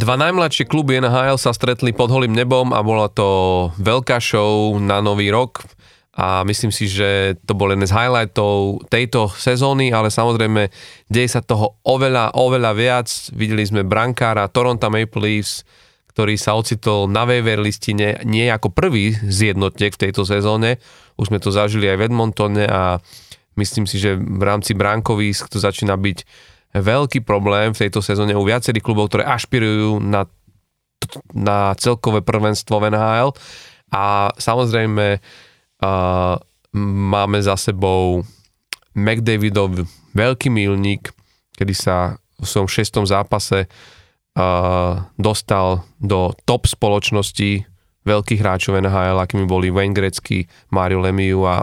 Dva 0.00 0.16
najmladšie 0.16 0.64
kluby 0.64 0.96
NHL 0.96 1.36
sa 1.36 1.52
stretli 1.52 1.92
pod 1.92 2.08
holým 2.08 2.32
nebom 2.32 2.72
a 2.72 2.80
bola 2.80 3.12
to 3.12 3.68
veľká 3.76 4.16
show 4.16 4.80
na 4.80 5.04
nový 5.04 5.28
rok 5.28 5.60
a 6.16 6.40
myslím 6.48 6.72
si, 6.72 6.88
že 6.88 7.36
to 7.44 7.52
bol 7.52 7.68
jeden 7.68 7.84
z 7.84 7.92
highlightov 7.92 8.80
tejto 8.88 9.28
sezóny, 9.28 9.92
ale 9.92 10.08
samozrejme 10.08 10.72
deje 11.04 11.28
sa 11.28 11.44
toho 11.44 11.76
oveľa, 11.84 12.32
oveľa 12.32 12.72
viac. 12.72 13.12
Videli 13.36 13.60
sme 13.60 13.84
brankára 13.84 14.48
Toronto 14.48 14.88
Maple 14.88 15.20
Leafs, 15.20 15.68
ktorý 16.16 16.40
sa 16.40 16.56
ocitol 16.56 17.04
na 17.04 17.28
waiver 17.28 17.60
listine 17.60 18.24
nie 18.24 18.48
ako 18.48 18.72
prvý 18.72 19.12
z 19.20 19.52
jednotiek 19.52 19.92
v 19.92 20.08
tejto 20.08 20.24
sezóne. 20.24 20.80
Už 21.20 21.28
sme 21.28 21.44
to 21.44 21.52
zažili 21.52 21.84
aj 21.92 22.00
v 22.00 22.04
Edmontone 22.08 22.64
a 22.64 23.04
myslím 23.60 23.84
si, 23.84 24.00
že 24.00 24.16
v 24.16 24.42
rámci 24.48 24.72
bránkovísk 24.72 25.52
to 25.52 25.60
začína 25.60 25.92
byť 26.00 26.48
veľký 26.74 27.26
problém 27.26 27.74
v 27.74 27.80
tejto 27.86 28.02
sezóne 28.02 28.36
u 28.36 28.46
viacerých 28.46 28.84
klubov, 28.84 29.10
ktoré 29.10 29.26
ašpirujú 29.26 29.98
na, 29.98 30.26
na 31.34 31.74
celkové 31.74 32.22
prvenstvo 32.22 32.78
v 32.78 32.94
NHL 32.94 33.30
a 33.90 34.30
samozrejme 34.38 35.18
uh, 35.18 36.34
máme 36.78 37.38
za 37.42 37.58
sebou 37.58 38.22
McDavidov 38.94 39.86
veľký 40.14 40.50
milník, 40.50 41.10
kedy 41.58 41.74
sa 41.74 42.18
v 42.38 42.46
svojom 42.46 42.70
šestom 42.70 43.04
zápase 43.04 43.66
uh, 43.66 45.02
dostal 45.18 45.82
do 45.98 46.30
top 46.46 46.70
spoločnosti 46.70 47.66
veľkých 48.06 48.40
hráčov 48.40 48.80
NHL, 48.80 49.20
akými 49.20 49.44
boli 49.44 49.68
Wayne 49.68 49.92
Gretzky, 49.92 50.48
Mario 50.72 51.04
Lemieux 51.04 51.44
a 51.44 51.60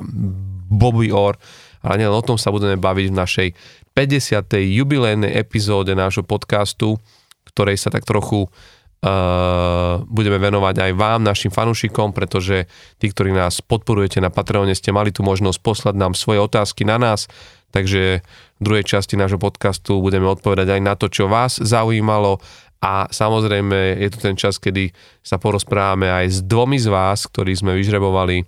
Bobby 0.70 1.10
Orr. 1.10 1.40
Ale 1.82 2.04
nielen 2.04 2.20
o 2.20 2.26
tom 2.26 2.36
sa 2.36 2.52
budeme 2.52 2.76
baviť 2.78 3.08
v 3.10 3.20
našej 3.20 3.50
50. 3.98 4.46
jubilejnej 4.62 5.34
epizóde 5.34 5.98
nášho 5.98 6.22
podcastu, 6.22 7.02
ktorej 7.50 7.82
sa 7.82 7.90
tak 7.90 8.06
trochu 8.06 8.46
uh, 8.46 10.06
budeme 10.06 10.38
venovať 10.38 10.86
aj 10.86 10.92
vám, 10.94 11.26
našim 11.26 11.50
fanúšikom, 11.50 12.14
pretože 12.14 12.70
tí, 13.02 13.10
ktorí 13.10 13.34
nás 13.34 13.58
podporujete 13.66 14.22
na 14.22 14.30
Patreone, 14.30 14.78
ste 14.78 14.94
mali 14.94 15.10
tu 15.10 15.26
možnosť 15.26 15.58
poslať 15.66 15.96
nám 15.98 16.14
svoje 16.14 16.38
otázky 16.46 16.86
na 16.86 17.02
nás, 17.02 17.26
takže 17.74 18.22
v 18.22 18.62
druhej 18.62 18.86
časti 18.86 19.18
nášho 19.18 19.42
podcastu 19.42 19.98
budeme 19.98 20.30
odpovedať 20.30 20.78
aj 20.78 20.82
na 20.86 20.94
to, 20.94 21.10
čo 21.10 21.26
vás 21.26 21.58
zaujímalo 21.58 22.38
a 22.78 23.10
samozrejme 23.10 23.98
je 23.98 24.10
tu 24.14 24.22
ten 24.22 24.38
čas, 24.38 24.62
kedy 24.62 24.94
sa 25.26 25.42
porozprávame 25.42 26.06
aj 26.06 26.26
s 26.30 26.38
dvomi 26.46 26.78
z 26.78 26.94
vás, 26.94 27.26
ktorí 27.26 27.58
sme 27.58 27.74
vyžrebovali 27.74 28.46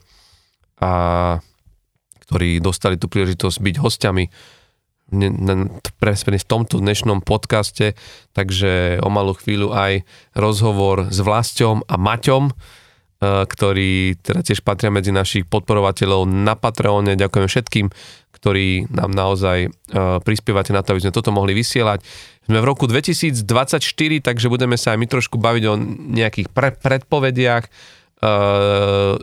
a 0.85 0.93
ktorí 2.29 2.61
dostali 2.61 3.01
tú 3.01 3.09
príležitosť 3.09 3.57
byť 3.57 3.75
hostiami 3.81 4.25
presne 5.97 6.37
v 6.37 6.45
tomto 6.45 6.77
dnešnom 6.77 7.25
podcaste, 7.25 7.97
takže 8.37 9.01
o 9.01 9.09
malú 9.09 9.33
chvíľu 9.33 9.73
aj 9.73 10.05
rozhovor 10.37 11.09
s 11.09 11.19
Vlastom 11.25 11.81
a 11.89 11.97
Maťom, 11.97 12.49
e, 12.49 12.53
ktorí 13.45 14.21
teda 14.21 14.45
tiež 14.45 14.61
patria 14.61 14.93
medzi 14.93 15.09
našich 15.09 15.49
podporovateľov 15.49 16.29
na 16.29 16.53
Patreone. 16.53 17.17
Ďakujem 17.17 17.47
všetkým, 17.49 17.85
ktorí 18.39 18.87
nám 18.93 19.11
naozaj 19.11 19.57
e, 19.65 19.69
prispievate 20.21 20.71
na 20.71 20.85
to, 20.85 20.95
aby 20.95 21.03
sme 21.03 21.15
toto 21.15 21.33
mohli 21.33 21.57
vysielať. 21.57 22.05
Sme 22.45 22.61
v 22.61 22.69
roku 22.69 22.85
2024, 22.85 23.41
takže 24.21 24.47
budeme 24.47 24.77
sa 24.77 24.93
aj 24.93 24.99
my 25.01 25.07
trošku 25.09 25.41
baviť 25.41 25.63
o 25.67 25.73
nejakých 26.17 26.47
pre- 26.53 26.77
predpovediach, 26.77 27.63
e, 27.65 27.69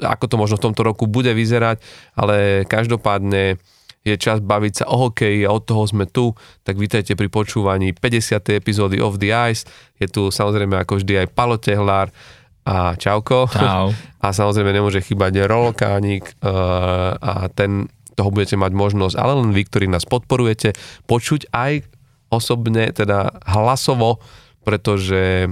ako 0.02 0.24
to 0.26 0.36
možno 0.36 0.58
v 0.58 0.64
tomto 0.66 0.82
roku 0.82 1.06
bude 1.06 1.30
vyzerať, 1.30 1.78
ale 2.18 2.66
každopádne 2.66 3.62
je 4.06 4.14
čas 4.14 4.38
baviť 4.38 4.72
sa 4.72 4.84
o 4.86 5.10
hokeji 5.10 5.42
a 5.42 5.50
od 5.50 5.66
toho 5.66 5.82
sme 5.82 6.06
tu, 6.06 6.30
tak 6.62 6.78
vítajte 6.78 7.18
pri 7.18 7.26
počúvaní 7.26 7.90
50. 7.90 8.38
epizódy 8.54 9.02
of 9.02 9.18
the 9.18 9.34
Ice. 9.50 9.66
Je 9.98 10.06
tu 10.06 10.30
samozrejme 10.30 10.78
ako 10.78 11.02
vždy 11.02 11.26
aj 11.26 11.34
Palo 11.34 11.58
Tehlár 11.58 12.14
a 12.62 12.94
Čauko. 12.94 13.50
Čau. 13.50 13.90
A 14.26 14.34
samozrejme 14.34 14.74
nemôže 14.74 14.98
chýbať 15.06 15.46
Rolokánik 15.46 16.34
uh, 16.42 17.14
a 17.14 17.46
ten 17.46 17.86
toho 18.18 18.34
budete 18.34 18.58
mať 18.58 18.74
možnosť, 18.74 19.14
ale 19.14 19.38
len 19.38 19.54
vy, 19.54 19.62
ktorí 19.70 19.86
nás 19.86 20.02
podporujete, 20.02 20.74
počuť 21.06 21.52
aj 21.54 21.86
osobne, 22.26 22.90
teda 22.90 23.38
hlasovo, 23.46 24.18
pretože 24.66 25.46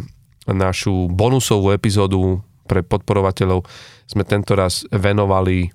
našu 0.51 1.07
bonusovú 1.07 1.71
epizódu 1.71 2.43
pre 2.67 2.83
podporovateľov 2.83 3.63
sme 4.11 4.27
tento 4.27 4.59
raz 4.59 4.83
venovali 4.91 5.71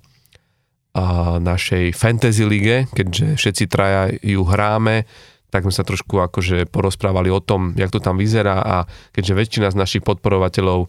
našej 1.38 1.94
fantasy 1.94 2.42
lige, 2.42 2.90
keďže 2.90 3.38
všetci 3.38 3.64
traja 3.70 4.10
ju 4.10 4.42
hráme, 4.42 5.06
tak 5.50 5.66
sme 5.66 5.74
sa 5.74 5.86
trošku 5.86 6.18
akože 6.18 6.70
porozprávali 6.70 7.30
o 7.30 7.42
tom, 7.42 7.74
jak 7.74 7.90
to 7.90 7.98
tam 7.98 8.18
vyzerá 8.18 8.62
a 8.62 8.76
keďže 9.14 9.34
väčšina 9.34 9.68
z 9.70 9.76
našich 9.78 10.02
podporovateľov 10.06 10.86
e, 10.86 10.88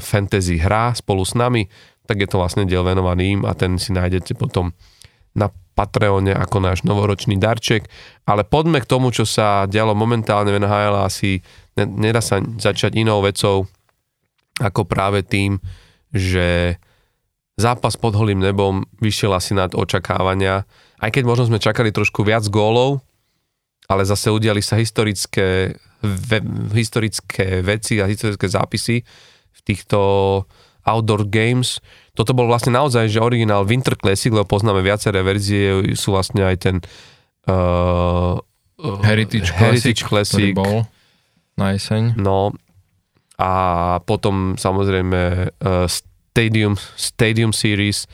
fantasy 0.00 0.60
hrá 0.60 0.92
spolu 0.92 1.24
s 1.24 1.32
nami, 1.32 1.68
tak 2.04 2.20
je 2.20 2.28
to 2.28 2.36
vlastne 2.36 2.68
diel 2.68 2.84
venovaný 2.84 3.40
im 3.40 3.42
a 3.48 3.56
ten 3.56 3.80
si 3.80 3.96
nájdete 3.96 4.36
potom 4.36 4.76
na 5.32 5.48
Patreone 5.72 6.36
ako 6.36 6.60
náš 6.60 6.84
novoročný 6.84 7.40
darček. 7.40 7.88
Ale 8.28 8.44
poďme 8.44 8.84
k 8.84 8.90
tomu, 8.92 9.08
čo 9.08 9.24
sa 9.24 9.64
dialo 9.64 9.96
momentálne 9.96 10.52
v 10.52 10.60
NHL 10.60 10.96
asi 11.00 11.40
nedá 11.80 12.20
sa 12.20 12.44
začať 12.44 12.92
inou 13.00 13.24
vecou 13.24 13.64
ako 14.60 14.84
práve 14.84 15.24
tým, 15.24 15.56
že 16.12 16.76
zápas 17.56 17.94
pod 18.00 18.16
holým 18.16 18.40
nebom 18.40 18.84
vyšiel 18.98 19.36
asi 19.36 19.52
nad 19.52 19.76
očakávania. 19.76 20.64
Aj 20.98 21.10
keď 21.12 21.22
možno 21.26 21.52
sme 21.52 21.58
čakali 21.60 21.92
trošku 21.92 22.24
viac 22.24 22.46
gólov, 22.48 23.04
ale 23.90 24.06
zase 24.08 24.32
udiali 24.32 24.64
sa 24.64 24.78
historické, 24.78 25.76
ve, 26.00 26.38
historické 26.72 27.60
veci 27.60 28.00
a 28.00 28.08
historické 28.08 28.46
zápisy 28.48 29.04
v 29.52 29.60
týchto 29.66 29.98
outdoor 30.82 31.28
games. 31.28 31.78
Toto 32.16 32.34
bol 32.34 32.48
vlastne 32.48 32.74
naozaj, 32.74 33.08
že 33.12 33.22
originál 33.22 33.68
Winter 33.68 33.94
Classic, 33.94 34.32
lebo 34.32 34.48
poznáme 34.48 34.80
viaceré 34.82 35.20
verzie, 35.22 35.94
sú 35.94 36.16
vlastne 36.16 36.44
aj 36.44 36.56
ten 36.58 36.76
uh, 37.48 38.36
Heritage, 39.06 39.54
Heritage 39.54 40.02
Classic, 40.02 40.52
Classic 40.52 40.56
bol 40.56 40.88
na 41.54 41.76
jeseň. 41.76 42.18
No 42.18 42.50
a 43.38 43.52
potom 44.02 44.58
samozrejme 44.58 45.20
uh, 45.50 45.86
Stadium, 46.32 46.80
Stadium 46.96 47.52
Series, 47.52 48.08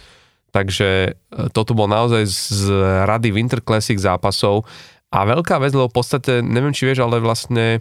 takže 0.50 1.14
e, 1.14 1.46
toto 1.54 1.70
bol 1.78 1.86
naozaj 1.86 2.26
z 2.26 2.66
rady 3.06 3.30
Winter 3.30 3.62
Classic 3.62 3.94
zápasov. 3.94 4.66
A 5.14 5.22
veľká 5.22 5.56
vec, 5.62 5.72
lebo 5.72 5.86
v 5.88 5.96
podstate, 6.02 6.42
neviem 6.42 6.74
či 6.74 6.84
vieš, 6.84 7.06
ale 7.06 7.22
vlastne 7.22 7.80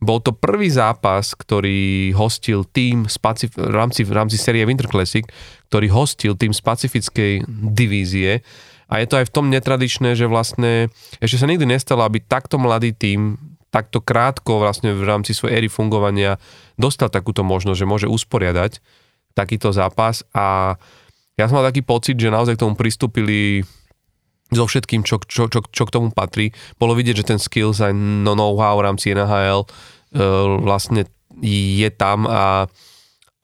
bol 0.00 0.24
to 0.24 0.32
prvý 0.32 0.72
zápas, 0.72 1.36
ktorý 1.36 2.10
hostil 2.16 2.64
tým 2.64 3.04
v, 3.04 3.70
rámci, 3.70 4.02
v 4.08 4.12
rámci 4.14 4.40
série 4.40 4.64
Winter 4.64 4.88
Classic, 4.88 5.26
ktorý 5.68 5.86
hostil 5.92 6.32
tým 6.38 6.56
z 6.56 6.60
pacifickej 6.64 7.32
divízie. 7.74 8.40
A 8.88 9.04
je 9.04 9.06
to 9.06 9.20
aj 9.20 9.28
v 9.28 9.34
tom 9.36 9.52
netradičné, 9.52 10.16
že 10.16 10.30
vlastne 10.30 10.88
ešte 11.20 11.44
sa 11.44 11.50
nikdy 11.50 11.68
nestalo, 11.68 12.08
aby 12.08 12.24
takto 12.24 12.56
mladý 12.56 12.96
tým 12.96 13.36
takto 13.68 14.00
krátko 14.00 14.64
vlastne 14.64 14.96
v 14.96 15.04
rámci 15.04 15.36
svojej 15.36 15.60
éry 15.60 15.68
fungovania 15.68 16.40
dostal 16.80 17.12
takúto 17.12 17.44
možnosť, 17.44 17.78
že 17.84 17.90
môže 17.90 18.08
usporiadať 18.08 18.80
takýto 19.38 19.70
zápas 19.70 20.26
a 20.34 20.74
ja 21.38 21.46
som 21.46 21.62
mal 21.62 21.70
taký 21.70 21.86
pocit, 21.86 22.18
že 22.18 22.34
naozaj 22.34 22.58
k 22.58 22.62
tomu 22.66 22.74
pristúpili 22.74 23.62
so 24.50 24.66
všetkým, 24.66 25.06
čo, 25.06 25.22
čo, 25.22 25.46
čo, 25.46 25.62
čo 25.62 25.82
k 25.86 25.94
tomu 25.94 26.10
patrí. 26.10 26.50
Bolo 26.80 26.98
vidieť, 26.98 27.22
že 27.22 27.28
ten 27.30 27.38
skills 27.38 27.78
aj 27.78 27.94
no 27.94 28.34
know-how 28.34 28.74
v 28.80 28.86
rámci 28.90 29.14
NHL 29.14 29.62
uh, 29.62 29.68
e, 30.10 30.24
vlastne 30.64 31.06
je 31.44 31.90
tam 31.94 32.26
a, 32.26 32.66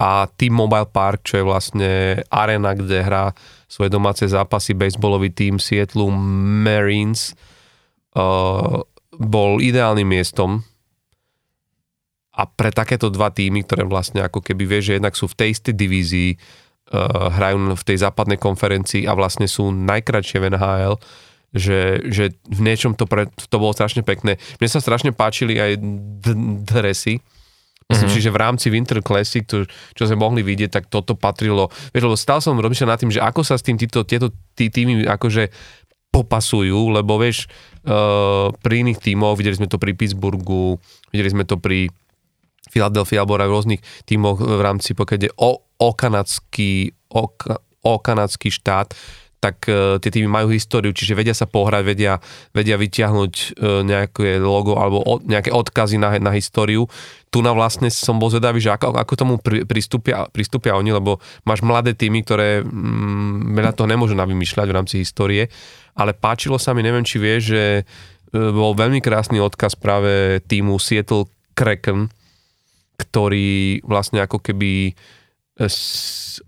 a 0.01 0.11
Team 0.35 0.59
Mobile 0.59 0.91
Park, 0.91 1.23
čo 1.23 1.39
je 1.39 1.45
vlastne 1.47 1.91
arena, 2.33 2.75
kde 2.75 3.05
hrá 3.05 3.31
svoje 3.71 3.95
domáce 3.95 4.27
zápasy 4.27 4.75
baseballový 4.75 5.31
tým 5.31 5.63
Seattle 5.63 6.11
Marines, 6.65 7.39
uh, 8.19 8.83
bol 9.15 9.63
ideálnym 9.63 10.09
miestom 10.09 10.67
a 12.35 12.43
pre 12.51 12.75
takéto 12.75 13.09
dva 13.15 13.31
týmy, 13.31 13.63
ktoré 13.63 13.87
vlastne 13.87 14.27
ako 14.27 14.43
keby 14.43 14.67
vie, 14.67 14.81
že 14.83 14.93
jednak 14.99 15.15
sú 15.15 15.31
v 15.31 15.39
tej 15.39 15.49
istej 15.55 15.75
divízii, 15.79 16.31
uh, 16.35 17.31
hrajú 17.31 17.79
v 17.79 17.87
tej 17.87 17.97
západnej 18.03 18.39
konferencii 18.43 19.07
a 19.07 19.15
vlastne 19.15 19.47
sú 19.47 19.71
najkračšie 19.71 20.39
v 20.43 20.49
NHL, 20.51 20.95
že, 21.55 22.03
že 22.11 22.35
v 22.51 22.61
niečom 22.67 22.99
to, 22.99 23.07
pre, 23.07 23.31
to 23.31 23.57
bolo 23.63 23.71
strašne 23.71 24.03
pekné. 24.03 24.43
Mne 24.59 24.69
sa 24.69 24.83
strašne 24.83 25.15
páčili 25.15 25.55
aj 25.63 25.79
d- 26.21 26.67
dresy, 26.67 27.23
Myslím 27.85 28.09
mm-hmm. 28.09 28.17
si, 28.17 28.25
že 28.25 28.33
v 28.33 28.41
rámci 28.41 28.67
Winter 28.73 29.01
Classic, 29.05 29.45
to, 29.45 29.69
čo 29.69 30.09
sme 30.09 30.17
mohli 30.17 30.41
vidieť, 30.41 30.73
tak 30.73 30.85
toto 30.89 31.13
patrilo. 31.13 31.69
Vieš, 31.93 32.05
lebo 32.09 32.17
stále 32.17 32.41
som 32.41 32.57
rozmýšľal 32.57 32.97
nad 32.97 33.01
tým, 33.01 33.13
že 33.13 33.21
ako 33.21 33.45
sa 33.45 33.61
s 33.61 33.67
tým 33.67 33.77
títo, 33.77 34.09
tieto 34.09 34.33
tí, 34.57 34.73
týmy 34.73 35.05
akože 35.05 35.53
popasujú, 36.09 36.97
lebo 36.97 37.21
vieš, 37.21 37.45
uh, 37.85 38.49
pri 38.65 38.89
iných 38.89 39.05
tímoch, 39.05 39.37
videli 39.37 39.61
sme 39.61 39.69
to 39.69 39.77
pri 39.77 39.93
Pittsburghu, 39.93 40.81
videli 41.13 41.29
sme 41.29 41.45
to 41.45 41.61
pri 41.61 41.93
Philadelphia 42.75 43.23
alebo 43.23 43.39
v 43.39 43.47
rôznych 43.47 43.83
tímoch 44.03 44.43
v 44.43 44.59
rámci, 44.59 44.99
pokiaľ 44.99 45.19
ide 45.23 45.31
o, 45.39 45.63
o, 45.63 45.91
kanadský, 45.95 46.91
o, 47.15 47.31
o 47.87 47.95
kanadský 48.03 48.51
štát, 48.51 48.91
tak 49.45 49.69
uh, 49.69 50.01
tie 50.01 50.09
týmy 50.09 50.25
majú 50.25 50.49
históriu, 50.49 50.97
čiže 50.97 51.13
vedia 51.13 51.37
sa 51.37 51.45
pohrať, 51.45 51.85
vedia, 51.85 52.17
vedia 52.57 52.81
vyťahnuť 52.81 53.33
uh, 53.37 53.85
nejaké 53.85 54.41
logo 54.41 54.81
alebo 54.81 55.05
od, 55.05 55.29
nejaké 55.29 55.53
odkazy 55.53 56.01
na, 56.01 56.17
na 56.17 56.33
históriu. 56.33 56.89
Tu 57.29 57.45
na 57.45 57.53
vlastne 57.53 57.93
som 57.93 58.17
bol 58.17 58.33
zvedavý, 58.33 58.65
že 58.65 58.73
ako, 58.73 58.97
ako 58.97 59.13
tomu 59.21 59.35
pri, 59.37 59.69
pristúpia, 59.69 60.25
pristúpia 60.33 60.81
oni, 60.81 60.97
lebo 60.97 61.21
máš 61.45 61.61
mladé 61.61 61.93
týmy, 61.93 62.25
ktoré 62.25 62.65
mm, 62.65 63.53
veľa 63.53 63.77
toho 63.77 63.85
nemôžu 63.85 64.17
navymýšľať 64.17 64.67
v 64.71 64.77
rámci 64.81 64.95
histórie, 65.05 65.53
ale 65.93 66.17
páčilo 66.17 66.57
sa 66.57 66.73
mi, 66.73 66.81
neviem 66.81 67.05
či 67.05 67.21
vieš, 67.21 67.53
že 67.53 67.65
uh, 67.85 68.49
bol 68.49 68.73
veľmi 68.73 69.05
krásny 69.05 69.45
odkaz 69.45 69.77
práve 69.77 70.41
týmu 70.49 70.81
Seattle 70.81 71.29
Kraken, 71.53 72.09
ktorý 72.97 73.83
vlastne 73.83 74.23
ako 74.23 74.39
keby 74.39 74.95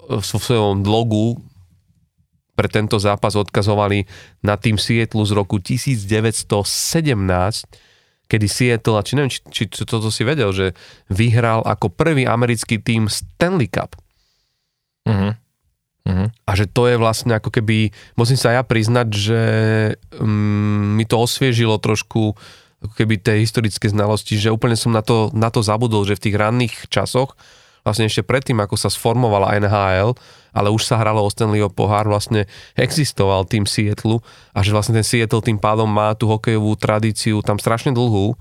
vo 0.03 0.39
svojom 0.39 0.83
logu 0.83 1.39
pre 2.57 2.73
tento 2.73 2.97
zápas 2.97 3.37
odkazovali 3.37 4.09
na 4.41 4.57
tým 4.57 4.81
Seattle 4.81 5.29
z 5.29 5.33
roku 5.37 5.61
1917, 5.61 6.09
kedy 8.27 8.47
Seattle, 8.49 8.97
a 8.99 9.05
či 9.05 9.13
neviem, 9.15 9.31
či, 9.31 9.69
či 9.69 9.85
toto 9.85 10.09
si 10.09 10.25
vedel, 10.25 10.51
že 10.51 10.73
vyhral 11.13 11.63
ako 11.63 11.93
prvý 11.93 12.25
americký 12.25 12.81
tým 12.81 13.07
Stanley 13.07 13.69
Cup. 13.69 13.95
Uh-huh. 15.07 15.37
Uh-huh. 16.07 16.29
A 16.49 16.51
že 16.57 16.67
to 16.67 16.89
je 16.91 16.97
vlastne 16.99 17.37
ako 17.37 17.53
keby, 17.53 17.93
musím 18.19 18.41
sa 18.41 18.57
ja 18.57 18.63
priznať, 18.65 19.09
že 19.13 19.41
um, 20.19 20.97
mi 20.97 21.05
to 21.05 21.21
osviežilo 21.21 21.77
trošku 21.79 22.35
ako 22.84 22.93
keby 22.93 23.20
tej 23.20 23.49
historické 23.49 23.88
znalosti, 23.88 24.37
že 24.37 24.52
úplne 24.52 24.76
som 24.76 24.93
na 24.93 25.00
to, 25.00 25.32
na 25.32 25.49
to 25.49 25.64
zabudol, 25.64 26.05
že 26.05 26.17
v 26.17 26.25
tých 26.28 26.37
ranných 26.37 26.75
časoch 26.93 27.32
vlastne 27.87 28.11
ešte 28.11 28.26
predtým, 28.26 28.58
ako 28.58 28.75
sa 28.75 28.90
sformovala 28.90 29.62
NHL, 29.62 30.19
ale 30.50 30.69
už 30.75 30.82
sa 30.82 30.99
hralo 30.99 31.23
o 31.23 31.31
Stanleyho 31.31 31.70
pohár, 31.70 32.11
vlastne 32.11 32.50
existoval 32.75 33.46
tým 33.46 33.62
Seattle 33.62 34.19
a 34.50 34.58
že 34.67 34.75
vlastne 34.75 34.99
ten 34.99 35.06
Seattle 35.06 35.38
tým 35.38 35.62
pádom 35.62 35.87
má 35.87 36.19
tú 36.19 36.26
hokejovú 36.26 36.75
tradíciu 36.75 37.46
tam 37.46 37.62
strašne 37.62 37.94
dlhú, 37.94 38.34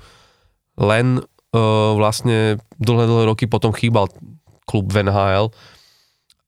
len 0.81 1.21
uh, 1.21 1.93
vlastne 1.93 2.57
dlhé, 2.81 3.05
dlhé 3.05 3.23
roky 3.29 3.45
potom 3.45 3.69
chýbal 3.69 4.09
klub 4.65 4.89
v 4.89 5.05
NHL 5.05 5.53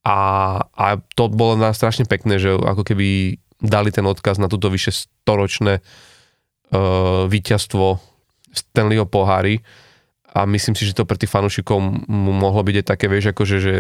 a, 0.02 0.20
a 0.74 0.86
to 1.14 1.30
bolo 1.30 1.54
na 1.54 1.78
strašne 1.78 2.10
pekné, 2.10 2.42
že 2.42 2.58
ako 2.58 2.82
keby 2.82 3.38
dali 3.62 3.94
ten 3.94 4.10
odkaz 4.10 4.42
na 4.42 4.50
túto 4.50 4.74
vyše 4.74 4.90
storočné 4.90 5.86
uh, 6.72 7.26
víťazstvo 7.30 8.00
Stanleyho 8.52 9.06
pohári. 9.06 9.62
A 10.34 10.46
myslím 10.46 10.78
si, 10.78 10.86
že 10.86 10.94
to 10.94 11.08
pre 11.08 11.18
tých 11.18 11.34
fanúšikov 11.34 11.80
mohlo 12.10 12.62
byť 12.62 12.76
aj 12.84 12.86
také, 12.86 13.06
vieš, 13.10 13.34
akože, 13.34 13.58
že, 13.58 13.76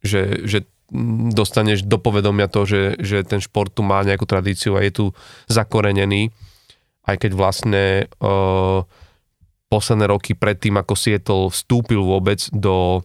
že, 0.00 0.22
že 0.48 0.58
dostaneš 1.32 1.84
do 1.88 1.96
povedomia 1.96 2.48
to, 2.48 2.64
že, 2.68 2.96
že 3.00 3.24
ten 3.24 3.40
šport 3.40 3.72
tu 3.72 3.84
má 3.84 4.04
nejakú 4.04 4.24
tradíciu 4.28 4.76
a 4.76 4.84
je 4.84 4.92
tu 4.92 5.04
zakorenený, 5.48 6.32
aj 7.08 7.16
keď 7.16 7.30
vlastne 7.32 7.84
uh, 8.20 8.84
posledné 9.72 10.04
roky 10.08 10.36
predtým, 10.36 10.76
ako 10.76 10.92
Seattle 10.96 11.48
vstúpil 11.48 12.00
vôbec 12.00 12.44
do 12.52 13.00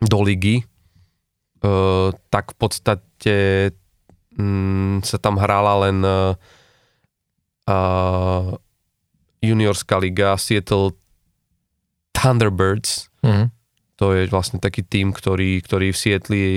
do 0.00 0.24
ligy, 0.24 0.64
uh, 1.60 2.08
tak 2.32 2.54
v 2.54 2.56
podstate 2.56 3.36
um, 4.32 5.04
sa 5.04 5.20
tam 5.20 5.36
hrála 5.36 5.90
len 5.90 5.98
uh, 6.00 6.32
juniorská 9.40 9.96
liga 9.98 10.36
Seattle 10.36 10.96
Thunderbirds. 12.12 13.08
Uh-huh. 13.24 13.48
To 14.00 14.16
je 14.16 14.28
vlastne 14.32 14.60
taký 14.60 14.84
tým, 14.84 15.12
ktorý, 15.12 15.60
ktorý 15.60 15.92
v 15.92 15.98
je, 16.32 16.50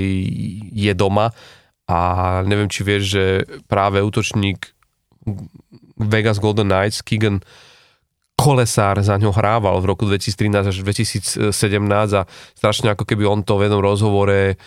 je 0.72 0.94
doma 0.96 1.36
a 1.88 2.00
neviem, 2.48 2.72
či 2.72 2.88
vieš, 2.88 3.04
že 3.20 3.26
práve 3.68 4.00
útočník 4.00 4.72
Vegas 6.00 6.40
Golden 6.40 6.72
Knights, 6.72 7.04
Keegan 7.04 7.44
Kolesár 8.34 8.98
za 9.04 9.20
ňo 9.20 9.30
hrával 9.30 9.78
v 9.84 9.90
roku 9.94 10.10
2013 10.10 10.74
až 10.74 10.76
2017 10.82 11.54
a 12.18 12.26
strašne 12.58 12.96
ako 12.96 13.06
keby 13.06 13.30
on 13.30 13.46
to 13.46 13.60
v 13.60 13.70
jednom 13.70 13.84
rozhovore 13.84 14.58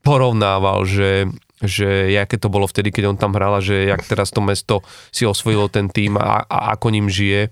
porovnával, 0.00 0.88
že 0.88 1.28
že 1.64 2.12
aké 2.16 2.36
to 2.38 2.52
bolo 2.52 2.68
vtedy, 2.68 2.94
keď 2.94 3.14
on 3.14 3.18
tam 3.20 3.34
hral 3.34 3.58
a 3.58 3.64
že 3.64 3.88
jak 3.90 4.02
teraz 4.04 4.30
to 4.30 4.40
mesto 4.40 4.80
si 5.10 5.26
osvojilo 5.26 5.68
ten 5.68 5.90
tým 5.90 6.16
a, 6.16 6.44
a 6.44 6.76
ako 6.76 6.94
ním 6.94 7.08
žije 7.10 7.50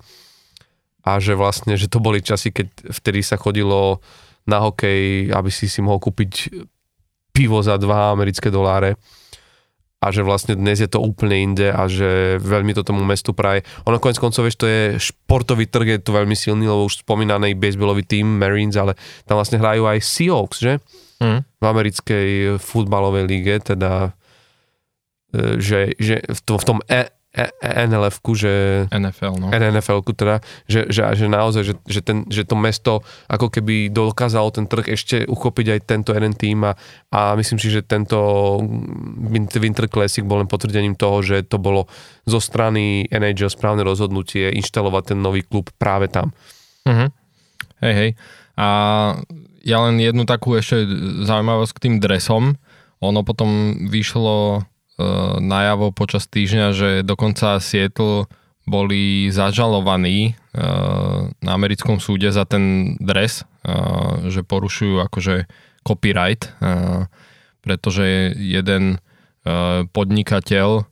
a 1.03 1.19
že 1.19 1.35
vlastne, 1.35 1.75
že 1.75 1.91
to 1.91 1.99
boli 1.99 2.23
časy, 2.23 2.55
keď 2.55 2.95
vtedy 2.95 3.21
sa 3.27 3.35
chodilo 3.35 3.99
na 4.47 4.63
hokej, 4.63 5.31
aby 5.35 5.51
si 5.51 5.67
si 5.67 5.83
mohol 5.83 5.99
kúpiť 5.99 6.51
pivo 7.35 7.59
za 7.63 7.75
2 7.81 7.89
americké 8.15 8.53
doláre 8.53 8.95
a 10.03 10.11
že 10.11 10.27
vlastne 10.27 10.59
dnes 10.59 10.83
je 10.83 10.91
to 10.91 10.99
úplne 10.99 11.55
inde 11.55 11.71
a 11.71 11.87
že 11.87 12.43
veľmi 12.43 12.75
to 12.75 12.83
tomu 12.83 13.07
mestu 13.07 13.31
praje. 13.31 13.63
Ono 13.87 14.03
konec 14.03 14.19
koncov, 14.19 14.43
vieš, 14.43 14.59
to 14.59 14.67
je 14.67 14.99
športový 14.99 15.71
trh, 15.71 15.95
je 15.95 16.03
to 16.03 16.11
veľmi 16.11 16.35
silný, 16.35 16.67
lebo 16.67 16.91
už 16.91 17.07
spomínaný 17.07 17.55
baseballový 17.55 18.03
tým 18.03 18.27
Marines, 18.27 18.75
ale 18.75 18.99
tam 19.31 19.39
vlastne 19.39 19.63
hrajú 19.63 19.87
aj 19.87 20.03
Seahawks, 20.03 20.59
že? 20.59 20.83
Mm. 21.23 21.41
v 21.63 21.65
americkej 21.65 22.29
futbalovej 22.59 23.25
líge, 23.31 23.63
teda 23.63 24.11
e, 25.31 25.63
že, 25.63 25.95
že 26.03 26.19
v, 26.27 26.41
tom, 26.43 26.57
v 26.59 26.65
tom 26.67 26.79
e, 26.91 27.07
e, 27.31 27.47
NLF-ku, 27.87 28.35
že... 28.35 28.85
NFL, 28.91 29.39
no. 29.39 29.49
NFL-ku 29.55 30.13
teda, 30.13 30.43
že, 30.67 30.91
že, 30.91 31.07
že 31.15 31.27
naozaj, 31.31 31.63
že, 31.63 31.75
že, 31.87 32.01
ten, 32.03 32.27
že 32.27 32.43
to 32.43 32.59
mesto 32.59 33.07
ako 33.31 33.49
keby 33.49 33.89
dokázalo 33.95 34.51
ten 34.51 34.67
trh 34.67 34.91
ešte 34.91 35.23
uchopiť 35.31 35.67
aj 35.79 35.81
tento 35.87 36.11
jeden 36.11 36.35
tým 36.35 36.67
a, 36.67 36.75
a 37.15 37.39
myslím 37.39 37.63
si, 37.63 37.71
že 37.71 37.87
tento 37.87 38.19
Winter 39.31 39.87
Classic 39.87 40.27
bol 40.27 40.43
len 40.43 40.51
potvrdením 40.51 40.99
toho, 40.99 41.23
že 41.23 41.47
to 41.47 41.63
bolo 41.63 41.87
zo 42.27 42.43
strany 42.43 43.07
NHL 43.09 43.49
správne 43.49 43.87
rozhodnutie 43.87 44.51
inštalovať 44.59 45.15
ten 45.15 45.19
nový 45.23 45.47
klub 45.47 45.71
práve 45.79 46.11
tam. 46.11 46.35
Mhm. 46.83 47.07
Hej, 47.83 47.95
hej. 47.99 48.11
A 48.55 48.67
ja 49.63 49.79
len 49.89 50.03
jednu 50.03 50.27
takú 50.27 50.59
ešte 50.59 50.85
zaujímavosť 51.23 51.73
k 51.79 51.83
tým 51.89 51.95
dresom. 52.03 52.59
Ono 53.03 53.21
potom 53.27 53.83
vyšlo 53.91 54.37
e, 54.59 54.61
najavo 55.43 55.95
počas 55.95 56.27
týždňa, 56.27 56.67
že 56.75 56.89
dokonca 57.07 57.59
Seattle 57.63 58.27
boli 58.63 59.27
zažalovaní 59.31 60.19
e, 60.31 60.33
na 61.43 61.51
americkom 61.55 61.99
súde 61.99 62.31
za 62.31 62.47
ten 62.47 62.95
dres, 63.03 63.43
e, 63.43 63.71
že 64.31 64.47
porušujú 64.47 65.03
akože 65.03 65.47
copyright, 65.83 66.47
pretože 67.59 68.39
jeden 68.39 69.03
podnikateľ, 69.91 70.87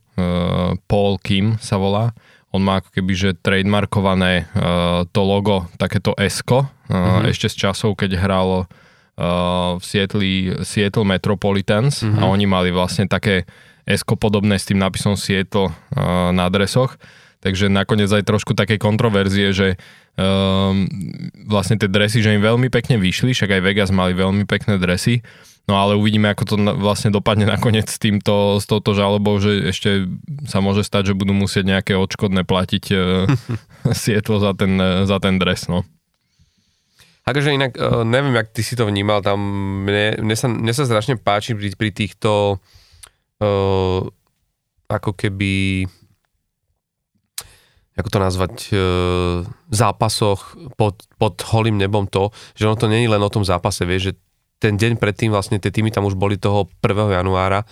Paul 0.90 1.14
Kim 1.22 1.62
sa 1.62 1.78
volá, 1.78 2.10
on 2.50 2.66
má 2.66 2.82
ako 2.82 2.98
keby, 2.98 3.12
že 3.14 3.38
trademarkované 3.38 4.50
to 5.14 5.22
logo, 5.22 5.70
takéto 5.78 6.10
uh, 6.18 6.66
mm-hmm. 6.90 7.30
ešte 7.30 7.46
z 7.46 7.54
časov, 7.68 7.94
keď 7.94 8.18
hral 8.18 8.66
uh, 8.66 9.78
v 9.78 9.84
Seattle, 9.86 10.26
Seattle 10.66 11.06
Metropolitans 11.06 12.02
mm-hmm. 12.02 12.18
a 12.18 12.24
oni 12.26 12.46
mali 12.50 12.68
vlastne 12.74 13.06
také 13.06 13.46
esko 13.86 14.18
podobné 14.18 14.58
s 14.58 14.66
tým 14.66 14.82
nápisom 14.82 15.14
Seattle 15.14 15.70
uh, 15.70 16.34
na 16.34 16.50
adresoch. 16.50 16.98
Takže 17.40 17.72
nakoniec 17.72 18.12
aj 18.12 18.28
trošku 18.28 18.52
také 18.52 18.76
kontroverzie, 18.76 19.56
že 19.56 19.80
um, 20.20 20.84
vlastne 21.48 21.80
tie 21.80 21.88
dresy, 21.88 22.20
že 22.20 22.36
im 22.36 22.44
veľmi 22.44 22.68
pekne 22.68 23.00
vyšli, 23.00 23.32
však 23.32 23.56
aj 23.56 23.64
Vegas 23.64 23.88
mali 23.88 24.12
veľmi 24.12 24.44
pekné 24.44 24.76
dresy, 24.76 25.24
No 25.70 25.78
ale 25.78 25.94
uvidíme, 25.94 26.26
ako 26.26 26.42
to 26.50 26.54
vlastne 26.82 27.14
dopadne 27.14 27.46
nakoniec 27.54 27.86
s, 27.86 28.02
týmto, 28.02 28.58
s 28.58 28.66
touto 28.66 28.90
žalobou, 28.90 29.38
že 29.38 29.70
ešte 29.70 30.10
sa 30.50 30.58
môže 30.58 30.82
stať, 30.82 31.14
že 31.14 31.18
budú 31.18 31.30
musieť 31.30 31.78
nejaké 31.78 31.92
odškodné 31.94 32.42
platiť 32.42 32.84
uh, 32.94 33.00
Sietlo 33.94 34.42
za 34.42 34.52
ten, 34.58 34.74
za 35.06 35.22
ten 35.22 35.38
dres. 35.38 35.70
No. 35.70 35.86
Akože 37.28 37.52
inak, 37.52 37.76
uh, 37.76 38.02
neviem, 38.02 38.34
jak 38.34 38.48
ty 38.50 38.62
si 38.64 38.74
to 38.74 38.88
vnímal, 38.88 39.20
tam 39.20 39.38
mne, 39.84 40.18
mne, 40.24 40.36
sa, 40.36 40.48
mne 40.48 40.72
sa 40.72 40.88
strašne 40.88 41.20
páči 41.20 41.52
pri, 41.52 41.72
pri 41.76 41.90
týchto 41.92 42.58
uh, 43.40 44.00
ako 44.90 45.10
keby 45.14 45.84
ako 48.00 48.08
to 48.08 48.18
nazvať, 48.18 48.54
uh, 48.72 49.44
zápasoch 49.68 50.56
pod, 50.80 51.04
pod 51.20 51.36
holým 51.52 51.76
nebom 51.76 52.08
to, 52.08 52.32
že 52.56 52.64
ono 52.64 52.80
to 52.80 52.88
není 52.88 53.04
len 53.04 53.20
o 53.20 53.28
tom 53.28 53.44
zápase, 53.44 53.84
vieš, 53.84 54.02
že 54.10 54.12
ten 54.60 54.76
deň 54.76 55.00
predtým 55.00 55.32
vlastne 55.32 55.56
tie 55.56 55.72
týmy 55.72 55.88
tam 55.88 56.04
už 56.04 56.16
boli 56.16 56.36
toho 56.36 56.68
1. 56.84 57.16
januára 57.16 57.64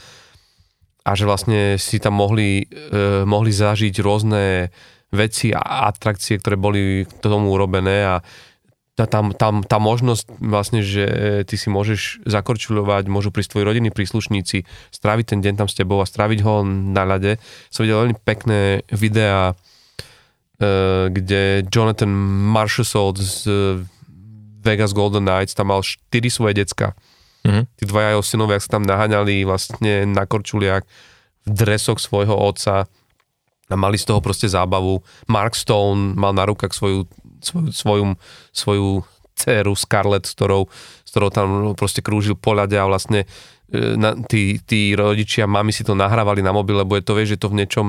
a 1.04 1.10
že 1.12 1.28
vlastne 1.28 1.76
si 1.76 2.00
tam 2.00 2.16
mohli, 2.16 2.64
e, 2.64 3.24
mohli 3.28 3.52
zažiť 3.52 3.94
rôzne 4.00 4.72
veci 5.12 5.52
a 5.52 5.88
atrakcie, 5.88 6.40
ktoré 6.40 6.56
boli 6.56 7.04
k 7.04 7.12
tomu 7.20 7.52
urobené 7.52 8.04
a 8.04 8.20
tá, 8.98 9.06
tam, 9.06 9.30
tam, 9.30 9.62
tá 9.62 9.78
možnosť 9.78 10.26
vlastne, 10.42 10.82
že 10.82 11.06
ty 11.46 11.54
si 11.54 11.70
môžeš 11.70 12.26
zakorčuľovať, 12.26 13.06
môžu 13.06 13.30
prísť 13.30 13.54
tvoji 13.54 13.64
rodiny 13.70 13.94
príslušníci, 13.94 14.66
stráviť 14.90 15.38
ten 15.38 15.38
deň 15.38 15.54
tam 15.54 15.68
s 15.70 15.78
tebou 15.78 16.02
a 16.02 16.10
stráviť 16.10 16.42
ho 16.42 16.66
na 16.66 17.06
ľade. 17.06 17.38
Som 17.70 17.86
videl 17.86 18.02
veľmi 18.02 18.18
pekné 18.26 18.82
videá, 18.90 19.54
e, 20.58 21.06
kde 21.14 21.62
Jonathan 21.70 22.10
Marshall 22.50 23.14
z 23.14 23.46
Vegas 24.66 24.90
Golden 24.90 25.22
Knights 25.22 25.54
tam 25.54 25.70
mal 25.70 25.86
4 25.86 26.10
svoje 26.26 26.58
decka. 26.58 26.98
Mhm. 27.46 27.70
Tí 27.78 27.84
dvaja 27.86 28.18
jeho 28.18 28.24
synovia, 28.26 28.58
sa 28.58 28.82
tam 28.82 28.82
naháňali 28.82 29.46
vlastne 29.46 30.10
na 30.10 30.26
korčuliach 30.26 30.82
v 31.46 31.50
dresoch 31.54 32.02
svojho 32.02 32.34
otca 32.34 32.90
a 33.68 33.76
mali 33.76 33.94
z 33.94 34.10
toho 34.10 34.18
proste 34.18 34.50
zábavu. 34.50 35.04
Mark 35.30 35.54
Stone 35.54 36.18
mal 36.18 36.34
na 36.34 36.48
rukách 36.48 36.74
svoju, 36.74 37.06
svoju, 37.40 37.70
svoju, 37.72 38.04
svoju 38.52 38.88
dceru 39.38 39.74
Scarlett, 39.78 40.26
s 40.26 40.34
ktorou, 40.34 40.66
s 41.06 41.10
ktorou 41.14 41.30
tam 41.30 41.48
proste 41.78 42.02
krúžil 42.02 42.34
po 42.34 42.58
ľade 42.58 42.74
a 42.74 42.90
vlastne 42.90 43.24
e, 43.70 43.94
na, 43.94 44.18
tí, 44.18 44.58
tí 44.58 44.98
rodičia, 44.98 45.46
mami 45.46 45.70
si 45.70 45.86
to 45.86 45.94
nahrávali 45.94 46.42
na 46.42 46.50
mobil, 46.50 46.82
lebo 46.82 46.98
je 46.98 47.06
to, 47.06 47.14
vieš, 47.14 47.38
že 47.38 47.40
to 47.46 47.48
v 47.54 47.58
niečom 47.62 47.86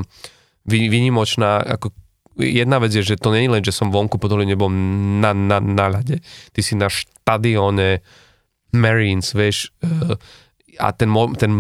vy- 0.70 0.89
výnimočná, 0.94 1.65
ako 1.65 1.89
jedna 2.38 2.77
vec 2.77 2.94
je, 2.94 3.03
že 3.03 3.20
to 3.20 3.34
nie 3.34 3.50
je 3.50 3.53
len, 3.58 3.63
že 3.65 3.74
som 3.75 3.89
vonku 3.89 4.22
pod 4.22 4.32
nebom 4.38 4.72
na, 5.20 5.34
na, 5.34 5.58
na 5.58 5.86
ľade. 5.89 6.22
Ty 6.53 6.60
si 6.62 6.77
na 6.77 6.88
štadióne 6.88 8.06
Marines, 8.70 9.34
vieš, 9.34 9.74
e, 9.82 10.15
a 10.79 10.96
ten, 10.96 11.12
ten 11.36 11.51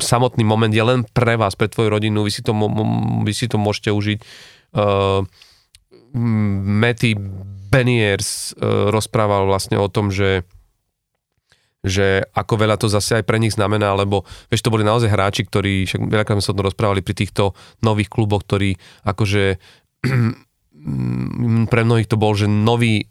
samotný 0.00 0.48
moment 0.48 0.72
je 0.72 0.80
len 0.80 1.04
pre 1.12 1.36
vás, 1.36 1.52
pre 1.52 1.68
tvoju 1.68 1.92
rodinu, 1.92 2.24
vy 2.24 2.32
si 2.32 2.40
to, 2.40 2.56
vy 3.20 3.32
si 3.36 3.44
to 3.44 3.60
môžete 3.60 3.92
užiť. 3.92 4.18
Uh, 4.72 5.28
Matty 6.12 7.16
Beniers 7.72 8.52
uh, 8.54 8.92
rozprával 8.92 9.48
vlastne 9.48 9.80
o 9.80 9.88
tom, 9.88 10.12
že 10.12 10.44
že 11.82 12.22
ako 12.30 12.62
veľa 12.62 12.78
to 12.78 12.86
zase 12.86 13.18
aj 13.18 13.24
pre 13.26 13.42
nich 13.42 13.58
znamená, 13.58 13.90
lebo 13.98 14.22
vieš, 14.46 14.62
to 14.62 14.70
boli 14.70 14.86
naozaj 14.86 15.10
hráči, 15.10 15.42
ktorí, 15.42 15.82
však 15.90 16.06
veľakrát 16.06 16.38
sme 16.38 16.46
sa 16.46 16.52
o 16.54 16.58
tom 16.62 16.70
rozprávali 16.70 17.02
pri 17.02 17.26
týchto 17.26 17.58
nových 17.82 18.06
kluboch, 18.06 18.46
ktorí 18.46 18.78
akože 19.02 19.58
pre 21.74 21.82
mnohých 21.82 22.06
to 22.06 22.14
bol, 22.14 22.38
že 22.38 22.46
nový 22.46 23.10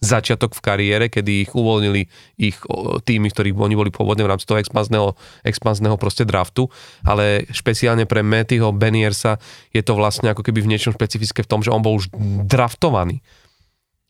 začiatok 0.00 0.56
v 0.56 0.64
kariére, 0.64 1.06
kedy 1.12 1.44
ich 1.44 1.52
uvoľnili 1.52 2.08
ich 2.40 2.56
týmy, 3.04 3.28
ktorí 3.28 3.52
oni 3.52 3.76
boli 3.76 3.92
pôvodne 3.92 4.24
v 4.24 4.32
rámci 4.32 4.48
toho 4.48 4.56
expanzného, 4.56 5.12
expanzného 5.44 6.00
proste 6.00 6.24
draftu, 6.24 6.72
ale 7.04 7.44
špeciálne 7.52 8.08
pre 8.08 8.24
Mattyho 8.24 8.72
Beniersa 8.72 9.36
je 9.76 9.84
to 9.84 9.92
vlastne 9.92 10.32
ako 10.32 10.40
keby 10.40 10.64
v 10.64 10.72
niečom 10.72 10.96
špecifické 10.96 11.44
v 11.44 11.50
tom, 11.52 11.60
že 11.60 11.68
on 11.68 11.84
bol 11.84 12.00
už 12.00 12.08
draftovaný 12.48 13.20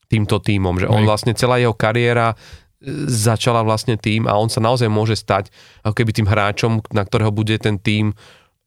týmto 0.06 0.38
týmom, 0.38 0.78
že 0.78 0.90
on 0.90 1.02
vlastne 1.06 1.34
celá 1.34 1.58
jeho 1.58 1.74
kariéra 1.74 2.34
e, 2.34 2.36
začala 3.10 3.62
vlastne 3.66 3.98
tým 3.98 4.30
a 4.30 4.34
on 4.38 4.50
sa 4.50 4.62
naozaj 4.62 4.90
môže 4.90 5.18
stať 5.18 5.50
ako 5.82 5.94
keby 5.94 6.10
tým 6.14 6.26
hráčom, 6.30 6.72
na 6.94 7.02
ktorého 7.02 7.34
bude 7.34 7.54
ten 7.58 7.78
tým 7.78 8.14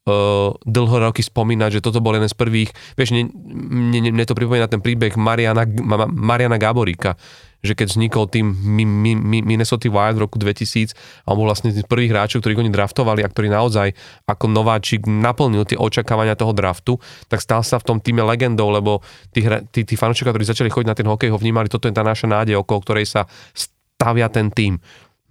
uh, 0.04 0.52
dlho 0.64 0.96
roky 1.00 1.24
spomínať, 1.24 1.80
že 1.80 1.84
toto 1.84 2.04
bol 2.04 2.16
jeden 2.16 2.28
z 2.28 2.36
prvých, 2.36 2.70
vieš, 2.96 3.16
mne, 3.16 3.32
mne, 3.32 4.10
mne 4.12 4.24
to 4.28 4.36
pripomína 4.36 4.68
ten 4.68 4.84
príbeh 4.84 5.16
Mariana, 5.16 5.64
Ma- 5.64 6.08
Mariana 6.08 6.60
Gaboríka, 6.60 7.16
že 7.64 7.72
keď 7.72 7.96
vznikol 7.96 8.28
tým 8.28 8.52
Mi- 8.52 8.84
Mi- 8.84 9.16
Mi- 9.16 9.40
Minnesota 9.40 9.88
Wild 9.88 10.20
v 10.20 10.24
roku 10.28 10.36
2000 10.36 10.92
a 11.24 11.32
on 11.32 11.40
bol 11.40 11.48
vlastne 11.48 11.72
tých 11.72 11.88
prvých 11.88 12.12
hráčov, 12.12 12.44
ktorých 12.44 12.60
oni 12.60 12.68
draftovali 12.68 13.24
a 13.24 13.32
ktorý 13.32 13.48
naozaj 13.48 13.96
ako 14.28 14.44
nováčik 14.52 15.08
naplnil 15.08 15.64
tie 15.64 15.80
očakávania 15.80 16.36
toho 16.36 16.52
draftu, 16.52 17.00
tak 17.32 17.40
stal 17.40 17.64
sa 17.64 17.80
v 17.80 17.88
tom 17.88 17.98
týme 18.04 18.20
legendou, 18.20 18.68
lebo 18.68 19.00
tí, 19.32 19.40
tí, 19.72 19.88
tí 19.88 19.94
fanúšikovia, 19.96 20.36
ktorí 20.36 20.46
začali 20.52 20.68
chodiť 20.68 20.88
na 20.92 20.96
ten 20.96 21.08
hokej, 21.08 21.32
ho 21.32 21.40
vnímali, 21.40 21.72
toto 21.72 21.88
je 21.88 21.96
tá 21.96 22.04
naša 22.04 22.28
nádej, 22.28 22.60
okolo 22.60 22.84
ktorej 22.84 23.08
sa 23.08 23.24
stavia 23.56 24.28
ten 24.28 24.52
tým. 24.52 24.76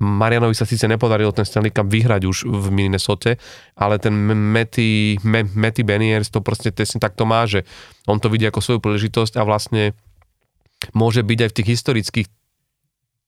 Marianovi 0.01 0.57
sa 0.57 0.65
síce 0.65 0.89
nepodarilo 0.89 1.29
ten 1.31 1.45
Stanley 1.45 1.69
Cup 1.69 1.85
vyhrať 1.85 2.25
už 2.25 2.50
v 2.50 2.65
Minnesote, 2.73 3.38
ale 3.77 4.01
ten 4.01 4.12
Matty, 4.25 5.21
Matty 5.53 5.83
Beniers 5.85 6.33
to 6.33 6.41
proste 6.41 6.73
tesne 6.73 6.97
takto 6.97 7.29
má, 7.29 7.45
že 7.45 7.62
on 8.09 8.17
to 8.17 8.27
vidí 8.27 8.50
ako 8.50 8.59
svoju 8.59 8.79
príležitosť 8.81 9.38
a 9.38 9.45
vlastne 9.45 9.93
môže 10.91 11.21
byť 11.23 11.39
aj 11.39 11.50
v 11.53 11.57
tých 11.62 11.69
historických 11.77 12.27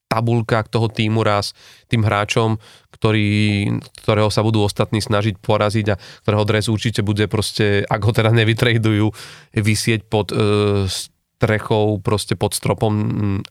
tabulkách 0.09 0.69
toho 0.69 0.87
týmu 0.87 1.25
raz 1.25 1.51
tým 1.89 2.05
hráčom, 2.05 2.61
ktorý, 2.93 3.67
ktorého 4.05 4.31
sa 4.31 4.45
budú 4.45 4.63
ostatní 4.63 5.03
snažiť 5.03 5.41
poraziť 5.41 5.85
a 5.91 5.99
ktorého 6.23 6.45
dres 6.47 6.71
určite 6.71 7.01
bude 7.03 7.27
proste, 7.27 7.83
ak 7.83 8.01
ho 8.05 8.11
teda 8.13 8.31
nevytradujú, 8.31 9.11
vysieť 9.57 10.07
pod 10.07 10.31
e, 10.31 10.35
strechou, 10.87 11.99
proste 11.99 12.39
pod 12.39 12.55
stropom 12.55 12.93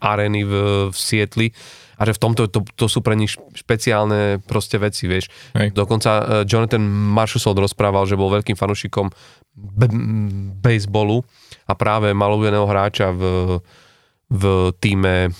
arény 0.01 0.47
v, 0.47 0.53
v 0.89 0.97
Sietli 0.97 1.49
a 1.99 2.03
že 2.07 2.13
v 2.15 2.23
tomto 2.23 2.43
to, 2.51 2.67
to 2.75 2.87
sú 2.91 3.01
pre 3.01 3.15
nich 3.15 3.35
špeciálne 3.35 4.43
proste 4.45 4.79
veci, 4.79 5.07
vieš. 5.07 5.31
Hej. 5.55 5.75
Dokonca 5.75 6.11
e, 6.11 6.25
Jonathan 6.45 6.83
Marchusov 6.85 7.59
rozprával, 7.59 8.07
že 8.07 8.19
bol 8.19 8.33
veľkým 8.33 8.59
fanúšikom 8.59 9.11
b- 9.55 9.95
baseballu 10.59 11.23
a 11.65 11.73
práve 11.79 12.11
mal 12.13 12.35
hráča 12.39 13.15
v, 13.15 13.23
v 14.29 14.45
týme 14.79 15.33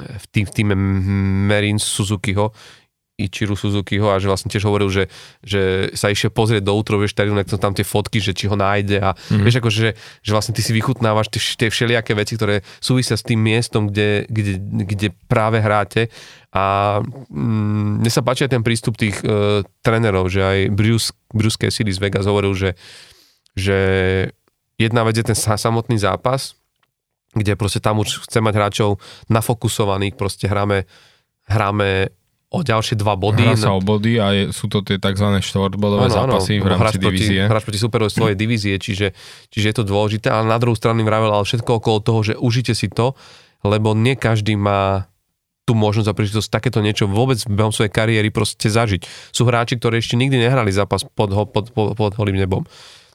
v, 0.00 0.26
tým, 0.30 0.44
v 0.46 0.52
týme 0.54 0.74
Marines 1.50 1.84
Suzukiho 1.84 2.54
Ichiru 3.26 3.58
Suzukiho 3.58 4.08
a 4.08 4.16
že 4.16 4.30
vlastne 4.30 4.48
tiež 4.48 4.64
hovoril, 4.64 4.88
že, 4.88 5.04
že 5.44 5.92
sa 5.92 6.08
išiel 6.08 6.32
pozrieť 6.32 6.64
do 6.64 6.72
útro, 6.72 6.96
vieš, 6.96 7.12
tak 7.12 7.28
tam 7.60 7.74
tie 7.76 7.84
fotky, 7.84 8.22
že 8.22 8.32
či 8.32 8.48
ho 8.48 8.56
nájde 8.56 9.02
a 9.02 9.12
mm-hmm. 9.12 9.44
vieš, 9.44 9.56
akože, 9.60 9.78
že, 9.78 9.90
že 10.24 10.30
vlastne 10.32 10.54
ty 10.56 10.62
si 10.64 10.72
vychutnávaš 10.72 11.28
tie, 11.28 11.40
tie 11.66 11.68
všelijaké 11.68 12.16
veci, 12.16 12.34
ktoré 12.40 12.64
súvisia 12.80 13.18
s 13.18 13.26
tým 13.26 13.40
miestom, 13.40 13.92
kde, 13.92 14.24
kde, 14.30 14.52
kde 14.88 15.08
práve 15.28 15.60
hráte 15.60 16.08
a 16.50 16.98
mm, 17.30 18.02
mne 18.02 18.10
sa 18.10 18.26
páči 18.26 18.46
aj 18.46 18.58
ten 18.58 18.64
prístup 18.66 18.98
tých 18.98 19.22
uh, 19.22 19.62
trénerov, 19.86 20.26
že 20.26 20.42
aj 20.42 20.58
Bruce, 20.74 21.14
Bruce 21.30 21.54
Cassidy 21.54 21.94
z 21.94 22.02
Vegas 22.02 22.26
hovoril, 22.26 22.58
že, 22.58 22.70
že 23.54 23.78
jedna 24.74 25.06
vec 25.06 25.14
je 25.14 25.26
ten 25.30 25.38
sa- 25.38 25.60
samotný 25.60 25.94
zápas, 26.02 26.58
kde 27.30 27.54
proste 27.54 27.78
tam 27.78 28.02
už 28.02 28.26
chce 28.26 28.42
mať 28.42 28.54
hráčov 28.58 28.98
nafokusovaných, 29.30 30.18
proste 30.18 30.50
hráme, 30.50 30.90
hráme 31.46 32.10
o 32.50 32.60
ďalšie 32.60 32.94
dva 32.94 33.14
body. 33.14 33.42
Hrá 33.44 33.54
sa 33.54 33.70
o 33.70 33.80
body 33.80 34.12
a 34.16 34.26
je, 34.32 34.42
sú 34.50 34.66
to 34.66 34.80
tie 34.80 34.96
tzv. 34.96 35.22
štvortbodové 35.38 36.10
zápasy 36.10 36.58
v 36.58 36.66
rámci 36.66 36.82
hráč 36.82 36.94
divízie. 36.98 37.38
Proti, 37.38 37.48
hráč 37.48 37.62
proti 37.64 37.80
superovi 37.80 38.10
svojej 38.10 38.34
divízie, 38.36 38.74
čiže, 38.76 39.14
čiže 39.48 39.66
je 39.66 39.76
to 39.76 39.84
dôležité, 39.84 40.28
ale 40.28 40.44
na 40.44 40.56
druhú 40.56 40.74
stranu 40.74 41.00
vravel, 41.00 41.30
ale 41.30 41.42
všetko 41.42 41.70
okolo 41.72 41.98
toho, 42.00 42.20
že 42.22 42.34
užite 42.34 42.72
si 42.72 42.86
to, 42.86 43.14
lebo 43.62 43.92
nie 43.92 44.14
každý 44.14 44.54
má 44.54 45.06
tú 45.62 45.72
možnosť 45.72 46.06
a 46.06 46.16
príležitosť 46.16 46.48
takéto 46.50 46.80
niečo 46.80 47.06
vôbec 47.06 47.38
behom 47.46 47.70
svojej 47.70 47.88
kariéry 47.88 48.28
proste 48.28 48.66
zažiť. 48.66 49.04
Sú 49.28 49.44
hráči, 49.44 49.76
ktorí 49.76 49.98
ešte 49.98 50.14
nikdy 50.14 50.34
nehrali 50.40 50.68
zápas 50.68 51.04
pod, 51.04 51.30
ho- 51.30 51.46
pod, 51.46 51.70
pod, 51.70 51.94
pod 51.94 52.12
holým 52.16 52.34
nebom. 52.34 52.66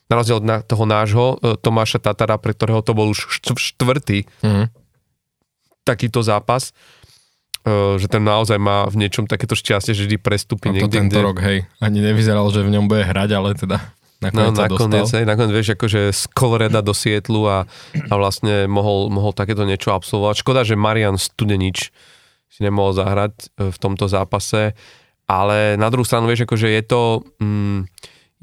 Na 0.05 0.15
rozdiel 0.15 0.37
od 0.37 0.45
na, 0.45 0.57
toho 0.59 0.85
nášho 0.85 1.25
e, 1.35 1.57
Tomáša 1.57 1.99
Tatara, 1.99 2.37
pre 2.37 2.53
ktorého 2.53 2.79
to 2.79 2.93
bol 2.93 3.09
už 3.09 3.27
št- 3.27 3.57
štvrtý 3.57 4.23
Mhm. 4.39 4.71
takýto 5.83 6.21
zápas, 6.21 6.71
že 7.97 8.07
ten 8.07 8.21
naozaj 8.21 8.61
má 8.61 8.85
v 8.85 9.01
niečom 9.01 9.25
takéto 9.25 9.57
šťastie, 9.57 9.97
že 9.97 10.05
vždy 10.05 10.17
prestúpi 10.21 10.69
to 10.69 10.73
niekde, 10.77 11.01
tento 11.01 11.17
kde... 11.17 11.25
rok, 11.25 11.37
hej. 11.41 11.65
Ani 11.81 11.97
nevyzeralo, 11.97 12.53
že 12.53 12.61
v 12.61 12.77
ňom 12.77 12.85
bude 12.85 13.01
hrať, 13.01 13.29
ale 13.33 13.57
teda 13.57 13.81
No, 14.31 14.31
nakoniec 14.31 14.55
sa 14.57 14.65
nakoniec, 14.65 15.05
dostal. 15.05 15.17
hej, 15.21 15.25
nakoniec 15.27 15.51
vieš, 15.53 15.69
akože 15.75 16.01
z 16.09 16.21
Coloreda 16.33 16.79
do 16.81 16.95
Sietlu 16.95 17.45
a, 17.45 17.67
a 17.93 18.13
vlastne 18.15 18.65
mohol, 18.65 19.11
mohol 19.11 19.35
takéto 19.35 19.67
niečo 19.67 19.91
absolvovať. 19.93 20.41
Škoda, 20.41 20.61
že 20.65 20.79
Marian 20.79 21.19
Studenič 21.19 21.91
si 22.49 22.59
nemohol 22.63 22.95
zahrať 22.95 23.33
e, 23.59 23.69
v 23.69 23.77
tomto 23.77 24.07
zápase, 24.07 24.73
ale 25.27 25.75
na 25.75 25.91
druhú 25.91 26.07
stranu, 26.07 26.31
vieš, 26.31 26.47
akože 26.47 26.67
je 26.73 26.83
to, 26.87 27.01
mm, 27.37 27.79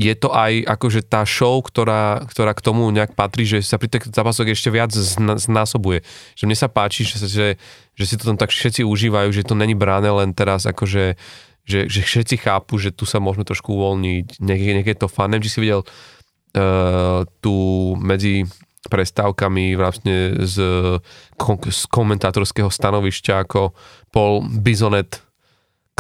je 0.03 0.15
to 0.19 0.35
aj 0.35 0.67
akože 0.67 1.07
tá 1.07 1.23
show, 1.23 1.63
ktorá, 1.63 2.27
ktorá 2.27 2.53
k 2.53 2.65
tomu 2.65 2.91
nejak 2.91 3.15
patrí, 3.15 3.47
že 3.47 3.63
sa 3.63 3.79
pri 3.79 3.87
takýchto 3.87 4.19
zápasoch 4.19 4.51
ešte 4.51 4.75
viac 4.75 4.91
znásobuje. 4.93 6.03
Že 6.35 6.45
mne 6.51 6.59
sa 6.59 6.67
páči, 6.67 7.07
že, 7.07 7.23
že, 7.25 7.47
že 7.95 8.05
si 8.05 8.15
to 8.19 8.27
tam 8.27 8.37
tak 8.37 8.51
všetci 8.51 8.83
užívajú, 8.83 9.31
že 9.31 9.47
to 9.47 9.55
není 9.55 9.79
bráne 9.79 10.11
len 10.11 10.35
teraz 10.35 10.67
akože 10.67 11.15
že, 11.63 11.87
že 11.87 12.03
všetci 12.03 12.43
chápu, 12.43 12.75
že 12.75 12.91
tu 12.91 13.07
sa 13.07 13.23
môžeme 13.23 13.47
trošku 13.47 13.71
uvoľniť, 13.79 14.43
nech, 14.43 14.83
je 14.83 14.97
to 14.99 15.07
fan. 15.07 15.31
Neviem, 15.31 15.47
či 15.47 15.53
si 15.55 15.63
videl 15.63 15.87
uh, 15.87 17.23
tu 17.39 17.55
medzi 18.03 18.43
prestávkami 18.91 19.79
vlastne 19.79 20.43
z, 20.43 20.57
z 21.71 21.81
komentátorského 21.87 22.67
stanovišťa, 22.67 23.47
ako 23.47 23.79
Paul 24.11 24.43
Bizonet 24.43 25.23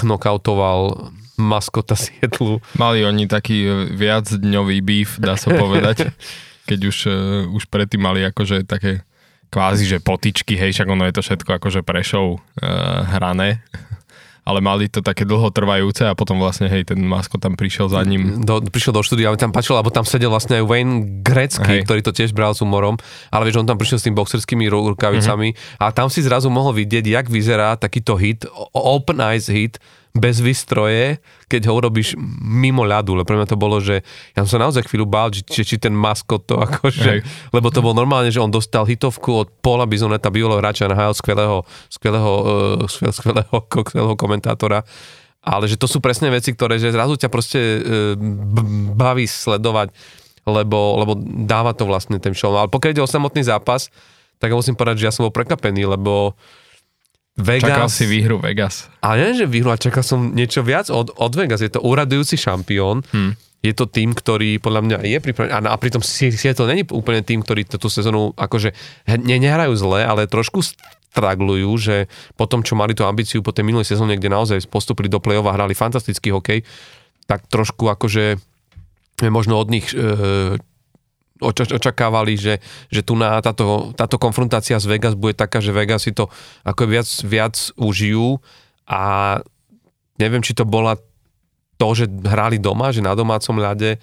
knockoutoval 0.02 1.14
maskota 1.42 1.98
Sietlu. 1.98 2.62
Mali 2.74 3.02
oni 3.02 3.26
taký 3.26 3.58
e, 3.60 3.70
viac 3.90 4.30
dňový 4.30 4.78
beef, 4.80 5.18
dá 5.18 5.34
sa 5.34 5.50
povedať, 5.50 6.14
keď 6.70 6.78
už, 6.86 6.96
e, 7.06 7.18
už 7.50 7.66
predtým 7.66 8.00
mali 8.00 8.22
akože 8.22 8.62
také 8.64 9.02
kvázi, 9.50 9.84
že 9.84 9.98
potičky, 10.00 10.56
hej, 10.56 10.72
však 10.72 10.88
ono 10.88 11.04
je 11.04 11.12
to 11.12 11.20
všetko 11.20 11.60
akože 11.60 11.84
pre 11.84 12.00
show 12.00 12.40
uh, 12.40 13.04
hrané, 13.04 13.60
ale 14.48 14.64
mali 14.64 14.88
to 14.88 15.04
také 15.04 15.28
dlhotrvajúce 15.28 16.08
a 16.08 16.16
potom 16.16 16.40
vlastne, 16.40 16.72
hej, 16.72 16.88
ten 16.88 16.96
masko 17.04 17.36
tam 17.36 17.52
prišiel 17.52 17.92
za 17.92 18.00
ním. 18.00 18.40
Do, 18.48 18.64
prišiel 18.64 18.96
do 18.96 19.04
štúdia, 19.04 19.28
ale 19.28 19.36
tam 19.36 19.52
páčilo, 19.52 19.76
lebo 19.76 19.92
tam 19.92 20.08
sedel 20.08 20.32
vlastne 20.32 20.56
aj 20.56 20.64
Wayne 20.64 21.20
Gretzky, 21.20 21.68
Hej. 21.68 21.84
ktorý 21.84 22.00
to 22.00 22.16
tiež 22.16 22.32
bral 22.32 22.56
s 22.56 22.64
humorom, 22.64 22.96
ale 23.28 23.44
vieš, 23.44 23.60
on 23.60 23.68
tam 23.68 23.76
prišiel 23.76 24.00
s 24.00 24.06
tým 24.08 24.16
boxerskými 24.16 24.72
ru- 24.72 24.96
rukavicami 24.96 25.52
Mhm. 25.52 25.84
a 25.84 25.92
tam 25.92 26.08
si 26.08 26.24
zrazu 26.24 26.48
mohol 26.48 26.72
vidieť, 26.72 27.04
jak 27.04 27.26
vyzerá 27.28 27.76
takýto 27.76 28.16
hit, 28.16 28.48
open 28.72 29.20
eyes 29.20 29.52
hit, 29.52 29.76
bez 30.12 30.44
výstroje, 30.44 31.24
keď 31.48 31.72
ho 31.72 31.80
urobíš 31.80 32.12
mimo 32.44 32.84
ľadu, 32.84 33.16
lebo 33.16 33.24
pre 33.24 33.40
mňa 33.40 33.48
to 33.48 33.56
bolo, 33.56 33.80
že 33.80 34.04
ja 34.36 34.44
som 34.44 34.60
sa 34.60 34.68
naozaj 34.68 34.84
chvíľu 34.84 35.08
bál, 35.08 35.32
či, 35.32 35.64
či, 35.64 35.80
ten 35.80 35.96
maskot 35.96 36.44
to 36.44 36.60
akože, 36.60 37.12
Hej. 37.16 37.20
lebo 37.56 37.72
to 37.72 37.80
bolo 37.80 37.96
normálne, 37.96 38.28
že 38.28 38.40
on 38.40 38.52
dostal 38.52 38.84
hitovku 38.84 39.30
od 39.32 39.48
Paula 39.64 39.88
Bizoneta, 39.88 40.28
bývalého 40.28 40.60
hráča 40.60 40.84
NHL, 40.92 41.16
skvelého, 41.16 41.56
skvelého, 41.88 42.32
uh, 42.84 42.84
skvelého, 42.84 43.16
skvelého, 43.16 43.56
skvelého 43.64 44.16
komentátora 44.20 44.84
ale 45.42 45.66
že 45.66 45.74
to 45.74 45.90
sú 45.90 45.98
presne 45.98 46.30
veci, 46.30 46.54
ktoré 46.54 46.78
že 46.78 46.94
zrazu 46.94 47.18
ťa 47.18 47.26
proste 47.26 47.58
e, 47.58 47.78
baví 48.94 49.26
sledovať, 49.26 49.90
lebo, 50.46 51.02
lebo 51.02 51.12
dáva 51.18 51.74
to 51.74 51.82
vlastne 51.82 52.22
ten 52.22 52.30
show. 52.30 52.54
Ale 52.54 52.70
pokiaľ 52.70 52.90
ide 52.94 53.02
o 53.02 53.10
samotný 53.10 53.42
zápas, 53.42 53.90
tak 54.38 54.54
musím 54.54 54.78
povedať, 54.78 55.02
že 55.02 55.06
ja 55.10 55.14
som 55.14 55.26
bol 55.26 55.34
prekapený, 55.34 55.82
lebo 55.82 56.38
Vegas... 57.40 57.64
Čakal 57.64 57.88
si 57.88 58.04
výhru 58.04 58.36
Vegas. 58.36 58.92
Ale 59.00 59.32
nie, 59.32 59.40
že 59.40 59.46
výhru, 59.48 59.72
a 59.72 59.80
čakal 59.80 60.04
som 60.04 60.36
niečo 60.36 60.60
viac 60.60 60.92
od, 60.92 61.16
od 61.16 61.32
Vegas. 61.32 61.64
Je 61.64 61.72
to 61.72 61.80
úradujúci 61.80 62.36
šampión. 62.36 63.00
Hmm. 63.08 63.32
Je 63.62 63.72
to 63.72 63.86
tým, 63.86 64.12
ktorý 64.12 64.58
podľa 64.58 64.80
mňa 64.84 64.96
je 65.06 65.18
pripravený. 65.22 65.52
A, 65.54 65.58
a 65.72 65.76
pritom 65.78 66.02
si, 66.02 66.34
si 66.34 66.46
to 66.52 66.68
není 66.68 66.84
úplne 66.90 67.24
tým, 67.24 67.40
ktorý 67.40 67.64
túto 67.64 67.88
sezónu 67.88 68.34
akože 68.36 68.74
ne, 69.22 69.36
nehrajú 69.38 69.72
zle, 69.78 70.02
ale 70.02 70.28
trošku 70.28 70.60
straglujú, 71.12 71.70
že 71.78 71.96
po 72.34 72.48
tom, 72.48 72.64
čo 72.66 72.74
mali 72.74 72.96
tú 72.96 73.04
ambíciu 73.06 73.44
po 73.44 73.54
tej 73.54 73.68
minulej 73.68 73.86
sezóne, 73.86 74.16
kde 74.18 74.32
naozaj 74.32 74.66
postupili 74.66 75.06
do 75.12 75.22
play-off 75.22 75.46
a 75.46 75.56
hrali 75.56 75.76
fantastický 75.76 76.32
hokej, 76.32 76.64
tak 77.30 77.46
trošku 77.46 77.86
akože 77.86 78.40
možno 79.30 79.60
od 79.60 79.68
nich 79.70 79.92
e, 79.94 80.58
očakávali, 81.42 82.38
že, 82.38 82.62
že 82.88 83.02
tu 83.02 83.18
na 83.18 83.42
táto, 83.42 83.90
táto 83.98 84.16
konfrontácia 84.16 84.78
z 84.78 84.86
Vegas 84.86 85.18
bude 85.18 85.34
taká, 85.34 85.58
že 85.58 85.74
Vegas 85.74 86.06
si 86.06 86.14
to 86.14 86.30
ako 86.62 86.86
viac, 86.86 87.08
viac 87.26 87.56
užijú 87.74 88.38
a 88.86 89.36
neviem, 90.22 90.40
či 90.40 90.54
to 90.54 90.62
bola 90.62 90.94
to, 91.76 91.88
že 91.98 92.06
hrali 92.06 92.62
doma, 92.62 92.94
že 92.94 93.02
na 93.02 93.18
domácom 93.18 93.58
ľade, 93.58 93.98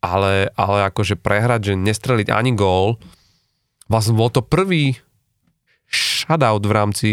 ale, 0.00 0.48
ale 0.56 0.78
akože 0.88 1.20
prehrať, 1.20 1.72
že 1.72 1.74
nestreliť 1.76 2.32
ani 2.32 2.56
gól, 2.56 2.96
vlastne 3.92 4.16
bol 4.16 4.32
to 4.32 4.40
prvý 4.40 4.96
shutout 5.90 6.62
v 6.62 6.72
rámci 6.72 7.08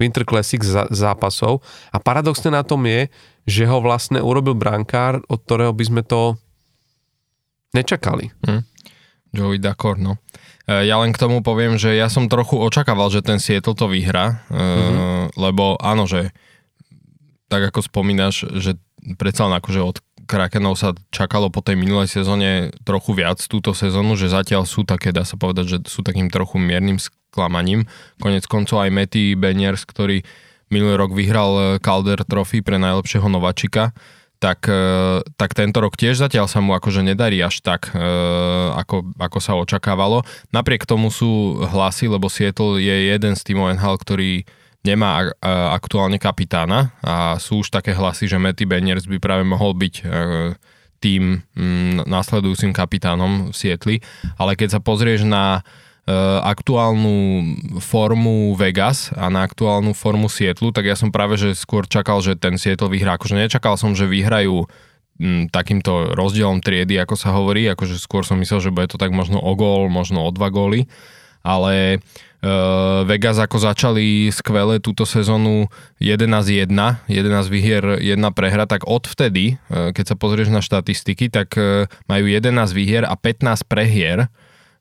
Winter 0.00 0.24
Classic 0.24 0.58
zápasov 0.90 1.60
a 1.92 2.00
paradoxne 2.00 2.50
na 2.50 2.64
tom 2.64 2.82
je, 2.88 3.06
že 3.44 3.68
ho 3.68 3.78
vlastne 3.84 4.18
urobil 4.24 4.56
brankár, 4.56 5.20
od 5.28 5.38
ktorého 5.44 5.76
by 5.76 5.84
sme 5.84 6.02
to 6.02 6.40
nečakali. 7.76 8.32
Hmm. 8.44 8.64
Joey 9.32 9.58
Dakor, 9.58 9.96
no. 9.96 10.20
E, 10.68 10.86
ja 10.86 11.00
len 11.00 11.16
k 11.16 11.20
tomu 11.20 11.40
poviem, 11.40 11.80
že 11.80 11.96
ja 11.96 12.12
som 12.12 12.28
trochu 12.28 12.60
očakával, 12.60 13.08
že 13.08 13.24
ten 13.24 13.40
Seattle 13.40 13.74
to 13.74 13.88
vyhrá, 13.88 14.44
mm-hmm. 14.52 15.36
lebo 15.40 15.80
áno, 15.80 16.04
že 16.04 16.30
tak 17.48 17.68
ako 17.72 17.84
spomínaš, 17.84 18.48
že 18.60 18.80
predsa 19.16 19.48
len 19.48 19.56
akože 19.60 19.80
od 19.80 19.96
Krakenov 20.22 20.78
sa 20.78 20.94
čakalo 21.10 21.50
po 21.50 21.60
tej 21.60 21.76
minulej 21.76 22.08
sezóne 22.08 22.72
trochu 22.86 23.12
viac 23.12 23.42
túto 23.44 23.74
sezónu, 23.74 24.14
že 24.14 24.30
zatiaľ 24.32 24.64
sú 24.64 24.86
také, 24.86 25.10
dá 25.10 25.26
sa 25.26 25.36
povedať, 25.36 25.64
že 25.66 25.78
sú 25.90 26.00
takým 26.00 26.30
trochu 26.30 26.62
miernym 26.62 26.96
sklamaním. 26.96 27.84
Konec 28.22 28.46
koncov 28.46 28.86
aj 28.86 28.94
Matty 28.94 29.34
Beniers, 29.34 29.82
ktorý 29.84 30.22
minulý 30.72 30.94
rok 30.96 31.12
vyhral 31.12 31.76
Calder 31.84 32.24
Trophy 32.24 32.64
pre 32.64 32.80
najlepšieho 32.80 33.28
nováčika, 33.28 33.92
tak, 34.42 34.66
e, 34.66 35.22
tak 35.38 35.54
tento 35.54 35.78
rok 35.78 35.94
tiež 35.94 36.18
zatiaľ 36.18 36.50
sa 36.50 36.58
mu 36.58 36.74
akože 36.74 37.06
nedarí 37.06 37.38
až 37.38 37.62
tak, 37.62 37.94
e, 37.94 38.02
ako, 38.74 39.14
ako 39.14 39.38
sa 39.38 39.54
očakávalo. 39.54 40.26
Napriek 40.50 40.82
tomu 40.82 41.14
sú 41.14 41.62
hlasy, 41.62 42.10
lebo 42.10 42.26
Seattle 42.26 42.82
je 42.82 43.14
jeden 43.14 43.38
z 43.38 43.42
týmov 43.46 43.78
NHL, 43.78 44.02
ktorý 44.02 44.30
nemá 44.82 45.22
e, 45.22 45.26
aktuálne 45.46 46.18
kapitána 46.18 46.90
a 47.06 47.38
sú 47.38 47.62
už 47.62 47.70
také 47.70 47.94
hlasy, 47.94 48.26
že 48.26 48.42
Matty 48.42 48.66
Beniers 48.66 49.06
by 49.06 49.22
práve 49.22 49.46
mohol 49.46 49.78
byť 49.78 49.94
tým 51.02 51.42
mm, 51.54 52.06
následujúcim 52.06 52.74
kapitánom 52.74 53.50
v 53.50 53.54
Sietli. 53.54 53.96
Ale 54.38 54.58
keď 54.58 54.78
sa 54.78 54.80
pozrieš 54.82 55.22
na 55.26 55.62
aktuálnu 56.42 57.14
formu 57.78 58.58
Vegas 58.58 59.14
a 59.14 59.30
na 59.30 59.46
aktuálnu 59.46 59.94
formu 59.94 60.26
Sietlu, 60.26 60.74
tak 60.74 60.90
ja 60.90 60.98
som 60.98 61.14
práve 61.14 61.38
že 61.38 61.54
skôr 61.54 61.86
čakal, 61.86 62.18
že 62.18 62.34
ten 62.34 62.58
Sietl 62.58 62.90
vyhrá. 62.90 63.14
Akože 63.14 63.38
nečakal 63.38 63.78
som, 63.78 63.94
že 63.94 64.10
vyhrajú 64.10 64.66
m, 65.22 65.46
hm, 65.46 65.54
takýmto 65.54 66.18
rozdielom 66.18 66.58
triedy, 66.58 66.98
ako 66.98 67.14
sa 67.14 67.30
hovorí, 67.30 67.70
akože 67.70 68.02
skôr 68.02 68.26
som 68.26 68.34
myslel, 68.42 68.58
že 68.58 68.74
bude 68.74 68.90
to 68.90 68.98
tak 68.98 69.14
možno 69.14 69.38
o 69.38 69.52
gól, 69.54 69.86
možno 69.86 70.26
o 70.26 70.30
dva 70.34 70.50
góly, 70.50 70.90
ale 71.46 72.02
uh, 72.42 73.06
Vegas 73.06 73.38
ako 73.38 73.62
začali 73.62 74.30
skvele 74.34 74.82
túto 74.82 75.06
sezónu 75.06 75.70
11-1, 76.02 76.66
11 77.06 77.46
výhier, 77.46 78.02
1 78.02 78.18
prehra, 78.34 78.66
tak 78.66 78.90
odvtedy, 78.90 79.54
uh, 79.70 79.94
keď 79.94 80.14
sa 80.14 80.16
pozrieš 80.18 80.50
na 80.50 80.58
štatistiky, 80.58 81.30
tak 81.30 81.54
majú 82.10 82.24
11 82.26 82.50
výhier 82.74 83.06
a 83.06 83.14
15 83.14 83.70
prehier, 83.70 84.26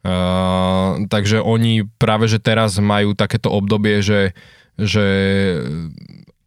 Uh, 0.01 1.05
takže 1.13 1.45
oni 1.45 1.85
práve, 2.01 2.25
že 2.25 2.41
teraz 2.41 2.81
majú 2.81 3.13
takéto 3.13 3.53
obdobie, 3.53 4.01
že, 4.01 4.33
že, 4.73 5.07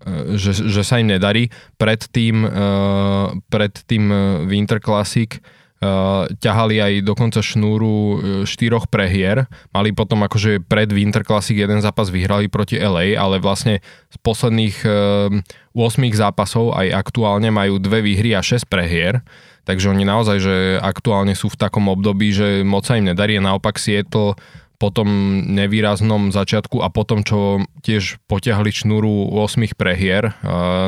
uh, 0.02 0.34
že, 0.34 0.50
že 0.58 0.82
sa 0.82 0.98
im 0.98 1.14
nedarí. 1.14 1.54
Predtým, 1.78 2.42
uh, 2.42 3.30
predtým 3.46 4.10
Winter 4.50 4.82
Classic 4.82 5.38
uh, 5.38 6.26
ťahali 6.34 6.82
aj 6.82 6.92
dokonca 7.06 7.38
šnúru 7.46 8.18
štyroch 8.42 8.90
prehier. 8.90 9.46
Mali 9.70 9.94
potom 9.94 10.26
akože 10.26 10.58
pred 10.66 10.90
Winter 10.90 11.22
Classic 11.22 11.54
jeden 11.54 11.78
zápas 11.78 12.10
vyhrali 12.10 12.50
proti 12.50 12.82
LA, 12.82 13.14
ale 13.14 13.38
vlastne 13.38 13.78
z 14.10 14.16
posledných 14.18 14.82
uh, 14.82 15.30
8 15.78 16.10
zápasov 16.10 16.74
aj 16.74 16.90
aktuálne 16.90 17.54
majú 17.54 17.78
dve 17.78 18.02
výhry 18.02 18.34
a 18.34 18.42
6 18.42 18.66
prehier. 18.66 19.22
Takže 19.64 19.90
oni 19.90 20.04
naozaj, 20.04 20.38
že 20.40 20.54
aktuálne 20.80 21.32
sú 21.32 21.48
v 21.48 21.60
takom 21.60 21.88
období, 21.88 22.36
že 22.36 22.60
moc 22.64 22.84
sa 22.84 23.00
im 23.00 23.08
nedarí 23.08 23.40
naopak 23.40 23.80
to 24.12 24.36
po 24.76 24.88
tom 24.92 25.08
nevýraznom 25.48 26.34
začiatku 26.34 26.84
a 26.84 26.92
potom, 26.92 27.24
čo 27.24 27.64
tiež 27.80 28.20
potiahli 28.28 28.68
šnúru 28.68 29.32
8 29.32 29.72
prehier 29.72 30.36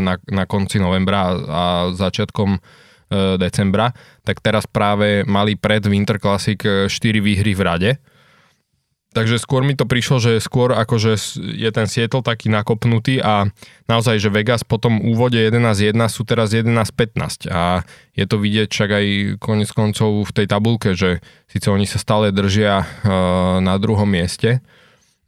na, 0.04 0.20
na 0.28 0.44
konci 0.44 0.76
novembra 0.82 1.32
a 1.32 1.64
začiatkom 1.94 2.58
e, 2.58 2.60
decembra, 3.40 3.94
tak 4.26 4.42
teraz 4.42 4.68
práve 4.68 5.24
mali 5.24 5.56
pred 5.56 5.86
Winter 5.86 6.18
Classic 6.20 6.58
4 6.58 6.90
výhry 7.22 7.56
v 7.56 7.62
rade 7.62 7.90
Takže 9.16 9.40
skôr 9.40 9.64
mi 9.64 9.72
to 9.72 9.88
prišlo, 9.88 10.20
že 10.20 10.44
skôr 10.44 10.76
akože 10.76 11.16
je 11.40 11.70
ten 11.72 11.88
Seattle 11.88 12.20
taký 12.20 12.52
nakopnutý 12.52 13.16
a 13.24 13.48
naozaj, 13.88 14.20
že 14.20 14.28
Vegas 14.28 14.60
po 14.60 14.76
tom 14.76 15.00
úvode 15.00 15.40
11-1 15.40 15.96
sú 16.12 16.28
teraz 16.28 16.52
11-15 16.52 17.48
a 17.48 17.80
je 18.12 18.24
to 18.28 18.36
vidieť 18.36 18.68
však 18.68 18.90
aj 18.92 19.06
konec 19.40 19.72
koncov 19.72 20.20
v 20.20 20.32
tej 20.36 20.46
tabulke, 20.52 20.92
že 20.92 21.24
síce 21.48 21.72
oni 21.72 21.88
sa 21.88 21.96
stále 21.96 22.28
držia 22.28 22.84
uh, 22.84 23.56
na 23.64 23.80
druhom 23.80 24.04
mieste 24.04 24.60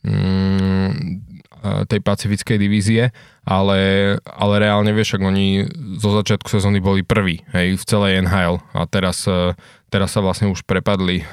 um, 0.05 1.24
tej 1.88 2.05
pacifickej 2.05 2.61
divízie, 2.61 3.09
ale, 3.48 3.81
ale 4.20 4.55
reálne 4.61 4.92
vieš, 4.92 5.16
ak 5.16 5.24
oni 5.24 5.64
zo 5.96 6.12
začiatku 6.12 6.44
sezóny 6.44 6.85
boli 6.85 7.01
prví 7.01 7.40
hej, 7.57 7.81
v 7.81 7.85
celej 7.88 8.20
NHL 8.29 8.61
a 8.77 8.85
teraz, 8.85 9.24
uh, 9.24 9.57
teraz 9.88 10.12
sa 10.12 10.20
vlastne 10.20 10.53
už 10.53 10.68
prepadli 10.68 11.24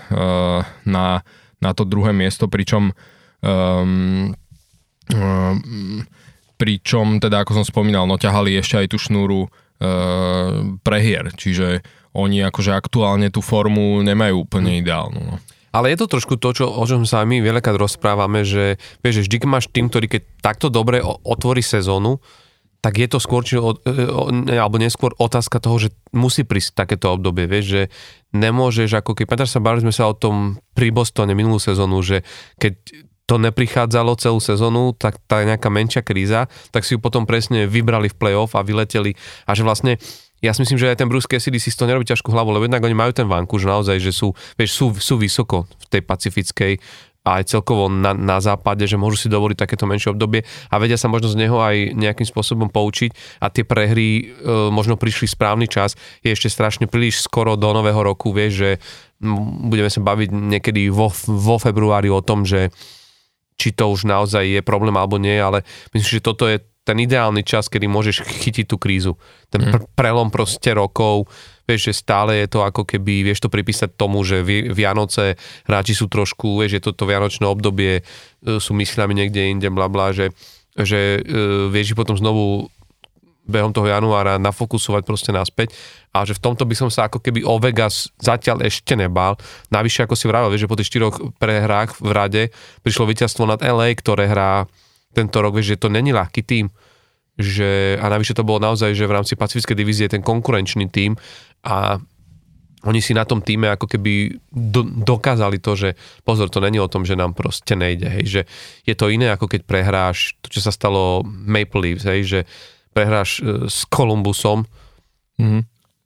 na 0.87 1.19
na 1.65 1.73
to 1.73 1.83
druhé 1.83 2.13
miesto, 2.13 2.45
pričom 2.45 2.93
um, 3.41 4.31
um, 5.09 6.05
pričom 6.55 7.19
teda 7.19 7.41
ako 7.41 7.61
som 7.61 7.65
spomínal, 7.65 8.05
no 8.05 8.21
ťahali 8.21 8.55
ešte 8.55 8.85
aj 8.85 8.87
tú 8.93 8.97
šnúru 9.01 9.49
uh, 9.49 9.49
prehier, 10.85 11.33
čiže 11.33 11.81
oni 12.15 12.45
akože 12.47 12.71
aktuálne 12.71 13.27
tú 13.27 13.43
formu 13.43 13.99
nemajú 13.99 14.47
úplne 14.47 14.79
ideálnu. 14.79 15.19
No. 15.19 15.35
Ale 15.75 15.91
je 15.91 15.99
to 15.99 16.07
trošku 16.07 16.39
to, 16.39 16.55
čo, 16.55 16.71
o 16.71 16.83
čom 16.87 17.03
sa 17.03 17.27
my 17.27 17.43
veľakrát 17.43 17.75
rozprávame, 17.75 18.47
že 18.47 18.79
vieš, 19.03 19.19
že 19.19 19.23
vždy 19.27 19.37
máš 19.43 19.67
tým, 19.67 19.91
ktorý 19.91 20.07
keď 20.07 20.21
takto 20.39 20.71
dobre 20.71 21.03
otvorí 21.03 21.59
sezónu, 21.59 22.23
tak 22.85 23.01
je 23.01 23.09
to 23.09 23.17
skôr, 23.17 23.41
či, 23.41 23.57
alebo 23.57 24.77
neskôr 24.77 25.09
otázka 25.17 25.57
toho, 25.57 25.81
že 25.81 25.89
musí 26.13 26.45
prísť 26.45 26.85
takéto 26.85 27.09
obdobie, 27.09 27.49
vieš, 27.49 27.65
že 27.65 27.83
nemôžeš, 28.37 29.01
ako 29.01 29.17
keď, 29.17 29.25
pamätáš 29.25 29.57
sa, 29.57 29.65
bavili 29.65 29.89
sme 29.89 29.95
sa 29.97 30.05
o 30.05 30.13
tom 30.13 30.61
pri 30.77 30.93
Bostone 30.93 31.33
minulú 31.33 31.57
sezónu, 31.57 32.05
že 32.05 32.21
keď 32.61 32.77
to 33.25 33.41
neprichádzalo 33.41 34.13
celú 34.21 34.37
sezónu, 34.37 34.93
tak 34.93 35.17
tá 35.25 35.41
nejaká 35.41 35.65
menšia 35.73 36.05
kríza, 36.05 36.45
tak 36.69 36.85
si 36.85 36.93
ju 36.93 37.01
potom 37.01 37.25
presne 37.25 37.65
vybrali 37.65 38.05
v 38.05 38.19
play-off 38.21 38.53
a 38.53 38.61
vyleteli. 38.61 39.17
A 39.49 39.57
že 39.57 39.65
vlastne 39.65 39.97
ja 40.45 40.53
si 40.53 40.61
myslím, 40.61 40.77
že 40.77 40.93
aj 40.93 41.01
ten 41.01 41.09
Bruce 41.09 41.25
Cassidy 41.25 41.57
si 41.57 41.73
toho 41.73 41.89
nerobí 41.89 42.05
ťažkú 42.05 42.29
hlavu, 42.29 42.53
lebo 42.53 42.69
jednak 42.69 42.85
oni 42.85 42.93
majú 42.93 43.17
ten 43.17 43.25
že 43.57 43.65
naozaj, 43.65 43.97
že 43.97 44.13
sú, 44.13 44.37
vieš, 44.61 44.77
sú, 44.77 44.93
sú 44.93 45.17
vysoko 45.17 45.65
v 45.65 45.85
tej 45.89 46.01
pacifickej 46.05 46.77
a 47.25 47.41
aj 47.41 47.57
celkovo 47.57 47.89
na, 47.89 48.13
na 48.13 48.37
západe, 48.37 48.85
že 48.85 49.01
môžu 49.01 49.17
si 49.17 49.27
dovoliť 49.33 49.57
takéto 49.57 49.89
menšie 49.89 50.13
obdobie 50.13 50.45
a 50.69 50.75
vedia 50.77 50.95
sa 50.95 51.09
možno 51.09 51.33
z 51.33 51.41
neho 51.41 51.57
aj 51.57 51.97
nejakým 51.97 52.29
spôsobom 52.29 52.69
poučiť 52.69 53.41
a 53.41 53.49
tie 53.49 53.65
prehry 53.65 54.09
e, 54.21 54.23
možno 54.69 54.93
prišli 54.93 55.25
správny 55.25 55.65
čas. 55.65 55.97
Je 56.21 56.29
ešte 56.29 56.53
strašne 56.53 56.85
príliš 56.85 57.25
skoro 57.25 57.57
do 57.57 57.73
nového 57.73 57.97
roku, 58.05 58.29
vieš, 58.29 58.53
že 58.53 58.69
budeme 59.65 59.89
sa 59.89 60.05
baviť 60.05 60.29
niekedy 60.29 60.93
vo, 60.93 61.09
vo 61.25 61.57
februári 61.57 62.13
o 62.13 62.21
tom, 62.21 62.45
že 62.45 62.69
či 63.57 63.73
to 63.73 63.89
už 63.89 64.05
naozaj 64.05 64.45
je 64.45 64.61
problém 64.61 64.93
alebo 64.93 65.17
nie, 65.17 65.33
ale 65.33 65.65
myslím, 65.95 66.21
že 66.21 66.27
toto 66.27 66.45
je 66.45 66.61
ten 66.85 67.01
ideálny 67.01 67.41
čas, 67.41 67.65
kedy 67.65 67.89
môžeš 67.89 68.21
chytiť 68.21 68.69
tú 68.69 68.77
krízu. 68.77 69.17
Ten 69.49 69.65
mhm. 69.65 69.71
pr- 69.73 69.87
prelom 69.97 70.29
proste 70.29 70.69
rokov, 70.77 71.25
vieš, 71.65 71.91
že 71.91 71.93
stále 72.01 72.45
je 72.45 72.47
to 72.47 72.63
ako 72.63 72.85
keby, 72.85 73.25
vieš 73.25 73.45
to 73.45 73.49
pripísať 73.49 73.97
tomu, 73.97 74.21
že 74.21 74.41
Vianoce, 74.45 75.37
hráči 75.65 75.97
sú 75.97 76.09
trošku, 76.09 76.61
vieš, 76.61 76.79
je 76.79 76.85
toto 76.85 77.09
vianočné 77.09 77.45
obdobie, 77.45 78.01
e, 78.01 78.61
sú 78.61 78.77
mysľami 78.77 79.13
niekde 79.13 79.51
inde, 79.51 79.67
bla 79.73 79.89
bla, 79.89 80.13
že, 80.13 80.31
že 80.77 81.19
e, 81.19 81.69
vieš 81.73 81.97
potom 81.97 82.15
znovu 82.15 82.69
behom 83.45 83.69
toho 83.69 83.85
januára 83.85 84.41
nafokusovať 84.41 85.05
proste 85.05 85.29
naspäť 85.29 85.77
a 86.09 86.25
že 86.25 86.33
v 86.33 86.41
tomto 86.41 86.65
by 86.65 86.75
som 86.75 86.89
sa 86.89 87.05
ako 87.05 87.21
keby 87.21 87.45
o 87.45 87.61
Vegas 87.61 88.09
zatiaľ 88.17 88.65
ešte 88.65 88.97
nebál. 88.97 89.37
Navyše, 89.69 90.09
ako 90.09 90.17
si 90.17 90.25
vravel, 90.25 90.49
vieš, 90.49 90.65
že 90.65 90.71
po 90.73 90.77
tých 90.77 90.89
štyroch 90.89 91.15
prehrách 91.37 92.01
v 92.01 92.11
rade 92.11 92.43
prišlo 92.81 93.05
víťazstvo 93.05 93.45
nad 93.45 93.61
LA, 93.61 93.93
ktoré 94.01 94.25
hrá 94.25 94.65
tento 95.13 95.37
rok, 95.39 95.55
vieš, 95.55 95.77
že 95.77 95.81
to 95.85 95.93
není 95.93 96.11
ľahký 96.11 96.41
tým. 96.41 96.73
Že, 97.35 97.99
a 97.99 98.05
navyše 98.07 98.31
to 98.31 98.47
bolo 98.47 98.63
naozaj, 98.63 98.95
že 98.95 99.07
v 99.07 99.15
rámci 99.15 99.35
pacifickej 99.35 99.75
divízie 99.75 100.07
ten 100.07 100.23
konkurenčný 100.23 100.87
tým 100.87 101.19
a 101.65 101.97
oni 102.85 103.01
si 103.01 103.17
na 103.17 103.25
tom 103.25 103.41
týme 103.41 103.73
ako 103.73 103.89
keby 103.89 104.37
do, 104.53 104.85
dokázali 104.85 105.57
to, 105.57 105.73
že 105.73 105.89
pozor, 106.21 106.53
to 106.53 106.61
není 106.61 106.77
o 106.77 106.87
tom, 106.87 107.01
že 107.01 107.17
nám 107.17 107.33
proste 107.33 107.73
nejde, 107.73 108.07
hej, 108.07 108.25
že 108.29 108.41
je 108.85 108.93
to 108.93 109.09
iné 109.09 109.33
ako 109.33 109.49
keď 109.49 109.65
prehráš 109.65 110.37
to, 110.45 110.53
čo 110.53 110.61
sa 110.61 110.69
stalo 110.69 111.25
Maple 111.25 111.81
Leafs, 111.81 112.05
hej, 112.05 112.21
že 112.23 112.39
prehráš 112.93 113.41
e, 113.41 113.65
s 113.65 113.89
Columbusom 113.89 114.69
mm-hmm. 115.41 115.61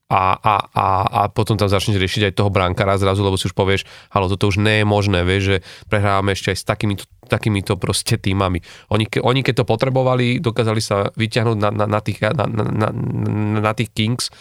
a, 0.07 0.23
a, 0.39 0.55
a, 0.71 0.87
a 1.03 1.21
potom 1.27 1.59
tam 1.59 1.67
začneš 1.67 1.99
riešiť 1.99 2.31
aj 2.31 2.37
toho 2.39 2.49
brankára 2.49 2.95
zrazu, 2.95 3.27
lebo 3.27 3.35
si 3.35 3.51
už 3.51 3.53
povieš, 3.53 3.83
halo, 4.15 4.31
toto 4.31 4.47
už 4.47 4.63
nie 4.63 4.81
je 4.81 4.85
možné, 4.87 5.27
vieš, 5.27 5.43
že 5.43 5.57
prehrávame 5.91 6.31
ešte 6.31 6.55
aj 6.55 6.57
s 6.57 6.65
takýmito, 6.65 7.03
takýmito 7.27 7.75
proste 7.75 8.15
týmami. 8.15 8.63
Oni, 8.95 9.03
ke, 9.03 9.19
oni 9.19 9.43
keď 9.43 9.61
to 9.61 9.65
potrebovali, 9.67 10.39
dokázali 10.39 10.79
sa 10.79 11.11
vyťahnuť 11.11 11.57
na, 11.59 11.69
na, 11.75 11.85
na, 11.91 11.99
tých, 11.99 12.23
na, 12.23 12.47
na, 12.47 12.63
na, 12.63 12.89
na 13.59 13.73
tých 13.75 13.91
Kings, 13.91 14.31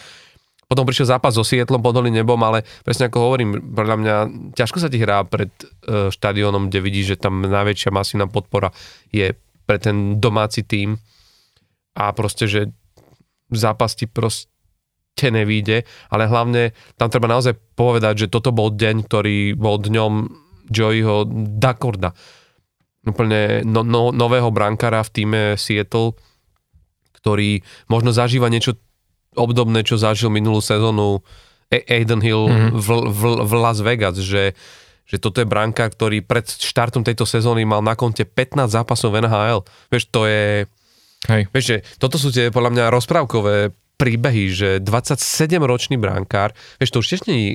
potom 0.69 0.85
prišiel 0.85 1.09
zápas 1.09 1.33
so 1.33 1.41
Sietlom 1.41 1.81
pod 1.81 1.97
holým 1.97 2.13
nebom, 2.13 2.37
ale 2.45 2.61
presne 2.85 3.09
ako 3.09 3.17
hovorím, 3.25 3.73
podľa 3.73 3.95
mňa 3.97 4.15
ťažko 4.53 4.77
sa 4.77 4.93
ti 4.93 5.01
hrá 5.01 5.25
pred 5.25 5.49
uh, 5.49 6.13
štadiónom, 6.13 6.69
kde 6.69 6.79
vidíš, 6.85 7.17
že 7.17 7.21
tam 7.25 7.41
najväčšia 7.41 7.89
masívna 7.89 8.29
podpora 8.29 8.69
je 9.09 9.33
pre 9.65 9.81
ten 9.81 10.21
domáci 10.21 10.61
tím 10.61 11.01
a 11.97 12.13
proste, 12.13 12.45
že 12.45 12.61
zápas 13.49 13.97
ti 13.97 14.05
proste 14.05 15.27
nevíde, 15.33 15.89
ale 16.13 16.29
hlavne 16.29 16.77
tam 17.01 17.09
treba 17.09 17.25
naozaj 17.25 17.57
povedať, 17.73 18.25
že 18.25 18.31
toto 18.31 18.53
bol 18.53 18.69
deň, 18.69 19.09
ktorý 19.09 19.57
bol 19.57 19.81
dňom 19.81 20.13
Joeyho 20.69 21.25
Dakorda. 21.57 22.13
Úplne 23.09 23.65
no, 23.65 23.81
no, 23.81 24.13
nového 24.13 24.53
brankára 24.53 25.01
v 25.01 25.13
týme 25.17 25.41
Seattle, 25.57 26.13
ktorý 27.17 27.65
možno 27.89 28.13
zažíva 28.13 28.53
niečo 28.53 28.77
obdobné, 29.37 29.85
čo 29.85 29.99
zažil 29.99 30.33
minulú 30.33 30.61
sezónu 30.61 31.21
Aiden 31.69 32.21
Hill 32.21 32.49
mm-hmm. 32.49 32.71
v, 32.81 32.87
v, 33.13 33.21
v 33.45 33.51
Las 33.61 33.79
Vegas, 33.85 34.17
že, 34.17 34.57
že 35.05 35.17
toto 35.21 35.37
je 35.37 35.45
branka, 35.45 35.85
ktorý 35.85 36.25
pred 36.25 36.49
štartom 36.49 37.05
tejto 37.05 37.29
sezóny 37.29 37.61
mal 37.61 37.85
na 37.85 37.93
konte 37.93 38.25
15 38.25 38.65
zápasov 38.73 39.13
v 39.13 39.25
NHL. 39.25 39.61
Vieš, 39.93 40.03
to 40.09 40.25
je... 40.25 40.65
Hej. 41.29 41.51
Vieš, 41.53 41.65
že 41.65 41.77
toto 42.01 42.17
sú 42.17 42.33
tie 42.33 42.49
podľa 42.49 42.73
mňa 42.73 42.85
rozprávkové 42.89 43.75
príbehy, 43.99 44.45
že 44.49 44.69
27-ročný 44.79 45.99
brankár, 45.99 46.55
vieš, 46.79 46.95
to 46.95 47.03
už 47.03 47.07
tiež 47.13 47.21
nie 47.27 47.37
je 47.37 47.51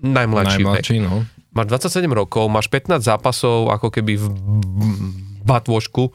najmladší, 0.00 0.64
najmladší 0.64 0.96
vek. 0.98 1.04
No. 1.04 1.28
Máš 1.54 1.66
27 1.70 2.10
rokov, 2.10 2.44
máš 2.50 2.66
15 2.66 3.04
zápasov 3.04 3.70
ako 3.70 3.92
keby 3.92 4.18
v 4.18 4.26
batvošku, 5.44 6.10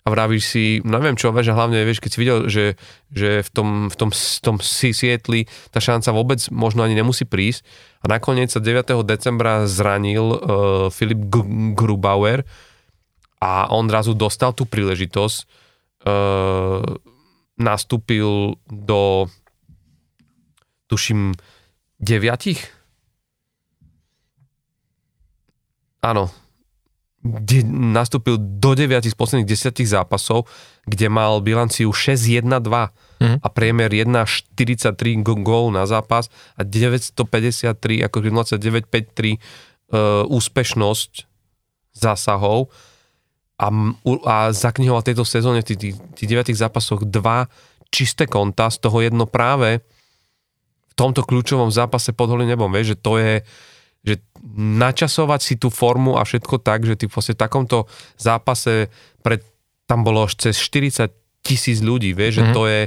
a 0.00 0.06
vravíš 0.08 0.44
si, 0.44 0.64
no 0.80 0.96
neviem 0.96 1.18
čo, 1.18 1.28
vieš, 1.30 1.52
a 1.52 1.58
hlavne 1.60 1.84
vieš, 1.84 2.00
keď 2.00 2.10
si 2.10 2.18
videl, 2.20 2.38
že, 2.48 2.64
že 3.12 3.44
v 3.44 3.50
tom, 3.52 3.68
v 3.92 3.96
tom, 3.96 4.10
v 4.10 4.40
tom 4.40 4.56
Sietli 4.60 5.44
tá 5.68 5.78
šanca 5.78 6.10
vôbec 6.16 6.40
možno 6.48 6.82
ani 6.82 6.96
nemusí 6.96 7.28
prísť 7.28 7.64
a 8.00 8.16
nakoniec 8.16 8.48
sa 8.48 8.64
9. 8.64 9.04
decembra 9.04 9.68
zranil 9.68 10.24
uh, 10.24 10.38
Filip 10.88 11.20
G- 11.28 11.76
Grubauer 11.76 12.48
a 13.40 13.68
on 13.72 13.88
zrazu 13.88 14.16
dostal 14.16 14.52
tú 14.56 14.64
príležitosť, 14.64 15.38
uh, 16.08 16.80
nastúpil 17.60 18.56
do 18.68 19.28
tuším 20.88 21.36
deviatich 22.00 22.80
Áno, 26.00 26.32
kde 27.20 27.68
nastúpil 27.68 28.40
do 28.40 28.72
9 28.72 29.04
z 29.04 29.12
posledných 29.12 29.48
10 29.48 29.76
zápasov, 29.84 30.48
kde 30.88 31.12
mal 31.12 31.44
bilanciu 31.44 31.92
6-1-2 31.92 32.64
mm. 33.20 33.36
a 33.44 33.48
priemer 33.52 33.92
1,43 33.92 34.56
gól 35.44 35.68
na 35.68 35.84
zápas 35.84 36.32
a 36.56 36.64
953 36.64 38.08
ako 38.08 38.16
0,953 38.24 39.36
uh, 39.36 40.24
úspešnosť 40.32 41.12
zásahov 41.92 42.72
a, 43.60 43.68
a 44.24 44.36
zaknihoval 44.56 45.04
tejto 45.04 45.28
sezóne 45.28 45.60
v 45.60 45.76
tých, 45.76 46.00
tých 46.16 46.28
9 46.28 46.56
zápasoch 46.56 47.04
dva 47.04 47.52
čisté 47.92 48.24
konta, 48.24 48.72
z 48.72 48.80
toho 48.80 49.04
jedno 49.04 49.28
práve 49.28 49.84
v 50.88 50.94
tomto 50.96 51.20
kľúčovom 51.20 51.68
zápase 51.68 52.16
pod 52.16 52.32
holým 52.32 52.48
nebom, 52.48 52.72
vieš, 52.72 52.96
že 52.96 53.02
to 53.02 53.20
je 53.20 53.34
načasovať 54.56 55.40
si 55.40 55.54
tú 55.60 55.68
formu 55.68 56.16
a 56.16 56.24
všetko 56.24 56.64
tak, 56.64 56.88
že 56.88 56.96
ty 56.96 57.06
v 57.06 57.16
takomto 57.36 57.84
zápase 58.16 58.88
pred, 59.20 59.44
tam 59.84 60.02
bolo 60.02 60.24
až 60.24 60.36
cez 60.48 60.56
40 60.56 61.12
tisíc 61.44 61.84
ľudí, 61.84 62.12
vieš, 62.12 62.40
mm-hmm. 62.40 62.52
že 62.52 62.52
mhm. 62.52 62.56
to 62.56 62.62
je, 62.68 62.80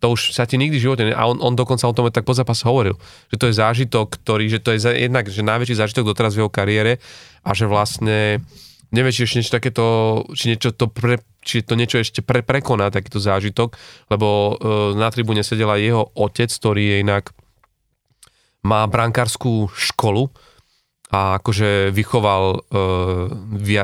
to 0.00 0.06
už 0.16 0.20
sa 0.32 0.46
ti 0.46 0.56
nikdy 0.56 0.78
v 0.78 0.84
živote, 0.86 1.02
ne... 1.06 1.14
a 1.14 1.26
on, 1.26 1.38
on 1.42 1.54
dokonca 1.54 1.86
o 1.86 1.94
tom 1.94 2.08
tak 2.10 2.26
po 2.26 2.34
zápase 2.34 2.62
hovoril, 2.66 2.94
že 3.30 3.36
to 3.38 3.46
je 3.50 3.58
zážitok, 3.58 4.06
ktorý, 4.22 4.44
že 4.48 4.62
to 4.62 4.74
je 4.74 4.78
jednak, 5.06 5.26
že 5.26 5.46
najväčší 5.46 5.78
zážitok 5.78 6.14
doteraz 6.14 6.34
v 6.34 6.46
jeho 6.46 6.50
kariére 6.50 7.02
a 7.42 7.50
že 7.54 7.66
vlastne 7.66 8.42
neviem, 8.90 9.14
či 9.14 9.22
ešte 9.22 9.38
niečo 9.38 9.54
takéto, 9.54 9.84
či, 10.34 10.44
niečo 10.50 10.74
to 10.74 10.90
pre, 10.90 11.22
či 11.46 11.62
to 11.62 11.78
niečo 11.78 12.02
ešte 12.02 12.26
pre, 12.26 12.42
prekoná 12.42 12.90
takýto 12.90 13.22
zážitok, 13.22 13.78
lebo 14.10 14.26
uh, 14.26 14.98
na 14.98 15.10
tribúne 15.14 15.46
sedela 15.46 15.78
jeho 15.78 16.10
otec, 16.18 16.50
ktorý 16.50 16.82
je 16.82 16.96
inak 17.06 17.30
má 18.60 18.84
brankárskú 18.84 19.72
školu, 19.72 20.28
a 21.10 21.42
akože 21.42 21.90
vychoval 21.90 22.44
uh, 22.54 23.26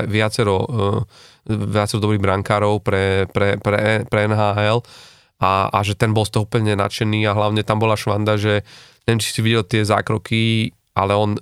viacero, 0.06 0.56
uh, 0.62 1.00
viacero 1.46 1.98
dobrých 1.98 2.22
brankárov 2.22 2.78
pre, 2.80 3.26
pre, 3.30 3.58
pre, 3.58 4.06
pre 4.06 4.20
NHL 4.30 4.78
a, 5.42 5.68
a 5.68 5.78
že 5.82 5.98
ten 5.98 6.14
bol 6.14 6.24
z 6.24 6.38
toho 6.38 6.46
úplne 6.46 6.78
nadšený 6.78 7.26
a 7.26 7.36
hlavne 7.36 7.66
tam 7.66 7.82
bola 7.82 7.98
švanda, 7.98 8.38
že 8.38 8.62
neviem, 9.04 9.20
či 9.20 9.34
si 9.34 9.40
videl 9.42 9.66
tie 9.66 9.82
zákroky, 9.82 10.70
ale 10.94 11.12
on 11.18 11.36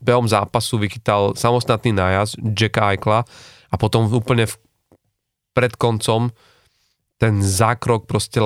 behom 0.00 0.30
zápasu 0.30 0.78
vychytal 0.78 1.34
samostatný 1.34 1.90
nájazd 1.92 2.38
Jacka 2.54 2.94
Eichla 2.94 3.26
a 3.70 3.74
potom 3.74 4.06
úplne 4.08 4.46
v, 4.46 4.54
pred 5.52 5.74
koncom 5.74 6.30
ten 7.16 7.40
zákrok 7.40 8.04
proste 8.04 8.38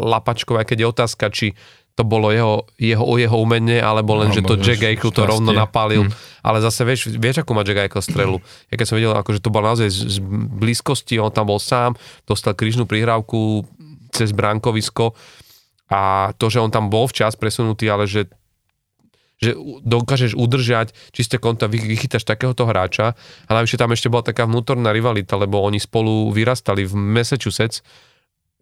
lapačkov, 0.00 0.62
aj 0.62 0.66
keď 0.72 0.78
je 0.78 0.86
otázka, 0.86 1.24
či 1.34 1.46
to 1.92 2.02
bolo 2.08 2.32
jeho, 2.32 2.64
jeho, 2.80 3.04
jeho 3.20 3.36
umenie, 3.36 3.76
alebo 3.76 4.16
len, 4.16 4.32
no, 4.32 4.36
že 4.36 4.40
to 4.40 4.56
Jack 4.56 4.80
Eichel 4.80 5.12
to 5.12 5.28
rovno 5.28 5.52
napálil. 5.52 6.08
Hmm. 6.08 6.14
Ale 6.40 6.64
zase 6.64 6.88
vieš, 6.88 7.12
vieš, 7.12 7.44
ako 7.44 7.52
má 7.52 7.62
Jack 7.62 7.84
Eichel 7.84 8.00
strelu. 8.00 8.36
Ja 8.72 8.80
keď 8.80 8.86
som 8.88 8.96
videl, 8.96 9.12
akože 9.12 9.44
to 9.44 9.52
bol 9.52 9.60
naozaj 9.60 9.92
z, 9.92 9.98
z 10.08 10.16
blízkosti, 10.56 11.20
on 11.20 11.28
tam 11.28 11.52
bol 11.52 11.60
sám, 11.60 11.94
dostal 12.24 12.56
krížnú 12.56 12.88
prihrávku 12.88 13.68
cez 14.12 14.32
bránkovisko 14.32 15.12
a 15.92 16.32
to, 16.40 16.48
že 16.48 16.64
on 16.64 16.72
tam 16.72 16.88
bol 16.88 17.04
včas 17.08 17.36
presunutý, 17.36 17.92
ale 17.92 18.08
že 18.08 18.28
že 19.42 19.58
dokážeš 19.82 20.38
udržať 20.38 20.94
čisté 21.10 21.34
konta, 21.42 21.66
vychytáš 21.66 22.22
takéhoto 22.22 22.62
hráča 22.62 23.18
a 23.18 23.50
najvyššie 23.50 23.80
tam 23.82 23.90
ešte 23.90 24.06
bola 24.06 24.22
taká 24.22 24.46
vnútorná 24.46 24.94
rivalita, 24.94 25.34
lebo 25.34 25.58
oni 25.66 25.82
spolu 25.82 26.30
vyrastali 26.30 26.86
v 26.86 26.94
Massachusetts 26.94 27.82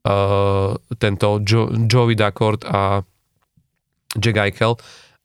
uh, 0.09 0.73
tento 0.97 1.45
jo, 1.45 1.69
Joey 1.85 2.17
Dacord 2.17 2.65
a 2.65 3.05
Jack 4.17 4.37
Eichel 4.37 4.77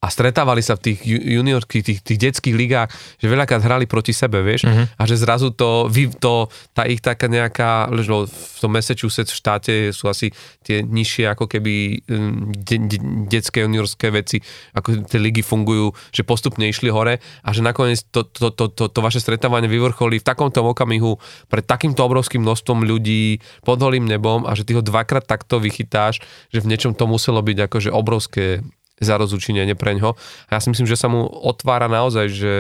a 0.04 0.08
stretávali 0.14 0.62
sa 0.62 0.78
v 0.78 0.92
tých 0.92 1.00
juniorských, 1.08 1.82
tých, 1.82 2.00
tých 2.06 2.20
detských 2.30 2.54
ligách, 2.54 2.94
že 3.18 3.26
veľakrát 3.26 3.64
hrali 3.66 3.90
proti 3.90 4.14
sebe, 4.14 4.46
vieš, 4.46 4.70
uh-huh. 4.70 4.86
a 4.86 5.04
že 5.10 5.18
zrazu 5.18 5.50
to, 5.50 5.90
to, 6.22 6.52
tá 6.78 6.86
ich 6.86 7.02
taká 7.02 7.26
nejaká, 7.26 7.90
lebo 7.90 8.30
v 8.30 8.58
tom 8.62 8.70
Massachusetts 8.76 9.34
v 9.34 9.40
štáte 9.42 9.74
sú 9.90 10.06
asi 10.06 10.30
tie 10.62 10.86
nižšie 10.86 11.26
ako 11.34 11.50
keby 11.50 12.06
mm, 12.06 12.34
de, 12.54 12.76
de, 12.86 12.98
detské 13.34 13.66
juniorské 13.66 14.14
veci, 14.14 14.46
ako 14.78 15.10
tie 15.10 15.18
ligy 15.18 15.42
fungujú, 15.42 15.98
že 16.14 16.22
postupne 16.22 16.70
išli 16.70 16.94
hore 16.94 17.18
a 17.42 17.50
že 17.50 17.66
nakoniec 17.66 18.06
to, 18.14 18.28
to, 18.30 18.54
to, 18.54 18.70
to, 18.70 18.86
to 18.92 19.00
vaše 19.02 19.24
stretávanie 19.24 19.66
vyvrcholí 19.66 20.22
v 20.22 20.28
takomto 20.28 20.62
okamihu 20.62 21.18
pred 21.50 21.66
takýmto 21.66 22.06
obrovským 22.06 22.46
množstvom 22.46 22.86
ľudí 22.86 23.42
pod 23.66 23.82
holým 23.82 24.06
nebom 24.06 24.46
a 24.46 24.54
že 24.54 24.70
ty 24.70 24.78
ho 24.78 24.86
dvakrát 24.86 25.26
takto 25.26 25.58
vychytáš, 25.58 26.22
že 26.54 26.62
v 26.62 26.70
niečom 26.70 26.94
to 26.94 27.10
muselo 27.10 27.42
byť 27.42 27.58
akože 27.66 27.90
obrovské 27.90 28.62
za 29.00 29.20
rozúčinenie 29.20 29.76
pre 29.76 29.96
ňo. 30.00 30.16
A 30.48 30.52
ja 30.56 30.60
si 30.64 30.72
myslím, 30.72 30.88
že 30.88 31.00
sa 31.00 31.12
mu 31.12 31.28
otvára 31.28 31.92
naozaj, 31.92 32.32
že, 32.32 32.58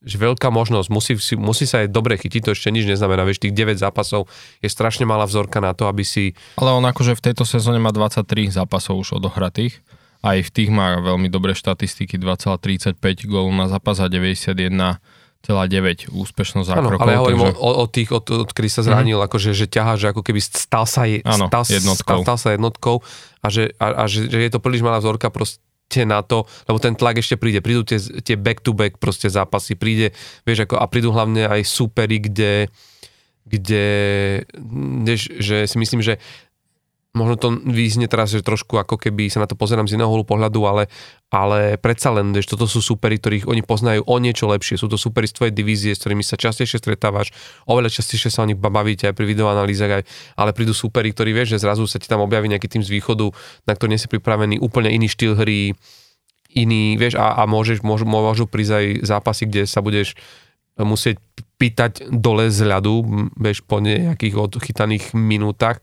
že 0.00 0.16
veľká 0.16 0.48
možnosť, 0.48 0.88
musí, 0.88 1.12
musí 1.36 1.68
sa 1.68 1.84
aj 1.84 1.92
dobre 1.92 2.16
chytiť, 2.16 2.48
to 2.48 2.50
ešte 2.56 2.72
nič 2.72 2.88
neznamená, 2.88 3.28
vieš, 3.28 3.44
tých 3.44 3.52
9 3.52 3.76
zápasov 3.76 4.24
je 4.64 4.68
strašne 4.72 5.04
malá 5.04 5.28
vzorka 5.28 5.60
na 5.60 5.76
to, 5.76 5.84
aby 5.84 6.00
si... 6.00 6.32
Ale 6.56 6.72
on 6.72 6.84
akože 6.88 7.12
v 7.12 7.32
tejto 7.32 7.44
sezóne 7.44 7.76
má 7.76 7.92
23 7.92 8.48
zápasov 8.48 8.96
už 8.96 9.20
odohratých, 9.20 9.84
aj 10.20 10.48
v 10.48 10.50
tých 10.52 10.68
má 10.72 11.00
veľmi 11.00 11.28
dobré 11.32 11.56
štatistiky, 11.56 12.20
2,35 12.20 12.96
gólov 13.28 13.52
na 13.56 13.68
zápas 13.68 14.00
a 14.00 14.08
91 14.08 15.00
úspešnosť 16.12 16.68
Áno, 16.68 16.80
zákrokov. 16.84 17.00
ale 17.00 17.12
ja 17.16 17.20
hovorím 17.24 17.40
takže... 17.48 17.56
o, 17.56 17.70
o 17.80 17.84
tých, 17.88 18.10
od, 18.12 18.24
od 18.28 18.50
kedy 18.52 18.68
sa 18.68 18.84
zranil, 18.84 19.16
mm-hmm. 19.16 19.28
akože, 19.32 19.50
že 19.56 19.66
ťaha, 19.72 19.96
že 19.96 20.06
ako 20.12 20.20
keby 20.20 20.40
stal 20.44 20.84
sa, 20.84 21.08
je, 21.08 21.24
Áno, 21.24 21.48
stal, 21.48 21.64
jednotkou. 21.64 22.20
Stal, 22.20 22.28
stal 22.28 22.36
sa 22.36 22.48
jednotkou 22.52 23.00
a, 23.40 23.46
že, 23.48 23.72
a, 23.80 24.04
a 24.04 24.04
že, 24.06 24.28
je 24.28 24.50
to 24.52 24.62
príliš 24.62 24.84
malá 24.84 25.00
vzorka 25.00 25.32
proste 25.32 26.02
na 26.06 26.22
to, 26.22 26.46
lebo 26.70 26.78
ten 26.78 26.94
tlak 26.94 27.18
ešte 27.18 27.34
príde, 27.40 27.64
prídu 27.64 27.82
tie, 27.82 27.98
tie 27.98 28.36
back-to-back 28.38 29.00
proste 29.02 29.26
zápasy, 29.26 29.74
príde, 29.74 30.14
vieš, 30.46 30.68
ako, 30.68 30.78
a 30.78 30.86
prídu 30.86 31.10
hlavne 31.10 31.50
aj 31.50 31.66
súpery, 31.66 32.22
kde, 32.22 32.70
kde, 33.48 33.86
vieš, 35.02 35.34
že 35.40 35.66
si 35.66 35.76
myslím, 35.80 36.04
že 36.04 36.22
možno 37.10 37.34
to 37.34 37.48
význe 37.66 38.06
teraz, 38.06 38.30
že 38.30 38.46
trošku 38.46 38.78
ako 38.78 38.94
keby 38.94 39.26
sa 39.26 39.42
na 39.42 39.50
to 39.50 39.58
pozerám 39.58 39.90
z 39.90 39.98
iného 39.98 40.22
pohľadu, 40.22 40.60
ale, 40.62 40.86
ale 41.30 41.78
predsa 41.78 42.10
len, 42.10 42.34
že 42.34 42.50
toto 42.50 42.66
sú 42.66 42.82
supery, 42.82 43.22
ktorých 43.22 43.46
oni 43.46 43.62
poznajú 43.62 44.02
o 44.02 44.16
niečo 44.18 44.50
lepšie. 44.50 44.82
Sú 44.82 44.90
to 44.90 44.98
supery 44.98 45.30
z 45.30 45.38
tvojej 45.38 45.54
divízie, 45.54 45.94
s 45.94 46.02
ktorými 46.02 46.26
sa 46.26 46.34
častejšie 46.34 46.82
stretávaš, 46.82 47.30
oveľa 47.70 47.94
častejšie 47.94 48.34
sa 48.34 48.42
o 48.42 48.50
nich 48.50 48.58
bavíte 48.58 49.06
aj 49.06 49.14
pri 49.14 49.30
videoanalýzach, 49.30 50.02
aj, 50.02 50.02
ale 50.34 50.50
prídu 50.50 50.74
supery, 50.74 51.14
ktorí 51.14 51.30
vieš, 51.30 51.54
že 51.54 51.62
zrazu 51.62 51.86
sa 51.86 52.02
ti 52.02 52.10
tam 52.10 52.26
objaví 52.26 52.50
nejaký 52.50 52.66
tým 52.66 52.82
z 52.82 52.90
východu, 52.90 53.30
na 53.62 53.72
ktorý 53.78 53.94
nie 53.94 54.02
si 54.02 54.10
pripravený, 54.10 54.58
úplne 54.58 54.90
iný 54.90 55.06
štýl 55.06 55.38
hry, 55.38 55.78
iný, 56.50 56.98
vieš, 56.98 57.14
a, 57.14 57.38
a 57.38 57.46
môžeš, 57.46 57.86
môžu, 57.86 58.10
môžu 58.10 58.50
prísť 58.50 58.72
aj 58.74 58.86
zápasy, 59.06 59.46
kde 59.46 59.70
sa 59.70 59.78
budeš 59.78 60.18
musieť 60.74 61.22
pýtať 61.62 62.10
dole 62.10 62.50
z 62.50 62.66
ľadu, 62.66 63.06
vieš, 63.38 63.62
po 63.62 63.78
nejakých 63.78 64.34
odchytaných 64.34 65.14
minútach 65.14 65.78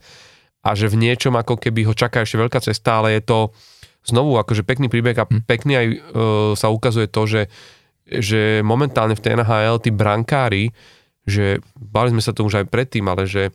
a 0.59 0.75
že 0.75 0.91
v 0.91 0.99
niečom 0.99 1.31
ako 1.39 1.55
keby 1.55 1.87
ho 1.87 1.93
čaká 1.95 2.27
ešte 2.27 2.35
veľká 2.35 2.59
cesta, 2.59 2.99
ale 2.99 3.15
je 3.15 3.23
to 3.23 3.39
znovu 4.07 4.39
akože 4.39 4.63
pekný 4.63 4.87
príbeh 4.87 5.17
a 5.19 5.27
hm. 5.27 5.43
pekný 5.43 5.73
aj 5.75 5.87
uh, 5.87 5.97
sa 6.55 6.71
ukazuje 6.71 7.11
to, 7.11 7.27
že, 7.27 7.41
že 8.07 8.63
momentálne 8.63 9.13
v 9.13 9.23
tej 9.23 9.35
NHL 9.37 9.77
tí 9.83 9.91
brankári, 9.91 10.71
že 11.27 11.59
bali 11.75 12.15
sme 12.15 12.23
sa 12.23 12.31
to 12.31 12.47
už 12.47 12.63
aj 12.63 12.71
predtým, 12.71 13.03
ale 13.05 13.27
že 13.27 13.51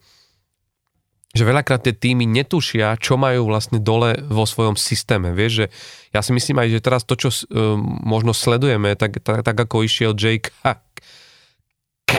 že 1.32 1.48
veľakrát 1.48 1.80
tie 1.80 1.96
týmy 1.96 2.28
netušia, 2.28 3.00
čo 3.00 3.16
majú 3.16 3.48
vlastne 3.48 3.80
dole 3.80 4.20
vo 4.28 4.44
svojom 4.44 4.76
systéme. 4.76 5.32
Vieš, 5.32 5.64
že 5.64 5.66
ja 6.12 6.20
si 6.20 6.36
myslím 6.36 6.60
aj, 6.60 6.68
že 6.76 6.84
teraz 6.84 7.02
to, 7.08 7.16
čo 7.16 7.32
uh, 7.32 7.80
možno 8.04 8.36
sledujeme, 8.36 8.92
tak, 9.00 9.16
tak, 9.24 9.40
tak 9.40 9.56
ako 9.56 9.80
išiel 9.80 10.12
Jake 10.12 10.52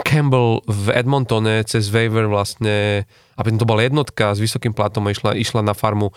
Campbell 0.02 0.66
v 0.66 0.90
Edmontone 0.90 1.62
cez 1.62 1.86
waiver 1.94 2.26
vlastne, 2.26 3.06
aby 3.38 3.48
to 3.54 3.62
bola 3.62 3.86
jednotka 3.86 4.34
s 4.34 4.42
vysokým 4.42 4.74
platom 4.74 5.06
a 5.06 5.14
išla, 5.14 5.38
išla 5.38 5.62
na 5.62 5.78
farmu. 5.78 6.10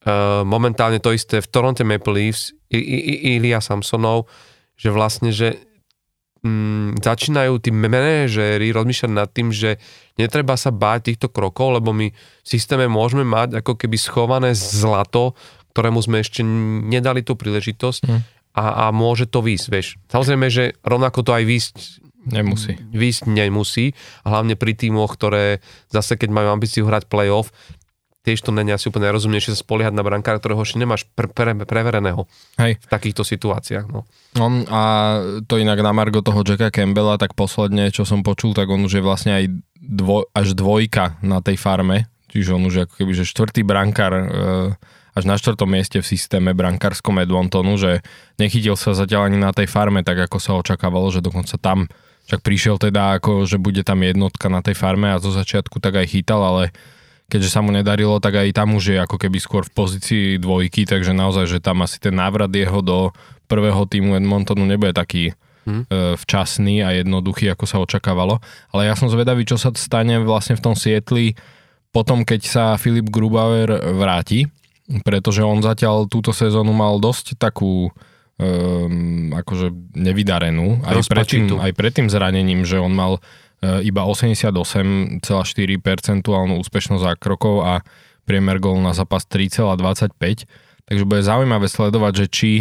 Uh, 0.00 0.40
momentálne 0.48 0.96
to 0.96 1.12
isté 1.12 1.44
v 1.44 1.50
Toronto 1.52 1.84
Maple 1.84 2.16
Leafs, 2.16 2.56
I, 2.72 2.80
I, 2.80 2.98
I, 3.04 3.14
Ilia 3.36 3.60
Samsonov, 3.60 4.32
že 4.72 4.88
vlastne, 4.88 5.28
že 5.28 5.60
mm, 6.40 7.04
začínajú 7.04 7.60
tí 7.60 7.68
manažéri 7.68 8.72
rozmýšľať 8.72 9.12
nad 9.12 9.28
tým, 9.28 9.52
že 9.52 9.76
netreba 10.16 10.56
sa 10.56 10.72
báť 10.72 11.12
týchto 11.12 11.28
krokov, 11.28 11.76
lebo 11.76 11.92
my 11.92 12.08
v 12.16 12.46
systéme 12.48 12.88
môžeme 12.88 13.28
mať 13.28 13.60
ako 13.60 13.76
keby 13.76 13.96
schované 14.00 14.56
zlato, 14.56 15.36
ktorému 15.76 16.00
sme 16.00 16.24
ešte 16.24 16.40
nedali 16.88 17.20
tú 17.20 17.36
príležitosť 17.36 18.00
mm. 18.08 18.20
a, 18.56 18.64
a 18.88 18.96
môže 18.96 19.28
to 19.28 19.44
výsť, 19.44 19.66
vieš. 19.68 20.00
Samozrejme, 20.08 20.46
že 20.48 20.80
rovnako 20.80 21.28
to 21.28 21.36
aj 21.36 21.44
výsť 21.44 21.76
Nemusí. 22.20 22.76
Výsť 22.92 23.32
nemusí, 23.32 23.96
hlavne 24.28 24.52
pri 24.52 24.76
týmoch, 24.76 25.16
ktoré 25.16 25.64
zase 25.88 26.20
keď 26.20 26.28
majú 26.28 26.48
ambíciu 26.52 26.84
hrať 26.84 27.08
playoff, 27.08 27.48
tiež 28.20 28.44
to 28.44 28.52
není 28.52 28.68
asi 28.68 28.92
úplne 28.92 29.08
rozumnejšie 29.08 29.56
sa 29.56 29.62
spoliehať 29.64 29.96
na 29.96 30.04
brankára, 30.04 30.36
ktorého 30.36 30.60
ešte 30.60 30.76
nemáš 30.76 31.08
pre, 31.16 31.24
pre, 31.24 31.56
prevereného 31.56 32.28
Hej. 32.60 32.76
v 32.76 32.86
takýchto 32.86 33.24
situáciách. 33.24 33.88
No. 33.88 34.04
no. 34.36 34.46
a 34.68 34.82
to 35.48 35.56
inak 35.56 35.80
na 35.80 35.96
Margo 35.96 36.20
toho 36.20 36.44
Jacka 36.44 36.68
Campbella, 36.68 37.16
tak 37.16 37.32
posledne, 37.32 37.88
čo 37.88 38.04
som 38.04 38.20
počul, 38.20 38.52
tak 38.52 38.68
on 38.68 38.84
už 38.84 39.00
je 39.00 39.02
vlastne 39.04 39.32
aj 39.32 39.44
dvoj, 39.80 40.28
až 40.36 40.52
dvojka 40.52 41.16
na 41.24 41.40
tej 41.40 41.56
farme, 41.56 42.12
čiže 42.28 42.52
on 42.52 42.68
už 42.68 42.88
ako 42.88 42.94
keby, 43.00 43.12
že 43.16 43.24
štvrtý 43.24 43.64
brankár 43.64 44.12
e, 44.12 44.24
až 45.16 45.24
na 45.24 45.40
štvrtom 45.40 45.66
mieste 45.66 45.98
v 45.98 46.06
systéme 46.06 46.52
brankárskom 46.52 47.18
Edmontonu, 47.24 47.80
že 47.80 48.04
nechytil 48.36 48.76
sa 48.76 48.92
zatiaľ 48.92 49.32
ani 49.32 49.40
na 49.40 49.56
tej 49.56 49.66
farme, 49.66 50.04
tak 50.04 50.28
ako 50.28 50.36
sa 50.36 50.52
očakávalo, 50.60 51.08
že 51.08 51.24
dokonca 51.24 51.56
tam 51.56 51.88
však 52.28 52.46
prišiel 52.46 52.76
teda 52.78 53.18
ako, 53.18 53.48
že 53.48 53.58
bude 53.58 53.82
tam 53.82 54.06
jednotka 54.06 54.46
na 54.46 54.62
tej 54.62 54.78
farme 54.78 55.10
a 55.10 55.18
zo 55.18 55.34
začiatku 55.34 55.82
tak 55.82 55.98
aj 55.98 56.14
chytal, 56.14 56.38
ale 56.44 56.70
keďže 57.30 57.54
sa 57.54 57.62
mu 57.62 57.70
nedarilo, 57.70 58.18
tak 58.18 58.42
aj 58.42 58.50
tam 58.50 58.74
už 58.74 58.84
je 58.92 58.98
ako 58.98 59.16
keby 59.16 59.38
skôr 59.38 59.62
v 59.62 59.72
pozícii 59.72 60.24
dvojky, 60.42 60.84
takže 60.84 61.14
naozaj, 61.14 61.46
že 61.46 61.58
tam 61.62 61.86
asi 61.86 62.02
ten 62.02 62.18
návrat 62.18 62.50
jeho 62.50 62.82
do 62.82 63.14
prvého 63.46 63.86
týmu 63.86 64.18
Edmontonu 64.18 64.66
nebude 64.66 64.90
taký 64.90 65.32
hmm. 65.66 65.86
e, 65.86 65.96
včasný 66.18 66.82
a 66.82 66.90
jednoduchý, 66.98 67.54
ako 67.54 67.64
sa 67.64 67.78
očakávalo. 67.78 68.42
Ale 68.74 68.90
ja 68.90 68.94
som 68.98 69.06
zvedavý, 69.06 69.46
čo 69.46 69.54
sa 69.54 69.70
stane 69.78 70.18
vlastne 70.18 70.58
v 70.58 70.64
tom 70.66 70.74
Sietli 70.74 71.38
potom, 71.90 72.22
keď 72.22 72.40
sa 72.46 72.64
Filip 72.78 73.10
Grubauer 73.10 73.66
vráti, 73.98 74.46
pretože 75.02 75.42
on 75.42 75.62
zatiaľ 75.62 76.06
túto 76.06 76.30
sezónu 76.30 76.70
mal 76.70 77.02
dosť 77.02 77.34
takú 77.38 77.90
um, 78.40 79.30
akože 79.34 79.74
nevydarenú. 79.98 80.82
Aj 80.86 80.98
pred, 81.02 81.26
tým, 81.26 81.58
aj 81.58 81.72
pred 81.74 81.92
tým 81.94 82.08
zranením, 82.10 82.62
že 82.62 82.78
on 82.78 82.94
mal 82.94 83.18
iba 83.60 84.02
88,4% 84.08 85.20
úspešnosť 86.32 87.02
zákrokov 87.04 87.56
a 87.60 87.84
priemer 88.24 88.56
gol 88.56 88.80
na 88.80 88.96
zápas 88.96 89.28
3,25. 89.28 90.48
Takže 90.88 91.04
bude 91.06 91.22
zaujímavé 91.22 91.68
sledovať, 91.68 92.12
že 92.24 92.26
či 92.30 92.52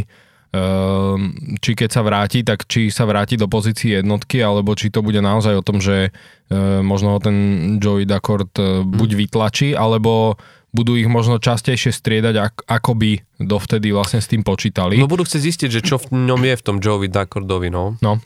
um, 0.54 1.34
či 1.62 1.72
keď 1.78 1.90
sa 1.90 2.02
vráti, 2.02 2.42
tak 2.42 2.66
či 2.66 2.90
sa 2.90 3.06
vráti 3.06 3.38
do 3.38 3.50
pozície 3.50 4.02
jednotky, 4.02 4.42
alebo 4.42 4.74
či 4.74 4.90
to 4.90 5.06
bude 5.06 5.22
naozaj 5.22 5.62
o 5.62 5.66
tom, 5.66 5.82
že 5.82 6.10
uh, 6.10 6.82
možno 6.82 7.18
ho 7.18 7.20
ten 7.22 7.38
Joey 7.78 8.06
Daccord 8.06 8.54
uh, 8.58 8.82
buď 8.86 9.10
vytlačí, 9.18 9.70
alebo 9.78 10.38
budú 10.70 10.94
ich 10.94 11.10
možno 11.10 11.42
častejšie 11.42 11.90
striedať, 11.90 12.62
ako 12.70 12.92
by 12.94 13.12
dovtedy 13.42 13.90
vlastne 13.90 14.22
s 14.22 14.30
tým 14.30 14.46
počítali. 14.46 15.02
No 15.02 15.10
budú 15.10 15.26
chcieť 15.26 15.42
zistiť, 15.42 15.70
že 15.70 15.82
čo 15.82 15.98
v 15.98 16.30
ňom 16.30 16.42
je 16.46 16.54
v 16.54 16.66
tom 16.66 16.78
Joey 16.78 17.10
Daccordovi, 17.10 17.74
no. 17.74 17.98
No. 18.06 18.22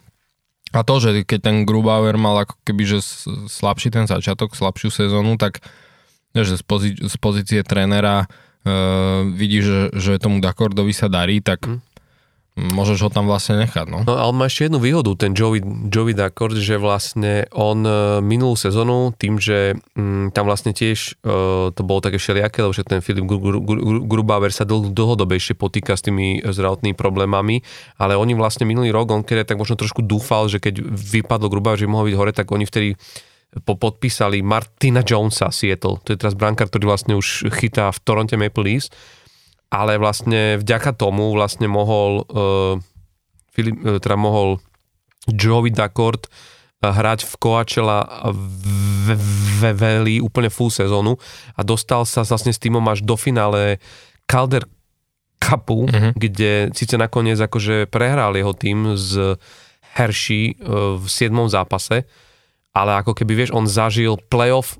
A 0.73 0.81
to, 0.81 0.97
že 0.97 1.21
keď 1.21 1.39
ten 1.39 1.57
Grubauer 1.69 2.17
mal 2.17 2.43
ako 2.43 2.57
keby, 2.65 2.83
že 2.97 2.99
slabší 3.45 3.93
ten 3.93 4.09
začiatok, 4.09 4.57
slabšiu 4.57 4.89
sezónu, 4.89 5.37
tak 5.37 5.61
že 6.33 6.57
z, 6.57 6.63
pozí- 6.65 6.97
z 6.97 7.15
pozície 7.21 7.61
trénera 7.61 8.25
uh, 8.25 9.21
vidí, 9.29 9.61
že, 9.61 9.93
že 9.93 10.17
tomu 10.17 10.41
Dakordovi 10.41 10.89
sa 10.89 11.05
darí, 11.05 11.45
tak 11.45 11.61
hm 11.61 11.92
Môžeš 12.53 13.01
ho 13.01 13.09
tam 13.09 13.25
vlastne 13.25 13.65
nechať, 13.65 13.89
no. 13.89 14.05
No 14.05 14.13
ale 14.13 14.29
má 14.29 14.45
ešte 14.45 14.69
jednu 14.69 14.77
výhodu, 14.77 15.09
ten 15.17 15.33
Joey, 15.33 15.65
Joey 15.89 16.13
Dacord, 16.13 16.53
že 16.53 16.77
vlastne 16.77 17.49
on 17.49 17.81
e, 17.81 18.21
minulú 18.21 18.53
sezónu 18.53 19.09
tým, 19.17 19.41
že 19.41 19.73
m, 19.97 20.29
mm, 20.29 20.37
tam 20.37 20.45
vlastne 20.45 20.69
tiež 20.69 21.17
uh, 21.25 21.73
to 21.73 21.81
bolo 21.81 21.97
také 21.97 22.21
všelijaké, 22.21 22.61
lebo 22.61 22.77
že 22.77 22.85
ten 22.85 23.01
Filip 23.01 23.25
Grubauer 24.05 24.53
sa 24.53 24.69
dl, 24.69 24.93
dlhodobejšie 24.93 25.57
potýka 25.57 25.97
s 25.97 26.05
tými 26.05 26.45
zdravotnými 26.45 26.93
problémami, 26.93 27.65
ale 27.97 28.13
oni 28.13 28.37
vlastne 28.37 28.69
minulý 28.69 28.93
rok, 28.93 29.09
on 29.09 29.25
keď 29.25 29.49
tak 29.49 29.57
možno 29.57 29.73
trošku 29.73 30.05
dúfal, 30.05 30.45
že 30.45 30.61
keď 30.61 30.85
vypadlo 30.85 31.49
Grubauer, 31.49 31.81
že 31.81 31.89
mohol 31.89 32.13
byť 32.13 32.15
hore, 32.21 32.31
tak 32.37 32.53
oni 32.53 32.69
vtedy 32.69 32.93
po, 33.65 33.81
podpísali 33.81 34.45
Martina 34.45 35.01
Jonesa 35.01 35.49
Seattle, 35.49 36.01
to 36.05 36.13
je 36.13 36.21
teraz 36.21 36.37
brankár, 36.37 36.69
ktorý 36.69 36.89
vlastne 36.89 37.17
už 37.17 37.49
chytá 37.53 37.89
v 37.89 38.01
Toronto 38.05 38.37
Maple 38.37 38.61
Leafs 38.61 38.93
ale 39.73 39.97
vlastne 39.97 40.61
vďaka 40.61 40.93
tomu 40.93 41.33
vlastne 41.33 41.65
mohol 41.65 42.21
uh, 42.29 42.77
Filip, 43.49 43.73
uh, 43.81 43.97
teda 43.97 44.13
mohol 44.13 44.61
Joey 45.25 45.73
Daccord 45.73 46.29
uh, 46.29 46.93
hrať 46.93 47.25
v 47.25 47.33
Coachella 47.41 48.29
v, 48.29 49.17
v, 49.65 50.21
úplne 50.21 50.53
full 50.53 50.69
sezónu 50.69 51.17
a 51.57 51.65
dostal 51.65 52.05
sa 52.05 52.21
vlastne 52.21 52.53
s 52.53 52.61
týmom 52.61 52.85
až 52.85 53.01
do 53.01 53.17
finále 53.17 53.81
Calder 54.29 54.69
Cupu, 55.41 55.89
uh-huh. 55.89 56.13
kde 56.15 56.69
síce 56.71 56.95
nakoniec 56.95 57.41
akože 57.41 57.89
prehral 57.89 58.37
jeho 58.37 58.53
tým 58.55 58.95
z 58.95 59.35
Hershey 59.93 60.55
v 60.97 61.03
7. 61.03 61.35
zápase, 61.51 62.07
ale 62.71 62.91
ako 63.03 63.11
keby 63.11 63.43
vieš, 63.43 63.51
on 63.51 63.67
zažil 63.67 64.15
playoff 64.31 64.79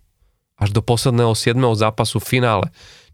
až 0.55 0.71
do 0.71 0.79
posledného 0.79 1.35
7. 1.35 1.59
zápasu 1.75 2.23
v 2.23 2.39
finále 2.39 2.67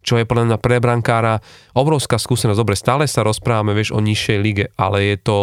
čo 0.09 0.17
je 0.17 0.25
podľa 0.25 0.49
mňa 0.49 0.57
pre 0.57 0.81
brankára 0.81 1.37
obrovská 1.77 2.17
skúsenosť. 2.17 2.57
Dobre, 2.57 2.73
stále 2.73 3.05
sa 3.05 3.21
rozprávame, 3.21 3.77
vieš, 3.77 3.93
o 3.93 4.01
nižšej 4.01 4.37
lige, 4.41 4.65
ale 4.73 5.13
je 5.13 5.17
to, 5.21 5.37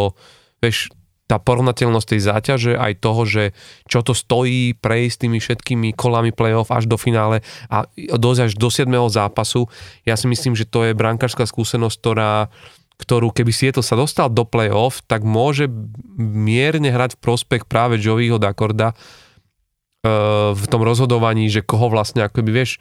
vieš, 0.59 0.91
tá 1.27 1.43
porovnateľnosť 1.43 2.07
tej 2.07 2.21
záťaže, 2.23 2.73
aj 2.79 2.93
toho, 3.03 3.23
že 3.27 3.45
čo 3.91 4.03
to 4.03 4.15
stojí 4.15 4.79
prejsť 4.79 5.27
tými 5.27 5.39
všetkými 5.43 5.89
kolami 5.95 6.31
playoff 6.31 6.71
až 6.71 6.87
do 6.87 6.95
finále 6.95 7.43
a 7.67 7.87
dosť 8.15 8.41
až 8.47 8.53
do 8.55 8.71
7. 8.71 8.87
zápasu. 9.11 9.67
Ja 10.07 10.15
si 10.15 10.31
myslím, 10.31 10.55
že 10.55 10.67
to 10.67 10.87
je 10.87 10.99
brankárska 10.99 11.47
skúsenosť, 11.47 11.97
ktorá 11.99 12.51
ktorú 12.97 13.29
keby 13.29 13.53
si 13.53 13.69
to 13.77 13.85
sa 13.85 13.93
dostal 13.93 14.33
do 14.33 14.49
playoff, 14.49 15.05
tak 15.05 15.21
môže 15.21 15.69
mierne 16.17 16.89
hrať 16.89 17.21
v 17.21 17.23
prospech 17.29 17.69
práve 17.69 18.01
Joeyho 18.01 18.41
Dakorda 18.41 18.97
uh, 18.97 20.57
v 20.57 20.65
tom 20.65 20.81
rozhodovaní, 20.81 21.53
že 21.53 21.61
koho 21.61 21.93
vlastne 21.93 22.25
akoby 22.25 22.51
vieš, 22.57 22.81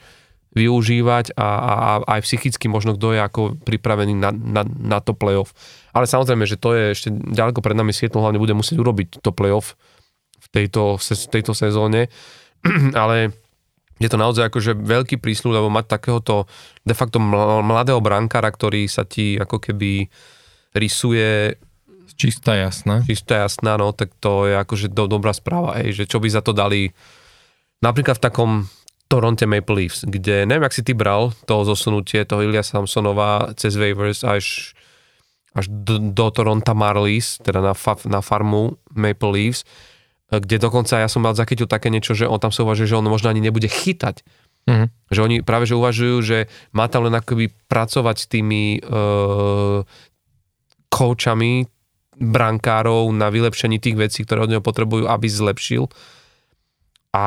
využívať 0.56 1.36
a, 1.36 1.44
a, 1.44 1.74
a 1.76 1.92
aj 2.18 2.24
psychicky 2.24 2.72
možno 2.72 2.96
kto 2.96 3.12
je 3.12 3.20
ako 3.20 3.42
pripravený 3.60 4.16
na, 4.16 4.32
na, 4.32 4.64
na 4.64 5.00
to 5.04 5.12
playoff. 5.12 5.52
Ale 5.92 6.08
samozrejme, 6.08 6.48
že 6.48 6.56
to 6.56 6.72
je 6.72 6.96
ešte 6.96 7.10
ďaleko 7.12 7.60
pred 7.60 7.76
nami 7.76 7.92
Sietl 7.92 8.24
hlavne 8.24 8.40
bude 8.40 8.56
musieť 8.56 8.80
urobiť 8.80 9.20
to 9.20 9.36
playoff 9.36 9.76
tejto, 10.56 10.96
tejto 11.28 11.52
sezóne, 11.52 12.08
ale 12.96 13.36
je 14.00 14.08
to 14.08 14.20
naozaj 14.20 14.48
akože 14.48 14.76
veľký 14.80 15.20
prísľub, 15.20 15.60
lebo 15.60 15.68
mať 15.72 16.00
takéhoto 16.00 16.48
de 16.88 16.96
facto 16.96 17.20
mladého 17.20 18.00
brankára, 18.00 18.52
ktorý 18.52 18.88
sa 18.88 19.04
ti 19.04 19.36
ako 19.40 19.60
keby 19.60 20.08
rysuje 20.76 21.60
Čistá 22.16 22.56
jasná. 22.56 23.04
Čistá 23.04 23.44
jasná, 23.44 23.76
no, 23.76 23.92
tak 23.92 24.16
to 24.24 24.48
je 24.48 24.56
akože 24.56 24.88
do, 24.88 25.04
dobrá 25.12 25.36
správa, 25.36 25.84
hej, 25.84 25.92
že 25.92 26.04
čo 26.08 26.24
by 26.24 26.32
za 26.32 26.40
to 26.40 26.56
dali 26.56 26.96
napríklad 27.84 28.16
v 28.18 28.24
takom 28.24 28.52
Toronto 29.06 29.46
Maple 29.46 29.76
Leafs, 29.76 30.02
kde 30.02 30.50
neviem, 30.50 30.66
ak 30.66 30.74
si 30.74 30.82
ty 30.82 30.98
bral 30.98 31.30
to 31.46 31.62
zosunutie 31.62 32.26
toho 32.26 32.42
Ilia 32.42 32.66
Samsonova 32.66 33.54
cez 33.54 33.78
waivers 33.78 34.26
až, 34.26 34.74
až 35.54 35.66
do, 35.70 36.02
do 36.02 36.28
Toronto 36.34 36.74
Marlies, 36.74 37.38
teda 37.46 37.62
na, 37.62 37.74
fa, 37.78 37.96
na 38.10 38.26
farmu 38.26 38.82
Maple 38.98 39.32
Leafs, 39.32 39.62
kde 40.34 40.58
dokonca 40.58 40.98
ja 40.98 41.06
som 41.06 41.22
mal 41.22 41.38
zachytil 41.38 41.70
také 41.70 41.94
niečo, 41.94 42.18
že 42.18 42.26
on 42.26 42.42
tam 42.42 42.50
sa 42.50 42.66
uvažuje, 42.66 42.90
že 42.90 42.98
on 42.98 43.06
možno 43.06 43.30
ani 43.30 43.46
nebude 43.46 43.70
chytať. 43.70 44.26
Uh-huh. 44.66 44.90
Že 45.14 45.20
oni 45.22 45.36
práve 45.46 45.70
že 45.70 45.78
uvažujú, 45.78 46.16
že 46.26 46.38
má 46.74 46.90
tam 46.90 47.06
len 47.06 47.14
akoby 47.14 47.54
pracovať 47.70 48.16
s 48.18 48.26
tými 48.26 48.82
uh, 48.82 49.86
koučami, 50.90 51.70
brankárov 52.16 53.12
na 53.12 53.28
vylepšení 53.28 53.80
tých 53.80 54.00
vecí, 54.00 54.20
ktoré 54.24 54.48
od 54.48 54.52
neho 54.52 54.64
potrebujú, 54.64 55.08
aby 55.08 55.28
zlepšil. 55.28 55.92
A, 57.16 57.24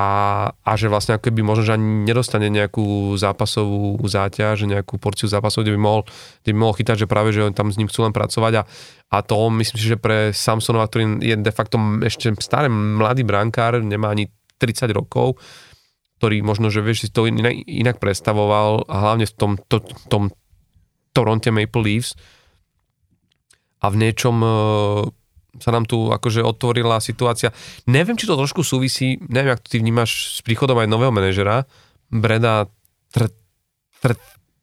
a 0.53 0.71
že 0.77 0.93
vlastne 0.93 1.17
ako 1.17 1.33
keby 1.33 1.41
možno, 1.41 1.65
že 1.65 1.73
ani 1.81 2.05
nedostane 2.05 2.53
nejakú 2.53 3.17
zápasovú 3.17 3.97
záťaž, 4.05 4.69
nejakú 4.69 5.01
porciu 5.01 5.33
zápasov, 5.33 5.65
kde 5.65 5.73
by 5.73 5.81
mohol, 5.81 6.03
kde 6.45 6.53
by 6.53 6.59
mohol 6.61 6.77
chytať, 6.77 6.97
že 7.01 7.07
práve, 7.09 7.33
že 7.33 7.49
tam 7.57 7.73
s 7.73 7.81
ním 7.81 7.89
chcú 7.89 8.05
len 8.05 8.13
pracovať. 8.13 8.53
A, 8.61 8.63
a 9.09 9.17
to 9.25 9.49
myslím 9.49 9.79
si, 9.81 9.89
že 9.89 9.97
pre 9.97 10.37
Samsonova, 10.37 10.93
ktorý 10.93 11.25
je 11.25 11.41
de 11.41 11.53
facto 11.57 11.81
ešte 12.05 12.37
starý 12.37 12.69
mladý 12.69 13.25
brankár, 13.25 13.81
nemá 13.81 14.13
ani 14.13 14.29
30 14.61 14.93
rokov, 14.93 15.41
ktorý 16.21 16.45
možno, 16.45 16.69
že 16.69 16.85
vieš, 16.85 17.09
si 17.09 17.09
to 17.09 17.25
inak, 17.25 17.57
inak 17.65 17.97
predstavoval 17.97 18.85
a 18.93 18.95
hlavne 19.09 19.25
v 19.25 19.35
tom, 19.41 19.57
to, 19.73 19.81
tom 20.13 20.29
Toronto 21.17 21.49
Maple 21.49 21.81
Leafs, 21.81 22.13
a 23.79 23.87
v 23.95 23.97
niečom 23.97 24.37
e, 24.43 24.51
sa 25.59 25.71
nám 25.75 25.85
tu 25.85 26.11
akože 26.11 26.41
otvorila 26.43 27.03
situácia. 27.03 27.55
Neviem, 27.85 28.17
či 28.17 28.27
to 28.27 28.39
trošku 28.39 28.63
súvisí, 28.63 29.19
neviem, 29.29 29.55
ako 29.55 29.69
ty 29.69 29.77
vnímaš 29.79 30.39
s 30.39 30.41
príchodom 30.43 30.79
aj 30.79 30.89
nového 30.91 31.13
manažera, 31.13 31.67
Breda 32.09 32.67
tr, 33.13 33.29
tr, 34.01 34.17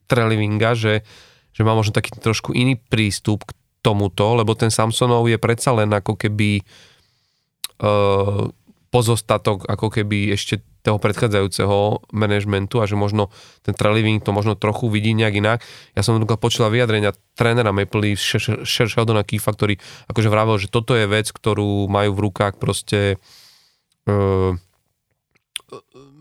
Trelivinga, 0.05 0.73
že, 0.73 1.05
že 1.53 1.61
má 1.65 1.73
možno 1.73 1.93
taký 1.93 2.13
trošku 2.17 2.53
iný 2.53 2.77
prístup 2.77 3.45
k 3.45 3.53
tomuto, 3.85 4.33
lebo 4.33 4.57
ten 4.57 4.73
Samsonov 4.73 5.29
je 5.29 5.37
predsa 5.37 5.73
len 5.77 5.93
ako 5.93 6.17
keby 6.17 6.61
uh, 7.81 8.49
pozostatok 8.89 9.67
ako 9.69 9.91
keby 9.91 10.33
ešte 10.33 10.63
toho 10.85 11.01
predchádzajúceho 11.01 12.05
manažmentu 12.13 12.77
a 12.77 12.85
že 12.85 12.93
možno 12.93 13.33
ten 13.65 13.73
Treliving 13.73 14.21
to 14.21 14.29
možno 14.29 14.53
trochu 14.53 14.85
vidí 14.93 15.17
nejak 15.17 15.33
inak. 15.41 15.59
Ja 15.97 16.05
som 16.05 16.13
napríklad 16.13 16.37
počula 16.37 16.69
vyjadrenia 16.69 17.17
trénera 17.33 17.73
Maple 17.73 18.13
Leafs, 18.13 18.21
Sheldona 18.69 19.25
Keefa, 19.25 19.49
ktorý 19.57 19.81
akože 20.05 20.29
vravel, 20.29 20.61
že 20.61 20.69
toto 20.69 20.93
je 20.93 21.09
vec, 21.09 21.33
ktorú 21.33 21.89
majú 21.89 22.13
v 22.13 22.23
rukách 22.29 22.61
proste 22.61 23.17
uh, 24.05 24.53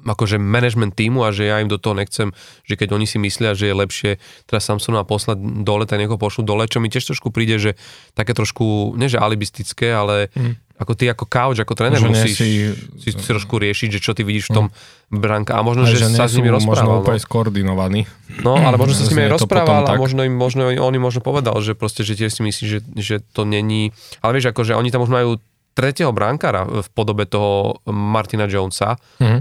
akože 0.04 0.40
management 0.40 0.96
týmu 0.96 1.24
a 1.24 1.32
že 1.32 1.48
ja 1.48 1.60
im 1.60 1.68
do 1.68 1.80
toho 1.80 1.96
nechcem, 1.96 2.32
že 2.64 2.76
keď 2.76 2.96
oni 2.96 3.04
si 3.08 3.20
myslia, 3.20 3.56
že 3.56 3.68
je 3.68 3.76
lepšie 3.76 4.10
teraz 4.48 4.68
Samsona 4.68 5.04
poslať 5.04 5.64
dole, 5.64 5.84
tak 5.88 6.00
niekoho 6.00 6.20
pošlu 6.20 6.44
dole, 6.44 6.68
čo 6.68 6.80
mi 6.80 6.92
tiež 6.92 7.12
trošku 7.12 7.32
príde, 7.32 7.56
že 7.60 7.76
také 8.12 8.36
trošku, 8.36 8.96
nie 8.96 9.08
že 9.12 9.20
alibistické, 9.20 9.92
ale 9.92 10.32
mm 10.32 10.63
ako 10.74 10.92
ty 10.98 11.06
ako 11.06 11.24
couch, 11.30 11.58
ako 11.62 11.72
tréner 11.78 12.02
Možno 12.02 12.18
musíš 12.18 12.34
si, 12.34 12.50
si, 12.98 13.10
trošku 13.14 13.62
riešiť, 13.62 13.88
že 13.94 14.00
čo 14.02 14.10
ty 14.10 14.26
vidíš 14.26 14.50
v 14.50 14.54
tom 14.58 14.66
mm. 14.68 15.22
bránka 15.22 15.54
a 15.54 15.62
možno, 15.62 15.86
že, 15.86 16.02
že 16.02 16.10
sa 16.10 16.26
s 16.26 16.34
nimi 16.34 16.50
rozprával. 16.50 16.98
Možno 16.98 17.06
úplne 17.06 17.20
no. 17.22 17.26
skoordinovaní. 17.30 18.00
No, 18.42 18.58
ale 18.58 18.74
možno 18.74 18.98
sa 18.98 19.06
s 19.06 19.14
nimi 19.14 19.30
rozprával 19.30 19.86
a 19.86 19.94
možno 19.94 20.26
im, 20.26 20.34
možno 20.34 20.66
oni 20.66 20.98
možno 20.98 21.22
povedal, 21.22 21.54
že 21.62 21.78
proste, 21.78 22.02
že 22.02 22.18
tiež 22.18 22.34
si 22.34 22.42
myslí, 22.42 22.64
že, 22.66 22.78
že 22.98 23.16
to 23.22 23.46
není, 23.46 23.94
ale 24.18 24.34
vieš, 24.34 24.50
ako, 24.50 24.66
že 24.66 24.74
oni 24.74 24.90
tam 24.90 25.06
už 25.06 25.14
majú 25.14 25.38
tretieho 25.78 26.10
bránkara 26.10 26.66
v 26.66 26.88
podobe 26.90 27.26
toho 27.30 27.78
Martina 27.90 28.50
Jonesa, 28.50 28.98
mm-hmm. 29.22 29.40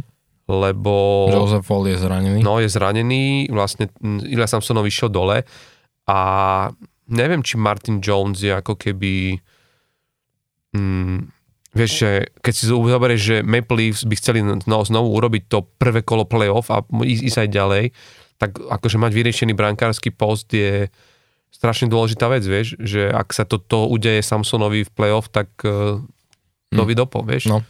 lebo... 0.50 0.94
Joseph 1.34 1.66
Wall 1.66 1.90
je 1.90 1.98
zranený. 1.98 2.40
No, 2.46 2.62
je 2.62 2.70
zranený, 2.70 3.50
vlastne 3.50 3.90
Ilya 4.06 4.46
Samsonov 4.46 4.86
vyšiel 4.86 5.10
dole 5.10 5.46
a 6.06 6.20
neviem, 7.10 7.42
či 7.42 7.58
Martin 7.58 7.98
Jones 8.02 8.42
je 8.42 8.54
ako 8.54 8.78
keby 8.78 9.42
mm, 10.74 11.18
vieš, 11.74 11.92
že 12.06 12.12
keď 12.46 12.54
si 12.54 12.64
zoberieš, 12.70 13.22
že 13.22 13.38
Maple 13.42 13.78
Leafs 13.78 14.06
by 14.06 14.16
chceli 14.18 14.46
no, 14.46 14.78
znovu 14.86 15.10
urobiť 15.18 15.44
to 15.50 15.66
prvé 15.82 16.06
kolo 16.06 16.26
playoff 16.30 16.70
a 16.70 16.86
ísť, 16.86 17.22
ísť 17.26 17.38
aj 17.46 17.50
ďalej, 17.50 17.86
tak 18.38 18.60
akože 18.60 18.98
mať 19.02 19.12
vyriešený 19.14 19.54
brankársky 19.58 20.14
post 20.14 20.52
je 20.54 20.92
strašne 21.54 21.88
dôležitá 21.88 22.28
vec, 22.28 22.44
vieš, 22.44 22.76
že 22.82 23.08
ak 23.08 23.32
sa 23.32 23.46
toto 23.46 23.88
udeje 23.88 24.26
Samsonovi 24.26 24.84
v 24.84 24.92
playoff, 24.92 25.30
tak 25.30 25.54
uh, 25.64 26.02
e, 26.74 26.76
do 26.76 26.84
hmm. 26.84 27.24
vieš. 27.30 27.48
No, 27.48 27.62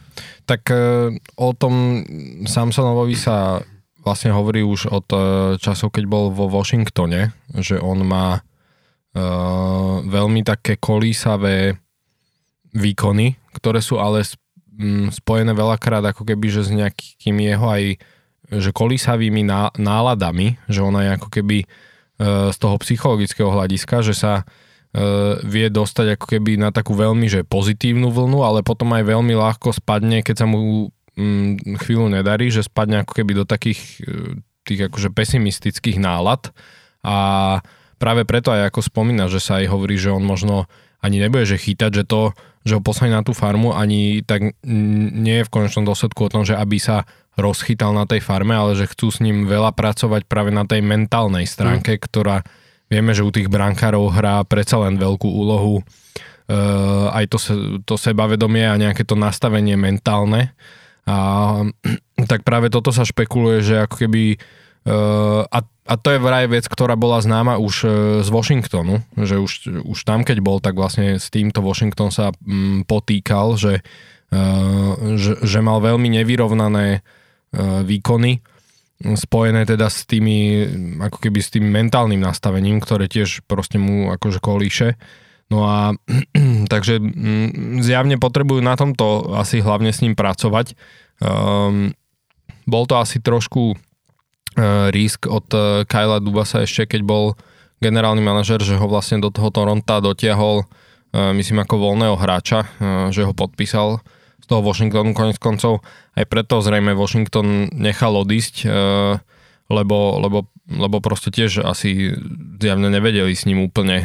tak 0.48 0.66
uh, 0.72 1.12
o 1.36 1.52
tom 1.52 2.02
Samsonovovi 2.48 3.14
sa 3.14 3.60
vlastne 4.02 4.32
hovorí 4.32 4.64
už 4.64 4.88
od 4.88 5.06
uh, 5.14 5.20
časov, 5.60 5.94
keď 5.94 6.04
bol 6.08 6.24
vo 6.32 6.48
Washingtone, 6.48 7.32
že 7.60 7.78
on 7.78 8.02
má 8.02 8.40
uh, 8.40 10.00
veľmi 10.02 10.42
také 10.42 10.80
kolísavé 10.80 11.83
výkony, 12.74 13.38
ktoré 13.54 13.78
sú 13.78 14.02
ale 14.02 14.26
spojené 15.14 15.54
veľakrát 15.54 16.02
ako 16.02 16.26
keby, 16.26 16.46
že 16.50 16.66
s 16.66 16.70
nejakými 16.74 17.46
jeho 17.46 17.66
aj 17.70 17.84
že 18.44 18.70
kolísavými 18.76 19.46
náladami, 19.78 20.60
že 20.68 20.84
ona 20.84 21.00
je 21.06 21.10
ako 21.16 21.28
keby 21.32 21.64
e, 21.64 21.66
z 22.52 22.56
toho 22.60 22.76
psychologického 22.76 23.48
hľadiska, 23.48 24.04
že 24.04 24.12
sa 24.12 24.42
e, 24.42 24.44
vie 25.48 25.72
dostať 25.72 26.18
ako 26.18 26.26
keby 26.28 26.60
na 26.60 26.68
takú 26.68 26.92
veľmi 26.92 27.24
že 27.24 27.46
pozitívnu 27.46 28.12
vlnu, 28.12 28.44
ale 28.44 28.60
potom 28.60 28.92
aj 28.92 29.08
veľmi 29.08 29.32
ľahko 29.32 29.72
spadne, 29.72 30.20
keď 30.20 30.44
sa 30.44 30.46
mu 30.50 30.92
chvíľu 31.78 32.10
nedarí, 32.10 32.50
že 32.50 32.66
spadne 32.66 33.06
ako 33.06 33.22
keby 33.22 33.32
do 33.38 33.44
takých 33.46 34.02
e, 34.02 34.42
tých 34.66 34.90
akože 34.90 35.14
pesimistických 35.14 36.02
nálad. 36.02 36.50
A 37.04 37.60
práve 38.00 38.26
preto 38.26 38.50
aj 38.50 38.72
ako 38.72 38.80
spomína, 38.82 39.30
že 39.30 39.38
sa 39.38 39.62
aj 39.62 39.70
hovorí, 39.70 39.94
že 39.94 40.10
on 40.10 40.24
možno 40.24 40.66
ani 41.04 41.20
nebude, 41.20 41.44
že 41.46 41.60
chytať, 41.60 42.02
že 42.02 42.04
to, 42.08 42.32
že 42.64 42.74
ho 42.74 42.82
poslali 42.82 43.12
na 43.12 43.20
tú 43.20 43.36
farmu, 43.36 43.76
ani 43.76 44.24
tak 44.24 44.56
nie 44.64 45.36
je 45.40 45.46
v 45.46 45.52
konečnom 45.52 45.84
dôsledku 45.84 46.26
o 46.26 46.32
tom, 46.32 46.42
že 46.48 46.56
aby 46.56 46.80
sa 46.80 47.04
rozchytal 47.36 47.92
na 47.92 48.08
tej 48.08 48.24
farme, 48.24 48.56
ale 48.56 48.72
že 48.78 48.88
chcú 48.88 49.12
s 49.12 49.20
ním 49.20 49.44
veľa 49.44 49.76
pracovať 49.76 50.24
práve 50.24 50.48
na 50.54 50.64
tej 50.64 50.80
mentálnej 50.80 51.44
stránke, 51.44 51.98
mm. 51.98 52.00
ktorá 52.08 52.40
vieme, 52.88 53.12
že 53.12 53.26
u 53.26 53.30
tých 53.30 53.50
brankárov 53.50 54.14
hrá 54.14 54.40
predsa 54.46 54.80
len 54.80 54.96
veľkú 54.96 55.26
úlohu 55.26 55.82
uh, 55.82 57.10
aj 57.12 57.24
to, 57.28 57.38
to 57.84 57.94
sebavedomie 57.98 58.64
a 58.64 58.80
nejaké 58.80 59.02
to 59.02 59.18
nastavenie 59.18 59.74
mentálne. 59.74 60.54
A 61.04 61.16
tak 62.30 62.46
práve 62.46 62.70
toto 62.70 62.94
sa 62.94 63.04
špekuluje, 63.04 63.60
že 63.60 63.76
ako 63.84 63.94
keby 64.06 64.22
uh, 64.88 65.42
a 65.48 65.58
a 65.84 66.00
to 66.00 66.16
je 66.16 66.18
vraj 66.18 66.48
vec, 66.48 66.64
ktorá 66.64 66.96
bola 66.96 67.20
známa 67.20 67.60
už 67.60 67.74
e, 67.84 67.88
z 68.24 68.28
Washingtonu, 68.32 69.04
že 69.20 69.36
už, 69.36 69.84
už 69.84 69.98
tam, 70.08 70.24
keď 70.24 70.40
bol, 70.40 70.56
tak 70.56 70.72
vlastne 70.80 71.20
s 71.20 71.28
týmto 71.28 71.60
Washington 71.60 72.08
sa 72.08 72.32
mm, 72.32 72.88
potýkal, 72.88 73.60
že, 73.60 73.84
e, 74.32 74.40
že, 75.20 75.44
že 75.44 75.58
mal 75.60 75.84
veľmi 75.84 76.08
nevyrovnané 76.08 76.86
e, 76.96 77.00
výkony, 77.84 78.40
spojené 79.04 79.68
teda 79.68 79.92
s 79.92 80.08
tými, 80.08 80.64
ako 81.04 81.20
keby 81.20 81.38
s 81.44 81.52
tým 81.52 81.68
mentálnym 81.68 82.22
nastavením, 82.22 82.80
ktoré 82.80 83.04
tiež 83.04 83.44
proste 83.44 83.76
mu 83.76 84.08
akože 84.08 84.40
kolíše. 84.40 84.96
No 85.52 85.68
a 85.68 85.92
takže 86.72 86.96
mm, 86.96 87.84
zjavne 87.84 88.16
potrebujú 88.16 88.64
na 88.64 88.72
tomto 88.80 89.36
asi 89.36 89.60
hlavne 89.60 89.92
s 89.92 90.00
ním 90.00 90.16
pracovať. 90.16 90.72
Um, 91.20 91.92
bol 92.64 92.88
to 92.88 92.96
asi 92.96 93.20
trošku 93.20 93.76
risk 94.90 95.26
od 95.26 95.46
eh, 95.52 95.82
Kyla 95.86 96.22
Dubasa 96.22 96.62
ešte, 96.62 96.86
keď 96.86 97.02
bol 97.02 97.24
generálny 97.82 98.22
manažer, 98.22 98.62
že 98.62 98.78
ho 98.78 98.86
vlastne 98.86 99.20
do 99.20 99.28
toho 99.28 99.50
Toronta 99.50 99.98
dotiahol, 99.98 100.64
eh, 101.12 101.34
myslím 101.34 101.66
ako 101.66 101.74
voľného 101.78 102.16
hráča, 102.16 102.66
že 103.10 103.26
ho 103.26 103.34
podpísal 103.34 104.00
z 104.42 104.46
toho 104.46 104.60
Washingtonu 104.60 105.16
konec 105.16 105.40
koncov. 105.40 105.80
Aj 106.12 106.24
preto 106.28 106.60
zrejme 106.60 106.92
Washington 106.92 107.72
nechal 107.72 108.12
odísť, 108.12 108.68
lebo, 109.72 109.98
lebo, 110.20 110.52
lebo 110.68 110.96
proste 111.00 111.32
tiež 111.32 111.64
asi 111.64 112.12
zjavne 112.60 112.92
nevedeli 112.92 113.32
s 113.32 113.48
ním 113.48 113.64
úplne 113.64 114.04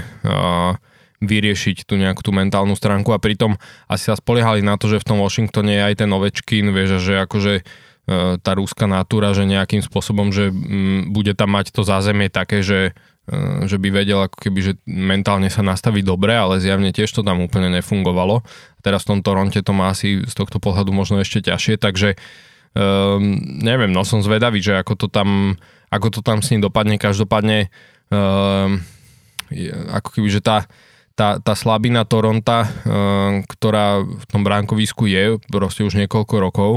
vyriešiť 1.19 1.83
tú 1.83 1.99
nejakú 1.99 2.23
tú 2.23 2.31
mentálnu 2.31 2.71
stránku 2.79 3.11
a 3.11 3.19
pritom 3.19 3.59
asi 3.91 4.07
sa 4.07 4.15
spoliehali 4.15 4.63
na 4.63 4.79
to, 4.79 4.87
že 4.87 5.03
v 5.03 5.07
tom 5.11 5.19
Washingtone 5.19 5.75
je 5.75 5.81
aj 5.91 5.95
ten 5.99 6.09
Ovečkin, 6.15 6.71
vieš, 6.71 7.03
že 7.03 7.19
akože 7.19 7.53
E, 7.59 7.88
tá 8.41 8.51
rúska 8.57 8.89
natúra, 8.89 9.37
že 9.37 9.45
nejakým 9.45 9.85
spôsobom, 9.85 10.33
že 10.33 10.49
bude 11.09 11.37
tam 11.37 11.53
mať 11.53 11.69
to 11.69 11.85
zázemie 11.85 12.33
také, 12.33 12.65
že 12.65 12.97
že 13.69 13.77
by 13.77 13.93
vedel 13.93 14.25
ako 14.25 14.41
keby, 14.41 14.59
že 14.59 14.73
mentálne 14.89 15.53
sa 15.53 15.61
nastaviť 15.61 16.01
dobre, 16.01 16.33
ale 16.33 16.57
zjavne 16.57 16.89
tiež 16.89 17.13
to 17.13 17.21
tam 17.21 17.45
úplne 17.45 17.69
nefungovalo. 17.77 18.41
Teraz 18.81 19.05
v 19.05 19.13
tom 19.13 19.19
Toronte 19.21 19.61
to 19.61 19.69
má 19.69 19.93
asi 19.93 20.25
z 20.25 20.33
tohto 20.33 20.57
pohľadu 20.57 20.89
možno 20.89 21.21
ešte 21.21 21.45
ťažšie, 21.45 21.77
takže 21.77 22.17
um, 22.73 23.37
neviem, 23.61 23.93
no 23.93 24.01
som 24.01 24.25
zvedavý, 24.25 24.65
že 24.65 24.81
ako 24.81 25.05
to 25.05 25.07
tam, 25.13 25.61
ako 25.93 26.09
to 26.09 26.19
tam 26.25 26.41
s 26.41 26.49
ním 26.49 26.65
dopadne. 26.65 26.97
Každopádne 26.97 27.69
um, 28.09 28.81
ako 29.93 30.09
keby, 30.09 30.29
že 30.33 30.41
tá, 30.41 30.65
tá, 31.13 31.37
tá 31.37 31.53
slabina 31.53 32.09
Toronta, 32.09 32.65
um, 32.65 33.45
ktorá 33.45 34.01
v 34.01 34.25
tom 34.25 34.41
bránkovisku 34.41 35.05
je 35.05 35.37
proste 35.53 35.85
už 35.85 36.01
niekoľko 36.01 36.35
rokov, 36.41 36.71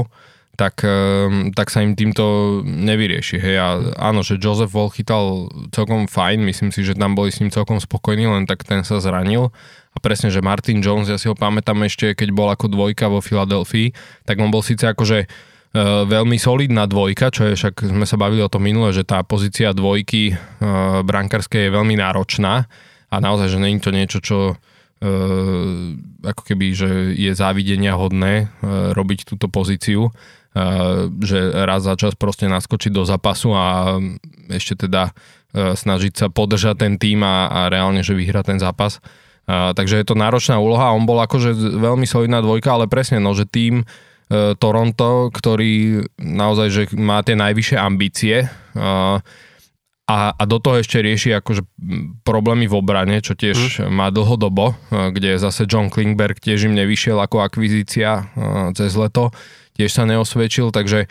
tak, 0.53 0.85
ehm, 0.85 1.49
tak 1.57 1.73
sa 1.73 1.81
im 1.81 1.97
týmto 1.97 2.61
nevyrieši. 2.61 3.37
Hej. 3.41 3.55
A 3.57 3.67
áno, 3.97 4.21
že 4.21 4.37
Joseph 4.37 4.69
Wall 4.69 4.93
chytal 4.93 5.49
celkom 5.73 6.05
fajn, 6.05 6.45
myslím 6.45 6.69
si, 6.69 6.85
že 6.85 6.93
tam 6.93 7.17
boli 7.17 7.33
s 7.33 7.41
ním 7.41 7.49
celkom 7.49 7.81
spokojní, 7.81 8.29
len 8.29 8.45
tak 8.45 8.61
ten 8.61 8.85
sa 8.85 9.01
zranil. 9.01 9.49
A 9.93 9.97
presne, 10.01 10.29
že 10.29 10.45
Martin 10.45 10.81
Jones, 10.81 11.09
ja 11.09 11.17
si 11.17 11.29
ho 11.29 11.37
pamätám 11.37 11.81
ešte, 11.85 12.13
keď 12.13 12.29
bol 12.33 12.49
ako 12.49 12.69
dvojka 12.69 13.09
vo 13.09 13.21
Filadelfii, 13.21 13.93
tak 14.25 14.37
on 14.41 14.53
bol 14.53 14.61
síce 14.61 14.85
akože 14.85 15.51
Uh, 15.73 16.05
veľmi 16.05 16.37
solidná 16.37 16.85
dvojka, 16.85 17.33
čo 17.33 17.49
je 17.49 17.57
však, 17.57 17.89
sme 17.89 18.05
sa 18.05 18.13
bavili 18.13 18.45
o 18.45 18.51
tom 18.53 18.61
minule, 18.61 18.93
že 18.93 19.01
tá 19.01 19.25
pozícia 19.25 19.73
dvojky 19.73 20.29
uh, 20.29 21.01
brankarskej 21.01 21.65
je 21.65 21.73
veľmi 21.73 21.97
náročná 21.97 22.69
a 23.09 23.15
naozaj, 23.17 23.49
že 23.49 23.57
není 23.57 23.81
to 23.81 23.89
niečo, 23.89 24.21
čo 24.21 24.53
uh, 24.53 24.57
ako 26.29 26.41
keby, 26.45 26.77
že 26.77 27.17
je 27.17 27.33
závidenia 27.33 27.97
hodné 27.97 28.53
robiť 28.93 29.25
túto 29.25 29.49
pozíciu 29.49 30.13
že 31.21 31.39
raz 31.65 31.81
za 31.81 31.97
čas 31.97 32.13
proste 32.13 32.45
naskočiť 32.45 32.93
do 32.93 33.03
zápasu 33.09 33.57
a 33.57 33.97
ešte 34.53 34.85
teda 34.85 35.09
e, 35.09 35.73
snažiť 35.73 36.13
sa 36.13 36.27
podržať 36.29 36.85
ten 36.85 36.93
tým 37.01 37.25
a, 37.25 37.49
a 37.49 37.59
reálne, 37.73 38.05
že 38.05 38.13
vyhrať 38.13 38.53
ten 38.53 38.59
zápas. 38.61 39.01
A, 39.49 39.73
takže 39.73 39.97
je 39.97 40.05
to 40.05 40.13
náročná 40.13 40.61
úloha. 40.61 40.93
On 40.93 41.09
bol 41.09 41.17
akože 41.25 41.57
veľmi 41.57 42.05
solidná 42.05 42.45
dvojka, 42.45 42.69
ale 42.69 42.85
presne, 42.85 43.17
no, 43.17 43.33
že 43.33 43.49
tým 43.49 43.81
e, 43.81 43.85
Toronto, 44.61 45.33
ktorý 45.33 46.05
naozaj 46.21 46.67
že 46.69 46.83
má 47.01 47.25
tie 47.25 47.33
najvyššie 47.33 47.77
ambície 47.81 48.45
a, 48.77 49.25
a, 50.05 50.17
a 50.37 50.43
do 50.45 50.61
toho 50.61 50.77
ešte 50.77 51.01
rieši 51.01 51.33
akože 51.33 51.65
problémy 52.21 52.69
v 52.69 52.77
obrane, 52.77 53.25
čo 53.25 53.33
tiež 53.33 53.81
mm. 53.81 53.89
má 53.89 54.13
dlhodobo, 54.13 54.77
kde 54.91 55.41
zase 55.41 55.65
John 55.65 55.89
Klingberg 55.89 56.37
tiež 56.37 56.69
im 56.69 56.77
nevyšiel 56.77 57.17
ako 57.17 57.41
akvizícia 57.41 58.29
cez 58.77 58.93
leto 58.93 59.33
tiež 59.77 59.91
sa 59.91 60.03
neosvedčil, 60.05 60.69
takže 60.73 61.09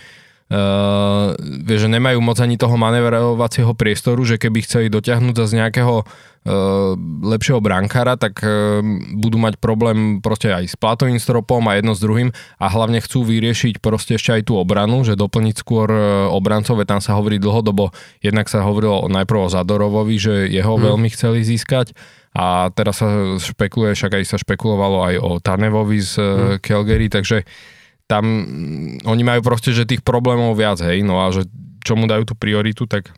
Uh, 0.53 1.33
vie, 1.65 1.81
že 1.81 1.89
nemajú 1.89 2.21
moc 2.21 2.37
ani 2.37 2.61
toho 2.61 2.77
manevrovacieho 2.77 3.73
priestoru, 3.73 4.21
že 4.21 4.37
keby 4.37 4.61
chceli 4.69 4.93
dotiahnuť 4.93 5.49
z 5.49 5.53
nejakého 5.57 6.05
uh, 6.05 6.93
lepšieho 7.25 7.57
brankára, 7.65 8.21
tak 8.21 8.45
uh, 8.45 8.85
budú 9.17 9.41
mať 9.41 9.57
problém 9.57 10.21
proste 10.21 10.53
aj 10.53 10.69
s 10.69 10.77
platovým 10.77 11.17
stropom 11.17 11.65
a 11.73 11.81
jedno 11.81 11.97
s 11.97 12.05
druhým 12.05 12.37
a 12.61 12.67
hlavne 12.69 13.01
chcú 13.01 13.25
vyriešiť 13.25 13.81
proste 13.81 14.21
ešte 14.21 14.37
aj 14.37 14.53
tú 14.53 14.61
obranu, 14.61 15.09
že 15.09 15.17
doplniť 15.17 15.57
skôr 15.57 15.89
uh, 15.89 16.29
obrancové, 16.29 16.85
tam 16.85 17.01
sa 17.01 17.17
hovorí 17.17 17.41
dlhodobo, 17.41 17.89
jednak 18.21 18.53
sa 18.53 18.61
hovorilo 18.61 19.09
najprv 19.09 19.49
o 19.49 19.53
Zadorovovi, 19.57 20.21
že 20.21 20.53
jeho 20.53 20.77
hmm. 20.77 20.85
veľmi 20.85 21.09
chceli 21.17 21.49
získať 21.49 21.97
a 22.37 22.69
teraz 22.77 23.01
sa 23.01 23.41
špekuluje, 23.41 23.97
však 23.97 24.21
aj 24.21 24.25
sa 24.29 24.37
špekulovalo 24.37 24.99
aj 25.01 25.15
o 25.17 25.31
Tanevovi 25.41 25.97
z 25.97 26.13
uh, 26.21 26.25
hmm. 26.29 26.61
Calgary, 26.61 27.09
takže 27.09 27.49
uh, 27.49 27.81
tam 28.13 28.25
mm, 28.29 29.09
oni 29.09 29.23
majú 29.25 29.41
proste, 29.41 29.73
že 29.73 29.89
tých 29.89 30.05
problémov 30.05 30.53
viac, 30.53 30.85
hej, 30.85 31.01
no 31.01 31.25
a 31.25 31.33
že 31.33 31.49
čomu 31.81 32.05
dajú 32.05 32.29
tú 32.29 32.35
prioritu, 32.37 32.85
tak 32.85 33.09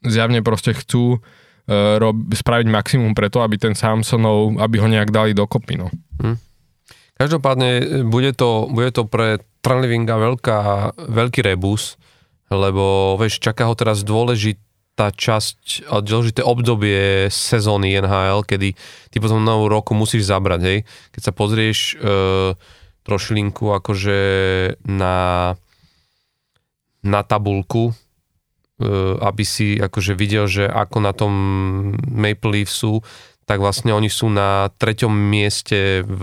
zjavne 0.00 0.40
proste 0.40 0.72
chcú 0.72 1.20
uh, 1.20 2.00
rob, 2.00 2.16
spraviť 2.32 2.66
maximum 2.72 3.12
preto, 3.12 3.44
aby 3.44 3.60
ten 3.60 3.76
Samsonov, 3.76 4.56
aby 4.56 4.80
ho 4.80 4.88
nejak 4.88 5.12
dali 5.12 5.36
dokopy, 5.36 5.76
no. 5.76 5.92
Hm. 6.24 6.40
Každopádne 7.18 7.70
e, 7.82 7.84
bude 8.06 8.30
to, 8.30 8.70
bude 8.70 8.94
to 8.94 9.02
pre 9.02 9.42
Trnlivinga 9.58 10.14
veľká, 10.22 10.58
veľký 10.96 11.42
rebus, 11.42 11.98
lebo 12.46 13.18
vieš, 13.18 13.42
čaká 13.42 13.66
ho 13.66 13.74
teraz 13.74 14.06
dôležitá 14.06 15.10
časť 15.10 15.90
dôležité 15.98 16.46
obdobie 16.46 17.26
sezóny 17.26 17.98
NHL, 17.98 18.46
kedy 18.46 18.70
ty 19.10 19.16
potom 19.18 19.42
novú 19.42 19.66
roku 19.66 19.98
musíš 19.98 20.30
zabrať, 20.30 20.60
hej. 20.62 20.78
Keď 21.10 21.22
sa 21.26 21.32
pozrieš 21.34 21.98
uh, 21.98 22.54
trošilinku 23.08 23.72
akože 23.72 24.20
na, 24.84 25.56
na 27.00 27.20
tabulku, 27.24 27.88
e, 27.88 27.92
aby 29.24 29.44
si 29.48 29.80
akože 29.80 30.12
videl, 30.12 30.44
že 30.44 30.68
ako 30.68 30.96
na 31.00 31.16
tom 31.16 31.32
Maple 32.04 32.60
Leaf 32.60 32.68
sú, 32.68 33.00
tak 33.48 33.64
vlastne 33.64 33.96
oni 33.96 34.12
sú 34.12 34.28
na 34.28 34.68
treťom 34.76 35.08
mieste 35.08 36.04
v 36.04 36.22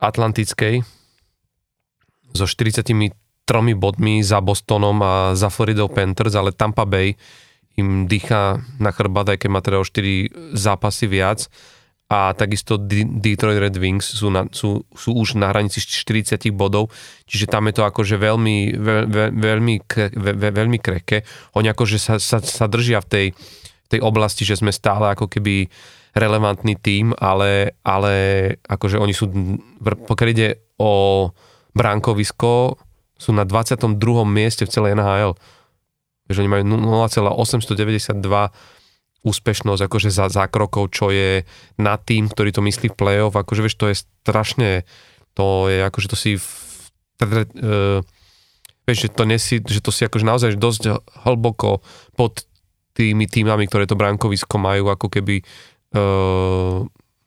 Atlantickej 0.00 0.80
so 2.32 2.48
43 2.48 3.12
bodmi 3.76 4.24
za 4.24 4.40
Bostonom 4.40 4.96
a 5.04 5.14
za 5.36 5.52
Florida 5.52 5.84
Panthers, 5.86 6.32
ale 6.32 6.56
Tampa 6.56 6.88
Bay 6.88 7.14
im 7.76 8.08
dýcha 8.08 8.64
na 8.80 8.90
chrbát, 8.90 9.34
aj 9.34 9.38
keď 9.44 9.48
má 9.50 9.60
teda 9.60 9.78
o 9.82 9.86
4 9.86 10.56
zápasy 10.56 11.06
viac 11.10 11.46
a 12.14 12.30
takisto 12.30 12.78
Detroit 12.78 13.58
Red 13.58 13.74
Wings 13.74 14.06
sú, 14.06 14.30
na, 14.30 14.46
sú, 14.54 14.86
sú 14.94 15.18
už 15.18 15.34
na 15.34 15.50
hranici 15.50 15.82
40 15.82 16.38
bodov, 16.54 16.94
čiže 17.26 17.50
tam 17.50 17.66
je 17.66 17.74
to 17.74 17.82
akože 17.82 18.14
veľmi, 18.14 18.78
veľ, 18.78 19.02
veľmi, 19.34 19.74
veľmi, 20.14 20.50
veľmi 20.54 20.78
krehké. 20.78 21.26
Oni 21.58 21.66
akože 21.66 21.98
sa, 21.98 22.22
sa, 22.22 22.38
sa 22.38 22.70
držia 22.70 23.02
v 23.02 23.10
tej, 23.10 23.26
tej 23.90 23.98
oblasti, 23.98 24.46
že 24.46 24.54
sme 24.62 24.70
stále 24.70 25.10
ako 25.10 25.26
keby 25.26 25.66
relevantný 26.14 26.78
tým, 26.78 27.10
ale, 27.18 27.74
ale 27.82 28.14
akože 28.62 29.02
oni 29.02 29.10
sú, 29.10 29.26
pokiaľ 29.82 30.28
ide 30.30 30.62
o 30.78 31.26
bránkovisko, 31.74 32.78
sú 33.18 33.30
na 33.34 33.42
22. 33.42 33.98
mieste 34.22 34.62
v 34.62 34.70
celej 34.70 34.94
NHL. 34.94 35.34
Že 36.30 36.46
oni 36.46 36.50
majú 36.50 36.64
0,892 37.10 38.22
úspešnosť 39.24 39.88
akože 39.88 40.12
za 40.12 40.28
zákrokov, 40.28 40.92
čo 40.92 41.08
je 41.08 41.48
na 41.80 41.96
tým, 41.96 42.28
ktorý 42.28 42.52
to 42.52 42.60
myslí 42.60 42.92
v 42.92 42.98
play-off, 42.98 43.34
akože 43.34 43.64
vieš, 43.64 43.76
to 43.80 43.88
je 43.88 43.96
strašne, 43.96 44.70
to 45.32 45.72
je 45.72 45.80
akože 45.80 46.08
to 46.12 46.16
si 46.16 46.30
v, 46.36 46.46
uh, 47.24 48.00
vieš, 48.84 49.08
že 49.08 49.10
to, 49.10 49.24
nesi, 49.24 49.56
že 49.64 49.80
to 49.80 49.90
si 49.90 50.04
akože 50.04 50.28
naozaj 50.28 50.60
dosť 50.60 50.82
hlboko 51.24 51.80
pod 52.14 52.44
tými 52.94 53.26
týmami, 53.26 53.66
ktoré 53.66 53.88
to 53.88 53.98
bránkovisko 53.98 54.54
majú 54.60 54.92
ako 54.92 55.08
keby 55.08 55.40
uh, 55.40 56.84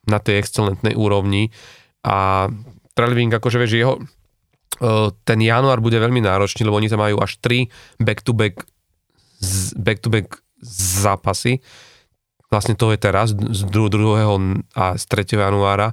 na 0.08 0.20
tej 0.22 0.40
excelentnej 0.40 0.96
úrovni 0.96 1.52
a 2.08 2.48
Trelving, 2.96 3.30
akože 3.30 3.58
vieš, 3.62 3.74
jeho 3.78 3.94
uh, 4.00 5.10
ten 5.28 5.40
január 5.44 5.84
bude 5.84 6.00
veľmi 6.00 6.24
náročný, 6.24 6.66
lebo 6.66 6.80
oni 6.80 6.90
tam 6.90 7.04
majú 7.04 7.20
až 7.20 7.38
3 7.42 7.68
back-to-back 8.02 8.66
back-to-back 9.78 10.42
zápasy. 11.02 11.62
Vlastne 12.48 12.80
to 12.80 12.96
je 12.96 12.98
teraz 13.00 13.36
z 13.36 13.62
2. 13.68 14.72
a 14.76 14.86
z 14.96 15.04
3. 15.04 15.36
januára 15.36 15.92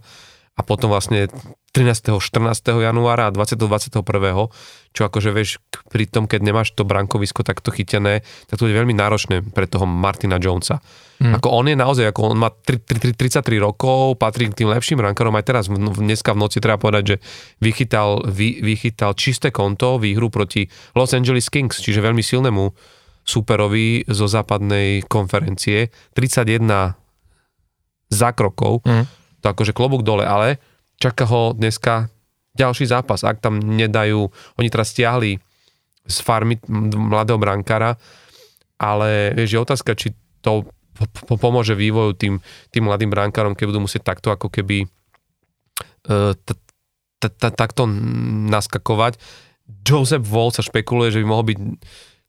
a 0.55 0.61
potom 0.63 0.87
vlastne 0.87 1.27
13. 1.75 2.23
14. 2.23 2.79
januára 2.79 3.27
a 3.27 3.35
20. 3.35 3.59
21. 3.59 4.07
čo 4.95 5.03
akože 5.03 5.35
vieš, 5.35 5.59
pri 5.91 6.07
tom, 6.07 6.31
keď 6.31 6.41
nemáš 6.47 6.71
to 6.79 6.87
brankovisko 6.87 7.43
takto 7.43 7.75
chytené, 7.75 8.23
tak 8.47 8.63
to 8.63 8.71
je 8.71 8.79
veľmi 8.79 8.95
náročné 8.95 9.43
pre 9.51 9.67
toho 9.67 9.83
Martina 9.83 10.39
Jonesa. 10.39 10.79
Hmm. 11.19 11.35
Ako 11.35 11.51
on 11.51 11.67
je 11.67 11.75
naozaj, 11.75 12.15
ako 12.15 12.31
on 12.31 12.39
má 12.39 12.55
33 12.55 13.19
rokov, 13.59 14.15
patrí 14.23 14.47
k 14.47 14.63
tým 14.63 14.71
lepším 14.71 15.03
rankárom 15.03 15.35
aj 15.35 15.45
teraz, 15.51 15.65
dneska 15.67 16.31
v 16.31 16.47
noci 16.47 16.63
treba 16.63 16.79
povedať, 16.79 17.05
že 17.11 17.17
vychytal, 17.59 18.23
vy, 18.31 18.63
vychytal 18.63 19.19
čisté 19.19 19.51
konto 19.51 19.99
výhru 19.99 20.31
proti 20.31 20.71
Los 20.95 21.11
Angeles 21.11 21.51
Kings, 21.51 21.83
čiže 21.83 21.99
veľmi 21.99 22.23
silnému 22.23 22.71
superovi 23.25 24.05
zo 24.07 24.29
západnej 24.29 25.03
konferencie. 25.09 25.89
31 26.13 26.95
zákrokov, 28.13 28.85
mm. 28.85 29.05
to 29.41 29.47
akože 29.49 29.73
klobúk 29.73 30.05
dole, 30.05 30.23
ale 30.23 30.61
čaká 31.01 31.25
ho 31.27 31.57
dneska 31.57 32.13
ďalší 32.55 32.87
zápas. 32.87 33.27
Ak 33.27 33.43
tam 33.43 33.59
nedajú, 33.59 34.31
oni 34.61 34.69
teraz 34.71 34.95
stiahli 34.95 35.41
z 36.05 36.17
farmy 36.21 36.61
mladého 36.95 37.41
brankára, 37.41 37.97
ale 38.79 39.33
vieš, 39.33 39.57
je 39.57 39.65
otázka, 39.65 39.91
či 39.97 40.13
to 40.45 40.69
pomôže 41.27 41.75
vývoju 41.75 42.13
tým, 42.15 42.35
tým 42.71 42.85
mladým 42.87 43.11
brankárom, 43.11 43.57
keď 43.57 43.67
budú 43.75 43.81
musieť 43.89 44.15
takto 44.15 44.31
ako 44.31 44.47
keby 44.53 44.85
e, 44.85 44.87
takto 47.41 47.89
naskakovať. 48.53 49.19
Joseph 49.83 50.23
Wall 50.29 50.53
sa 50.53 50.61
špekuluje, 50.61 51.09
že 51.11 51.21
by 51.25 51.27
mohol 51.27 51.45
byť 51.51 51.59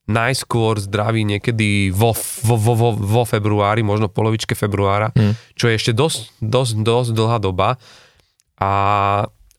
najskôr 0.05 0.77
zdravý 0.77 1.25
niekedy 1.25 1.89
vo, 1.89 2.13
vo, 2.45 2.55
vo, 2.55 2.73
vo, 2.77 2.89
vo 2.93 3.23
februári, 3.25 3.81
možno 3.81 4.05
polovičke 4.05 4.53
februára, 4.53 5.09
mm. 5.17 5.57
čo 5.57 5.65
je 5.69 5.77
ešte 5.81 5.91
dosť, 5.97 6.37
dosť, 6.45 6.73
dosť 6.85 7.09
dlhá 7.17 7.37
doba. 7.41 7.81
A, 8.61 8.73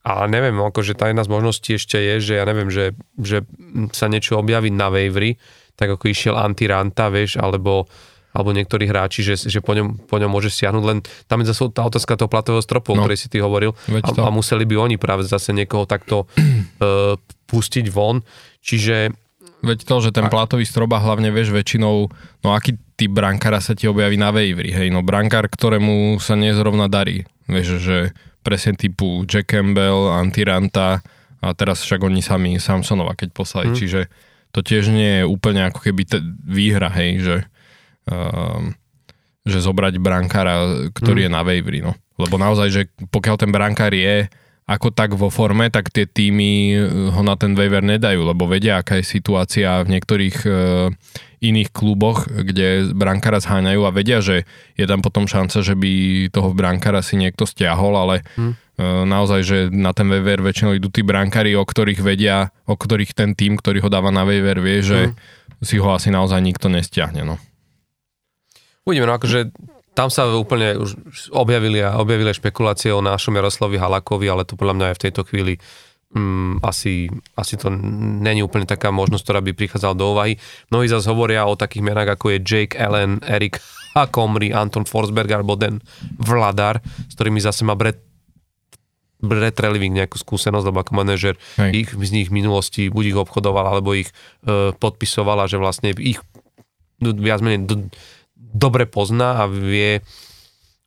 a 0.07 0.11
neviem, 0.31 0.55
akože 0.55 0.95
tá 0.95 1.11
jedna 1.11 1.27
z 1.27 1.33
možností 1.35 1.71
ešte 1.75 1.99
je, 1.99 2.15
že 2.23 2.33
ja 2.39 2.45
neviem, 2.47 2.71
že, 2.71 2.95
že 3.19 3.43
sa 3.91 4.07
niečo 4.07 4.39
objaví 4.39 4.71
na 4.71 4.87
Wavery, 4.87 5.35
tak 5.75 5.99
ako 5.99 6.09
išiel 6.09 6.39
Antiranta, 6.39 7.11
vieš, 7.11 7.43
alebo 7.43 7.91
alebo 8.37 8.53
niektorí 8.53 8.85
hráči, 8.85 9.25
že, 9.25 9.49
že 9.49 9.65
po, 9.65 9.73
ňom, 9.73 9.97
po 10.05 10.21
ňom 10.21 10.29
môže 10.29 10.53
siahnuť, 10.53 10.85
len 10.85 11.01
tam 11.25 11.41
je 11.41 11.49
zase 11.49 11.73
tá 11.73 11.89
otázka 11.89 12.21
toho 12.21 12.29
platového 12.29 12.61
stropu, 12.61 12.93
no. 12.93 13.01
o 13.01 13.09
ktorej 13.09 13.17
si 13.17 13.33
ty 13.33 13.41
hovoril 13.41 13.73
a, 13.73 14.13
a 14.13 14.29
museli 14.29 14.69
by 14.69 14.77
oni 14.77 14.97
práve 15.01 15.25
zase 15.25 15.57
niekoho 15.57 15.89
takto 15.89 16.29
uh, 16.29 17.17
pustiť 17.51 17.89
von, 17.89 18.21
čiže 18.61 19.17
Veď 19.65 19.89
to, 19.89 19.97
že 20.05 20.11
ten 20.13 20.29
platový 20.29 20.69
strop 20.69 20.93
a 20.93 21.01
hlavne 21.01 21.33
vieš 21.33 21.51
väčšinou, 21.51 22.13
no 22.45 22.49
aký 22.53 22.77
typ 22.97 23.13
brankára 23.13 23.61
sa 23.61 23.73
ti 23.73 23.89
objaví 23.89 24.17
na 24.21 24.33
waiveri, 24.33 24.73
hej, 24.73 24.89
no 24.93 25.01
brankár, 25.01 25.49
ktorému 25.49 26.21
sa 26.21 26.37
nezrovna 26.37 26.89
darí, 26.89 27.25
vieš, 27.49 27.81
že 27.81 27.97
presne 28.45 28.77
typu 28.77 29.25
Jack 29.27 29.51
Campbell, 29.51 30.13
Antiranta 30.13 31.03
a 31.43 31.47
teraz 31.53 31.83
však 31.83 32.05
oni 32.05 32.21
sami 32.23 32.57
Samsonova, 32.57 33.19
keď 33.19 33.29
poslali, 33.33 33.73
hmm. 33.73 33.79
čiže 33.79 34.01
to 34.55 34.65
tiež 34.65 34.89
nie 34.89 35.21
je 35.21 35.25
úplne 35.29 35.69
ako 35.69 35.83
keby 35.85 36.03
te, 36.09 36.19
výhra, 36.47 36.89
hej, 36.95 37.21
že, 37.21 37.37
um, 38.09 38.73
že 39.45 39.59
zobrať 39.61 40.01
brankára, 40.01 40.89
ktorý 40.95 41.27
hmm. 41.27 41.29
je 41.29 41.35
na 41.37 41.43
waiveri, 41.45 41.81
no. 41.85 41.93
Lebo 42.17 42.41
naozaj, 42.41 42.69
že 42.73 42.83
pokiaľ 43.13 43.37
ten 43.37 43.53
brankár 43.53 43.93
je 43.93 44.31
ako 44.67 44.91
tak 44.91 45.15
vo 45.15 45.31
forme, 45.31 45.71
tak 45.71 45.95
tie 45.95 46.11
týmy 46.11 46.53
eh, 46.75 46.79
ho 47.15 47.23
na 47.23 47.39
ten 47.39 47.55
waiver 47.55 47.87
nedajú, 47.87 48.27
lebo 48.27 48.51
vedia, 48.51 48.83
aká 48.83 48.99
je 48.99 49.07
situácia 49.07 49.79
v 49.87 49.95
niektorých 49.95 50.37
e, 50.43 50.49
iných 51.39 51.71
kluboch, 51.71 52.27
kde 52.27 52.91
brankára 52.91 53.39
zháňajú 53.39 53.81
a 53.87 53.95
vedia, 53.95 54.19
že 54.19 54.43
je 54.75 54.87
tam 54.91 55.07
potom 55.07 55.31
šanca, 55.31 55.63
že 55.63 55.79
by 55.79 55.93
toho 56.35 56.51
brankára 56.51 57.05
si 57.07 57.15
niekto 57.15 57.47
stiahol, 57.47 57.95
ale 57.95 58.27
hmm. 58.35 58.53
e, 58.53 58.85
naozaj, 59.07 59.41
že 59.47 59.59
na 59.71 59.95
ten 59.95 60.11
waiver 60.11 60.43
väčšinou 60.43 60.75
idú 60.75 60.91
tí 60.91 61.07
brankári, 61.07 61.55
o 61.55 61.63
ktorých 61.63 62.03
vedia, 62.03 62.51
o 62.67 62.75
ktorých 62.75 63.15
ten 63.15 63.39
tým, 63.39 63.55
ktorý 63.55 63.87
ho 63.87 63.91
dáva 63.93 64.11
na 64.11 64.27
waiver, 64.27 64.59
vie, 64.59 64.83
že 64.83 65.01
hmm. 65.13 65.63
si 65.63 65.79
ho 65.79 65.95
asi 65.95 66.11
naozaj 66.11 66.43
nikto 66.43 66.67
nestiahne. 66.67 67.23
No. 67.23 67.39
Uvidíme, 68.83 69.07
no 69.07 69.15
akože 69.15 69.55
tam 69.97 70.13
sa 70.13 70.29
úplne 70.29 70.77
už 70.77 70.93
objavili 71.33 71.81
objavili 71.81 72.29
špekulácie 72.37 72.93
o 72.93 73.01
našom 73.01 73.33
Jaroslavi 73.33 73.81
Halakovi, 73.81 74.29
ale 74.29 74.45
to 74.45 74.61
podľa 74.61 74.75
mňa 74.77 74.87
aj 74.93 74.97
v 75.01 75.05
tejto 75.09 75.23
chvíli 75.25 75.57
um, 76.13 76.61
asi, 76.61 77.09
asi 77.33 77.57
to 77.57 77.73
není 77.73 78.45
úplne 78.45 78.69
taká 78.69 78.93
možnosť, 78.93 79.25
ktorá 79.25 79.41
by 79.41 79.57
prichádzala 79.57 79.95
do 79.97 80.13
úvahy. 80.13 80.37
Mnohí 80.69 80.93
zase 80.93 81.09
hovoria 81.09 81.49
o 81.49 81.57
takých 81.57 81.81
menách, 81.81 82.13
ako 82.13 82.37
je 82.37 82.45
Jake 82.45 82.77
Allen, 82.77 83.25
Erik 83.25 83.57
Hakomri, 83.97 84.53
Anton 84.53 84.85
Forsberg 84.85 85.33
alebo 85.33 85.57
Den 85.57 85.81
Vladar, 86.21 86.85
s 86.85 87.17
ktorými 87.17 87.41
zase 87.41 87.65
má 87.65 87.73
Brett 87.73 88.05
Brett 89.17 89.57
Reliving 89.57 89.97
nejakú 89.97 90.21
skúsenosť, 90.21 90.69
lebo 90.69 90.85
ako 90.85 90.93
manažer 90.93 91.41
ich 91.73 91.89
z 91.89 92.11
nich 92.13 92.29
v 92.29 92.37
minulosti 92.37 92.93
buď 92.93 93.17
ich 93.17 93.17
obchodoval, 93.17 93.65
alebo 93.65 93.97
ich 93.97 94.13
e, 94.45 94.77
podpisoval 94.77 95.41
a 95.41 95.49
že 95.49 95.57
vlastne 95.57 95.97
ich 95.97 96.21
viac 97.01 97.41
menej 97.41 97.65
do, 97.65 97.89
dobre 98.37 98.85
pozná 98.87 99.43
a 99.43 99.51
vie, 99.51 100.05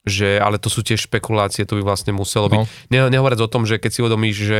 že, 0.07 0.39
ale 0.39 0.57
to 0.57 0.71
sú 0.71 0.81
tiež 0.81 1.05
špekulácie, 1.09 1.65
to 1.65 1.77
by 1.77 1.83
vlastne 1.83 2.15
muselo 2.15 2.47
byť. 2.49 2.59
No. 2.61 2.65
Ne, 2.89 2.99
nehovoriac 3.11 3.41
o 3.43 3.51
tom, 3.51 3.67
že 3.67 3.81
keď 3.81 3.91
si 3.91 3.99
uvedomíš, 4.01 4.37
že 4.37 4.59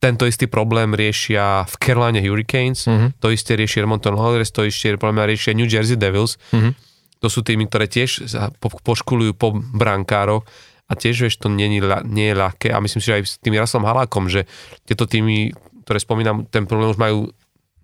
tento 0.00 0.24
istý 0.24 0.48
problém 0.48 0.96
riešia 0.96 1.68
v 1.68 1.74
Carolina 1.76 2.24
Hurricanes, 2.24 2.88
uh-huh. 2.88 3.12
to 3.20 3.28
isté 3.28 3.52
rieši 3.52 3.84
Edmonton 3.84 4.16
Oilers, 4.16 4.48
to 4.48 4.64
isté 4.64 4.96
problém 4.96 5.28
riešia 5.28 5.52
New 5.52 5.68
Jersey 5.68 6.00
Devils. 6.00 6.40
Uh-huh. 6.56 6.72
To 7.20 7.28
sú 7.28 7.44
týmy, 7.44 7.68
ktoré 7.68 7.84
tiež 7.84 8.32
poškulujú 8.80 9.36
po 9.36 9.52
brankároch 9.52 10.48
a 10.88 10.96
tiež, 10.96 11.28
vieš, 11.28 11.36
to 11.36 11.52
nie, 11.52 11.68
nie 12.08 12.26
je 12.32 12.36
ľahké 12.36 12.72
a 12.72 12.80
myslím 12.80 13.00
si, 13.04 13.12
že 13.12 13.16
aj 13.20 13.22
s 13.28 13.36
tým 13.44 13.60
Jaroslavom 13.60 13.86
Halákom, 13.92 14.32
že 14.32 14.48
tieto 14.88 15.04
týmy, 15.04 15.52
ktoré 15.84 16.00
spomínam, 16.00 16.48
ten 16.48 16.64
problém 16.64 16.88
už 16.88 16.96
majú 16.96 17.28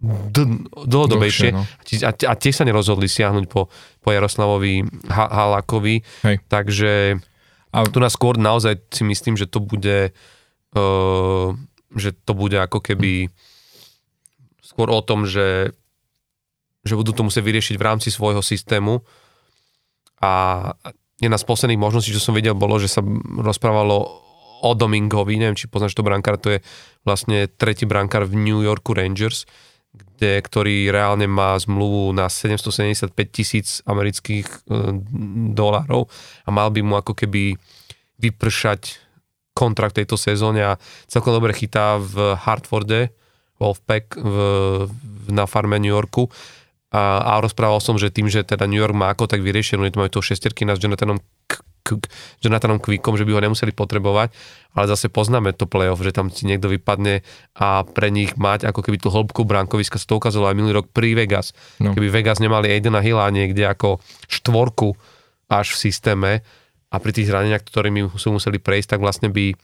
d- 0.03 0.69
dlhodobejšie. 0.73 1.57
No. 1.57 1.65
a, 2.05 2.11
a 2.13 2.33
tiež 2.37 2.55
sa 2.61 2.65
nerozhodli 2.69 3.09
siahnuť 3.09 3.45
po, 3.49 3.73
po 4.05 4.09
Jaroslavovi 4.13 4.85
ha- 5.09 5.33
Halákovi, 5.33 6.05
Hej. 6.25 6.37
takže 6.47 7.21
a 7.73 7.85
tu 7.85 7.99
nás 8.01 8.17
skôr 8.17 8.41
naozaj 8.41 8.81
si 8.89 9.05
myslím, 9.05 9.37
že 9.37 9.45
to 9.45 9.61
bude 9.61 10.13
uh, 10.77 11.49
že 11.97 12.11
to 12.13 12.33
bude 12.37 12.57
ako 12.57 12.81
keby 12.81 13.33
skôr 14.61 14.93
o 14.93 15.01
tom, 15.01 15.25
že, 15.25 15.73
že 16.85 16.99
budú 16.99 17.17
to 17.17 17.25
musieť 17.25 17.43
vyriešiť 17.43 17.77
v 17.81 17.87
rámci 17.87 18.09
svojho 18.13 18.45
systému. 18.45 19.01
A 20.21 20.33
jedna 21.17 21.41
z 21.41 21.49
posledných 21.49 21.81
možností, 21.81 22.13
čo 22.13 22.21
som 22.21 22.37
videl, 22.37 22.53
bolo, 22.53 22.77
že 22.77 22.93
sa 22.93 23.01
rozprávalo 23.41 23.97
o 24.65 24.71
Domingovi, 24.73 25.37
neviem, 25.37 25.57
či 25.57 25.69
poznáš 25.69 25.97
to 25.97 26.05
brankár, 26.05 26.41
to 26.41 26.57
je 26.57 26.59
vlastne 27.05 27.47
tretí 27.47 27.85
brankár 27.85 28.25
v 28.25 28.41
New 28.41 28.61
Yorku 28.65 28.97
Rangers, 28.97 29.45
kde, 29.97 30.41
ktorý 30.41 30.77
reálne 30.93 31.25
má 31.29 31.57
zmluvu 31.57 32.13
na 32.13 32.29
775 32.29 33.13
tisíc 33.33 33.81
amerických 33.85 34.47
e, 34.47 34.59
dolárov 35.53 36.09
a 36.45 36.49
mal 36.53 36.69
by 36.73 36.81
mu 36.85 36.95
ako 37.01 37.13
keby 37.13 37.57
vypršať 38.21 39.01
kontrakt 39.57 39.97
tejto 39.97 40.21
sezóne 40.21 40.61
a 40.61 40.73
celkom 41.09 41.33
dobre 41.33 41.57
chytá 41.57 41.97
v 41.97 42.37
Hartforde, 42.37 43.09
Wolfpack 43.57 44.21
v, 44.21 44.37
na 45.33 45.49
farme 45.49 45.81
New 45.81 45.93
Yorku. 45.93 46.29
A, 46.93 47.25
a 47.25 47.33
rozprával 47.41 47.81
som, 47.81 47.97
že 47.97 48.13
tým, 48.13 48.29
že 48.29 48.45
teda 48.45 48.69
New 48.69 48.79
York 48.79 48.93
má 48.93 49.13
ako 49.13 49.25
tak 49.29 49.41
vyriešenú, 49.41 49.89
je 49.89 49.97
to 49.97 50.01
majú 50.01 50.13
to 50.13 50.21
šesterky 50.21 50.69
s 50.69 50.81
Jonathanom 50.81 51.25
Jonathanom 52.43 52.83
Quickom, 52.83 53.15
že 53.15 53.23
by 53.23 53.33
ho 53.37 53.41
nemuseli 53.47 53.71
potrebovať, 53.71 54.35
ale 54.75 54.85
zase 54.91 55.07
poznáme 55.09 55.55
to 55.55 55.71
playoff, 55.71 56.03
že 56.03 56.11
tam 56.11 56.29
ti 56.29 56.45
niekto 56.45 56.67
vypadne 56.67 57.23
a 57.57 57.87
pre 57.87 58.11
nich 58.11 58.35
mať 58.35 58.67
ako 58.67 58.81
keby 58.83 58.99
tú 58.99 59.09
hĺbku 59.09 59.47
brankoviska 59.47 59.97
sa 59.97 60.07
to 60.11 60.19
ukázalo 60.19 60.51
aj 60.51 60.57
minulý 60.59 60.83
rok 60.83 60.91
pri 60.91 61.15
Vegas. 61.15 61.55
No. 61.79 61.95
Keby 61.95 62.11
Vegas 62.11 62.43
nemali 62.43 62.69
Aidena 62.69 63.01
Hilla 63.01 63.31
niekde 63.31 63.65
ako 63.65 64.03
štvorku 64.27 64.99
až 65.47 65.73
v 65.73 65.81
systéme 65.89 66.33
a 66.91 66.97
pri 66.99 67.11
tých 67.15 67.31
zraneniach, 67.31 67.63
ktorými 67.63 68.11
sú 68.19 68.35
museli 68.35 68.59
prejsť, 68.59 68.99
tak 68.99 69.01
vlastne 69.03 69.31
by 69.31 69.55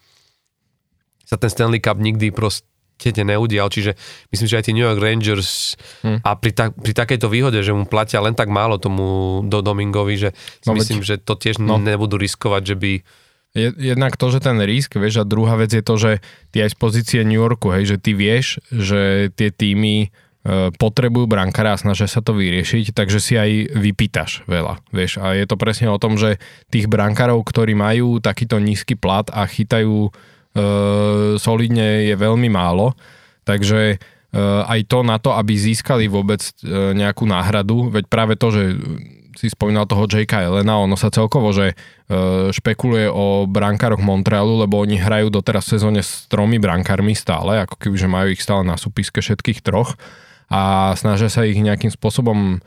sa 1.27 1.39
ten 1.39 1.51
Stanley 1.51 1.81
Cup 1.81 1.99
nikdy 1.99 2.29
proste 2.35 2.67
tete 3.03 3.27
neudial, 3.27 3.67
čiže 3.67 3.99
myslím, 4.31 4.47
že 4.47 4.57
aj 4.63 4.65
tí 4.71 4.73
New 4.73 4.87
York 4.87 5.03
Rangers 5.03 5.75
hmm. 6.07 6.23
a 6.23 6.31
pri, 6.39 6.53
ta, 6.55 6.65
pri 6.71 6.93
takejto 6.95 7.27
výhode, 7.27 7.59
že 7.61 7.75
mu 7.75 7.83
platia 7.85 8.23
len 8.23 8.39
tak 8.39 8.47
málo 8.47 8.79
tomu 8.79 9.41
do 9.43 9.59
Domingovi, 9.59 10.15
že 10.15 10.31
no, 10.65 10.79
myslím, 10.79 11.03
že 11.03 11.19
to 11.19 11.35
tiež 11.35 11.59
no. 11.59 11.83
nebudú 11.83 12.15
riskovať, 12.17 12.63
že 12.63 12.77
by 12.79 12.93
Jednak 13.61 14.17
to, 14.17 14.33
že 14.33 14.41
ten 14.41 14.57
risk, 14.65 14.97
vieš, 14.97 15.21
a 15.21 15.29
druhá 15.29 15.61
vec 15.61 15.69
je 15.77 15.85
to, 15.85 16.01
že 16.01 16.25
ty 16.57 16.65
aj 16.65 16.73
z 16.73 16.77
pozície 16.81 17.21
New 17.21 17.37
Yorku, 17.37 17.69
hej, 17.69 17.85
že 17.85 17.97
ty 18.01 18.17
vieš, 18.17 18.65
že 18.73 19.29
tie 19.37 19.53
týmy 19.53 20.09
e, 20.09 20.73
potrebujú 20.73 21.29
brankára 21.29 21.77
a 21.77 21.81
snažia 21.81 22.09
sa 22.09 22.25
to 22.25 22.33
vyriešiť, 22.33 22.97
takže 22.97 23.21
si 23.21 23.37
aj 23.37 23.77
vypýtaš 23.77 24.49
veľa, 24.49 24.81
vieš. 24.89 25.21
A 25.21 25.37
je 25.37 25.45
to 25.45 25.61
presne 25.61 25.93
o 25.93 26.01
tom, 26.01 26.17
že 26.17 26.41
tých 26.73 26.89
brankárov, 26.89 27.45
ktorí 27.45 27.77
majú 27.77 28.25
takýto 28.25 28.57
nízky 28.57 28.97
plat 28.97 29.29
a 29.29 29.45
chytajú 29.45 30.09
solidne 31.41 32.13
je 32.13 32.15
veľmi 32.17 32.49
málo, 32.53 32.93
takže 33.49 33.81
e, 33.95 33.97
aj 34.69 34.81
to 34.85 34.99
na 35.01 35.17
to, 35.17 35.33
aby 35.33 35.57
získali 35.57 36.13
vôbec 36.13 36.41
e, 36.41 36.93
nejakú 36.93 37.25
náhradu, 37.25 37.89
veď 37.89 38.05
práve 38.09 38.35
to, 38.37 38.53
že 38.53 38.63
si 39.33 39.49
spomínal 39.49 39.89
toho 39.89 40.05
J.K. 40.05 40.45
Elena, 40.45 40.77
ono 40.77 40.93
sa 40.93 41.09
celkovo, 41.09 41.57
že 41.57 41.73
špekuluje 42.53 43.09
o 43.09 43.49
brankároch 43.49 44.05
Montrealu, 44.05 44.61
lebo 44.61 44.77
oni 44.77 45.01
hrajú 45.01 45.33
doteraz 45.33 45.65
v 45.65 45.81
sezóne 45.81 46.01
s 46.05 46.29
tromi 46.29 46.61
brankármi 46.61 47.17
stále, 47.17 47.65
ako 47.65 47.81
keby, 47.81 47.97
že 47.97 48.13
majú 48.13 48.29
ich 48.29 48.45
stále 48.45 48.61
na 48.61 48.77
súpiske 48.77 49.25
všetkých 49.25 49.65
troch 49.65 49.97
a 50.53 50.93
snažia 51.01 51.33
sa 51.33 51.49
ich 51.49 51.57
nejakým 51.57 51.89
spôsobom 51.89 52.61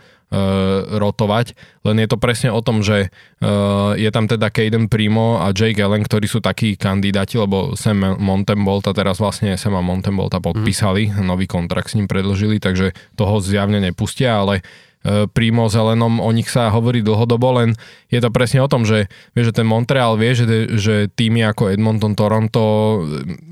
rotovať, 0.99 1.53
len 1.86 2.01
je 2.01 2.07
to 2.09 2.17
presne 2.17 2.49
o 2.49 2.59
tom, 2.59 2.82
že 2.82 3.13
uh, 3.13 3.93
je 3.93 4.09
tam 4.09 4.26
teda 4.26 4.49
Caden 4.49 4.89
Primo 4.89 5.38
a 5.38 5.53
Jake 5.53 5.80
Allen, 5.80 6.01
ktorí 6.01 6.26
sú 6.26 6.41
takí 6.41 6.76
kandidáti, 6.76 7.38
lebo 7.38 7.78
Sam 7.78 8.17
Montembolta 8.17 8.91
teraz 8.91 9.21
vlastne 9.21 9.53
Sama 9.55 9.86
Montembolta 9.86 10.41
podpísali, 10.41 11.13
mm. 11.13 11.23
nový 11.23 11.45
kontrakt 11.45 11.93
s 11.93 11.97
ním 11.97 12.09
predlžili, 12.09 12.57
takže 12.57 12.97
toho 13.13 13.38
zjavne 13.38 13.78
nepustia, 13.78 14.41
ale 14.41 14.65
uh, 15.05 15.30
Primo 15.30 15.69
Zelenom, 15.69 16.17
o 16.17 16.30
nich 16.34 16.49
sa 16.49 16.73
hovorí 16.73 17.05
dlhodobo, 17.05 17.61
len 17.61 17.78
je 18.09 18.17
to 18.17 18.34
presne 18.34 18.65
o 18.65 18.67
tom, 18.67 18.82
že, 18.82 19.07
vie, 19.38 19.45
že 19.45 19.53
ten 19.53 19.69
Montreal 19.69 20.17
vie, 20.17 20.34
že, 20.34 20.45
že 20.73 20.95
týmy 21.13 21.45
ako 21.53 21.69
Edmonton, 21.69 22.17
Toronto 22.17 22.63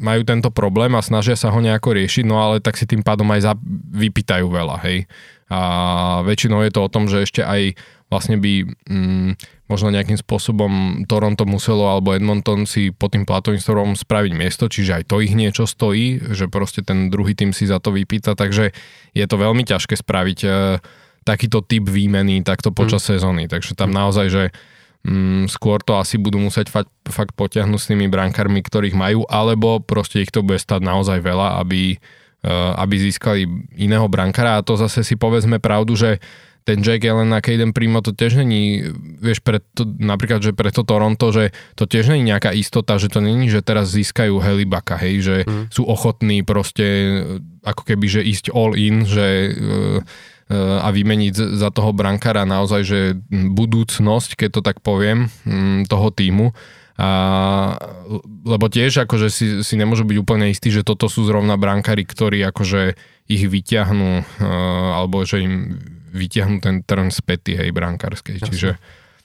majú 0.01 0.21
tento 0.26 0.49
problém 0.49 0.97
a 0.97 1.05
snažia 1.05 1.38
sa 1.38 1.53
ho 1.53 1.59
nejako 1.61 2.01
riešiť, 2.01 2.26
no 2.26 2.41
ale 2.41 2.65
tak 2.65 2.82
si 2.82 2.89
tým 2.89 3.05
pádom 3.05 3.30
aj 3.30 3.39
za, 3.45 3.53
vypýtajú 3.93 4.49
veľa, 4.49 4.82
hej 4.89 5.05
a 5.53 5.59
väčšinou 6.25 6.65
je 6.65 6.71
to 6.73 6.81
o 6.81 6.89
tom, 6.89 7.05
že 7.05 7.29
ešte 7.29 7.45
aj 7.45 7.77
vlastne 8.09 8.37
by 8.37 8.65
mm, 8.89 9.29
možno 9.69 9.89
nejakým 9.89 10.17
spôsobom 10.21 11.05
Toronto 11.09 11.49
muselo 11.49 11.89
alebo 11.89 12.13
Edmonton 12.13 12.69
si 12.69 12.93
pod 12.93 13.13
tým 13.13 13.25
platovým 13.25 13.57
stropom 13.57 13.97
spraviť 13.97 14.31
miesto, 14.37 14.69
čiže 14.69 15.01
aj 15.01 15.03
to 15.09 15.21
ich 15.21 15.33
niečo 15.33 15.65
stojí, 15.65 16.21
že 16.33 16.45
proste 16.45 16.85
ten 16.85 17.09
druhý 17.09 17.33
tým 17.33 17.53
si 17.53 17.65
za 17.65 17.81
to 17.81 17.89
vypýta, 17.89 18.37
takže 18.37 18.73
je 19.17 19.25
to 19.25 19.35
veľmi 19.37 19.65
ťažké 19.65 19.97
spraviť 19.97 20.39
e, 20.45 20.49
takýto 21.25 21.65
typ 21.65 21.89
výmeny 21.89 22.45
takto 22.45 22.69
počas 22.69 23.01
mm. 23.05 23.09
sezóny, 23.17 23.43
takže 23.49 23.73
tam 23.73 23.89
naozaj, 23.89 24.27
že 24.29 24.43
mm, 25.09 25.49
skôr 25.49 25.81
to 25.81 25.97
asi 25.97 26.21
budú 26.21 26.37
musieť 26.37 26.69
fakt, 26.69 26.93
fakt 27.09 27.33
potiahnuť 27.33 27.79
s 27.81 27.89
tými 27.89 28.09
brankármi, 28.13 28.61
ktorých 28.61 28.93
majú, 28.93 29.25
alebo 29.25 29.81
proste 29.81 30.21
ich 30.21 30.29
to 30.29 30.45
bude 30.45 30.61
stať 30.61 30.85
naozaj 30.85 31.17
veľa, 31.17 31.61
aby 31.65 31.97
aby 32.75 32.95
získali 32.99 33.47
iného 33.79 34.07
brankára 34.11 34.59
a 34.59 34.65
to 34.65 34.75
zase 34.75 35.07
si 35.07 35.15
povedzme 35.15 35.63
pravdu, 35.63 35.95
že 35.95 36.19
ten 36.63 36.79
Jack 36.79 37.03
Allen 37.03 37.35
a 37.35 37.43
Caden 37.43 37.75
Primo 37.75 37.99
to 37.99 38.15
tiež 38.15 38.39
není, 38.39 38.87
vieš, 39.19 39.43
pre 39.43 39.59
to, 39.75 39.83
napríklad, 39.83 40.39
že 40.39 40.55
pre 40.55 40.71
to 40.71 40.87
Toronto, 40.87 41.27
že 41.35 41.51
to 41.75 41.83
tiež 41.83 42.15
není 42.15 42.31
nejaká 42.31 42.55
istota, 42.55 42.95
že 42.95 43.11
to 43.11 43.19
není, 43.19 43.51
že 43.51 43.59
teraz 43.59 43.91
získajú 43.91 44.39
Helibaka, 44.39 44.95
hej, 44.95 45.15
že 45.19 45.37
mm. 45.43 45.75
sú 45.75 45.83
ochotní 45.83 46.39
proste 46.47 47.19
ako 47.67 47.83
keby, 47.83 48.05
že 48.07 48.21
ísť 48.23 48.55
all 48.55 48.79
in, 48.79 49.03
že 49.03 49.51
a 50.59 50.87
vymeniť 50.91 51.55
za 51.55 51.71
toho 51.71 51.95
brankára 51.95 52.43
naozaj, 52.43 52.81
že 52.83 52.99
budúcnosť, 53.31 54.35
keď 54.35 54.49
to 54.59 54.61
tak 54.61 54.77
poviem, 54.83 55.31
toho 55.87 56.07
týmu. 56.11 56.51
A, 56.93 57.73
lebo 58.45 58.69
tiež 58.69 59.09
akože 59.09 59.27
si, 59.33 59.45
si 59.65 59.75
nemôžu 59.75 60.05
byť 60.05 60.17
úplne 60.21 60.53
istí, 60.53 60.69
že 60.69 60.85
toto 60.85 61.09
sú 61.09 61.25
zrovna 61.25 61.57
brankári, 61.57 62.05
ktorí 62.05 62.41
akože 62.53 62.93
ich 63.31 63.43
vyťahnú, 63.49 64.41
alebo 64.93 65.25
že 65.25 65.41
im 65.41 65.81
vyťahnú 66.13 66.61
ten 66.61 66.85
trn 66.85 67.09
späty, 67.09 67.57
hej, 67.57 67.73
brankárskej. 67.73 68.37
Jasne. 68.37 68.47
Čiže 68.53 68.69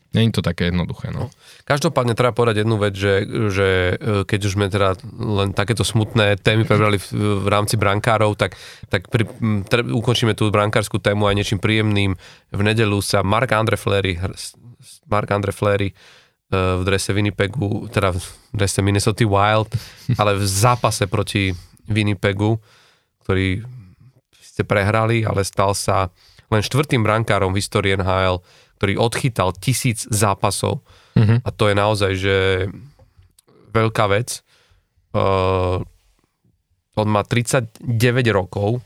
Není 0.08 0.32
to 0.32 0.40
také 0.40 0.72
jednoduché. 0.72 1.12
No. 1.12 1.28
Každopádne 1.68 2.16
treba 2.16 2.32
povedať 2.32 2.64
jednu 2.64 2.80
vec, 2.80 2.96
že, 2.96 3.28
že 3.52 3.68
e, 3.92 4.24
keď 4.24 4.40
už 4.40 4.52
sme 4.56 4.72
teda 4.72 4.96
len 5.20 5.52
takéto 5.52 5.84
smutné 5.84 6.40
témy 6.40 6.64
prebrali 6.64 6.96
v, 6.96 7.44
v 7.44 7.48
rámci 7.52 7.76
brankárov, 7.76 8.32
tak, 8.32 8.56
tak 8.88 9.12
pri, 9.12 9.28
tre, 9.68 9.84
ukončíme 9.84 10.32
tú 10.32 10.48
brankárskú 10.48 10.96
tému 10.96 11.28
aj 11.28 11.36
niečím 11.36 11.60
príjemným. 11.60 12.16
V 12.56 12.60
nedelu 12.64 12.96
sa 13.04 13.20
Mark 13.20 13.52
Andre 13.52 13.76
Flery, 13.76 14.16
Mark 15.12 15.28
Andre 15.28 15.52
Flery 15.52 15.92
e, 15.92 15.94
v 16.48 16.82
drese 16.84 17.12
Winnipegu, 17.12 17.92
teda 17.92 18.16
v 18.16 18.24
drese 18.56 18.80
Minnesota 18.80 19.24
Wild, 19.28 19.68
ale 20.20 20.40
v 20.40 20.44
zápase 20.44 21.04
proti 21.04 21.52
Winnipegu, 21.88 22.56
ktorý 23.24 23.64
ste 24.32 24.64
prehrali, 24.64 25.22
ale 25.28 25.44
stal 25.44 25.76
sa 25.76 26.08
len 26.48 26.64
štvrtým 26.64 27.04
brankárom 27.04 27.52
v 27.52 27.60
histórii 27.60 27.92
NHL, 27.92 28.40
ktorý 28.80 28.94
odchytal 28.96 29.52
tisíc 29.52 30.08
zápasov. 30.08 30.80
Mm-hmm. 31.12 31.44
A 31.44 31.48
to 31.52 31.64
je 31.68 31.74
naozaj, 31.76 32.12
že 32.16 32.36
veľká 33.70 34.08
vec. 34.08 34.40
Uh, 35.12 35.84
on 36.96 37.08
má 37.08 37.22
39 37.22 37.84
rokov, 38.32 38.80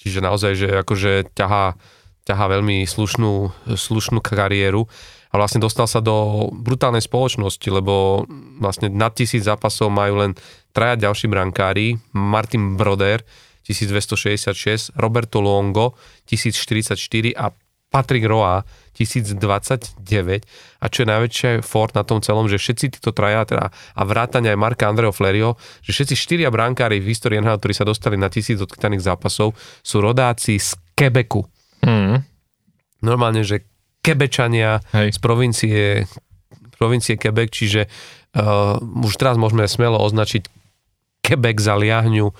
čiže 0.00 0.24
naozaj, 0.24 0.52
že 0.56 0.68
akože 0.80 1.36
ťahá, 1.36 1.76
ťahá 2.24 2.44
veľmi 2.48 2.88
slušnú, 2.88 3.52
slušnú 3.76 4.18
kariéru 4.24 4.88
a 5.32 5.34
vlastne 5.40 5.64
dostal 5.64 5.88
sa 5.88 6.04
do 6.04 6.48
brutálnej 6.52 7.00
spoločnosti, 7.00 7.64
lebo 7.72 8.28
vlastne 8.60 8.92
nad 8.92 9.16
tisíc 9.16 9.48
zápasov 9.48 9.88
majú 9.88 10.20
len 10.20 10.32
traja 10.76 11.08
ďalší 11.08 11.32
brankári, 11.32 11.96
Martin 12.12 12.76
Broder, 12.76 13.24
1266, 13.64 14.92
Roberto 14.98 15.40
Longo 15.40 15.96
1044 16.28 17.32
a 17.32 17.54
Patrick 17.92 18.24
Roa 18.24 18.64
1029 18.96 20.00
a 20.80 20.84
čo 20.88 20.98
je 21.04 21.08
najväčšie 21.12 21.50
fort 21.60 21.92
na 21.92 22.02
tom 22.08 22.24
celom, 22.24 22.48
že 22.48 22.56
všetci 22.56 22.96
títo 22.96 23.12
traja 23.12 23.44
teda, 23.44 23.68
a 23.68 24.02
vrátania 24.08 24.56
aj 24.56 24.58
Marka 24.58 24.88
Andreo 24.88 25.12
Flerio, 25.12 25.60
že 25.84 25.92
všetci 25.92 26.14
štyria 26.16 26.48
brankári 26.48 27.04
v 27.04 27.12
histórii 27.12 27.36
NHL, 27.40 27.60
ktorí 27.60 27.74
sa 27.76 27.84
dostali 27.84 28.16
na 28.16 28.32
tisíc 28.32 28.56
odkytaných 28.56 29.04
zápasov, 29.04 29.52
sú 29.84 29.96
rodáci 30.00 30.56
z 30.56 30.72
Quebecu. 30.96 31.44
Mm. 31.84 32.24
Normálne, 33.04 33.44
že 33.44 33.71
Kebečania 34.02 34.82
Hej. 34.90 35.14
z 35.14 35.18
provincie, 35.22 35.80
provincie 36.74 37.14
Quebec, 37.14 37.54
čiže 37.54 37.86
uh, 37.86 38.76
už 38.82 39.14
teraz 39.14 39.38
môžeme 39.38 39.64
smelo 39.70 40.02
označiť 40.02 40.50
Quebec 41.22 41.56
za 41.62 41.78
liahňu 41.78 42.34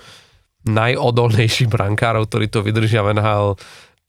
najodolnejších 0.67 1.71
brankárov, 1.71 2.27
ktorí 2.27 2.51
to 2.51 2.59
vydržia 2.63 3.03
v 3.07 3.15
NHL. 3.15 3.55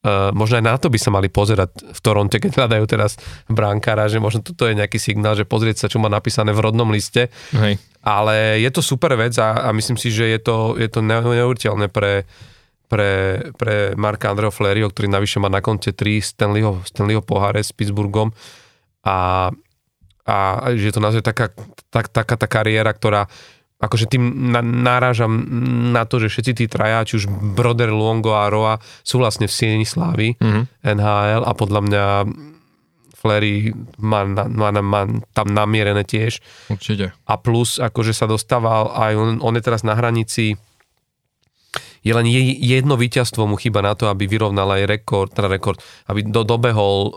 Uh, 0.05 0.34
možno 0.36 0.61
aj 0.61 0.64
na 0.66 0.74
to 0.76 0.92
by 0.92 0.98
sa 1.00 1.14
mali 1.14 1.32
pozerať 1.32 1.94
v 1.94 2.00
Toronte, 2.02 2.36
keď 2.36 2.50
hľadajú 2.61 2.84
teraz 2.90 3.16
bránkára, 3.48 4.11
že 4.11 4.20
možno 4.20 4.44
toto 4.44 4.68
je 4.68 4.76
nejaký 4.76 5.00
signál, 5.00 5.38
že 5.38 5.48
pozrieť 5.48 5.86
sa, 5.86 5.88
čo 5.88 6.02
má 6.02 6.11
napísané 6.11 6.52
v 6.52 6.61
rodnom 6.61 6.90
liste. 6.90 7.32
Hej. 7.55 7.80
Ale 8.05 8.61
je 8.61 8.68
to 8.68 8.84
super 8.84 9.16
vec 9.16 9.32
a, 9.40 9.64
a 9.64 9.72
myslím 9.72 9.96
si, 9.96 10.12
že 10.12 10.28
je 10.28 10.40
to, 10.42 10.76
je 10.76 10.90
to 10.92 11.00
neuveriteľné 11.00 11.88
pre, 11.88 12.28
pre, 12.89 13.41
pre 13.57 13.97
Marka 13.97 14.30
Andreho 14.30 14.53
Flerio, 14.53 14.91
ktorý 14.91 15.09
navyše 15.09 15.41
má 15.41 15.49
na 15.49 15.64
konte 15.64 15.91
3 15.91 16.20
Stanleyho, 16.20 16.85
Stanleyho 16.85 17.24
poháre 17.24 17.64
s 17.64 17.72
Pittsburghom 17.72 18.30
a, 19.05 19.51
a 20.24 20.37
že 20.72 20.89
je 20.89 20.95
to 20.95 21.05
naozaj 21.05 21.22
taká, 21.24 21.53
tak, 21.89 22.12
taká 22.12 22.35
tá 22.37 22.47
kariéra, 22.49 22.93
ktorá 22.93 23.28
akože 23.85 24.09
tým 24.09 24.53
na, 24.55 24.64
náražam 24.64 25.32
na 25.93 26.09
to, 26.09 26.22
že 26.22 26.32
všetci 26.32 26.53
tí 26.57 26.64
traja, 26.70 27.05
či 27.05 27.20
už 27.20 27.28
Broder, 27.28 27.93
Luongo 27.93 28.32
a 28.32 28.49
Roa 28.49 28.80
sú 29.05 29.20
vlastne 29.20 29.45
v 29.45 29.53
sieni 29.53 29.85
slávy 29.85 30.41
mm-hmm. 30.41 30.64
NHL 30.97 31.43
a 31.45 31.53
podľa 31.53 31.80
mňa 31.85 32.05
Flery 33.24 33.72
má, 34.05 34.28
má, 34.28 34.68
má 34.68 35.03
tam 35.32 35.49
namierené 35.49 36.05
tiež. 36.05 36.45
Určite. 36.68 37.16
A 37.24 37.35
plus, 37.41 37.80
akože 37.80 38.12
sa 38.12 38.28
dostával 38.28 38.93
aj 38.93 39.12
on, 39.16 39.30
on 39.41 39.57
je 39.57 39.64
teraz 39.64 39.80
na 39.80 39.97
hranici 39.97 40.61
je 42.05 42.12
len 42.12 42.28
jedno 42.61 43.00
víťazstvo 43.00 43.48
mu 43.48 43.57
chyba 43.57 43.80
na 43.80 43.96
to, 43.96 44.12
aby 44.12 44.28
vyrovnal 44.28 44.68
aj 44.76 44.84
rekord, 44.84 45.32
teda 45.32 45.48
rekord, 45.48 45.80
aby 46.12 46.20
do, 46.20 46.44
dobehol 46.44 46.96
uh, 47.09 47.12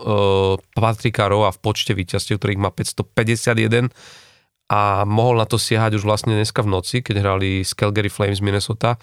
Patrika 0.72 1.28
Roa 1.28 1.52
v 1.52 1.60
počte 1.60 1.92
víťazstiev, 1.92 2.40
ktorých 2.40 2.64
má 2.64 2.72
551 2.72 3.92
a 4.72 5.04
mohol 5.04 5.44
na 5.44 5.48
to 5.48 5.60
siahať 5.60 6.00
už 6.00 6.04
vlastne 6.08 6.36
dneska 6.36 6.64
v 6.64 6.72
noci, 6.72 7.04
keď 7.04 7.16
hrali 7.20 7.68
s 7.68 7.76
Calgary 7.76 8.08
Flames 8.08 8.40
Minnesota. 8.40 8.96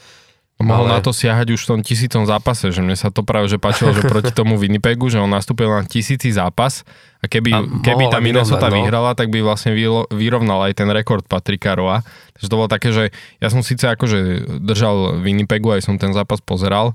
Mohol 0.62 0.86
ale... 0.86 0.94
na 0.96 1.00
to 1.02 1.10
siahať 1.10 1.58
už 1.58 1.66
v 1.66 1.70
tom 1.74 1.80
tisícom 1.82 2.22
zápase, 2.30 2.70
že 2.70 2.78
mne 2.78 2.94
sa 2.94 3.10
to 3.10 3.26
práve 3.26 3.50
že 3.50 3.58
páčilo, 3.58 3.90
že 3.90 4.06
proti 4.06 4.30
tomu 4.38 4.54
Winnipegu, 4.54 5.10
že 5.10 5.18
on 5.18 5.26
nastúpil 5.26 5.66
na 5.66 5.82
tisíci 5.82 6.30
zápas 6.30 6.86
a 7.18 7.26
keby, 7.26 7.50
a 7.50 7.60
keby 7.82 8.06
tá 8.06 8.22
Minnesota 8.22 8.70
no. 8.70 8.78
vyhrala, 8.78 9.18
tak 9.18 9.34
by 9.34 9.42
vlastne 9.42 9.74
vyrovnal 10.14 10.62
aj 10.70 10.78
ten 10.78 10.86
rekord 10.94 11.26
Patrika 11.26 11.74
Roa. 11.74 12.06
Takže 12.38 12.46
to 12.46 12.54
bolo 12.54 12.70
také, 12.70 12.94
že 12.94 13.10
ja 13.42 13.50
som 13.50 13.66
síce 13.66 13.82
akože 13.90 14.46
držal 14.62 15.18
Winnipegu, 15.26 15.74
aj 15.74 15.90
som 15.90 15.98
ten 15.98 16.14
zápas 16.14 16.38
pozeral, 16.38 16.94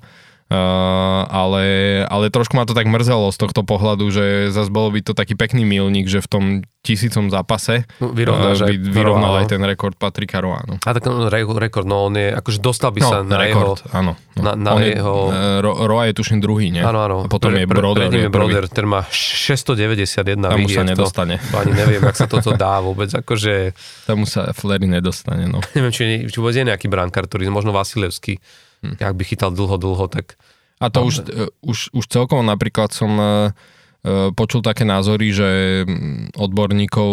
ale, 0.49 1.65
ale 2.09 2.33
trošku 2.33 2.57
ma 2.57 2.65
to 2.65 2.73
tak 2.73 2.89
mrzelo 2.89 3.29
z 3.29 3.37
tohto 3.37 3.61
pohľadu, 3.61 4.09
že 4.09 4.25
zase 4.49 4.73
bolo 4.73 4.89
by 4.89 5.05
to 5.05 5.13
taký 5.13 5.37
pekný 5.37 5.61
milník, 5.61 6.09
že 6.09 6.25
v 6.25 6.27
tom 6.27 6.43
tisícom 6.81 7.29
zápase 7.29 7.85
no, 8.01 8.09
vyrovnal, 8.09 8.57
uh, 8.57 8.65
by 8.65 8.75
vyrovnal 8.81 9.33
aj 9.43 9.53
ten 9.53 9.61
rekord 9.61 9.93
Patrika 9.93 10.41
Roa. 10.41 10.65
No. 10.65 10.81
A 10.81 10.89
tak 10.89 11.05
no, 11.05 11.29
rekord, 11.29 11.85
no 11.85 12.09
on 12.09 12.17
je, 12.17 12.33
akože 12.33 12.65
dostal 12.65 12.89
by 12.89 13.01
no, 13.03 13.09
sa 13.13 13.17
na 13.21 13.37
rekord, 13.45 13.77
jeho... 13.77 13.93
áno. 13.93 14.13
No. 14.39 14.41
Na, 14.41 14.51
na 14.57 14.71
on 14.73 14.81
jeho... 14.81 15.15
Je, 15.29 15.61
uh, 15.61 15.85
Roa 15.85 16.03
je 16.09 16.13
tuším 16.17 16.41
druhý, 16.41 16.73
nie? 16.73 16.81
Áno, 16.81 16.97
áno. 17.05 17.17
A 17.21 17.29
potom 17.29 17.53
pre, 17.53 17.61
je 17.61 17.65
Broder. 17.69 18.09
Pre, 18.09 18.17
je 18.17 18.31
Broder, 18.33 18.65
ten 18.71 18.89
má 18.89 19.05
691 19.05 20.33
Tam 20.33 20.61
sa 20.65 20.81
nedostane. 20.81 21.37
To, 21.37 21.61
ani 21.61 21.77
neviem, 21.77 22.01
ak 22.01 22.17
sa 22.17 22.25
toto 22.25 22.57
dá 22.57 22.81
vôbec, 22.81 23.13
akože... 23.13 23.77
Tam 24.09 24.25
sa 24.25 24.49
Flery 24.55 24.89
nedostane, 24.89 25.45
no. 25.45 25.61
neviem, 25.77 25.93
či, 25.93 26.25
či 26.25 26.37
vôbec 26.41 26.57
je 26.57 26.65
nejaký 26.65 26.89
brankár, 26.89 27.29
ktorý 27.29 27.53
možno 27.53 27.69
Vasilevský 27.69 28.41
hm. 28.81 28.95
ak 28.99 29.15
by 29.15 29.23
chytal 29.23 29.51
dlho, 29.51 29.77
dlho, 29.77 30.05
tak... 30.07 30.39
A 30.79 30.87
to 30.87 31.03
už, 31.03 31.27
e, 31.27 31.51
už, 31.59 31.91
už 31.91 32.05
celkom 32.07 32.47
napríklad 32.47 32.95
som 32.95 33.11
e, 33.19 33.23
e, 33.27 34.31
počul 34.31 34.63
také 34.63 34.87
názory, 34.87 35.35
že 35.35 35.49
mm, 35.83 36.39
odborníkov 36.39 37.11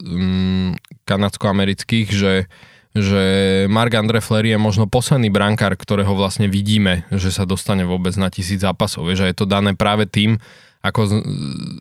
mm, 0.00 0.70
kanadsko-amerických, 1.04 2.08
že, 2.08 2.48
že 2.96 3.22
Mark 3.68 3.92
Andre 3.92 4.24
Flery 4.24 4.56
je 4.56 4.60
možno 4.60 4.88
posledný 4.88 5.28
brankár, 5.28 5.76
ktorého 5.76 6.16
vlastne 6.16 6.48
vidíme, 6.48 7.04
že 7.12 7.28
sa 7.28 7.44
dostane 7.44 7.84
vôbec 7.84 8.16
na 8.16 8.32
tisíc 8.32 8.64
zápasov. 8.64 9.04
Vieš, 9.12 9.28
a 9.28 9.30
je 9.30 9.36
to 9.36 9.44
dané 9.44 9.76
práve 9.76 10.08
tým, 10.08 10.40
ako 10.82 11.00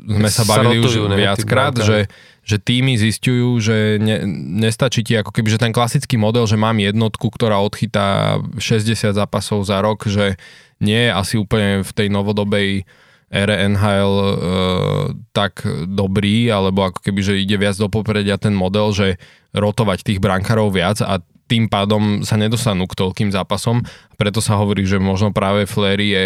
sme 0.06 0.30
sa 0.30 0.46
bavili 0.46 0.78
už 0.78 1.10
viackrát, 1.18 1.74
že, 1.74 2.06
že 2.46 2.62
týmy 2.62 3.02
zistujú, 3.02 3.58
že 3.58 3.98
ne, 3.98 4.22
nestačí 4.62 5.02
ti 5.02 5.18
ako 5.18 5.34
keby, 5.34 5.50
že 5.50 5.58
ten 5.58 5.74
klasický 5.74 6.22
model, 6.22 6.46
že 6.46 6.54
mám 6.54 6.78
jednotku, 6.78 7.34
ktorá 7.34 7.58
odchytá 7.66 8.38
60 8.62 9.18
zápasov 9.18 9.66
za 9.66 9.82
rok, 9.82 10.06
že 10.06 10.38
nie 10.78 11.10
je 11.10 11.12
asi 11.18 11.36
úplne 11.42 11.82
v 11.82 11.92
tej 11.98 12.14
novodobej 12.14 12.86
ére 13.32 13.56
NHL 13.66 14.14
e, 14.22 14.28
tak 15.34 15.66
dobrý, 15.90 16.52
alebo 16.54 16.86
ako 16.86 17.00
keby, 17.02 17.20
že 17.26 17.42
ide 17.42 17.58
viac 17.58 17.80
do 17.82 17.90
popredia 17.90 18.38
ten 18.38 18.54
model, 18.54 18.94
že 18.94 19.18
rotovať 19.56 20.04
tých 20.06 20.20
brankárov 20.22 20.70
viac 20.70 21.02
a 21.02 21.24
tým 21.50 21.68
pádom 21.68 22.24
sa 22.24 22.40
nedostanú 22.40 22.88
k 22.88 22.96
toľkým 22.96 23.32
zápasom. 23.32 23.84
Preto 24.16 24.40
sa 24.40 24.56
hovorí, 24.56 24.88
že 24.88 25.04
možno 25.04 25.36
práve 25.36 25.68
Flery 25.68 26.08
je 26.12 26.24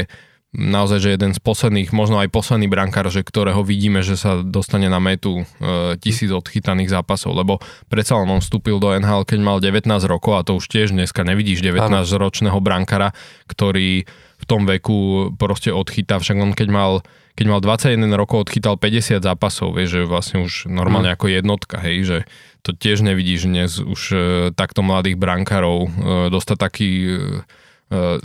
naozaj, 0.56 1.00
že 1.04 1.10
jeden 1.14 1.36
z 1.36 1.40
posledných, 1.44 1.92
možno 1.92 2.24
aj 2.24 2.32
posledný 2.32 2.72
brankár, 2.72 3.12
že 3.12 3.22
ktorého 3.22 3.62
vidíme, 3.62 4.00
že 4.00 4.16
sa 4.16 4.40
dostane 4.40 4.88
na 4.88 5.04
metu 5.04 5.44
e, 5.44 6.00
tisíc 6.00 6.32
odchytaných 6.32 6.90
zápasov, 6.90 7.36
lebo 7.36 7.60
predsa 7.92 8.16
on 8.16 8.40
vstúpil 8.40 8.80
do 8.80 8.96
NHL, 8.96 9.28
keď 9.28 9.40
mal 9.44 9.58
19 9.60 9.86
rokov 10.08 10.34
a 10.40 10.46
to 10.48 10.58
už 10.58 10.72
tiež 10.72 10.96
dneska 10.96 11.28
nevidíš 11.28 11.60
19-ročného 11.62 12.58
brankára, 12.64 13.12
ktorý 13.52 14.08
v 14.36 14.46
tom 14.48 14.64
veku 14.64 15.32
proste 15.36 15.76
odchytá, 15.76 16.20
však 16.20 16.40
on 16.40 16.52
keď 16.56 16.70
mal 16.72 17.04
keď 17.36 17.46
mal 17.52 17.60
21 17.60 18.16
rokov, 18.16 18.48
odchytal 18.48 18.80
50 18.80 19.20
zápasov, 19.20 19.76
vieš, 19.76 20.00
že 20.00 20.02
vlastne 20.08 20.48
už 20.48 20.72
normálne 20.72 21.12
mm. 21.12 21.16
ako 21.20 21.26
jednotka, 21.28 21.84
hej, 21.84 21.98
že 22.08 22.18
to 22.64 22.72
tiež 22.72 23.04
nevidíš 23.04 23.46
dnes 23.46 23.76
už 23.78 24.02
e, 24.10 24.18
takto 24.56 24.82
mladých 24.82 25.20
brankárov 25.20 25.78
e, 25.84 25.90
dostať 26.32 26.58
taký 26.58 26.90
e, 27.04 27.14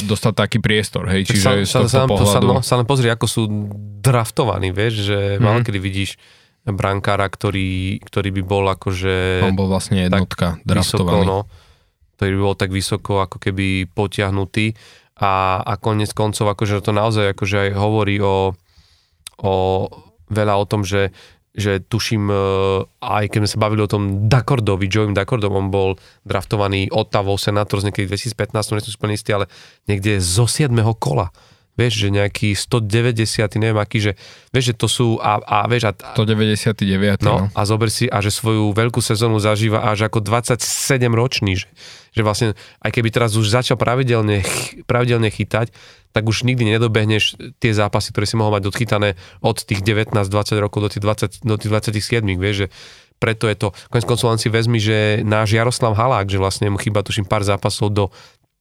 dostať 0.01 0.33
taký 0.33 0.59
priestor, 0.59 1.05
hej, 1.13 1.29
čiže 1.29 1.69
sa, 1.69 1.85
sa, 1.85 1.85
sa, 1.85 2.09
pohľadu... 2.09 2.65
sa, 2.65 2.81
sa 2.81 2.85
pozri, 2.89 3.13
ako 3.13 3.27
sú 3.29 3.43
draftovaní, 4.01 4.73
vieš, 4.73 5.13
že 5.13 5.19
mm. 5.37 5.41
málo 5.45 5.61
kedy 5.61 5.79
vidíš 5.79 6.17
brankára, 6.65 7.29
ktorý, 7.29 8.01
ktorý 8.01 8.29
by 8.41 8.43
bol 8.45 8.65
akože... 8.73 9.45
On 9.45 9.57
bol 9.57 9.69
vlastne 9.69 10.09
jednotka 10.09 10.61
draftovaný. 10.65 11.25
Vysoko, 11.25 11.29
no, 11.29 11.39
ktorý 12.17 12.31
by 12.37 12.41
bol 12.41 12.57
tak 12.57 12.71
vysoko 12.73 13.13
ako 13.25 13.37
keby 13.41 13.89
potiahnutý 13.93 14.77
a, 15.21 15.61
a 15.61 15.73
konec 15.77 16.13
koncov 16.17 16.49
akože 16.53 16.81
to 16.81 16.93
naozaj 16.97 17.37
akože 17.37 17.57
aj 17.69 17.71
hovorí 17.77 18.17
o, 18.21 18.57
o 19.41 19.55
veľa 20.29 20.55
o 20.57 20.65
tom, 20.65 20.85
že 20.85 21.13
že 21.51 21.83
tuším, 21.83 22.31
e, 22.31 22.39
aj 23.03 23.25
keď 23.31 23.39
sme 23.43 23.51
sa 23.51 23.63
bavili 23.63 23.83
o 23.83 23.91
tom 23.91 24.31
Dakordovi, 24.31 24.87
Joeym 24.87 25.15
Dakordom, 25.19 25.59
on 25.59 25.69
bol 25.69 25.99
draftovaný 26.23 26.95
Ottavou 26.95 27.35
Senators 27.35 27.83
niekedy 27.83 28.07
2015, 28.07 28.71
nie 28.71 28.83
som 28.87 28.95
úplne 28.95 29.15
istý, 29.19 29.35
ale 29.35 29.51
niekde 29.91 30.23
zo 30.23 30.47
7. 30.47 30.71
kola. 30.99 31.35
Vieš, 31.81 31.93
že 31.97 32.09
nejaký 32.13 32.53
190, 32.53 33.57
neviem 33.57 33.81
aký, 33.81 33.99
že 34.05 34.13
vieš, 34.53 34.73
že 34.73 34.75
to 34.77 34.87
sú 34.93 35.07
a, 35.17 35.41
a 35.41 35.65
vieš, 35.65 35.89
a, 35.89 35.93
199. 35.97 37.25
No, 37.25 37.25
no, 37.25 37.35
a 37.57 37.61
zober 37.65 37.89
si, 37.89 38.05
a 38.13 38.21
že 38.21 38.29
svoju 38.29 38.77
veľkú 38.77 39.01
sezónu 39.01 39.41
zažíva 39.41 39.81
až 39.89 40.13
ako 40.13 40.21
27 40.21 40.61
ročný, 41.17 41.57
že, 41.57 41.73
že 42.13 42.21
vlastne, 42.21 42.53
aj 42.85 42.91
keby 42.93 43.09
teraz 43.09 43.33
už 43.33 43.49
začal 43.49 43.81
pravidelne, 43.81 44.45
pravidelne 44.85 45.33
chytať, 45.33 45.73
tak 46.13 46.23
už 46.29 46.45
nikdy 46.45 46.77
nedobehneš 46.77 47.41
tie 47.63 47.73
zápasy, 47.73 48.13
ktoré 48.13 48.27
si 48.29 48.37
mohol 48.37 48.61
mať 48.61 48.69
odchytané 48.69 49.17
od 49.41 49.57
tých 49.57 49.81
19-20 49.81 50.61
rokov 50.61 50.79
do 50.85 50.89
tých, 50.93 51.03
20, 51.03 51.49
do 51.49 51.55
tých 51.57 51.71
27, 51.73 52.27
vieš, 52.37 52.57
že 52.67 52.69
preto 53.21 53.47
je 53.47 53.57
to, 53.57 53.69
konec 53.93 54.09
koncov 54.09 54.41
si 54.41 54.49
vezmi, 54.49 54.81
že 54.81 55.21
náš 55.23 55.53
Jaroslav 55.53 55.93
Halák, 55.93 56.33
že 56.33 56.41
vlastne 56.41 56.73
mu 56.73 56.81
chýba 56.81 57.05
tuším 57.05 57.29
pár 57.29 57.45
zápasov 57.45 57.93
do 57.93 58.05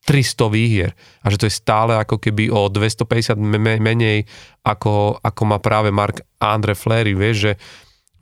300 0.07 0.47
výhier 0.47 0.91
a 1.21 1.27
že 1.27 1.37
to 1.37 1.45
je 1.47 1.53
stále 1.53 1.93
ako 1.99 2.17
keby 2.21 2.47
o 2.47 2.71
250 2.71 3.35
menej 3.79 4.23
ako, 4.63 5.19
ako 5.19 5.41
má 5.43 5.57
práve 5.59 5.91
Mark 5.91 6.23
Andre 6.39 6.73
Flery, 6.73 7.13
vieš, 7.13 7.37
že, 7.37 7.53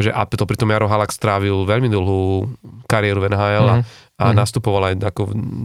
že 0.02 0.10
a 0.10 0.26
to 0.26 0.44
pritom 0.50 0.74
Jaro 0.74 0.90
Halak 0.90 1.14
strávil 1.14 1.68
veľmi 1.70 1.88
dlhú 1.88 2.50
kariéru 2.90 3.22
v 3.22 3.30
NHL 3.32 3.68
mm-hmm. 3.70 3.86
a, 4.18 4.20
a 4.20 4.24
mm-hmm. 4.26 4.38
nastupoval 4.38 4.84
aj 4.90 4.96
ako 5.06 5.22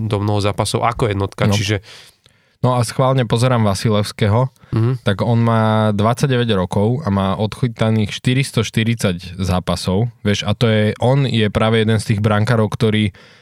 do 0.07 0.17
mnoho 0.21 0.41
zápasov 0.45 0.85
ako 0.85 1.09
jednotka, 1.09 1.49
no. 1.49 1.55
čiže 1.57 1.81
No 2.63 2.79
a 2.79 2.87
schválne 2.87 3.27
pozerám 3.27 3.67
Vasilevského, 3.67 4.47
mm-hmm. 4.71 5.03
tak 5.03 5.27
on 5.27 5.43
má 5.43 5.91
29 5.99 6.47
rokov 6.55 7.03
a 7.03 7.11
má 7.11 7.35
odchytaných 7.35 8.15
440 8.15 9.35
zápasov, 9.43 10.15
vieš, 10.23 10.47
a 10.47 10.55
to 10.55 10.71
je, 10.71 10.95
on 11.03 11.27
je 11.27 11.51
práve 11.51 11.83
jeden 11.83 11.99
z 11.99 12.15
tých 12.15 12.21
brankárov, 12.23 12.71
ktorí 12.71 13.11
E, 13.11 13.42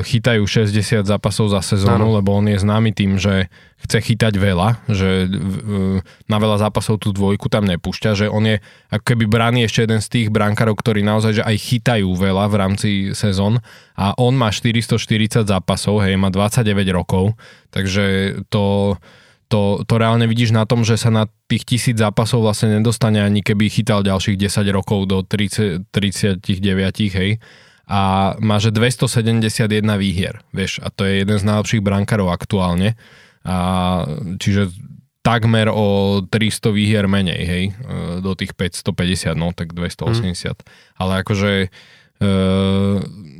chytajú 0.00 0.48
60 0.48 1.04
zápasov 1.04 1.52
za 1.52 1.60
sezónu, 1.60 2.08
ano. 2.08 2.16
lebo 2.16 2.32
on 2.32 2.48
je 2.48 2.56
známy 2.56 2.96
tým, 2.96 3.20
že 3.20 3.52
chce 3.84 3.98
chytať 4.00 4.40
veľa, 4.40 4.88
že 4.88 5.28
e, 5.28 6.00
na 6.00 6.38
veľa 6.40 6.64
zápasov 6.64 6.96
tú 6.96 7.12
dvojku 7.12 7.52
tam 7.52 7.68
nepúšťa, 7.68 8.24
že 8.24 8.26
on 8.32 8.48
je 8.48 8.56
ako 8.88 9.04
keby 9.04 9.28
braný 9.28 9.68
ešte 9.68 9.84
jeden 9.84 10.00
z 10.00 10.08
tých 10.08 10.28
brankárov, 10.32 10.80
ktorí 10.80 11.04
naozaj 11.04 11.40
že 11.40 11.42
aj 11.44 11.56
chytajú 11.60 12.08
veľa 12.08 12.48
v 12.48 12.54
rámci 12.56 12.90
sezón 13.12 13.60
a 14.00 14.16
on 14.16 14.32
má 14.32 14.48
440 14.48 15.44
zápasov, 15.44 16.08
hej, 16.08 16.16
má 16.16 16.32
29 16.32 16.64
rokov, 16.96 17.36
takže 17.68 18.40
to 18.48 18.96
to, 19.50 19.82
to 19.82 19.98
reálne 19.98 20.22
vidíš 20.30 20.54
na 20.54 20.62
tom, 20.62 20.86
že 20.86 20.94
sa 20.94 21.10
na 21.10 21.26
tých 21.50 21.66
tisíc 21.66 21.98
zápasov 21.98 22.46
vlastne 22.46 22.78
nedostane 22.78 23.18
ani 23.18 23.42
keby 23.42 23.66
chytal 23.66 24.06
ďalších 24.06 24.38
10 24.38 24.62
rokov 24.70 25.10
do 25.10 25.26
30, 25.26 25.90
39, 25.90 27.18
hej 27.18 27.42
a 27.90 28.32
má 28.38 28.62
že 28.62 28.70
271 28.70 29.66
výhier, 29.98 30.38
vieš, 30.54 30.78
a 30.78 30.94
to 30.94 31.02
je 31.02 31.26
jeden 31.26 31.34
z 31.34 31.42
najlepších 31.42 31.82
brankárov 31.82 32.30
aktuálne. 32.30 32.94
A 33.42 34.06
čiže 34.38 34.70
takmer 35.26 35.66
o 35.68 36.20
300 36.22 36.70
výhier 36.70 37.10
menej, 37.10 37.42
hej, 37.42 37.64
e, 37.66 37.72
do 38.22 38.32
tých 38.38 38.54
550, 38.54 39.34
no 39.34 39.50
tak 39.50 39.74
280. 39.74 40.22
Mm. 40.22 40.54
Ale 41.02 41.12
akože 41.26 41.52
e, 41.66 41.68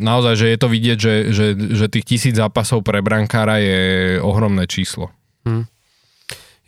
naozaj, 0.02 0.34
že 0.34 0.46
je 0.50 0.58
to 0.58 0.68
vidieť, 0.68 0.98
že, 0.98 1.14
že, 1.30 1.46
že 1.54 1.86
tých 1.86 2.04
tisíc 2.10 2.34
zápasov 2.34 2.82
pre 2.82 3.00
brankára 3.00 3.62
je 3.62 4.18
ohromné 4.18 4.66
číslo. 4.66 5.14
Mm. 5.46 5.70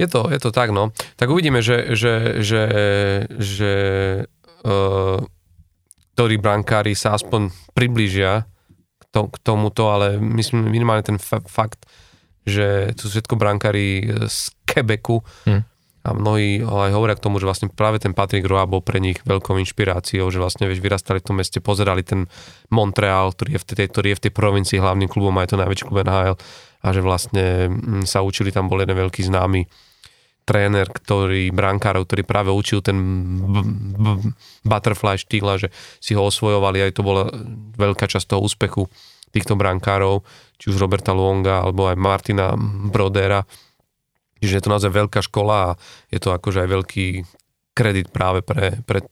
Je 0.01 0.07
to, 0.09 0.31
je 0.31 0.39
to 0.41 0.51
tak, 0.55 0.71
no. 0.71 0.95
Tak 1.19 1.29
uvidíme, 1.29 1.61
že, 1.61 1.99
že, 1.99 2.41
že, 2.41 2.63
že 3.37 3.73
uh, 4.65 5.21
ktorí 6.15 6.37
brankári 6.41 6.93
sa 6.93 7.17
aspoň 7.17 7.49
približia 7.73 8.45
k, 9.01 9.05
to, 9.09 9.33
k 9.33 9.37
tomuto, 9.41 9.89
ale 9.89 10.21
myslím 10.21 10.69
minimálne 10.69 11.05
ten 11.05 11.19
fa- 11.19 11.45
fakt, 11.45 11.89
že 12.45 12.93
to 12.99 13.07
sú 13.07 13.19
všetko 13.19 13.35
brankári 13.39 14.05
z 14.27 14.51
Quebecu 14.67 15.23
hmm. 15.49 15.63
a 16.05 16.09
mnohí 16.13 16.61
aj 16.63 16.93
hovoria 16.93 17.17
k 17.17 17.25
tomu, 17.25 17.39
že 17.39 17.47
vlastne 17.47 17.71
práve 17.71 18.03
ten 18.03 18.13
Patrick 18.13 18.45
Roy 18.45 18.67
bol 18.67 18.83
pre 18.83 18.99
nich 18.99 19.23
veľkou 19.23 19.57
inšpiráciou, 19.63 20.29
že 20.29 20.43
vlastne 20.43 20.67
vieš, 20.67 20.83
vyrastali 20.83 21.23
v 21.23 21.27
tom 21.33 21.37
meste, 21.39 21.63
pozerali 21.63 22.03
ten 22.03 22.27
Montreal, 22.69 23.33
ktorý 23.33 23.57
je 23.57 23.61
v 23.63 23.67
tej, 23.73 23.87
ktorý 23.89 24.07
je 24.13 24.19
v 24.19 24.25
tej 24.29 24.33
provincii 24.35 24.79
hlavným 24.83 25.09
klubom, 25.09 25.33
aj 25.39 25.55
to 25.55 25.61
najväčší 25.61 25.87
klub 25.87 26.03
NHL 26.03 26.37
a 26.83 26.89
že 26.91 27.01
vlastne 27.01 27.71
mm, 27.71 28.05
sa 28.11 28.27
učili, 28.27 28.51
tam 28.51 28.67
bol 28.67 28.83
jeden 28.83 28.99
veľký 28.99 29.23
známy 29.23 29.65
tréner, 30.43 30.91
ktorý, 30.91 31.55
brankárov, 31.55 32.07
ktorý 32.07 32.23
práve 32.27 32.51
učil 32.51 32.83
ten 32.83 32.99
b- 33.39 33.67
b- 33.99 34.35
butterfly 34.67 35.15
štýl 35.19 35.47
a 35.47 35.57
že 35.59 35.69
si 36.03 36.19
ho 36.19 36.23
osvojovali, 36.27 36.83
aj 36.83 36.93
to 36.99 37.03
bola 37.07 37.31
veľká 37.79 38.11
časť 38.11 38.35
toho 38.35 38.43
úspechu 38.43 38.91
týchto 39.33 39.57
brankárov, 39.57 40.27
či 40.59 40.75
už 40.75 40.83
Roberta 40.83 41.15
Luonga, 41.17 41.65
alebo 41.65 41.89
aj 41.89 41.97
Martina 41.97 42.53
Brodera. 42.59 43.47
Čiže 44.43 44.55
je 44.59 44.63
to 44.67 44.73
naozaj 44.75 44.91
veľká 44.91 45.23
škola 45.23 45.73
a 45.73 45.77
je 46.11 46.19
to 46.19 46.35
akože 46.35 46.67
aj 46.67 46.69
veľký 46.69 47.07
kredit 47.73 48.11
práve 48.13 48.45
pre, 48.45 48.83
pre, 48.85 49.07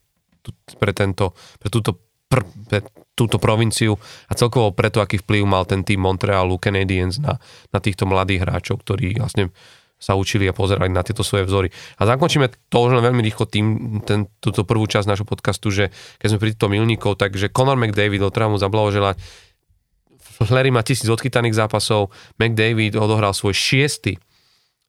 pre, 0.77 0.93
tento, 0.93 1.33
pre 1.57 1.69
túto 1.73 1.97
pr, 2.29 2.45
pre 2.69 2.85
túto 3.15 3.37
provinciu 3.37 4.01
a 4.29 4.33
celkovo 4.33 4.73
preto, 4.73 5.05
aký 5.05 5.21
vplyv 5.21 5.43
mal 5.45 5.69
ten 5.69 5.85
tým 5.85 6.01
Montrealu 6.01 6.57
Canadiens 6.57 7.21
na, 7.21 7.37
na 7.69 7.79
týchto 7.79 8.09
mladých 8.09 8.49
hráčov, 8.49 8.81
ktorí 8.81 9.21
vlastne 9.21 9.53
sa 10.01 10.17
učili 10.17 10.49
a 10.49 10.57
pozerali 10.57 10.89
na 10.89 11.05
tieto 11.05 11.21
svoje 11.21 11.45
vzory. 11.45 11.69
A 12.01 12.09
zakončíme 12.09 12.49
to 12.73 12.77
už 12.81 12.97
len 12.97 13.05
veľmi 13.05 13.21
rýchlo 13.21 13.45
tým, 13.45 13.67
ten, 14.09 14.25
túto 14.41 14.65
prvú 14.65 14.89
časť 14.89 15.05
nášho 15.05 15.29
podcastu, 15.29 15.69
že 15.69 15.93
keď 16.17 16.27
sme 16.33 16.41
pri 16.41 16.51
týchto 16.57 16.73
milníkov, 16.73 17.21
takže 17.21 17.53
Conor 17.53 17.77
McDavid, 17.77 18.25
od 18.25 18.33
mu 18.49 18.57
zablahoželať, 18.57 19.21
Larry 20.49 20.73
má 20.73 20.81
tisíc 20.81 21.05
odchytaných 21.05 21.53
zápasov, 21.53 22.09
McDavid 22.41 22.97
odohral 22.97 23.37
svoj 23.37 23.53
šiestý, 23.53 24.17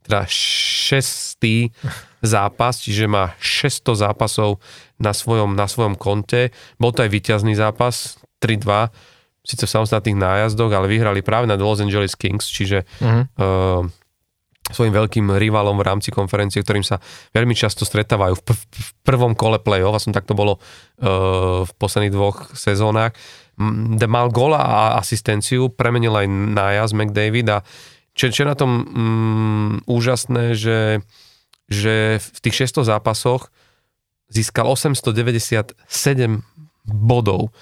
teda 0.07 0.23
šestý 0.31 1.75
zápas, 2.23 2.79
čiže 2.79 3.11
má 3.11 3.35
600 3.43 4.07
zápasov 4.07 4.63
na 4.95 5.11
svojom, 5.11 5.53
na 5.53 5.67
svojom 5.67 5.99
konte. 5.99 6.55
Bol 6.79 6.95
to 6.95 7.03
aj 7.03 7.11
vyťazný 7.11 7.53
zápas, 7.59 8.15
3-2, 8.39 8.89
síce 9.43 9.63
v 9.65 9.73
samostatných 9.73 10.17
nájazdoch, 10.17 10.71
ale 10.71 10.87
vyhrali 10.89 11.25
práve 11.25 11.49
na 11.49 11.57
Los 11.57 11.81
Angeles 11.81 12.13
Kings, 12.13 12.45
čiže 12.45 12.85
uh-huh. 13.01 13.25
uh, 13.37 13.81
svojim 14.69 14.93
veľkým 14.93 15.33
rivalom 15.41 15.73
v 15.81 15.87
rámci 15.89 16.13
konferencie, 16.13 16.61
ktorým 16.61 16.85
sa 16.85 17.01
veľmi 17.33 17.57
často 17.57 17.81
stretávajú 17.81 18.37
v, 18.37 18.43
p- 18.45 18.57
v 18.57 18.89
prvom 19.01 19.33
kole 19.33 19.57
play-off, 19.57 19.97
a 19.97 20.03
som 20.03 20.13
tak 20.13 20.29
to 20.29 20.37
bolo 20.37 20.61
uh, 20.61 21.65
v 21.65 21.71
posledných 21.81 22.13
dvoch 22.13 22.53
sezónach, 22.53 23.17
kde 23.97 24.07
mal 24.07 24.29
gola 24.29 24.61
a 24.61 24.79
asistenciu, 25.01 25.73
premenil 25.73 26.13
aj 26.13 26.27
nájazd 26.29 26.93
McDavid 26.93 27.47
a 27.51 27.57
čo, 28.11 28.27
je 28.27 28.43
na 28.43 28.59
tom 28.59 28.71
um, 28.83 29.71
úžasné, 29.87 30.53
že, 30.53 31.01
že 31.71 32.19
v 32.19 32.37
tých 32.43 32.67
600 32.67 32.91
zápasoch 32.91 33.47
získal 34.27 34.67
897 34.67 35.79
bodov. 36.85 37.55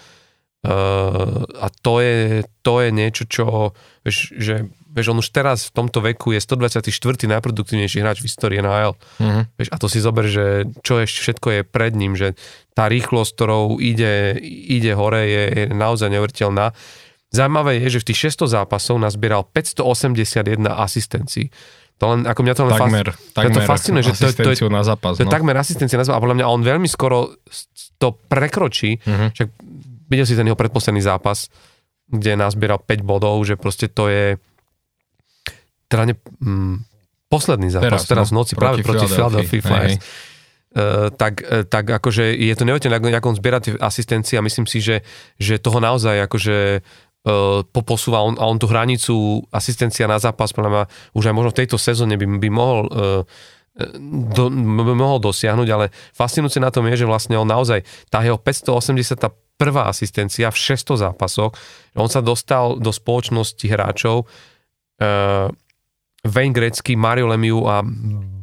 Uh, 0.60 1.48
a 1.64 1.72
to 1.72 2.04
je, 2.04 2.44
to 2.66 2.84
je 2.84 2.90
niečo, 2.92 3.24
čo, 3.30 3.72
že 4.10 4.68
Vieš, 4.90 5.14
on 5.14 5.22
už 5.22 5.30
teraz 5.30 5.70
v 5.70 5.86
tomto 5.86 6.02
veku 6.02 6.34
je 6.34 6.42
124. 6.42 6.90
najproduktívnejší 7.30 8.02
hráč 8.02 8.26
v 8.26 8.26
histórii 8.26 8.58
NHL. 8.58 8.98
Uh-huh. 8.98 9.46
Vieš, 9.54 9.70
a 9.70 9.78
to 9.78 9.86
si 9.86 10.02
zober, 10.02 10.26
že 10.26 10.66
čo 10.82 10.98
ešte 10.98 11.30
všetko 11.30 11.48
je 11.54 11.62
pred 11.62 11.94
ním, 11.94 12.18
že 12.18 12.34
tá 12.74 12.90
rýchlosť, 12.90 13.32
ktorou 13.38 13.78
ide, 13.78 14.42
ide 14.42 14.98
hore, 14.98 15.30
je, 15.30 15.44
je 15.46 15.64
naozaj 15.70 16.10
neuveriteľná. 16.10 16.74
Zaujímavé 17.30 17.78
je, 17.86 17.98
že 17.98 18.02
v 18.02 18.06
tých 18.10 18.34
600 18.34 18.66
zápasov 18.66 18.98
nazbieral 18.98 19.46
581 19.46 20.66
asistencií. 20.66 21.54
To 22.02 22.16
len, 22.16 22.26
ako 22.26 22.42
mňa 22.42 22.54
to 22.56 22.64
len 22.66 22.74
takmer, 22.74 23.08
fas, 23.12 23.36
takmer 23.36 23.54
to 23.54 23.62
fascinuje, 23.68 24.04
že 24.08 24.14
to, 24.16 24.32
to, 24.32 24.52
je, 24.56 24.72
na 24.72 24.88
zápas, 24.88 25.20
to 25.20 25.28
je 25.28 25.30
no. 25.30 25.36
takmer 25.36 25.52
asistencia 25.60 26.00
na 26.00 26.08
zápas 26.08 26.18
a 26.18 26.24
podľa 26.24 26.38
mňa 26.40 26.48
on 26.48 26.62
veľmi 26.64 26.88
skoro 26.88 27.36
to 28.00 28.16
prekročí, 28.32 29.04
uh-huh. 29.04 29.36
však 29.36 29.48
videl 30.08 30.26
si 30.26 30.40
ten 30.40 30.48
jeho 30.48 30.56
predposledný 30.56 31.04
zápas, 31.04 31.52
kde 32.08 32.40
nazbieral 32.40 32.80
5 32.82 33.04
bodov, 33.04 33.44
že 33.44 33.60
proste 33.60 33.92
to 33.92 34.08
je 34.08 34.40
teda 35.90 36.14
ne, 36.14 36.16
mm, 36.16 36.76
posledný 37.28 37.74
zápas, 37.74 38.06
teraz, 38.06 38.08
teraz 38.08 38.28
no, 38.30 38.32
v 38.32 38.36
noci, 38.46 38.54
práve 38.56 38.78
proti 38.86 39.10
Philadelphia 39.10 39.62
Flyers. 39.62 39.98
Uh, 40.70 41.10
tak, 41.18 41.42
uh, 41.42 41.66
tak 41.66 41.90
akože 41.90 42.30
je 42.30 42.54
to 42.54 42.62
neuveriteľné, 42.62 43.18
ako 43.18 43.34
on 43.34 43.40
zbiera 43.42 43.58
tie 43.58 43.74
asistencie 43.82 44.38
a 44.38 44.46
myslím 44.46 44.70
si, 44.70 44.78
že, 44.78 45.02
že 45.42 45.58
toho 45.58 45.82
naozaj 45.82 46.30
akože 46.30 46.78
uh, 46.78 47.10
uh, 47.26 47.84
posúva 47.84 48.24
on, 48.24 48.36
a 48.40 48.44
on 48.48 48.60
tú 48.60 48.68
hranicu 48.70 49.44
asistencia 49.52 50.08
na 50.08 50.20
zápas, 50.22 50.56
podľa 50.56 50.70
mňa, 50.72 50.84
už 51.16 51.24
aj 51.32 51.36
možno 51.36 51.52
v 51.52 51.60
tejto 51.60 51.78
sezóne 51.80 52.16
by, 52.16 52.26
by 52.40 52.50
mohol 52.52 52.80
uh, 52.88 53.24
do, 54.36 54.52
by 54.52 54.96
mohol 54.96 55.24
dosiahnuť, 55.24 55.68
ale 55.72 55.92
fascinujúce 56.12 56.60
na 56.60 56.72
tom 56.72 56.84
je, 56.92 57.04
že 57.04 57.10
vlastne 57.10 57.40
on 57.40 57.48
naozaj, 57.48 57.84
tá 58.12 58.20
jeho 58.24 58.36
580 58.36 59.16
prvá 59.60 59.88
asistencia 59.92 60.52
v 60.52 60.58
600 60.58 61.12
zápasoch, 61.12 61.52
on 61.96 62.08
sa 62.08 62.24
dostal 62.24 62.80
do 62.80 62.92
spoločnosti 62.92 63.66
hráčov 63.68 64.24
uh, 64.24 65.48
Wayne 66.28 66.52
Gretzky, 66.52 67.00
Mario 67.00 67.32
Lemieux 67.32 67.64
a 67.68 67.84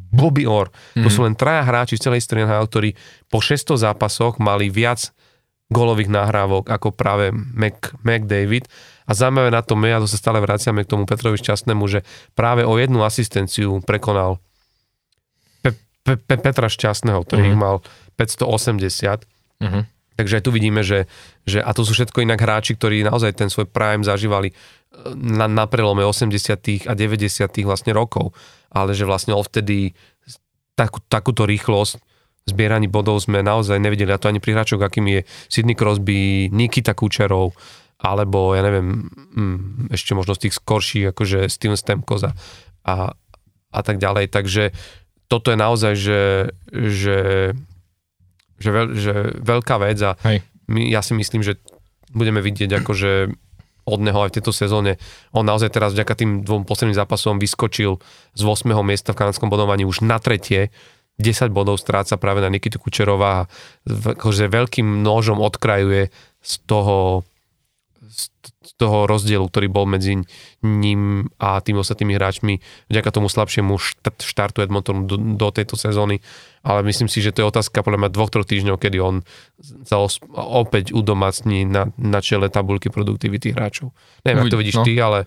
Bobby 0.07 0.49
Orr. 0.49 0.71
Mm-hmm. 0.71 1.03
To 1.03 1.09
mhm. 1.09 1.13
sú 1.13 1.21
len 1.27 1.35
traja 1.37 1.63
hráči 1.67 1.99
z 1.99 2.09
celej 2.09 2.25
histórie 2.25 2.47
ktorí 2.47 2.89
po 3.29 3.43
600 3.43 3.77
zápasoch 3.77 4.39
mali 4.41 4.71
viac 4.71 5.13
golových 5.67 6.07
nahrávok 6.07 6.71
ako 6.71 6.95
práve 6.95 7.35
Mac, 7.35 7.91
McDavid. 8.01 8.71
A 9.07 9.11
zaujímavé 9.15 9.51
na 9.51 9.63
tom 9.63 9.83
je, 9.83 9.91
a 9.91 10.03
to 10.03 10.07
sa 10.07 10.19
stále 10.19 10.39
vraciame 10.39 10.83
k 10.83 10.91
tomu 10.95 11.03
Petrovi 11.07 11.39
Šťastnému, 11.39 11.83
že 11.87 12.03
práve 12.35 12.63
o 12.63 12.75
jednu 12.75 13.03
asistenciu 13.03 13.79
prekonal 13.83 14.39
Pe- 15.63 15.75
Pe- 16.03 16.19
Pe- 16.19 16.39
Petra 16.39 16.71
Šťastného, 16.71 17.19
ktorý 17.23 17.51
mm-hmm. 17.51 17.59
mal 17.59 17.83
580. 18.15 19.27
Mm-hmm. 19.63 19.83
Takže 20.17 20.33
aj 20.41 20.43
tu 20.43 20.51
vidíme, 20.51 20.81
že, 20.81 21.05
že 21.45 21.61
a 21.61 21.69
to 21.77 21.85
sú 21.85 21.93
všetko 21.93 22.25
inak 22.25 22.41
hráči, 22.41 22.73
ktorí 22.73 23.05
naozaj 23.05 23.37
ten 23.37 23.53
svoj 23.53 23.69
prime 23.69 24.01
zažívali 24.01 24.49
na, 25.15 25.45
na 25.47 25.65
prelome 25.69 26.03
80. 26.05 26.87
a 26.87 26.93
90. 26.93 27.27
vlastne 27.63 27.91
rokov, 27.93 28.33
ale 28.71 28.95
že 28.97 29.07
vlastne 29.07 29.35
ovtedy 29.35 29.93
takú, 30.75 30.99
takúto 31.07 31.45
rýchlosť 31.45 32.01
zbieraní 32.47 32.87
bodov 32.87 33.19
sme 33.19 33.43
naozaj 33.43 33.75
nevideli, 33.75 34.07
a 34.07 34.21
to 34.21 34.31
ani 34.31 34.39
pri 34.39 34.55
hráčoch, 34.55 34.79
akým 34.79 35.03
je 35.11 35.19
Sidney 35.51 35.75
Crosby, 35.75 36.47
Nikita 36.47 36.95
Kučerov, 36.95 37.51
alebo 37.99 38.55
ja 38.55 38.63
neviem, 38.63 39.11
hm, 39.35 39.91
ešte 39.91 40.15
možno 40.15 40.31
z 40.39 40.47
tých 40.47 40.55
skorších, 40.55 41.11
akože 41.11 41.51
Steven 41.51 41.75
Stamkos 41.75 42.23
a, 42.23 42.31
a, 42.87 43.11
a 43.73 43.79
tak 43.83 43.99
ďalej. 43.99 44.31
Takže 44.31 44.71
toto 45.27 45.51
je 45.51 45.57
naozaj, 45.59 45.93
že, 45.99 46.21
že 46.71 47.17
že, 48.57 48.69
veľ, 48.73 48.87
že 48.97 49.13
veľká 49.37 49.75
vec 49.81 50.01
a 50.01 50.17
my, 50.67 50.81
ja 50.89 51.01
si 51.05 51.13
myslím, 51.13 51.45
že 51.45 51.61
budeme 52.11 52.41
vidieť 52.41 52.81
akože 52.81 53.11
od 53.87 53.99
neho 54.03 54.19
aj 54.19 54.35
v 54.35 54.35
tejto 54.37 54.51
sezóne. 54.51 54.99
On 55.31 55.47
naozaj 55.47 55.71
teraz 55.71 55.95
vďaka 55.95 56.13
tým 56.19 56.31
dvom 56.43 56.67
posledným 56.67 56.99
zápasom 56.99 57.39
vyskočil 57.39 58.03
z 58.35 58.41
8. 58.43 58.67
miesta 58.83 59.15
v 59.15 59.23
kanadskom 59.23 59.47
bodovaní 59.47 59.87
už 59.87 60.03
na 60.03 60.19
tretie. 60.19 60.69
10 61.17 61.49
bodov 61.49 61.81
stráca 61.81 62.13
práve 62.21 62.45
na 62.45 62.51
Nikitu 62.51 62.77
Kučerová 62.77 63.29
a 63.41 63.47
akože 63.89 64.53
veľkým 64.53 65.01
nožom 65.01 65.41
odkrajuje 65.41 66.13
z 66.43 66.53
toho 66.69 67.25
z 68.05 68.29
toho 68.77 69.09
rozdielu, 69.09 69.41
ktorý 69.41 69.67
bol 69.73 69.89
medzi 69.89 70.21
ním 70.61 71.33
a 71.41 71.57
tými 71.59 71.81
ostatnými 71.81 72.13
hráčmi 72.13 72.61
vďaka 72.93 73.09
tomu 73.09 73.27
slabšiemu 73.27 73.73
štartu 74.21 74.61
Edmontonu 74.61 75.09
do, 75.09 75.17
do 75.17 75.47
tejto 75.49 75.73
sezóny. 75.73 76.21
Ale 76.61 76.85
myslím 76.85 77.09
si, 77.09 77.25
že 77.25 77.33
to 77.33 77.41
je 77.41 77.49
otázka 77.49 77.81
podľa 77.81 78.05
mňa 78.05 78.13
dvoch, 78.13 78.29
troch 78.29 78.45
týždňov, 78.45 78.77
kedy 78.77 78.97
on 79.01 79.25
sa 79.83 79.97
os, 79.97 80.21
opäť 80.37 80.93
udomacní 80.93 81.65
na, 81.65 81.89
na 81.97 82.19
čele 82.21 82.53
tabulky 82.53 82.93
produktivity 82.93 83.57
hráčov. 83.57 83.91
Neviem, 84.21 84.45
Uvid- 84.45 84.51
ako 84.51 84.53
to 84.53 84.61
vidíš 84.61 84.77
no. 84.79 84.85
ty, 84.85 84.93
ale... 85.01 85.19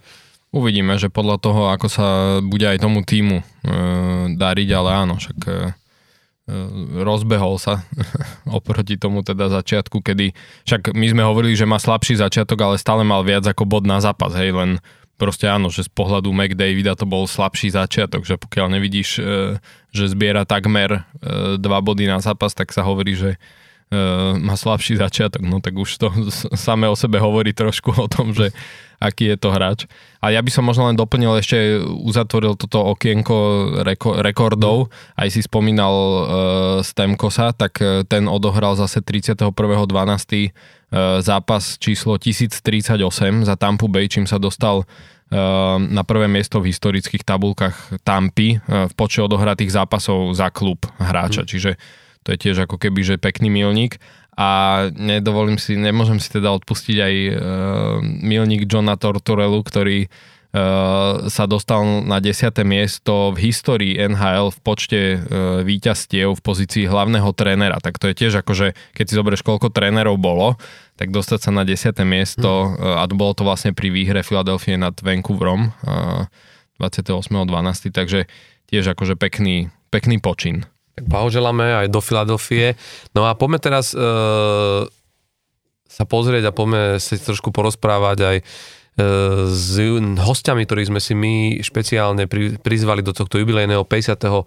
Uvidíme, 0.50 0.98
že 0.98 1.14
podľa 1.14 1.38
toho, 1.38 1.62
ako 1.70 1.86
sa 1.86 2.06
bude 2.42 2.66
aj 2.66 2.82
tomu 2.82 3.06
týmu 3.06 3.38
e, 3.38 3.44
dariť, 4.34 4.68
ale 4.74 4.90
áno, 4.98 5.14
však 5.14 5.38
E, 5.46 5.78
rozbehol 7.00 7.56
sa 7.56 7.86
oproti 8.58 8.98
tomu 8.98 9.22
teda 9.22 9.48
začiatku, 9.50 10.02
kedy 10.02 10.34
však 10.66 10.92
my 10.92 11.06
sme 11.10 11.22
hovorili, 11.24 11.54
že 11.54 11.68
má 11.68 11.78
slabší 11.78 12.18
začiatok, 12.18 12.58
ale 12.60 12.76
stále 12.76 13.06
mal 13.06 13.22
viac 13.22 13.46
ako 13.46 13.66
bod 13.66 13.84
na 13.86 14.02
zápas, 14.02 14.34
hej, 14.34 14.52
len 14.54 14.82
proste 15.20 15.44
áno, 15.44 15.68
že 15.68 15.84
z 15.84 15.92
pohľadu 15.92 16.32
McDavida 16.32 16.96
to 16.96 17.04
bol 17.04 17.28
slabší 17.28 17.68
začiatok, 17.76 18.24
že 18.24 18.40
pokiaľ 18.40 18.66
nevidíš, 18.72 19.20
e, 19.20 19.60
že 19.92 20.08
zbiera 20.08 20.48
takmer 20.48 21.04
e, 21.20 21.60
dva 21.60 21.84
body 21.84 22.08
na 22.08 22.24
zápas, 22.24 22.56
tak 22.56 22.72
sa 22.72 22.88
hovorí, 22.88 23.12
že 23.12 23.36
má 24.38 24.54
slabší 24.54 25.02
začiatok, 25.02 25.42
no 25.42 25.58
tak 25.58 25.74
už 25.74 25.98
to 25.98 26.14
samé 26.54 26.86
o 26.86 26.94
sebe 26.94 27.18
hovorí 27.18 27.50
trošku 27.50 27.90
o 27.90 28.06
tom, 28.06 28.30
že 28.30 28.54
aký 29.00 29.32
je 29.32 29.36
to 29.40 29.48
hráč. 29.50 29.88
A 30.20 30.28
ja 30.30 30.44
by 30.44 30.50
som 30.52 30.62
možno 30.62 30.86
len 30.86 30.94
doplnil, 30.94 31.40
ešte 31.40 31.80
uzatvoril 31.82 32.54
toto 32.54 32.84
okienko 32.92 33.36
reko, 33.82 34.20
rekordov, 34.20 34.92
aj 35.16 35.32
si 35.32 35.40
spomínal 35.40 35.94
uh, 35.96 36.24
Stemkosa, 36.84 37.56
tak 37.56 37.80
uh, 37.80 38.04
ten 38.04 38.28
odohral 38.28 38.76
zase 38.76 39.00
31.12. 39.00 39.50
Uh, 39.50 41.22
zápas 41.24 41.80
číslo 41.80 42.20
1038 42.20 42.94
za 43.48 43.54
Tampu 43.56 43.88
Bay, 43.88 44.06
čím 44.06 44.28
sa 44.28 44.36
dostal 44.36 44.84
na 45.78 46.02
prvé 46.02 46.26
miesto 46.26 46.58
v 46.58 46.74
historických 46.74 47.22
tabulkách 47.22 48.02
Tampy 48.02 48.58
v 48.66 48.92
počte 48.98 49.22
odohratých 49.22 49.70
zápasov 49.70 50.34
za 50.34 50.50
klub 50.50 50.82
hráča, 50.98 51.46
mm. 51.46 51.48
čiže 51.48 51.70
to 52.24 52.36
je 52.36 52.38
tiež 52.48 52.68
ako 52.68 52.76
keby, 52.76 53.00
že 53.00 53.22
pekný 53.22 53.48
milník 53.48 53.96
a 54.40 54.88
nedovolím 54.96 55.60
si, 55.60 55.76
nemôžem 55.76 56.16
si 56.16 56.32
teda 56.32 56.48
odpustiť 56.56 56.96
aj 56.96 57.14
uh, 57.28 57.34
milník 58.04 58.64
Johna 58.64 58.96
Tortorellu, 58.96 59.60
ktorý 59.60 60.08
uh, 60.08 61.28
sa 61.28 61.44
dostal 61.44 61.84
na 62.08 62.24
10. 62.24 62.48
miesto 62.64 63.36
v 63.36 63.52
histórii 63.52 64.00
NHL 64.00 64.48
v 64.54 64.58
počte 64.64 65.00
uh, 65.16 65.20
víťazstiev 65.60 66.32
v 66.32 66.40
pozícii 66.40 66.88
hlavného 66.88 67.28
trénera. 67.36 67.76
Tak 67.84 68.00
to 68.00 68.08
je 68.08 68.16
tiež 68.16 68.40
akože, 68.40 68.72
keď 68.96 69.04
si 69.04 69.18
zoberieš, 69.18 69.44
koľko 69.44 69.68
trénerov 69.68 70.16
bolo, 70.16 70.56
tak 70.96 71.12
dostať 71.12 71.40
sa 71.44 71.50
na 71.52 71.68
10. 71.68 71.92
miesto 72.08 72.48
uh, 72.72 73.02
a 73.02 73.04
bolo 73.12 73.36
to 73.36 73.44
vlastne 73.44 73.76
pri 73.76 73.92
výhre 73.92 74.24
Filadelfie 74.24 74.80
nad 74.80 74.96
Vancouverom 74.96 75.68
uh, 75.84 76.24
28.12. 76.80 77.92
Takže 77.92 78.24
tiež 78.72 78.84
akože 78.96 79.20
pekný, 79.20 79.68
pekný 79.92 80.16
počin. 80.22 80.69
Tak 80.98 81.04
blahoželáme 81.06 81.86
aj 81.86 81.86
do 81.88 82.00
Filadelfie. 82.02 82.74
No 83.14 83.26
a 83.28 83.34
poďme 83.38 83.58
teraz 83.62 83.94
e, 83.94 83.98
sa 85.86 86.04
pozrieť 86.06 86.50
a 86.50 86.56
poďme 86.56 86.98
si 86.98 87.18
trošku 87.18 87.54
porozprávať 87.54 88.18
aj 88.22 88.36
e, 88.38 88.44
s 89.50 89.74
hostiami, 90.18 90.66
ktorých 90.66 90.90
sme 90.90 91.00
si 91.02 91.14
my 91.14 91.34
špeciálne 91.62 92.26
pri, 92.26 92.58
prizvali 92.58 93.02
do 93.02 93.14
tohto 93.14 93.38
jubilejného 93.38 93.86
50. 93.86 94.18
E, 94.18 94.44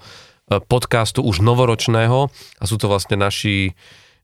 podcastu 0.68 1.24
už 1.24 1.40
novoročného 1.40 2.28
a 2.60 2.64
sú 2.68 2.76
to 2.76 2.92
vlastne 2.92 3.16
naši 3.16 3.72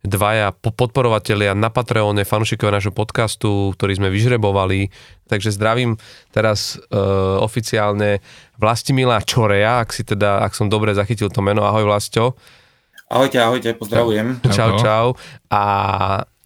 dvaja 0.04 0.56
podporovatelia 0.56 1.52
na 1.52 1.68
Patreone, 1.68 2.24
fanúšikovia 2.24 2.80
nášho 2.80 2.96
podcastu, 2.96 3.76
ktorý 3.76 4.00
sme 4.00 4.10
vyžrebovali. 4.14 4.88
Takže 5.28 5.52
zdravím 5.52 6.00
teraz 6.32 6.80
e, 6.80 6.98
oficiálne 7.40 8.24
Vlastimila 8.56 9.20
Čoreja, 9.20 9.84
ak 9.84 9.92
si 9.92 10.08
teda, 10.08 10.44
ak 10.44 10.56
som 10.56 10.72
dobre 10.72 10.96
zachytil 10.96 11.28
to 11.28 11.44
meno. 11.44 11.68
Ahoj 11.68 11.84
Vlasto. 11.84 12.40
Ahojte, 13.10 13.42
ahojte, 13.42 13.76
pozdravujem. 13.76 14.40
Čau, 14.54 14.80
čau. 14.80 15.06
A 15.52 15.64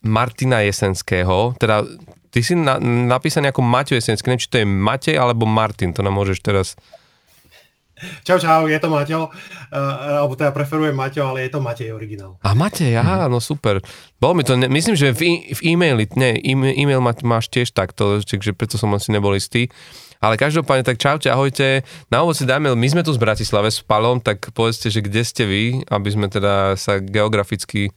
Martina 0.03 0.65
Jesenského, 0.65 1.55
teda 1.61 1.85
ty 2.33 2.41
si 2.41 2.57
na, 2.57 2.81
napísaný 2.81 3.53
ako 3.53 3.61
Maťo 3.61 3.93
Jesenský, 3.93 4.27
neviem, 4.27 4.43
či 4.43 4.51
to 4.51 4.59
je 4.59 4.67
Matej 4.67 5.15
alebo 5.15 5.45
Martin, 5.45 5.93
to 5.93 6.01
nám 6.01 6.17
môžeš 6.17 6.41
teraz 6.41 6.73
Čau, 8.25 8.41
čau, 8.41 8.65
je 8.65 8.79
to 8.81 8.89
Maťo, 8.89 9.29
uh, 9.29 10.25
alebo 10.25 10.33
teda 10.33 10.49
preferujem 10.49 10.97
Maťo, 10.97 11.29
ale 11.29 11.45
je 11.45 11.53
to 11.53 11.61
Matej 11.61 11.93
originál. 11.93 12.41
A 12.41 12.57
Matej, 12.57 12.97
aha, 12.97 13.29
no 13.29 13.37
super. 13.37 13.79
Bolo 14.17 14.41
mi 14.41 14.43
to, 14.43 14.57
ne, 14.57 14.65
myslím, 14.65 14.97
že 14.97 15.13
v, 15.13 15.53
v 15.53 15.59
e-maili, 15.61 16.09
ne, 16.17 16.33
e-mail 16.41 17.01
máš 17.21 17.53
tiež 17.53 17.69
takto, 17.71 18.19
čiže 18.19 18.57
preto 18.57 18.81
som 18.81 18.91
asi 18.97 19.13
nebol 19.13 19.37
istý. 19.37 19.69
Ale 20.23 20.39
každopádne, 20.39 20.87
tak 20.87 21.03
čaute, 21.03 21.27
ahojte. 21.27 21.83
Na 22.07 22.23
úvod 22.23 22.39
si 22.39 22.47
dáme, 22.47 22.71
my 22.71 22.87
sme 22.87 23.03
tu 23.03 23.11
z 23.11 23.19
Bratislave 23.19 23.67
s 23.67 23.83
Palom, 23.83 24.23
tak 24.23 24.55
povedzte, 24.55 24.87
že 24.87 25.03
kde 25.03 25.21
ste 25.21 25.43
vy, 25.43 25.63
aby 25.91 26.09
sme 26.09 26.31
teda 26.31 26.79
sa 26.79 27.03
geograficky 27.03 27.91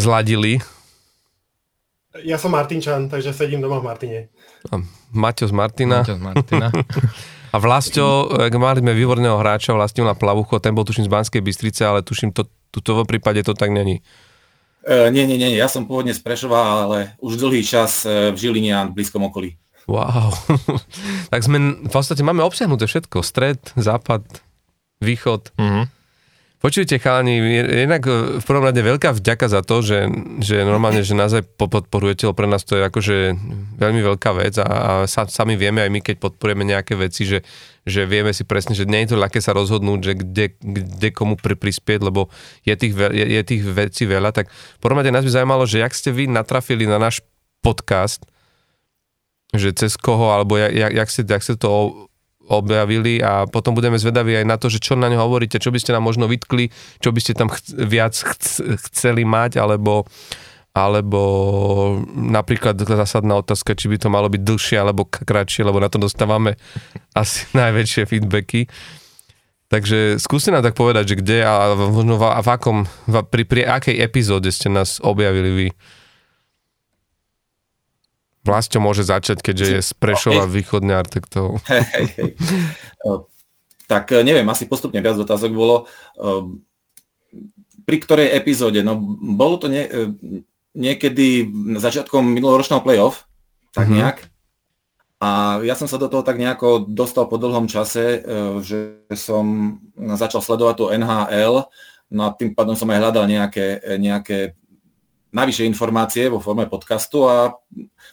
zladili. 0.00 0.64
Ja 2.24 2.40
som 2.40 2.56
Martinčan, 2.56 3.12
takže 3.12 3.36
sedím 3.36 3.60
doma 3.60 3.78
v 3.78 3.92
Martine. 3.92 4.20
A 4.72 4.80
Maťo 5.12 5.46
z 5.46 5.54
Martina. 5.54 6.00
Maťo 6.00 6.16
z 6.16 6.22
Martina. 6.24 6.68
A 7.52 7.56
Vlasto, 7.56 8.28
mali 8.56 8.80
sme 8.84 8.92
výborného 8.92 9.40
hráča, 9.40 9.72
na 9.74 10.14
Plavucho, 10.14 10.60
ten 10.60 10.76
bol 10.76 10.84
tuším 10.84 11.08
z 11.08 11.12
Banskej 11.12 11.42
Bystrice, 11.42 11.82
ale 11.88 12.04
tuším, 12.04 12.32
to, 12.32 12.48
tuto 12.72 13.04
v 13.04 13.08
prípade 13.08 13.40
to 13.44 13.56
tak 13.56 13.72
není. 13.72 14.04
Uh, 14.88 15.12
nie, 15.12 15.28
nie, 15.28 15.36
nie, 15.36 15.52
ja 15.52 15.68
som 15.68 15.84
pôvodne 15.84 16.16
z 16.16 16.22
Prešova, 16.22 16.88
ale 16.88 17.12
už 17.20 17.36
dlhý 17.36 17.60
čas 17.60 18.08
uh, 18.08 18.32
v 18.32 18.36
Žiline 18.40 18.72
a 18.72 18.80
v 18.88 18.96
blízkom 18.96 19.20
okolí. 19.26 19.58
Wow. 19.88 20.36
tak 21.32 21.40
sme, 21.40 21.80
v 21.80 21.90
podstate 21.92 22.20
máme 22.20 22.44
obsiahnuté 22.44 22.84
všetko. 22.84 23.24
Stred, 23.24 23.60
západ, 23.74 24.24
východ. 25.00 25.52
Uh-huh. 25.56 25.88
Počujte, 26.58 26.98
chalani, 26.98 27.38
jednak 27.86 28.02
e, 28.02 28.42
v 28.42 28.44
prvom 28.44 28.66
rade 28.66 28.82
veľká 28.82 29.14
vďaka 29.14 29.46
za 29.46 29.62
to, 29.62 29.78
že, 29.78 30.10
že 30.42 30.66
normálne, 30.66 31.06
že 31.06 31.14
nás 31.14 31.30
aj 31.30 31.46
podporujete, 31.54 32.26
lebo 32.26 32.34
pre 32.34 32.50
nás 32.50 32.66
to 32.66 32.74
je 32.74 32.82
akože 32.82 33.16
veľmi 33.78 34.02
veľká 34.02 34.30
vec 34.34 34.58
a, 34.58 34.66
a 34.66 34.92
sa, 35.06 35.30
sami 35.30 35.54
vieme 35.54 35.86
aj 35.86 35.90
my, 35.94 36.02
keď 36.02 36.18
podporujeme 36.18 36.66
nejaké 36.66 36.98
veci, 36.98 37.30
že, 37.30 37.46
že 37.86 38.10
vieme 38.10 38.34
si 38.34 38.42
presne, 38.42 38.74
že 38.74 38.90
nie 38.90 39.06
je 39.06 39.14
to 39.14 39.22
ľahké 39.22 39.38
sa 39.38 39.54
rozhodnúť, 39.54 40.00
že 40.02 40.12
kde, 40.18 40.46
kde 40.58 41.08
komu 41.14 41.38
pri, 41.38 41.54
prispieť, 41.54 42.02
lebo 42.02 42.26
je 42.66 42.74
tých, 42.74 42.90
je, 42.90 43.24
je 43.38 43.42
tých 43.46 43.62
vecí 43.62 44.10
veľa. 44.10 44.34
Tak 44.34 44.50
v 44.50 44.80
prvom 44.82 44.98
rade 44.98 45.14
nás 45.14 45.22
by 45.22 45.30
zaujímalo, 45.30 45.62
že 45.62 45.78
jak 45.78 45.94
ste 45.94 46.10
vy 46.10 46.26
natrafili 46.26 46.90
na 46.90 46.98
náš 46.98 47.22
podcast, 47.62 48.26
že 49.54 49.70
cez 49.78 49.94
koho, 49.94 50.34
alebo 50.34 50.58
jak, 50.58 50.74
jak, 50.74 50.92
jak, 51.06 51.08
si, 51.14 51.22
jak 51.22 51.42
si 51.46 51.54
to 51.54 51.70
objavili 52.48 53.20
a 53.20 53.44
potom 53.44 53.76
budeme 53.76 54.00
zvedaví 54.00 54.40
aj 54.40 54.46
na 54.48 54.56
to, 54.56 54.72
že 54.72 54.80
čo 54.80 54.96
na 54.96 55.12
ňo 55.12 55.20
hovoríte, 55.20 55.60
čo 55.60 55.68
by 55.68 55.78
ste 55.78 55.92
nám 55.92 56.04
možno 56.04 56.26
vytkli, 56.26 56.72
čo 56.98 57.12
by 57.12 57.20
ste 57.20 57.36
tam 57.36 57.52
ch- 57.52 57.76
viac 57.76 58.16
ch- 58.16 58.64
chceli 58.90 59.28
mať, 59.28 59.60
alebo, 59.60 60.08
alebo 60.72 61.22
napríklad 62.12 62.80
zásadná 62.80 63.38
otázka, 63.38 63.76
či 63.76 63.92
by 63.92 63.96
to 64.00 64.08
malo 64.08 64.32
byť 64.32 64.42
dlhšie 64.42 64.76
alebo 64.80 65.04
kratšie, 65.06 65.62
lebo 65.68 65.78
na 65.78 65.92
to 65.92 66.00
dostávame 66.00 66.56
asi 67.20 67.44
najväčšie 67.52 68.08
feedbacky. 68.08 68.66
Takže 69.68 70.16
skúste 70.16 70.48
nám 70.48 70.64
tak 70.64 70.80
povedať, 70.80 71.12
že 71.12 71.18
kde 71.20 71.38
a 71.44 71.76
možno 71.76 72.16
v, 72.16 72.24
v 72.24 72.48
akom, 72.48 72.78
v, 73.04 73.14
pri, 73.28 73.44
pri 73.44 73.62
akej 73.68 74.00
epizóde 74.00 74.48
ste 74.48 74.72
nás 74.72 74.96
objavili 75.04 75.50
vy. 75.52 75.68
Vlasto 78.48 78.80
môže 78.80 79.04
začať, 79.04 79.44
keďže 79.44 79.66
je 79.68 79.80
z 79.84 79.90
Prešova 80.00 80.48
východne 80.48 80.96
artektov. 80.96 81.60
Hej, 81.68 81.84
hej, 81.92 82.06
hej. 82.16 82.30
Tak 83.88 84.12
e, 84.12 84.20
neviem, 84.20 84.44
asi 84.52 84.68
postupne 84.68 85.00
viac 85.00 85.16
otázok 85.16 85.50
bolo. 85.52 85.84
E, 85.84 85.84
pri 87.88 87.96
ktorej 88.04 88.36
epizóde? 88.36 88.84
No 88.84 89.00
bolo 89.36 89.56
to 89.56 89.72
nie, 89.72 89.84
e, 89.84 90.12
niekedy 90.76 91.48
začiatkom 91.80 92.24
minuloročného 92.24 92.84
playoff, 92.84 93.24
tak 93.72 93.88
mm-hmm. 93.88 93.98
nejak. 94.00 94.18
A 95.18 95.58
ja 95.66 95.74
som 95.74 95.90
sa 95.90 95.98
do 95.98 96.06
toho 96.06 96.22
tak 96.22 96.38
nejako 96.38 96.86
dostal 96.86 97.26
po 97.26 97.42
dlhom 97.42 97.66
čase, 97.66 98.22
že 98.62 99.02
som 99.18 99.74
začal 99.98 100.38
sledovať 100.38 100.74
tú 100.78 100.84
NHL, 100.94 101.66
no 102.14 102.20
a 102.22 102.30
tým 102.30 102.54
pádom 102.54 102.78
som 102.78 102.86
aj 102.86 103.02
hľadal 103.02 103.26
nejaké, 103.26 103.82
nejaké 103.98 104.54
navyše 105.28 105.68
informácie 105.68 106.32
vo 106.32 106.40
forme 106.40 106.64
podcastu 106.64 107.28
a 107.28 107.52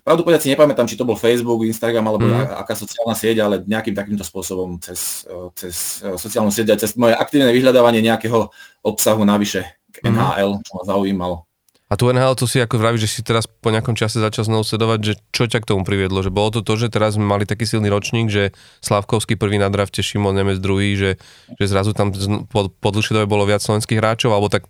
pravdu 0.03 0.27
povedať 0.27 0.47
si 0.47 0.51
nepamätám, 0.51 0.87
či 0.87 0.99
to 0.99 1.07
bol 1.07 1.15
Facebook, 1.15 1.63
Instagram 1.63 2.11
alebo 2.11 2.27
mm. 2.27 2.59
aká 2.59 2.75
sociálna 2.75 3.15
sieť, 3.15 3.37
ale 3.39 3.63
nejakým 3.63 3.95
takýmto 3.95 4.27
spôsobom 4.27 4.75
cez, 4.83 5.23
eh, 5.27 5.49
cez 5.55 6.03
eh, 6.03 6.15
sociálnu 6.19 6.51
sieť 6.51 6.75
a 6.75 6.81
cez 6.81 6.99
moje 6.99 7.15
aktívne 7.15 7.51
vyhľadávanie 7.55 8.03
nejakého 8.03 8.51
obsahu 8.83 9.23
navyše 9.23 9.63
k 9.95 10.03
NHL, 10.11 10.59
mhm. 10.59 10.63
čo 10.67 10.71
ma 10.75 10.83
zaujímalo. 10.83 11.47
A 11.85 11.93
tu 11.93 12.09
NHL 12.09 12.33
tu 12.33 12.49
si 12.49 12.57
ako 12.57 12.81
vravíš, 12.81 13.05
že 13.05 13.11
si 13.13 13.21
teraz 13.21 13.45
po 13.45 13.69
nejakom 13.69 13.93
čase 13.93 14.17
začal 14.17 14.49
znovu 14.49 14.65
sledovať, 14.65 14.99
že 15.05 15.13
čo 15.29 15.45
ťa 15.45 15.61
k 15.61 15.69
tomu 15.69 15.85
priviedlo? 15.85 16.25
Že 16.25 16.33
bolo 16.33 16.49
to 16.49 16.65
to, 16.65 16.81
že 16.81 16.89
teraz 16.89 17.13
sme 17.13 17.29
mali 17.29 17.45
taký 17.45 17.69
silný 17.69 17.93
ročník, 17.93 18.33
že 18.33 18.57
Slavkovský 18.81 19.37
prvý 19.37 19.61
na 19.61 19.69
drafte, 19.69 20.01
Šimon 20.01 20.33
Nemec 20.33 20.57
druhý, 20.57 20.97
že, 20.97 21.21
že 21.61 21.65
zrazu 21.69 21.93
tam 21.93 22.09
po, 22.49 22.73
po 22.73 22.89
dlhšej 22.89 23.29
bolo 23.29 23.45
viac 23.45 23.61
slovenských 23.61 24.01
hráčov, 24.01 24.33
alebo 24.33 24.49
tak 24.49 24.65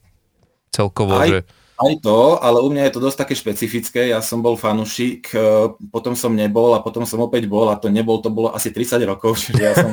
celkovo, 0.76 1.16
Aj, 1.16 1.32
že... 1.32 1.40
Aj 1.76 1.94
to, 2.00 2.40
ale 2.40 2.64
u 2.64 2.72
mňa 2.72 2.88
je 2.88 2.94
to 2.96 3.04
dosť 3.04 3.18
také 3.20 3.34
špecifické. 3.36 4.08
Ja 4.08 4.24
som 4.24 4.40
bol 4.40 4.56
fanušik, 4.56 5.28
e, 5.36 5.76
potom 5.92 6.16
som 6.16 6.32
nebol 6.32 6.72
a 6.72 6.80
potom 6.80 7.04
som 7.04 7.20
opäť 7.20 7.52
bol 7.52 7.68
a 7.68 7.76
to 7.76 7.92
nebol, 7.92 8.24
to 8.24 8.32
bolo 8.32 8.56
asi 8.56 8.72
30 8.72 9.04
rokov, 9.04 9.36
čiže 9.44 9.60
ja 9.60 9.74
som, 9.76 9.92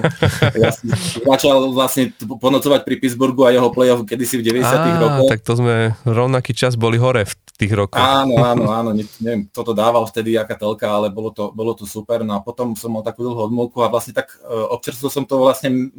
ja 0.62 0.70
som 0.70 0.86
začal 1.26 1.74
vlastne 1.74 2.14
ponocovať 2.22 2.86
pri 2.86 2.94
Pittsburghu 3.02 3.42
a 3.42 3.50
jeho 3.50 3.66
playoff 3.74 4.06
kedysi 4.06 4.38
v 4.38 4.62
90 4.62 4.62
Á, 4.62 4.78
rokoch. 5.02 5.26
tak 5.26 5.40
to 5.42 5.58
sme 5.58 5.98
rovnaký 6.06 6.54
čas 6.54 6.78
boli 6.78 7.02
hore 7.02 7.26
v 7.26 7.34
tých 7.58 7.74
rokoch. 7.74 7.98
Áno, 7.98 8.38
áno, 8.46 8.70
áno, 8.70 8.90
ne, 8.94 9.02
neviem, 9.18 9.50
kto 9.50 9.60
to 9.66 9.72
dával 9.74 10.06
vtedy, 10.06 10.38
aká 10.38 10.54
telka, 10.54 10.86
ale 10.86 11.10
bolo 11.10 11.34
to, 11.34 11.50
bolo 11.50 11.74
to 11.74 11.82
super. 11.82 12.22
No 12.22 12.38
a 12.38 12.40
potom 12.46 12.78
som 12.78 12.94
mal 12.94 13.02
takú 13.02 13.26
dlhú 13.26 13.50
odmlku 13.50 13.82
a 13.82 13.90
vlastne 13.90 14.14
tak 14.14 14.30
uh, 14.38 14.70
občerstvil 14.70 15.10
som 15.10 15.24
to 15.26 15.34
vlastne 15.42 15.90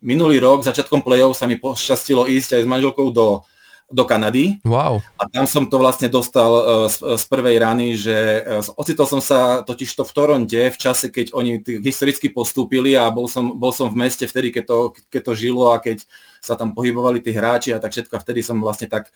minulý 0.00 0.40
rok, 0.40 0.64
začiatkom 0.64 1.04
play-off 1.04 1.36
sa 1.36 1.44
mi 1.48 1.60
pošťastilo 1.60 2.28
ísť 2.28 2.60
aj 2.60 2.62
s 2.64 2.68
manželkou 2.68 3.08
do 3.12 3.44
do 3.90 4.06
Kanady. 4.06 4.62
Wow. 4.62 5.02
A 5.18 5.26
tam 5.26 5.50
som 5.50 5.66
to 5.66 5.76
vlastne 5.82 6.06
dostal 6.06 6.50
uh, 6.50 6.86
z, 6.86 7.02
z 7.18 7.24
prvej 7.26 7.56
rany, 7.58 7.98
že 7.98 8.14
uh, 8.46 8.62
ocitol 8.78 9.10
som 9.10 9.18
sa 9.18 9.66
totiž 9.66 9.90
to 9.98 10.06
v 10.06 10.14
Toronte 10.14 10.62
v 10.70 10.78
čase, 10.78 11.10
keď 11.10 11.34
oni 11.34 11.58
historicky 11.82 12.30
postúpili 12.30 12.94
a 12.94 13.10
bol 13.10 13.26
som, 13.26 13.58
bol 13.58 13.74
som 13.74 13.90
v 13.90 14.06
meste 14.06 14.30
vtedy, 14.30 14.54
keď 14.54 14.64
to, 14.64 14.78
keď 15.10 15.22
to 15.26 15.32
žilo 15.34 15.74
a 15.74 15.82
keď 15.82 16.06
sa 16.38 16.54
tam 16.54 16.72
pohybovali 16.72 17.18
tí 17.20 17.34
hráči 17.34 17.74
a 17.74 17.82
tak 17.82 17.92
všetko 17.92 18.14
a 18.16 18.22
vtedy 18.22 18.40
som 18.40 18.62
vlastne 18.62 18.86
tak 18.86 19.10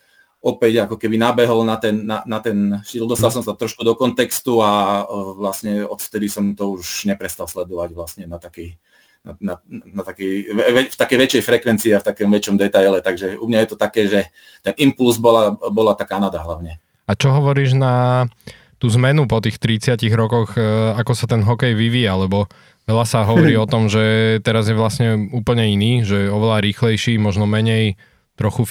opäť 0.44 0.84
ako 0.84 1.00
keby 1.00 1.16
nabehol 1.16 1.64
na 1.64 1.80
ten, 1.80 2.04
na, 2.04 2.20
na 2.28 2.36
ten 2.36 2.76
šil, 2.84 3.08
dostal 3.08 3.32
som 3.32 3.40
sa 3.40 3.56
trošku 3.56 3.80
do 3.80 3.96
kontextu 3.96 4.60
a 4.60 5.00
vlastne 5.40 5.88
odvtedy 5.88 6.28
som 6.28 6.52
to 6.52 6.76
už 6.76 7.08
neprestal 7.08 7.48
sledovať 7.48 7.96
vlastne 7.96 8.24
na 8.28 8.36
takej 8.36 8.76
na, 9.24 9.56
na, 9.68 10.02
taký, 10.04 10.52
v 10.52 10.96
takej 10.96 11.18
väčšej 11.18 11.42
frekvencii 11.42 11.90
a 11.96 12.00
v 12.04 12.06
takom 12.12 12.28
väčšom 12.28 12.60
detaile. 12.60 13.00
Takže 13.00 13.40
u 13.40 13.48
mňa 13.48 13.58
je 13.64 13.68
to 13.72 13.76
také, 13.80 14.04
že 14.04 14.20
ten 14.60 14.76
impuls 14.76 15.16
bola, 15.16 15.56
bola 15.56 15.96
tá 15.96 16.04
Kanada 16.04 16.44
hlavne. 16.44 16.76
A 17.08 17.12
čo 17.16 17.32
hovoríš 17.32 17.72
na 17.72 18.28
tú 18.76 18.92
zmenu 18.92 19.24
po 19.24 19.40
tých 19.40 19.56
30 19.56 19.96
rokoch, 20.12 20.60
e, 20.60 20.62
ako 21.00 21.12
sa 21.16 21.24
ten 21.24 21.40
hokej 21.40 21.72
vyvíja, 21.72 22.20
lebo 22.20 22.52
veľa 22.84 23.04
sa 23.08 23.24
hovorí 23.24 23.56
o 23.56 23.64
tom, 23.64 23.88
že 23.88 24.36
teraz 24.44 24.68
je 24.68 24.76
vlastne 24.76 25.32
úplne 25.32 25.64
iný, 25.64 26.04
že 26.04 26.28
oveľa 26.28 26.60
rýchlejší, 26.60 27.16
možno 27.16 27.48
menej 27.48 27.96
trochu, 28.34 28.66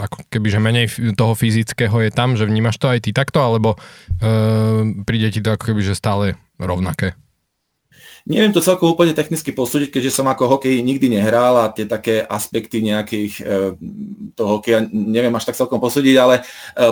ako 0.00 0.22
keby, 0.32 0.48
že 0.48 0.60
menej 0.62 0.86
toho 1.18 1.34
fyzického 1.36 1.92
je 2.08 2.10
tam, 2.14 2.38
že 2.40 2.46
vnímaš 2.46 2.78
to 2.80 2.88
aj 2.88 3.04
ty 3.04 3.10
takto, 3.12 3.42
alebo 3.44 3.76
e, 3.76 3.78
príde 5.04 5.28
ti 5.28 5.44
to 5.44 5.52
ako 5.52 5.76
keby, 5.76 5.82
že 5.84 5.98
stále 5.98 6.40
rovnaké? 6.56 7.18
Neviem 8.28 8.52
to 8.52 8.60
celkom 8.60 8.92
úplne 8.92 9.16
technicky 9.16 9.52
posúdiť, 9.52 9.88
keďže 9.88 10.20
som 10.20 10.28
ako 10.28 10.58
hokej 10.58 10.84
nikdy 10.84 11.08
nehral 11.08 11.56
a 11.56 11.72
tie 11.72 11.88
také 11.88 12.20
aspekty 12.20 12.84
nejakých 12.84 13.32
e, 13.40 13.42
toho 14.36 14.60
hokeja 14.60 14.84
neviem 14.92 15.32
až 15.32 15.48
tak 15.48 15.56
celkom 15.56 15.80
posúdiť, 15.80 16.16
ale 16.20 16.34
e, 16.40 16.42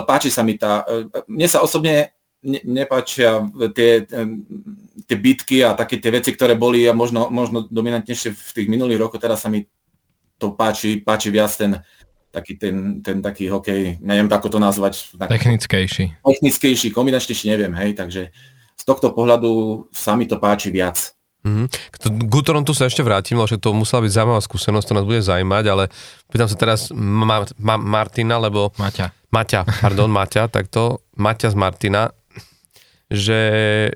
páči 0.05 0.33
sa 0.33 0.41
mi 0.41 0.57
tá, 0.57 0.85
e, 0.89 1.05
mne 1.29 1.47
sa 1.49 1.61
osobne 1.61 2.17
ne, 2.43 2.59
nepáčia 2.65 3.45
tie, 3.75 4.05
e, 4.05 4.25
tie 5.05 5.17
bitky 5.17 5.61
a 5.61 5.75
také 5.75 5.99
tie 5.99 6.11
veci, 6.13 6.33
ktoré 6.33 6.55
boli 6.55 6.87
a 6.87 6.95
možno, 6.95 7.27
možno 7.29 7.67
dominantnejšie 7.67 8.33
v 8.33 8.51
tých 8.55 8.67
minulých 8.71 9.01
rokoch, 9.05 9.21
teraz 9.21 9.43
sa 9.43 9.51
mi 9.51 9.67
to 10.39 10.55
páči, 10.55 11.03
páči 11.03 11.29
viac 11.29 11.51
ten, 11.51 11.83
taký 12.31 12.55
ten, 12.55 13.03
ten 13.03 13.19
taký 13.19 13.51
hokej, 13.51 13.99
neviem 13.99 14.29
ako 14.31 14.47
to 14.47 14.59
nazvať. 14.61 15.17
Technickejší. 15.19 16.23
Technickejší, 16.23 16.87
kombinačnejší, 16.95 17.45
neviem, 17.51 17.73
hej, 17.75 17.97
takže 17.97 18.31
z 18.79 18.83
tohto 18.87 19.11
pohľadu 19.11 19.85
sa 19.91 20.15
mi 20.15 20.23
to 20.23 20.39
páči 20.39 20.71
viac. 20.71 21.18
Mm-hmm. 21.39 21.67
K 22.27 22.35
Torontu 22.43 22.75
sa 22.75 22.91
ešte 22.91 22.99
vrátim, 22.99 23.39
lebo 23.39 23.47
to 23.47 23.71
musela 23.71 24.03
byť 24.03 24.11
zaujímavá 24.11 24.41
skúsenosť, 24.43 24.85
to 24.91 24.97
nás 24.99 25.07
bude 25.07 25.23
zaujímať, 25.23 25.63
ale 25.71 25.83
pýtam 26.27 26.51
sa 26.51 26.59
teraz 26.59 26.91
Ma- 26.91 27.47
Ma- 27.55 27.79
Martina, 27.79 28.35
lebo... 28.35 28.75
Maťa. 28.75 29.15
Maťa, 29.31 29.63
pardon, 29.79 30.11
Maťa, 30.11 30.51
takto, 30.51 31.05
Maťa 31.15 31.53
z 31.53 31.57
Martina, 31.57 32.11
že, 33.09 33.41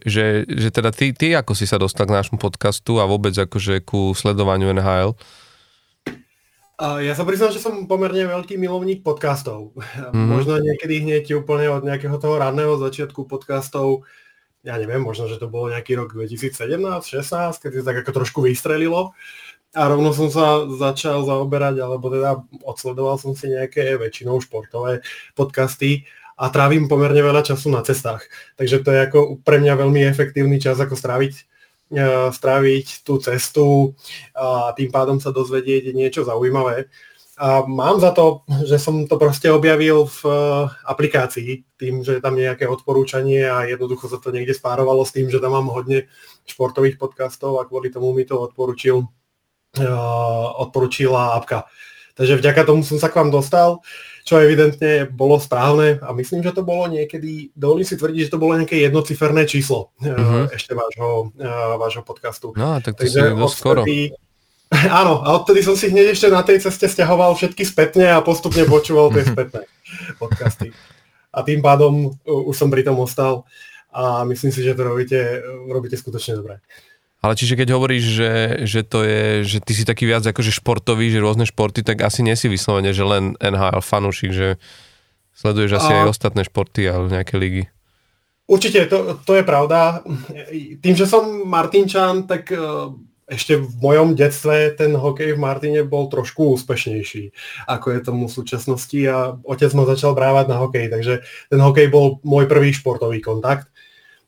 že, 0.08 0.48
že 0.48 0.70
teda 0.72 0.90
ty, 0.90 1.12
ty 1.12 1.36
ako 1.36 1.54
si 1.54 1.68
sa 1.68 1.78
dostal 1.78 2.08
k 2.10 2.16
nášmu 2.16 2.40
podcastu 2.40 2.98
a 2.98 3.06
vôbec 3.06 3.36
akože 3.36 3.84
ku 3.86 4.16
sledovaniu 4.16 4.72
NHL? 4.74 5.14
Ja 6.84 7.14
sa 7.14 7.24
priznám, 7.24 7.54
že 7.54 7.62
som 7.62 7.86
pomerne 7.86 8.26
veľký 8.28 8.58
milovník 8.58 9.06
podcastov. 9.06 9.78
Mm-hmm. 9.78 10.28
Možno 10.32 10.58
niekedy 10.58 11.06
hneď 11.06 11.26
úplne 11.38 11.70
od 11.70 11.86
nejakého 11.86 12.18
toho 12.18 12.42
ranného 12.42 12.76
začiatku 12.82 13.30
podcastov 13.30 14.04
ja 14.64 14.80
neviem, 14.80 15.04
možno, 15.04 15.28
že 15.28 15.36
to 15.36 15.52
bolo 15.52 15.76
nejaký 15.76 16.00
rok 16.00 16.16
2017-16, 16.16 17.60
keď 17.60 17.70
to 17.76 17.84
tak 17.84 17.98
ako 18.00 18.12
trošku 18.24 18.40
vystrelilo. 18.40 19.12
A 19.74 19.90
rovno 19.90 20.16
som 20.16 20.30
sa 20.32 20.64
začal 20.70 21.26
zaoberať, 21.28 21.82
alebo 21.84 22.08
teda 22.08 22.46
odsledoval 22.64 23.20
som 23.20 23.36
si 23.36 23.52
nejaké 23.52 24.00
väčšinou 24.00 24.40
športové 24.40 25.04
podcasty 25.34 26.08
a 26.38 26.48
trávim 26.54 26.86
pomerne 26.88 27.20
veľa 27.20 27.44
času 27.44 27.74
na 27.74 27.84
cestách. 27.84 28.26
Takže 28.56 28.86
to 28.86 28.90
je 28.94 29.00
ako 29.04 29.20
pre 29.42 29.60
mňa 29.60 29.74
veľmi 29.74 30.02
efektívny 30.08 30.62
čas, 30.62 30.78
ako 30.78 30.94
stráviť, 30.94 31.34
uh, 31.98 32.30
stráviť 32.30 33.02
tú 33.02 33.18
cestu 33.18 33.98
a 34.38 34.72
tým 34.78 34.94
pádom 34.94 35.18
sa 35.18 35.34
dozvedieť 35.34 35.92
niečo 35.92 36.22
zaujímavé. 36.22 36.88
A 37.34 37.66
mám 37.66 37.98
za 37.98 38.14
to, 38.14 38.46
že 38.62 38.78
som 38.78 39.10
to 39.10 39.18
proste 39.18 39.50
objavil 39.50 40.06
v 40.06 40.20
uh, 40.30 40.70
aplikácii, 40.86 41.66
tým, 41.82 42.06
že 42.06 42.22
tam 42.22 42.38
je 42.38 42.46
nejaké 42.46 42.70
odporúčanie 42.70 43.42
a 43.50 43.66
jednoducho 43.66 44.06
sa 44.06 44.22
to 44.22 44.30
niekde 44.30 44.54
spárovalo 44.54 45.02
s 45.02 45.18
tým, 45.18 45.34
že 45.34 45.42
tam 45.42 45.58
mám 45.58 45.74
hodne 45.74 46.06
športových 46.46 47.02
podcastov 47.02 47.58
a 47.58 47.66
kvôli 47.66 47.90
tomu 47.90 48.14
mi 48.14 48.22
to 48.22 48.38
odporučil, 48.38 49.10
uh, 49.10 50.48
odporučila 50.62 51.34
apka. 51.34 51.66
Takže 52.14 52.38
vďaka 52.38 52.62
tomu 52.70 52.86
som 52.86 53.02
sa 53.02 53.10
k 53.10 53.18
vám 53.18 53.34
dostal, 53.34 53.82
čo 54.22 54.38
evidentne 54.38 55.10
bolo 55.10 55.42
správne 55.42 55.98
a 56.06 56.14
myslím, 56.14 56.46
že 56.46 56.54
to 56.54 56.62
bolo 56.62 56.86
niekedy, 56.86 57.50
dovolím 57.58 57.90
si 57.90 57.98
tvrdiť, 57.98 58.30
že 58.30 58.34
to 58.38 58.38
bolo 58.38 58.62
nejaké 58.62 58.78
jednociferné 58.78 59.50
číslo 59.50 59.90
uh-huh. 59.98 60.54
ešte 60.54 60.78
vášho, 60.78 61.34
vášho 61.82 62.06
podcastu. 62.06 62.54
No, 62.54 62.78
tak 62.80 62.94
to 62.94 63.10
Takže 63.10 63.34
si 63.34 63.58
skoro. 63.58 63.82
Áno, 65.02 65.22
a 65.22 65.38
odtedy 65.38 65.62
som 65.62 65.78
si 65.78 65.94
hneď 65.94 66.18
ešte 66.18 66.28
na 66.34 66.42
tej 66.42 66.62
ceste 66.64 66.90
stiahoval 66.90 67.38
všetky 67.38 67.62
spätne 67.62 68.10
a 68.10 68.26
postupne 68.26 68.66
počúval 68.66 69.14
tie 69.14 69.26
spätné 69.26 69.70
podcasty. 70.22 70.74
A 71.34 71.42
tým 71.46 71.62
pádom 71.62 72.14
už 72.26 72.56
som 72.58 72.70
pri 72.70 72.86
tom 72.86 72.98
ostal 73.02 73.46
a 73.94 74.26
myslím 74.26 74.50
si, 74.50 74.66
že 74.66 74.74
to 74.74 74.82
robíte, 74.86 75.42
robíte 75.70 75.98
skutočne 75.98 76.42
dobre. 76.42 76.58
Ale 77.24 77.40
čiže 77.40 77.56
keď 77.56 77.80
hovoríš, 77.80 78.04
že, 78.04 78.32
že 78.68 78.82
to 78.84 79.00
je, 79.08 79.48
že 79.48 79.64
ty 79.64 79.72
si 79.72 79.88
taký 79.88 80.04
viac 80.04 80.28
akože 80.28 80.52
športový, 80.60 81.08
že 81.08 81.24
rôzne 81.24 81.48
športy, 81.48 81.80
tak 81.80 82.04
asi 82.04 82.20
nie 82.20 82.36
si 82.36 82.52
vyslovene, 82.52 82.92
že 82.92 83.08
len 83.08 83.40
NHL 83.40 83.80
fanúšik, 83.80 84.36
že 84.36 84.60
sleduješ 85.32 85.80
asi 85.80 85.92
a... 85.96 85.98
aj 86.04 86.12
ostatné 86.12 86.44
športy 86.44 86.92
a 86.92 87.00
nejaké 87.00 87.40
ligy. 87.40 87.64
Určite, 88.44 88.92
to, 88.92 89.24
to 89.24 89.40
je 89.40 89.44
pravda. 89.48 90.04
Tým, 90.84 90.96
že 91.00 91.08
som 91.08 91.48
Martinčan, 91.48 92.28
tak 92.28 92.52
ešte 93.34 93.58
v 93.58 93.74
mojom 93.82 94.14
detstve 94.14 94.78
ten 94.78 94.94
hokej 94.94 95.34
v 95.34 95.42
Martine 95.42 95.82
bol 95.82 96.08
trošku 96.08 96.54
úspešnejší, 96.54 97.34
ako 97.66 97.88
je 97.92 98.00
tomu 98.06 98.24
v 98.30 98.36
súčasnosti 98.38 99.00
a 99.10 99.34
otec 99.42 99.74
ma 99.74 99.90
začal 99.90 100.14
brávať 100.14 100.46
na 100.54 100.62
hokej, 100.62 100.94
takže 100.94 101.26
ten 101.50 101.60
hokej 101.60 101.90
bol 101.90 102.22
môj 102.22 102.46
prvý 102.46 102.70
športový 102.70 103.20
kontakt. 103.20 103.74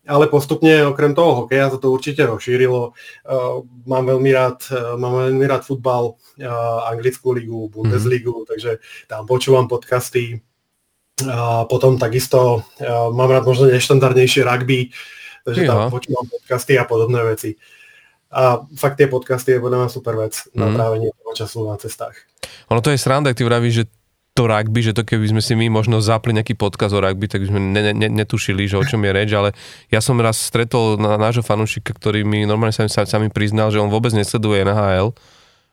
Ale 0.05 0.29
postupne 0.29 0.85
okrem 0.85 1.17
toho 1.17 1.45
hokeja 1.45 1.73
sa 1.73 1.81
to 1.81 1.89
určite 1.89 2.21
rozšírilo. 2.29 2.93
Uh, 3.25 3.65
mám 3.89 4.05
veľmi 4.05 4.29
rád, 4.37 4.61
uh, 4.69 4.93
mám 5.01 5.17
veľmi 5.17 5.45
rád 5.49 5.65
futbal, 5.65 6.13
uh, 6.13 6.93
anglickú 6.93 7.33
ligu, 7.33 7.73
Bundesligu, 7.73 8.45
mm. 8.45 8.45
takže 8.45 8.77
tam 9.09 9.25
počúvam 9.25 9.65
podcasty. 9.65 10.45
Uh, 11.25 11.65
potom 11.65 11.97
takisto 11.97 12.61
uh, 12.61 13.09
mám 13.09 13.33
rád 13.33 13.49
možno 13.49 13.65
neštandardnejšie 13.73 14.45
rugby, 14.45 14.93
takže 15.41 15.65
tam 15.65 15.89
počúvam 15.89 16.29
podcasty 16.29 16.77
a 16.77 16.85
podobné 16.85 17.25
veci. 17.25 17.57
A 18.35 18.67
fakt 18.75 18.99
tie 18.99 19.07
podcasty 19.07 19.55
je 19.55 19.63
podľa 19.63 19.87
mňa 19.87 19.89
super 19.89 20.19
vec 20.19 20.35
mm. 20.51 20.59
na 20.59 20.67
mhm. 20.67 20.73
trávenie 20.75 21.09
toho 21.15 21.33
času 21.33 21.57
na 21.63 21.79
cestách. 21.79 22.15
Ono 22.67 22.83
to 22.83 22.91
je 22.91 22.99
sranda, 22.99 23.31
ak 23.31 23.39
ty 23.39 23.47
vravíš, 23.47 23.75
že 23.79 23.85
to 24.35 24.51
rugby, 24.51 24.83
že 24.83 24.91
to 24.91 25.07
keby 25.07 25.31
sme 25.31 25.39
si 25.39 25.55
my 25.55 25.71
možno 25.71 26.03
zapli 26.03 26.35
nejaký 26.35 26.59
podkaz 26.59 26.91
o 26.91 26.99
rugby, 26.99 27.31
tak 27.31 27.47
by 27.47 27.55
sme 27.55 27.59
ne, 27.71 27.95
ne, 27.95 28.07
netušili, 28.11 28.67
že 28.67 28.75
o 28.75 28.83
čom 28.83 28.99
je 29.07 29.11
reč, 29.15 29.31
ale 29.31 29.55
ja 29.87 30.03
som 30.03 30.19
raz 30.19 30.35
stretol 30.35 30.99
na, 30.99 31.15
nášho 31.15 31.39
fanúšika, 31.39 31.95
ktorý 31.95 32.27
mi 32.27 32.43
normálne 32.43 32.75
sa, 32.75 32.83
sa, 32.91 33.07
sa 33.07 33.15
mi 33.15 33.31
priznal, 33.31 33.71
že 33.71 33.79
on 33.79 33.87
vôbec 33.87 34.11
nesleduje 34.11 34.67
NHL, 34.67 35.15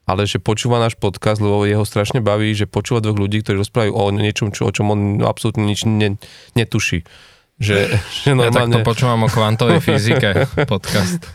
ale 0.07 0.31
že 0.31 0.39
počúva 0.39 0.79
náš 0.79 0.95
podcast, 0.95 1.43
lebo 1.43 1.67
jeho 1.67 1.83
strašne 1.83 2.23
baví, 2.23 2.55
že 2.55 2.71
počúva 2.71 3.03
dvoch 3.03 3.19
ľudí, 3.19 3.43
ktorí 3.43 3.59
rozprávajú 3.67 3.93
o 3.99 4.05
niečom, 4.15 4.55
čo, 4.55 4.71
o 4.71 4.75
čom 4.75 4.95
on 4.95 5.01
absolútne 5.27 5.67
nič 5.67 5.83
ne, 5.83 6.15
netuší. 6.55 7.03
Že, 7.63 7.79
že 8.27 8.31
normálne... 8.35 8.75
Ja 8.75 8.83
takto 8.83 8.91
počúvam 8.91 9.21
o 9.23 9.29
kvantovej 9.31 9.79
fyzike 9.79 10.51
podcast. 10.67 11.23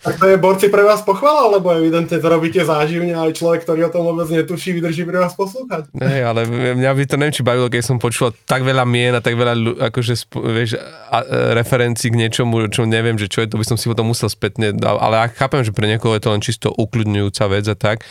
Tak 0.00 0.16
to 0.16 0.26
je 0.28 0.36
borci 0.36 0.66
pre 0.68 0.84
vás 0.84 1.00
pochvala, 1.04 1.56
lebo 1.56 1.72
evidentne 1.72 2.20
to 2.20 2.28
robíte 2.28 2.60
záživne, 2.60 3.16
ale 3.16 3.32
človek, 3.32 3.64
ktorý 3.64 3.88
o 3.88 3.92
tom 3.92 4.02
vôbec 4.04 4.28
netuší, 4.28 4.76
vydrží 4.76 5.04
pre 5.08 5.20
vás 5.20 5.32
poslúchať. 5.36 5.92
Ne, 5.96 6.24
ale 6.24 6.44
mňa 6.48 6.90
by 6.92 7.02
to 7.08 7.16
neviem, 7.16 7.34
či 7.34 7.44
bavilo, 7.44 7.68
keď 7.72 7.82
som 7.84 7.96
počul 7.96 8.32
tak 8.44 8.64
veľa 8.64 8.84
mien 8.84 9.12
a 9.16 9.20
tak 9.24 9.36
veľa 9.36 9.80
akože, 9.92 10.12
vieš, 10.52 10.76
a, 10.76 10.80
a, 10.80 11.20
referencií 11.56 12.12
k 12.12 12.20
niečomu, 12.20 12.68
čo 12.68 12.84
neviem, 12.84 13.16
že 13.16 13.30
čo 13.30 13.44
je, 13.44 13.48
to 13.48 13.60
by 13.60 13.64
som 13.64 13.76
si 13.76 13.88
potom 13.88 14.08
musel 14.08 14.28
spätne, 14.28 14.74
ale 14.80 15.14
ja 15.16 15.26
chápem, 15.32 15.64
že 15.64 15.72
pre 15.72 15.88
niekoho 15.88 16.16
je 16.16 16.22
to 16.24 16.32
len 16.32 16.42
čisto 16.42 16.68
ukľudňujúca 16.74 17.44
vec 17.48 17.64
a 17.68 17.76
tak. 17.76 18.04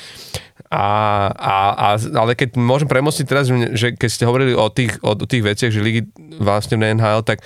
A, 0.69 0.85
a, 1.33 1.53
a, 1.73 1.87
ale 1.97 2.37
keď 2.37 2.53
môžem 2.53 2.85
premostiť 2.85 3.25
teraz, 3.25 3.49
že 3.49 3.97
keď 3.97 4.09
ste 4.09 4.29
hovorili 4.29 4.53
o 4.53 4.69
tých, 4.69 5.01
o, 5.01 5.17
tých 5.17 5.41
veciach, 5.41 5.73
že 5.73 5.81
ligy 5.81 6.05
vlastne 6.37 6.77
v 6.77 6.93
NHL, 6.93 7.25
tak 7.25 7.41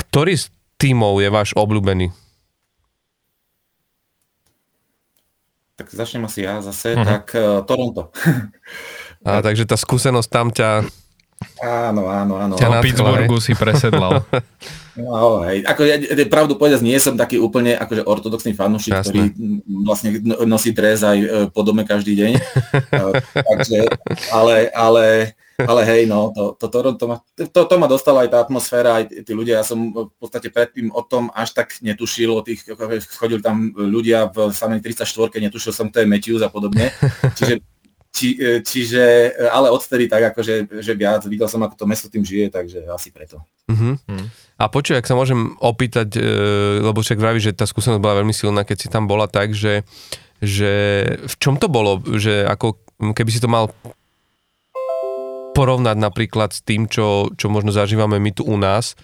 ktorý 0.00 0.32
z 0.32 0.48
tímov 0.80 1.20
je 1.20 1.28
váš 1.28 1.52
obľúbený? 1.52 2.08
Tak 5.76 5.92
začnem 5.92 6.24
asi 6.24 6.46
ja 6.46 6.64
zase, 6.64 6.96
uh-huh. 6.96 7.04
tak 7.04 7.24
uh, 7.36 7.60
Toronto. 7.68 8.08
a, 9.28 9.44
takže 9.44 9.68
tá 9.68 9.76
skúsenosť 9.76 10.28
tam 10.32 10.48
ťa... 10.48 10.88
Áno, 11.62 12.10
áno, 12.10 12.34
áno. 12.36 12.54
Ťa 12.58 12.68
na 12.68 12.80
Pittsburghu 12.82 13.38
si 13.38 13.52
presedlal. 13.54 14.22
No, 14.94 15.42
hej. 15.42 15.66
Ako 15.66 15.82
ja, 15.82 15.98
pravdu 16.30 16.54
povedať, 16.54 16.78
nie 16.86 16.94
som 17.02 17.18
taký 17.18 17.42
úplne 17.42 17.74
akože 17.74 18.06
ortodoxný 18.06 18.54
fanúšik, 18.54 18.94
ktorý 18.94 19.34
vlastne 19.82 20.22
nosí 20.46 20.70
dres 20.70 21.02
aj 21.02 21.18
e, 21.18 21.28
po 21.50 21.66
dome 21.66 21.82
každý 21.82 22.14
deň. 22.14 22.32
E, 22.94 23.18
takže, 23.34 23.90
ale, 24.30 24.70
ale, 24.70 25.34
ale 25.58 25.80
hej, 25.82 26.06
no, 26.06 26.30
to, 26.30 26.54
to 26.54 26.70
Toronto 26.70 27.04
ma, 27.10 27.16
to, 27.34 27.60
to 27.66 27.74
ma 27.74 27.90
dostala 27.90 28.22
aj 28.22 28.30
tá 28.30 28.38
atmosféra, 28.38 29.02
aj 29.02 29.26
tí 29.26 29.34
ľudia. 29.34 29.62
Ja 29.62 29.66
som 29.66 29.90
v 29.90 30.14
podstate 30.14 30.54
predtým 30.54 30.94
o 30.94 31.02
tom 31.02 31.26
až 31.34 31.58
tak 31.58 31.74
netušil, 31.82 32.30
o 32.30 32.46
tých, 32.46 32.62
chodili 33.18 33.42
tam 33.42 33.74
ľudia 33.74 34.30
v 34.30 34.54
samej 34.54 34.78
34 34.78 35.10
netušil 35.50 35.74
som, 35.74 35.90
to 35.90 36.02
je 36.02 36.06
Matthews 36.06 36.42
a 36.46 36.50
podobne. 36.54 36.94
Čiže 37.38 37.66
či, 38.14 38.38
e, 38.38 38.62
čiže, 38.62 39.34
ale 39.50 39.74
odtedy 39.74 40.06
tak 40.06 40.30
akože 40.30 40.70
že 40.78 40.92
viac, 40.94 41.26
videl 41.26 41.50
som, 41.50 41.58
ako 41.66 41.74
to 41.74 41.90
mesto 41.90 42.06
tým 42.06 42.22
žije, 42.22 42.46
takže 42.54 42.86
asi 42.86 43.10
preto. 43.10 43.42
Uh-huh. 43.66 43.98
A 44.54 44.70
počuj, 44.70 45.02
ak 45.02 45.08
sa 45.10 45.18
môžem 45.18 45.58
opýtať, 45.58 46.14
e, 46.14 46.22
lebo 46.78 47.02
však 47.02 47.18
vraví, 47.18 47.42
že 47.42 47.50
tá 47.50 47.66
skúsenosť 47.66 47.98
bola 47.98 48.22
veľmi 48.22 48.30
silná, 48.30 48.62
keď 48.62 48.76
si 48.78 48.88
tam 48.88 49.10
bola 49.10 49.26
tak, 49.26 49.50
že, 49.50 49.82
že 50.38 50.72
v 51.26 51.34
čom 51.42 51.58
to 51.58 51.66
bolo, 51.66 51.98
že 52.14 52.46
ako 52.46 52.78
keby 53.18 53.30
si 53.34 53.42
to 53.42 53.50
mal 53.50 53.74
porovnať 55.58 55.98
napríklad 55.98 56.54
s 56.54 56.62
tým, 56.62 56.86
čo, 56.86 57.34
čo 57.34 57.50
možno 57.50 57.74
zažívame 57.74 58.22
my 58.22 58.30
tu 58.30 58.46
u 58.46 58.54
nás, 58.54 58.94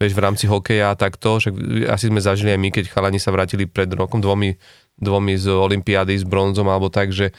vieš, 0.00 0.16
v 0.16 0.24
rámci 0.24 0.48
hokeja 0.48 0.92
a 0.92 0.96
takto, 0.96 1.36
že 1.36 1.52
asi 1.92 2.08
sme 2.08 2.24
zažili 2.24 2.56
aj 2.56 2.60
my, 2.60 2.68
keď 2.72 2.84
chalani 2.88 3.20
sa 3.20 3.36
vrátili 3.36 3.68
pred 3.68 3.92
rokom 3.92 4.24
dvomi, 4.24 4.56
dvomi 4.96 5.36
z 5.36 5.52
Olympiády 5.52 6.16
s 6.16 6.24
bronzom 6.24 6.72
alebo 6.72 6.88
tak, 6.88 7.12
že 7.12 7.36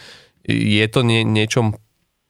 je 0.47 0.85
to 0.89 1.01
nie, 1.05 1.21
niečom 1.21 1.77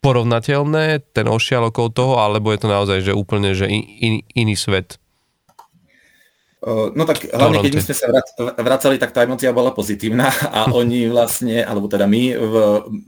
porovnateľné, 0.02 1.14
ten 1.14 1.30
ošial 1.30 1.70
okolo 1.70 1.90
toho, 1.94 2.14
alebo 2.18 2.50
je 2.50 2.60
to 2.60 2.68
naozaj 2.68 3.00
že 3.06 3.14
úplne 3.14 3.54
že 3.54 3.70
in, 3.70 3.84
in, 3.86 4.14
iný 4.34 4.58
svet? 4.58 4.98
No 6.62 7.10
tak 7.10 7.26
hlavne, 7.26 7.58
keď 7.66 7.74
my 7.74 7.82
sme 7.82 7.96
sa 7.98 8.08
vracali, 8.62 9.02
tak 9.02 9.18
tá 9.18 9.26
emocia 9.26 9.50
bola 9.50 9.74
pozitívna 9.74 10.30
a 10.30 10.70
oni 10.82 11.10
vlastne, 11.10 11.66
alebo 11.66 11.90
teda 11.90 12.06
my 12.06 12.38
v, 12.38 12.56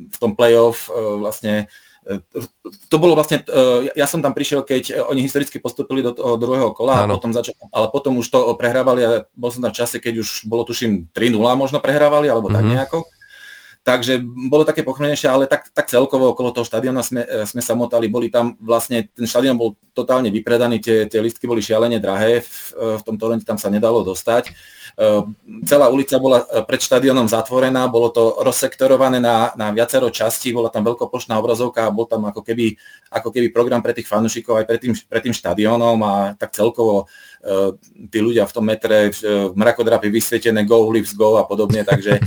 v 0.09 0.17
tom 0.17 0.33
playoff 0.33 0.89
vlastne 0.89 1.69
to 2.91 2.99
bolo 2.99 3.15
vlastne, 3.15 3.47
ja 3.95 4.03
som 4.03 4.19
tam 4.19 4.35
prišiel, 4.35 4.67
keď 4.67 5.07
oni 5.07 5.23
historicky 5.23 5.55
postupili 5.63 6.03
do 6.03 6.11
toho 6.11 6.35
druhého 6.35 6.75
kola, 6.75 7.07
a 7.07 7.07
potom 7.07 7.31
začal, 7.31 7.55
ale 7.71 7.87
potom 7.87 8.19
už 8.19 8.27
to 8.27 8.51
prehrávali 8.59 9.01
a 9.07 9.09
bol 9.31 9.47
som 9.47 9.63
tam 9.63 9.71
v 9.71 9.79
čase, 9.79 10.03
keď 10.03 10.19
už 10.19 10.43
bolo 10.43 10.67
tuším 10.67 11.07
3-0 11.15 11.39
možno 11.55 11.79
prehrávali, 11.79 12.27
alebo 12.27 12.51
tak 12.51 12.67
mm-hmm. 12.67 12.75
nejako. 12.75 13.07
Takže 13.83 14.23
bolo 14.23 14.63
také 14.63 14.79
pochmenejšie, 14.79 15.27
ale 15.27 15.43
tak, 15.43 15.67
tak 15.75 15.91
celkovo 15.91 16.31
okolo 16.31 16.55
toho 16.55 16.63
štadiona 16.63 17.03
sme, 17.03 17.27
e, 17.27 17.43
sme 17.43 17.59
sa 17.59 17.75
motali, 17.75 18.07
boli 18.07 18.31
tam 18.31 18.55
vlastne, 18.63 19.11
ten 19.11 19.27
štadión 19.27 19.59
bol 19.59 19.75
totálne 19.91 20.31
vypredaný, 20.31 20.79
tie, 20.79 21.03
tie 21.03 21.19
listky 21.19 21.43
boli 21.43 21.59
šialene 21.59 21.99
drahé, 21.99 22.47
v, 22.47 22.47
e, 22.79 22.95
v 22.95 23.03
tom 23.03 23.19
Torrente 23.19 23.43
tam 23.43 23.59
sa 23.59 23.67
nedalo 23.67 23.99
dostať. 24.07 24.55
Uh, 24.93 25.25
celá 25.65 25.89
ulica 25.89 26.21
bola 26.21 26.45
pred 26.69 26.77
štadiónom 26.77 27.25
zatvorená, 27.25 27.89
bolo 27.89 28.13
to 28.13 28.37
rozsektorované 28.45 29.17
na, 29.17 29.49
na 29.57 29.73
viacero 29.73 30.13
častí, 30.13 30.53
bola 30.53 30.69
tam 30.69 30.85
veľkoplošná 30.85 31.33
obrazovka 31.33 31.89
a 31.89 31.89
bol 31.89 32.05
tam 32.05 32.29
ako 32.29 32.45
keby, 32.45 32.77
ako 33.09 33.33
keby 33.33 33.49
program 33.49 33.81
pre 33.81 33.97
tých 33.97 34.05
fanúšikov 34.05 34.61
aj 34.61 34.69
pred 34.69 34.79
tým, 34.85 34.93
pred 34.93 35.25
tým 35.25 35.33
štadiónom 35.33 35.97
a 36.05 36.13
tak 36.37 36.53
celkovo 36.53 37.09
tí 38.13 38.21
ľudia 38.21 38.45
v 38.45 38.53
tom 38.53 38.69
metre 38.69 39.09
mrakodrapy 39.57 40.13
vysvietené 40.13 40.61
go, 40.61 40.85
lives 40.93 41.17
go 41.17 41.41
a 41.41 41.43
podobne, 41.49 41.81
takže 41.81 42.21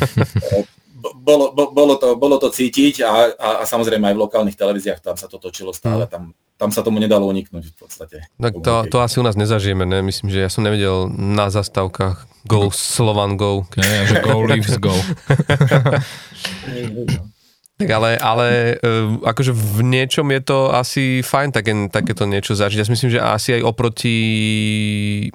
bolo, 0.97 1.53
bolo, 1.53 2.01
to, 2.01 2.17
bolo 2.17 2.41
to 2.41 2.49
cítiť 2.49 3.05
a, 3.05 3.37
a, 3.37 3.49
a 3.61 3.65
samozrejme 3.69 4.09
aj 4.09 4.17
v 4.17 4.23
lokálnych 4.25 4.57
televíziách 4.57 5.05
tam 5.05 5.21
sa 5.21 5.29
to 5.29 5.37
točilo 5.37 5.77
stále, 5.77 6.09
hm. 6.09 6.11
tam, 6.11 6.33
tam 6.57 6.73
sa 6.73 6.81
tomu 6.81 6.97
nedalo 6.97 7.29
uniknúť 7.29 7.69
v 7.69 7.77
podstate. 7.77 8.17
Tak 8.41 8.65
to, 8.65 8.89
to 8.89 8.97
asi 9.05 9.21
u 9.21 9.25
nás 9.25 9.37
nezažijeme, 9.37 9.85
ne? 9.85 10.01
Myslím, 10.01 10.33
že 10.33 10.41
ja 10.41 10.49
som 10.49 10.65
nevedel 10.65 11.13
na 11.13 11.53
zastávkach 11.53 12.25
Go 12.49 12.73
Slovan 12.73 13.37
Go. 13.37 13.69
Nie, 13.77 14.09
že 14.09 14.25
Go 14.25 14.41
Leaves 14.41 14.81
Go. 14.81 14.97
Tak 17.77 17.93
ale, 17.93 18.17
ale 18.17 18.81
uh, 18.81 19.21
akože 19.21 19.53
v 19.53 19.85
niečom 19.85 20.25
je 20.33 20.41
to 20.41 20.73
asi 20.73 21.21
fajn 21.21 21.53
také, 21.53 21.77
takéto 21.93 22.25
niečo 22.25 22.57
zažiť. 22.57 22.81
Ja 22.81 22.89
si 22.89 22.95
myslím, 22.97 23.13
že 23.13 23.21
asi 23.21 23.61
aj 23.61 23.69
oproti 23.69 24.17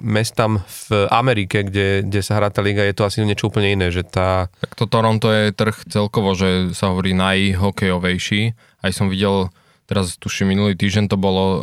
mestám 0.02 0.58
v 0.66 1.06
Amerike, 1.06 1.62
kde, 1.62 2.02
kde 2.02 2.20
sa 2.20 2.42
hrá 2.42 2.50
tá 2.50 2.58
liga, 2.58 2.82
je 2.82 2.98
to 2.98 3.06
asi 3.06 3.22
niečo 3.22 3.46
úplne 3.46 3.78
iné. 3.78 3.94
Že 3.94 4.02
tá... 4.10 4.50
Tak 4.58 4.74
to 4.74 4.90
Toronto 4.90 5.30
je 5.30 5.54
trh 5.54 5.86
celkovo, 5.86 6.34
že 6.34 6.74
sa 6.74 6.90
hovorí 6.90 7.14
najhokejovejší. 7.14 8.58
Aj 8.82 8.90
som 8.90 9.06
videl, 9.06 9.46
teraz 9.86 10.18
tuším 10.18 10.50
minulý 10.50 10.74
týždeň 10.74 11.14
to 11.14 11.18
bolo 11.22 11.44
uh, 11.46 11.58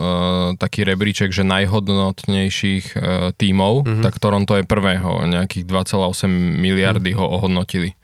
taký 0.56 0.88
rebríček, 0.88 1.36
že 1.36 1.44
najhodnotnejších 1.44 2.96
uh, 2.96 3.36
tímov, 3.36 3.84
mm-hmm. 3.84 4.04
tak 4.08 4.16
Toronto 4.24 4.56
je 4.56 4.64
prvého, 4.64 5.28
nejakých 5.28 5.68
2,8 5.68 6.32
miliardy 6.56 7.12
mm-hmm. 7.12 7.20
ho 7.20 7.26
ohodnotili 7.36 7.99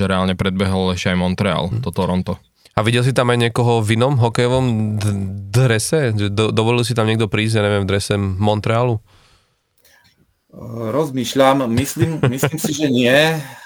že 0.00 0.08
reálne 0.08 0.32
predbehol 0.32 0.96
ešte 0.96 1.12
aj 1.12 1.18
Montreal, 1.20 1.68
hmm. 1.68 1.84
to 1.84 1.92
Toronto. 1.92 2.40
A 2.72 2.80
videl 2.80 3.04
si 3.04 3.12
tam 3.12 3.28
aj 3.28 3.38
niekoho 3.50 3.84
v 3.84 4.00
inom 4.00 4.16
hokejovom 4.16 4.96
d- 4.96 5.52
drese? 5.52 6.16
Do, 6.16 6.48
dovolil 6.48 6.80
si 6.80 6.96
tam 6.96 7.04
niekto 7.04 7.28
prísť, 7.28 7.60
ja 7.60 7.62
neviem, 7.68 7.84
v 7.84 7.90
drese 7.92 8.16
Montrealu? 8.16 8.96
Rozmýšľam, 10.90 11.68
myslím, 11.76 12.18
myslím 12.26 12.58
si, 12.58 12.72
že 12.74 12.88
nie. 12.90 13.14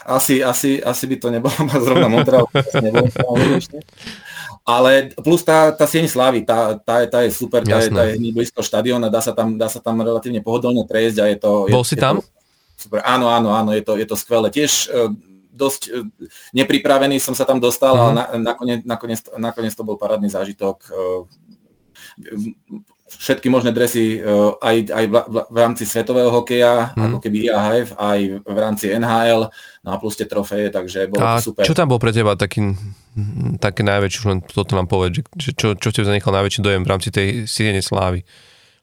Asi, 0.04 0.44
asi, 0.44 0.82
asi 0.82 1.04
by 1.08 1.16
to 1.16 1.28
nebolo 1.30 1.54
zrovna 1.84 2.10
Montreal. 2.10 2.50
ale 4.64 5.12
plus 5.20 5.44
tá, 5.44 5.72
tá 5.72 5.84
sieň 5.84 6.08
slávy, 6.08 6.42
tá, 6.42 6.76
tá, 6.80 7.04
je, 7.04 7.06
tá 7.08 7.18
je 7.22 7.30
super, 7.36 7.60
tá 7.64 7.84
je, 7.84 7.92
tá 7.92 8.08
je 8.08 8.16
blízko 8.32 8.64
štadióna, 8.64 9.12
dá 9.12 9.20
sa 9.20 9.36
tam, 9.36 9.60
dá 9.60 9.68
sa 9.68 9.78
tam 9.78 10.00
relatívne 10.00 10.40
pohodlne 10.40 10.88
prejsť 10.88 11.18
a 11.20 11.24
je 11.28 11.36
to... 11.36 11.50
Bol 11.68 11.84
je, 11.84 11.92
si 11.92 11.96
tam? 12.00 12.20
To, 12.20 12.24
super, 12.76 13.00
áno, 13.04 13.28
áno, 13.28 13.52
áno, 13.52 13.70
je 13.76 13.84
to, 13.84 14.00
je 14.00 14.06
to 14.08 14.16
skvelé. 14.16 14.48
Tiež 14.48 14.88
uh, 14.88 15.12
dosť 15.54 15.82
e, 15.88 15.90
nepripravený 16.58 17.22
som 17.22 17.38
sa 17.38 17.46
tam 17.46 17.62
dostal, 17.62 17.94
ale 17.94 18.10
mhm. 18.10 18.18
na, 18.18 18.24
nakoniec, 18.52 18.80
nakoniec, 18.82 19.20
nakoniec 19.38 19.72
to 19.72 19.86
bol 19.86 19.94
parádny 19.94 20.28
zážitok. 20.28 20.76
E, 20.90 21.24
všetky 23.18 23.46
možné 23.52 23.70
dresy 23.70 24.18
uh, 24.18 24.58
aj, 24.58 24.76
aj 24.90 25.04
v, 25.30 25.54
rámci 25.54 25.86
svetového 25.86 26.30
hokeja, 26.34 26.94
hmm. 26.94 27.04
ako 27.10 27.18
keby 27.22 27.36
IAHF, 27.50 27.88
aj 27.94 28.20
v 28.42 28.58
rámci 28.58 28.90
NHL, 28.90 29.50
no 29.86 29.88
a 29.88 29.96
plus 30.00 30.18
tie 30.18 30.26
trofeje, 30.26 30.72
takže 30.74 31.10
bolo 31.10 31.22
a 31.22 31.38
super. 31.38 31.62
čo 31.62 31.76
tam 31.76 31.90
bol 31.90 32.02
pre 32.02 32.10
teba 32.10 32.34
taký, 32.34 32.74
také 33.62 33.86
najväčší, 33.86 34.16
už 34.18 34.28
len 34.28 34.40
toto 34.42 34.74
nám 34.74 34.90
povedz, 34.90 35.22
že 35.38 35.54
čo, 35.54 35.78
čo 35.78 35.88
ste 35.94 36.06
zanechal 36.06 36.34
najväčší 36.34 36.60
dojem 36.64 36.82
v 36.82 36.90
rámci 36.90 37.08
tej 37.14 37.46
sídenie 37.46 37.84
slávy? 37.84 38.26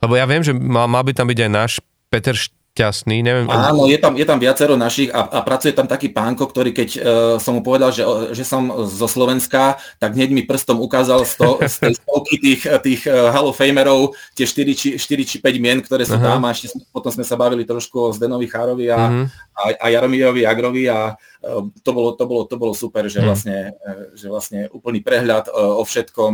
Lebo 0.01 0.17
ja 0.17 0.25
viem, 0.25 0.41
že 0.41 0.55
mal, 0.55 0.89
mal 0.89 1.03
by 1.05 1.13
tam 1.13 1.27
byť 1.29 1.39
aj 1.45 1.51
náš 1.51 1.71
Peter 2.09 2.33
šťastný, 2.71 3.19
neviem. 3.19 3.51
Áno, 3.51 3.83
je 3.83 3.99
tam, 3.99 4.15
je 4.15 4.23
tam 4.23 4.39
viacero 4.39 4.79
našich 4.79 5.11
a, 5.11 5.27
a 5.27 5.39
pracuje 5.43 5.75
tam 5.75 5.91
taký 5.91 6.07
pánko, 6.07 6.47
ktorý 6.47 6.71
keď 6.71 6.89
uh, 6.95 7.01
som 7.35 7.59
mu 7.59 7.61
povedal, 7.61 7.91
že, 7.91 8.03
že 8.31 8.47
som 8.47 8.87
zo 8.87 9.11
Slovenska, 9.11 9.75
tak 9.99 10.15
hneď 10.15 10.31
mi 10.31 10.47
prstom 10.47 10.79
ukázal 10.79 11.27
z, 11.27 11.35
to, 11.35 11.49
z 11.67 11.75
tej 11.83 11.93
stovky 11.99 12.35
tých, 12.39 12.61
tých 12.79 13.01
uh, 13.11 13.27
Hall 13.35 13.51
of 13.51 13.59
Famerov, 13.59 14.15
tie 14.39 14.47
4 14.47 14.71
či, 14.71 14.87
4 14.95 15.27
či 15.27 15.35
5 15.43 15.63
mien, 15.63 15.83
ktoré 15.83 16.07
sú 16.07 16.15
Aha. 16.15 16.39
tam 16.39 16.47
a 16.47 16.55
ešte 16.55 16.71
potom 16.95 17.11
sme 17.11 17.27
sa 17.27 17.35
bavili 17.35 17.67
trošku 17.67 17.95
o 17.99 18.13
Zdenovi 18.15 18.47
Chárovi 18.47 18.87
a, 18.87 18.99
uh-huh. 19.03 19.25
a, 19.51 19.63
a 19.75 19.85
Jaromírovi 19.91 20.47
Agrovi 20.47 20.87
a 20.87 21.11
uh, 21.19 21.61
to, 21.83 21.91
bolo, 21.91 22.15
to, 22.15 22.23
bolo, 22.23 22.47
to 22.47 22.55
bolo 22.55 22.71
super, 22.71 23.03
že, 23.11 23.19
uh-huh. 23.19 23.35
vlastne, 23.35 23.75
uh, 23.83 24.15
že 24.15 24.31
vlastne 24.31 24.71
úplný 24.71 25.03
prehľad 25.03 25.51
uh, 25.51 25.75
o 25.75 25.83
všetkom 25.83 26.33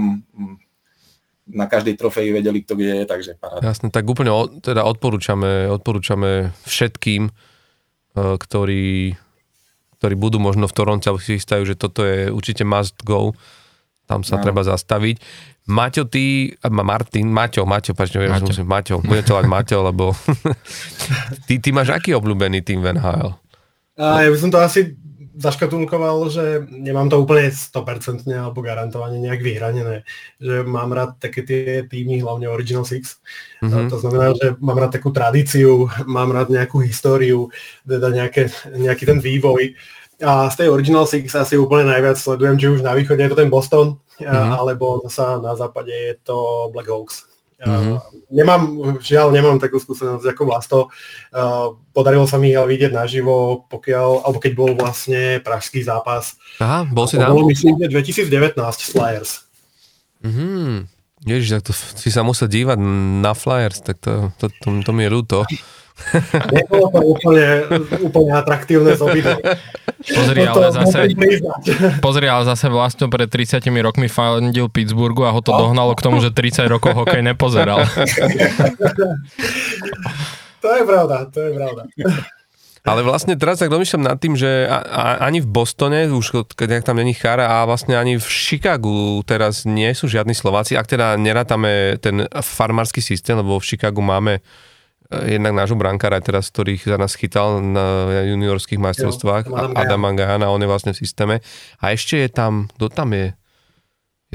na 1.48 1.66
každej 1.66 1.96
trofeji 1.96 2.36
vedeli, 2.36 2.64
kto 2.64 2.76
kde 2.76 3.04
je, 3.04 3.06
takže 3.08 3.32
paráda. 3.40 3.64
Jasne, 3.64 3.88
tak 3.88 4.04
úplne 4.04 4.32
teda 4.60 4.84
odporúčame, 4.84 5.72
odporúčame 5.72 6.52
všetkým, 6.68 7.28
e, 7.28 7.32
ktorí, 8.36 9.16
ktorí 10.00 10.16
budú 10.20 10.38
možno 10.44 10.68
v 10.68 10.76
Toronte, 10.76 11.08
alebo 11.08 11.24
si 11.24 11.40
chystajú, 11.40 11.64
že 11.64 11.80
toto 11.80 12.04
je 12.04 12.28
určite 12.28 12.68
must 12.68 13.00
go, 13.08 13.32
tam 14.08 14.24
sa 14.24 14.40
no. 14.40 14.44
treba 14.44 14.64
zastaviť. 14.64 15.20
Maťo, 15.68 16.08
ty, 16.08 16.56
Martin, 16.64 17.28
Maťo, 17.28 17.68
Maťo, 17.68 17.92
pač 17.92 18.16
neviem, 18.16 18.32
Maťo. 18.32 18.56
Musím, 18.56 18.68
Maťo, 18.72 18.96
budem 19.04 19.24
to 19.28 19.36
Maťo, 19.36 19.78
lebo 19.84 20.16
ty, 21.48 21.60
ty 21.60 21.70
máš 21.76 21.92
aký 21.92 22.16
obľúbený 22.16 22.64
tým 22.64 22.80
Van 22.80 22.96
Hale? 22.96 23.36
A 24.00 24.24
ja 24.24 24.30
by 24.32 24.38
som 24.40 24.48
to 24.48 24.64
asi 24.64 24.96
zaškatulkoval, 25.38 26.18
že 26.34 26.66
nemám 26.68 27.14
to 27.14 27.22
úplne 27.22 27.54
100% 27.54 28.26
alebo 28.34 28.66
garantovane 28.66 29.22
nejak 29.22 29.42
vyhranené. 29.46 30.02
Že 30.42 30.66
mám 30.66 30.90
rád 30.90 31.22
také 31.22 31.46
tie 31.46 31.86
týmy, 31.86 32.26
hlavne 32.26 32.50
Original 32.50 32.84
Six. 32.84 33.22
Mm-hmm. 33.62 33.88
To 33.94 33.98
znamená, 34.02 34.34
že 34.34 34.58
mám 34.58 34.82
rád 34.82 34.98
takú 34.98 35.14
tradíciu, 35.14 35.86
mám 36.10 36.34
rád 36.34 36.50
nejakú 36.50 36.82
históriu, 36.82 37.54
teda 37.86 38.10
nejaké, 38.10 38.50
nejaký 38.74 39.06
ten 39.06 39.22
vývoj. 39.22 39.78
A 40.18 40.50
z 40.50 40.66
tej 40.66 40.68
Original 40.74 41.06
Six 41.06 41.30
asi 41.38 41.62
úplne 41.62 41.94
najviac 41.94 42.18
sledujem, 42.18 42.58
či 42.58 42.68
už 42.74 42.82
na 42.82 42.98
východe 42.98 43.22
je 43.22 43.30
to 43.30 43.38
ten 43.38 43.54
Boston, 43.54 44.02
mm-hmm. 44.18 44.52
alebo 44.58 45.06
sa 45.06 45.38
na 45.38 45.54
západe 45.54 45.94
je 45.94 46.18
to 46.26 46.68
Black 46.74 46.90
Hawks. 46.90 47.37
Mm-hmm. 47.58 47.98
Nemám, 48.30 48.62
žiaľ, 49.02 49.34
nemám 49.34 49.58
takú 49.58 49.82
skúsenosť 49.82 50.30
ako 50.30 50.44
Vlasto. 50.46 50.80
Uh, 51.34 51.74
podarilo 51.90 52.30
sa 52.30 52.38
mi 52.38 52.54
ale 52.54 52.78
vidieť 52.78 52.94
naživo, 52.94 53.66
pokiaľ, 53.66 54.30
alebo 54.30 54.38
keď 54.38 54.54
bol 54.54 54.72
vlastne 54.78 55.42
pražský 55.42 55.82
zápas. 55.82 56.38
Aha, 56.62 56.86
bol 56.86 57.10
si 57.10 57.18
tam? 57.18 57.34
Bolo 57.34 57.50
myslím, 57.50 57.82
že 57.82 57.90
2019 58.30 58.62
Flyers. 58.94 59.50
Mhm. 60.22 60.86
Ježiš, 61.26 61.50
tak 61.60 61.64
to 61.66 61.74
si 61.74 62.14
sa 62.14 62.22
musel 62.22 62.46
dívať 62.46 62.78
na 63.26 63.34
Flyers, 63.34 63.82
tak 63.82 63.98
to, 64.06 64.30
to, 64.38 64.54
to, 64.62 64.68
to 64.86 64.92
mi 64.94 65.10
je 65.10 65.10
ľúto. 65.10 65.50
Nebolo 66.56 66.88
to 66.94 67.02
úplne, 67.04 67.48
úplne 68.00 68.32
atraktívne 68.38 68.94
z 68.96 69.02
obidve. 69.02 69.36
Pozri, 69.98 70.42
ale 70.46 70.70
zase, 70.72 71.00
pozri, 72.06 72.28
ale 72.30 72.44
zase 72.46 72.70
vlastne 72.70 73.10
pred 73.10 73.28
30 73.28 73.66
rokmi 73.82 74.08
fandil 74.08 74.70
Pittsburghu 74.70 75.26
a 75.26 75.34
ho 75.34 75.42
to 75.42 75.52
dohnalo 75.52 75.98
k 75.98 76.06
tomu, 76.06 76.22
že 76.22 76.30
30 76.32 76.70
rokov 76.70 76.94
hokej 76.94 77.26
nepozeral. 77.26 77.84
To 80.58 80.74
je 80.74 80.84
pravda, 80.90 81.30
to 81.30 81.40
je 81.40 81.52
pravda. 81.54 81.86
Ale 82.88 83.04
vlastne 83.04 83.36
teraz 83.36 83.60
tak 83.60 83.70
domýšľam 83.70 84.04
nad 84.10 84.18
tým, 84.18 84.40
že 84.40 84.66
a, 84.66 84.80
a, 84.80 85.04
ani 85.28 85.44
v 85.44 85.48
Bostone, 85.48 86.08
už 86.08 86.50
keď 86.56 86.88
tam 86.88 86.98
není 86.98 87.12
chára, 87.14 87.62
a 87.62 87.68
vlastne 87.70 87.94
ani 87.94 88.16
v 88.16 88.24
Chicagu 88.26 89.22
teraz 89.28 89.70
nie 89.70 89.92
sú 89.92 90.10
žiadni 90.10 90.32
Slováci, 90.32 90.74
ak 90.74 90.88
teda 90.88 91.20
nerátame 91.20 92.00
ten 92.00 92.26
farmársky 92.32 93.04
systém, 93.04 93.38
lebo 93.38 93.60
v 93.62 93.68
Chicagu 93.70 94.00
máme 94.00 94.40
jednak 95.08 95.56
nášho 95.56 95.80
brankára 95.80 96.20
teraz, 96.20 96.52
ktorých 96.52 96.84
za 96.84 96.98
nás 97.00 97.16
chytal 97.16 97.64
na 97.64 98.12
juniorských 98.28 98.80
majstrovstvách, 98.80 99.48
jo, 99.48 99.56
Adama 99.76 100.12
Gajana, 100.12 100.52
on 100.52 100.60
je 100.60 100.68
vlastne 100.68 100.92
v 100.92 101.00
systéme. 101.00 101.36
A 101.80 101.96
ešte 101.96 102.20
je 102.20 102.30
tam, 102.32 102.68
kto 102.76 102.92
tam 102.92 103.16
je? 103.16 103.32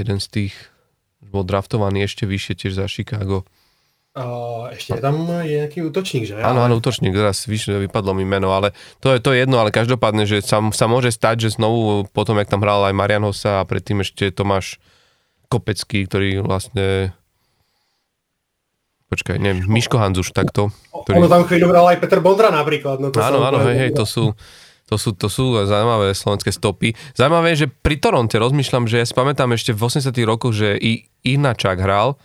Jeden 0.01 0.17
z 0.17 0.27
tých, 0.29 0.53
bol 1.21 1.45
draftovaný 1.45 2.09
ešte 2.09 2.25
vyššie 2.25 2.53
tiež 2.57 2.73
za 2.73 2.85
Chicago. 2.89 3.45
Uh, 4.13 4.69
ešte 4.69 4.97
je 4.97 5.01
tam 5.01 5.25
nejaký 5.25 5.89
útočník, 5.89 6.29
že? 6.29 6.37
Áno, 6.37 6.61
áno, 6.61 6.77
útočník, 6.77 7.17
teraz 7.17 7.49
vyššie 7.49 7.89
vypadlo 7.89 8.13
mi 8.13 8.21
meno, 8.21 8.53
ale 8.53 8.77
to 9.01 9.09
je 9.09 9.17
to 9.17 9.33
jedno, 9.33 9.57
ale 9.57 9.73
každopádne, 9.73 10.29
že 10.29 10.45
sa, 10.45 10.61
sa 10.69 10.85
môže 10.85 11.09
stať, 11.09 11.49
že 11.49 11.57
znovu 11.57 12.05
potom, 12.13 12.37
jak 12.37 12.45
tam 12.45 12.61
hral 12.61 12.85
aj 12.85 12.93
Marian 12.93 13.25
Hossa 13.25 13.61
a 13.61 13.65
predtým 13.65 14.05
ešte 14.05 14.29
Tomáš 14.29 14.77
Kopecký, 15.49 16.05
ktorý 16.05 16.45
vlastne 16.45 17.17
počkaj, 19.13 19.37
neviem, 19.37 19.61
Miško 19.69 20.01
Hanzuš 20.01 20.33
takto. 20.33 20.73
Ktorý... 20.89 21.21
Ono 21.21 21.29
tam 21.29 21.45
chvíľu 21.45 21.69
hral 21.69 21.85
aj 21.93 21.97
Peter 22.01 22.17
Bondra 22.17 22.49
napríklad. 22.49 22.97
No 22.97 23.13
to 23.13 23.21
áno, 23.21 23.45
áno, 23.45 23.61
hej, 23.69 23.77
hej, 23.77 23.91
to 23.93 24.09
sú, 24.09 24.33
to 24.89 24.97
sú, 24.97 25.13
to 25.13 25.29
sú 25.29 25.53
zaujímavé 25.53 26.17
slovenské 26.17 26.49
stopy. 26.49 26.97
Zaujímavé 27.13 27.53
je, 27.53 27.65
že 27.65 27.67
pri 27.69 28.01
Toronte 28.01 28.41
rozmýšľam, 28.41 28.89
že 28.89 28.99
ja 29.01 29.05
si 29.05 29.13
pamätám 29.13 29.53
ešte 29.53 29.77
v 29.77 29.85
80 29.85 30.09
rokoch, 30.25 30.57
že 30.57 30.73
i 30.81 31.05
Ihnačák 31.21 31.77
hral, 31.77 32.17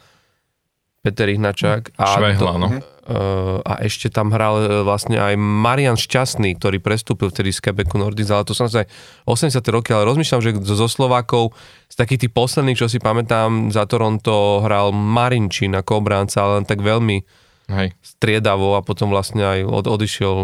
Peter 0.98 1.30
Ihnačák. 1.30 1.94
A, 1.94 2.04
Švehla, 2.18 2.54
no. 2.58 2.68
Uh, 3.08 3.64
a 3.64 3.80
ešte 3.80 4.12
tam 4.12 4.28
hral 4.34 4.60
uh, 4.60 4.66
vlastne 4.84 5.16
aj 5.16 5.32
Marian 5.40 5.96
Šťastný, 5.96 6.60
ktorý 6.60 6.76
prestúpil 6.82 7.32
vtedy 7.32 7.56
z 7.56 7.64
Quebecu 7.64 7.96
Nordics, 7.96 8.28
ale 8.28 8.44
to 8.44 8.52
som 8.52 8.68
sa 8.68 8.84
aj 8.84 8.88
80. 9.24 9.64
roky, 9.72 9.96
ale 9.96 10.04
rozmýšľam, 10.04 10.44
že 10.44 10.52
zo 10.60 10.88
Slovákov, 10.90 11.56
z 11.88 11.96
takých 11.96 12.28
tých 12.28 12.32
posledných, 12.36 12.76
čo 12.76 12.90
si 12.90 13.00
pamätám, 13.00 13.72
za 13.72 13.88
Toronto 13.88 14.60
hral 14.60 14.92
Marinčín 14.92 15.72
ako 15.72 16.04
obránca, 16.04 16.44
ale 16.44 16.60
len 16.60 16.66
tak 16.68 16.84
veľmi 16.84 17.24
Hej. 17.72 17.96
striedavo 18.04 18.76
a 18.76 18.84
potom 18.84 19.08
vlastne 19.08 19.40
aj 19.40 19.58
od, 19.64 19.84
odišiel 19.88 20.36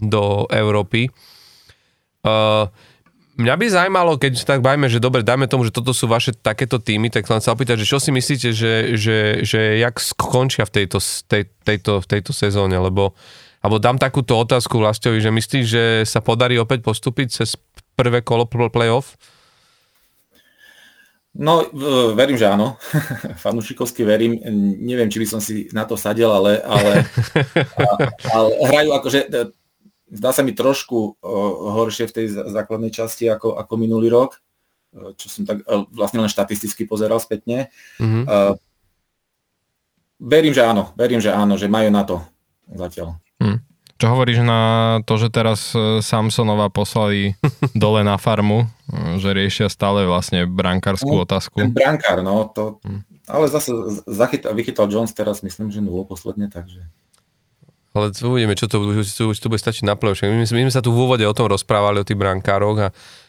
do 0.00 0.48
Európy. 0.48 1.12
Uh, 2.24 2.72
Mňa 3.38 3.54
by 3.54 3.66
zaujímalo, 3.70 4.18
keď 4.18 4.42
tak 4.42 4.66
bajme, 4.66 4.90
že 4.90 4.98
dobre, 4.98 5.22
dajme 5.22 5.46
tomu, 5.46 5.62
že 5.62 5.70
toto 5.70 5.94
sú 5.94 6.10
vaše 6.10 6.34
takéto 6.34 6.82
týmy, 6.82 7.06
tak 7.06 7.22
len 7.30 7.38
sa 7.38 7.54
opýtať, 7.54 7.78
že 7.78 7.86
čo 7.86 8.02
si 8.02 8.10
myslíte, 8.10 8.50
že, 8.50 8.98
že, 8.98 9.46
že 9.46 9.78
jak 9.78 9.94
skončia 10.02 10.66
v 10.66 10.74
tejto, 10.82 10.98
tej, 11.30 11.46
tejto, 11.62 12.02
v 12.02 12.06
tejto 12.10 12.34
sezóne, 12.34 12.74
lebo 12.74 13.14
alebo 13.58 13.82
dám 13.82 13.98
takúto 13.98 14.38
otázku 14.38 14.78
Vlastovi, 14.78 15.18
že 15.18 15.34
myslíš, 15.34 15.64
že 15.66 15.84
sa 16.06 16.22
podarí 16.22 16.54
opäť 16.62 16.86
postúpiť 16.86 17.42
cez 17.42 17.58
prvé 17.98 18.22
kolo 18.22 18.46
playoff? 18.46 19.18
No, 21.38 21.66
verím, 22.14 22.38
že 22.38 22.50
áno. 22.50 22.78
Fanúšikovsky 23.44 24.02
verím. 24.02 24.38
Neviem, 24.82 25.10
či 25.10 25.22
by 25.22 25.26
som 25.26 25.40
si 25.42 25.70
na 25.70 25.86
to 25.86 25.94
sadil, 25.94 26.30
ale, 26.30 26.62
ale, 26.62 27.06
ale 28.34 28.48
hrajú 28.70 28.90
akože 28.94 29.20
zdá 30.12 30.32
sa 30.32 30.42
mi 30.44 30.56
trošku 30.56 31.20
horšie 31.74 32.08
v 32.08 32.14
tej 32.14 32.26
základnej 32.32 32.92
časti 32.92 33.28
ako, 33.28 33.56
ako 33.56 33.74
minulý 33.76 34.08
rok, 34.08 34.40
čo 35.20 35.28
som 35.28 35.44
tak 35.44 35.62
vlastne 35.92 36.24
len 36.24 36.32
štatisticky 36.32 36.88
pozeral 36.88 37.20
spätne. 37.20 37.68
Mm-hmm. 38.00 38.24
Verím, 40.18 40.50
že 40.50 40.66
áno, 40.66 40.90
verím, 40.98 41.22
že 41.22 41.30
áno, 41.30 41.54
že 41.54 41.70
majú 41.70 41.94
na 41.94 42.02
to 42.02 42.18
zatiaľ. 42.66 43.22
Mm. 43.38 43.62
Čo 43.98 44.06
hovoríš 44.14 44.46
na 44.46 44.62
to, 45.06 45.18
že 45.18 45.30
teraz 45.30 45.74
e, 45.74 45.98
Samsonova 46.02 46.70
poslali 46.70 47.34
dole 47.74 48.06
na 48.06 48.14
farmu, 48.14 48.66
e, 48.66 49.18
že 49.18 49.34
riešia 49.34 49.66
stále 49.70 50.06
vlastne 50.06 50.46
brankárskú 50.46 51.18
no, 51.18 51.22
otázku? 51.26 51.58
Brankár, 51.70 52.22
no, 52.22 52.46
to, 52.50 52.78
mm. 52.82 53.02
ale 53.30 53.46
zase 53.50 53.74
zachytal, 54.06 54.54
vychytal 54.54 54.86
Jones 54.86 55.10
teraz, 55.14 55.42
myslím, 55.42 55.70
že 55.70 55.82
nulo 55.82 56.06
posledne, 56.06 56.46
takže... 56.50 56.82
Ale 57.98 58.14
uvidíme, 58.14 58.54
čo 58.54 58.70
to, 58.70 58.82
čo, 59.02 59.34
čo 59.34 59.40
to 59.42 59.50
bude 59.50 59.62
stačiť 59.62 59.84
na 59.86 59.98
play 59.98 60.14
my, 60.22 60.42
my 60.42 60.46
sme 60.46 60.72
sa 60.74 60.82
tu 60.82 60.94
v 60.94 61.02
úvode 61.04 61.24
o 61.26 61.34
tom 61.36 61.50
rozprávali, 61.50 62.02
o 62.02 62.06
tých 62.06 62.18
brankároch 62.18 62.78
a 62.78 62.88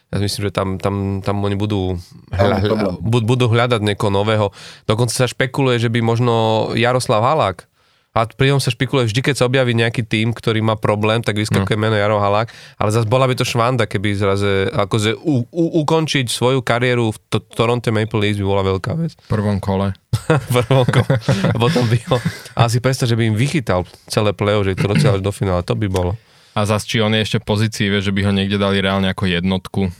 ja 0.09 0.17
myslím, 0.17 0.49
že 0.49 0.51
tam, 0.53 0.81
tam, 0.81 1.21
tam 1.21 1.37
oni 1.45 1.53
budú, 1.53 1.93
hľa, 2.33 2.57
hľa, 2.65 2.91
budú 3.05 3.45
hľadať 3.45 3.77
niekoho 3.85 4.09
nového. 4.09 4.49
Dokonca 4.89 5.13
sa 5.13 5.29
špekuluje, 5.29 5.77
že 5.77 5.93
by 5.93 6.01
možno 6.01 6.33
Jaroslav 6.73 7.21
Halák 7.21 7.68
a 8.09 8.25
pri 8.25 8.51
ňom 8.51 8.57
sa 8.57 8.73
špikuluje 8.73 9.05
vždy, 9.05 9.21
keď 9.21 9.35
sa 9.37 9.45
objaví 9.45 9.77
nejaký 9.77 10.01
tým, 10.01 10.33
ktorý 10.33 10.65
má 10.65 10.73
problém, 10.73 11.21
tak 11.21 11.37
vyskakuje 11.37 11.77
no. 11.77 11.83
meno 11.85 11.95
Jaro 11.95 12.17
Halák, 12.17 12.49
ale 12.81 12.89
zase 12.89 13.05
bola 13.05 13.29
by 13.29 13.37
to 13.37 13.45
švanda, 13.45 13.85
keby 13.85 14.17
zraze 14.17 14.65
akože 14.73 15.13
u, 15.13 15.45
u, 15.45 15.65
ukončiť 15.85 16.25
svoju 16.25 16.65
kariéru 16.65 17.13
v 17.13 17.17
to, 17.29 17.37
Toronto 17.37 17.93
Maple 17.93 18.17
Leafs 18.17 18.41
by 18.41 18.47
bola 18.49 18.63
veľká 18.65 18.97
vec. 18.97 19.13
V 19.13 19.29
prvom 19.29 19.61
kole. 19.61 19.93
v 20.49 20.53
prvom 20.57 20.89
kole. 20.89 21.15
Potom 21.53 21.85
by 21.85 21.97
ho, 22.09 22.17
a 22.57 22.65
si 22.65 22.81
predstav, 22.81 23.05
že 23.05 23.13
by 23.13 23.29
im 23.29 23.37
vychytal 23.37 23.85
celé 24.09 24.33
play 24.33 24.57
že 24.65 24.73
to 24.73 24.89
docela 24.89 25.21
do 25.21 25.29
finále, 25.29 25.61
to 25.61 25.77
by 25.77 25.85
bolo. 25.85 26.17
A 26.57 26.65
zase, 26.65 26.89
či 26.89 27.05
on 27.05 27.13
je 27.13 27.21
ešte 27.21 27.37
v 27.37 27.45
pozícii, 27.45 27.93
vie, 27.93 28.01
že 28.01 28.09
by 28.09 28.25
ho 28.25 28.33
niekde 28.33 28.57
dali 28.57 28.81
reálne 28.81 29.05
ako 29.05 29.29
jednotku, 29.29 29.93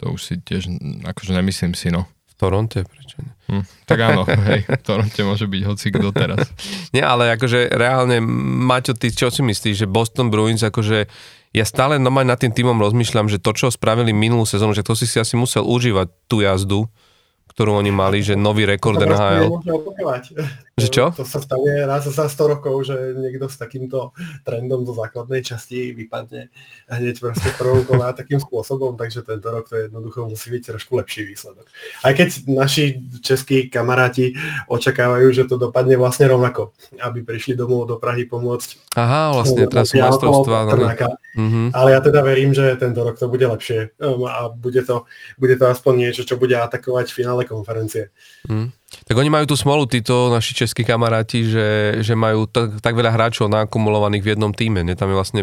to 0.00 0.04
už 0.16 0.20
si 0.24 0.34
tiež, 0.40 0.72
akože 1.04 1.36
nemyslím 1.36 1.76
si, 1.76 1.92
no. 1.92 2.08
V 2.40 2.48
Toronte, 2.48 2.88
prečo 2.88 3.20
nie? 3.20 3.32
Hm, 3.52 3.64
tak 3.84 3.98
áno, 4.00 4.24
hej, 4.48 4.64
Toronto 4.80 5.20
môže 5.28 5.44
byť 5.44 5.62
hoci 5.68 5.86
kto 5.92 6.08
teraz. 6.16 6.48
Nie, 6.96 7.04
ale 7.04 7.36
akože 7.36 7.68
reálne, 7.68 8.24
Maťo, 8.24 8.96
ty 8.96 9.12
čo 9.12 9.28
si 9.28 9.44
myslíš, 9.44 9.84
že 9.84 9.86
Boston 9.90 10.32
Bruins 10.32 10.64
akože 10.64 11.04
ja 11.52 11.64
stále 11.68 12.00
normálne 12.00 12.32
nad 12.32 12.40
tým 12.40 12.54
týmom 12.54 12.80
rozmýšľam, 12.80 13.28
že 13.28 13.42
to, 13.42 13.52
čo 13.52 13.68
spravili 13.68 14.14
minulú 14.16 14.48
sezónu, 14.48 14.72
že 14.72 14.86
to 14.86 14.96
si 14.96 15.04
si 15.04 15.20
asi 15.20 15.36
musel 15.36 15.66
užívať 15.68 16.08
tú 16.30 16.40
jazdu, 16.40 16.88
ktorú 17.50 17.76
oni 17.76 17.92
mali, 17.92 18.24
že 18.24 18.38
nový 18.38 18.64
rekord 18.64 18.96
NHL. 18.96 19.50
Že 20.80 20.88
čo? 20.88 21.04
To 21.16 21.24
sa 21.28 21.38
stane 21.44 21.84
raz 21.84 22.08
za 22.08 22.26
100 22.26 22.52
rokov, 22.56 22.88
že 22.88 22.96
niekto 23.16 23.46
s 23.46 23.60
takýmto 23.60 24.16
trendom 24.42 24.82
do 24.82 24.92
základnej 24.96 25.44
časti 25.44 25.92
vypadne 25.92 26.48
hneď 26.88 27.16
proste 27.20 27.48
prvou 27.56 27.84
koná 27.84 28.12
takým 28.20 28.40
spôsobom, 28.40 28.96
takže 28.96 29.22
tento 29.22 29.48
rok 29.52 29.68
to 29.68 29.76
jednoducho 29.76 30.26
musí 30.26 30.48
byť 30.50 30.62
trošku 30.74 30.96
lepší 30.96 31.28
výsledok. 31.28 31.68
Aj 32.02 32.12
keď 32.16 32.48
naši 32.48 32.98
českí 33.20 33.68
kamaráti 33.68 34.34
očakávajú, 34.66 35.28
že 35.30 35.44
to 35.46 35.60
dopadne 35.60 35.94
vlastne 36.00 36.26
rovnako, 36.26 36.72
aby 36.98 37.22
prišli 37.22 37.54
domov 37.54 37.86
do 37.86 37.96
Prahy 38.00 38.24
pomôcť. 38.26 38.96
Aha, 38.96 39.36
vlastne 39.36 39.68
teraz 39.70 39.92
sú 39.92 40.00
majstrovstvá. 40.00 40.66
Mm-hmm. 41.30 41.66
Ale 41.78 41.88
ja 41.94 42.00
teda 42.02 42.20
verím, 42.26 42.50
že 42.50 42.74
tento 42.74 43.06
rok 43.06 43.14
to 43.14 43.30
bude 43.30 43.46
lepšie 43.46 43.94
um, 44.02 44.26
a 44.26 44.50
bude 44.50 44.82
to, 44.82 45.06
bude 45.38 45.54
to 45.54 45.64
aspoň 45.70 46.10
niečo, 46.10 46.26
čo 46.26 46.34
bude 46.34 46.58
atakovať 46.58 47.06
v 47.10 47.16
finále 47.22 47.42
konferencie. 47.46 48.10
Mm. 48.50 48.74
Tak 48.90 49.14
oni 49.14 49.30
majú 49.30 49.46
tú 49.46 49.54
smolu, 49.54 49.86
títo 49.86 50.34
naši 50.34 50.54
českí 50.54 50.82
kamaráti, 50.82 51.46
že, 51.46 52.00
že 52.02 52.14
majú 52.18 52.50
tak, 52.50 52.82
tak 52.82 52.98
veľa 52.98 53.14
hráčov 53.14 53.46
nakumulovaných 53.46 54.22
v 54.22 54.30
jednom 54.34 54.50
týme. 54.50 54.82
Ne? 54.82 54.98
Tam 54.98 55.10
je 55.10 55.16
vlastne 55.16 55.42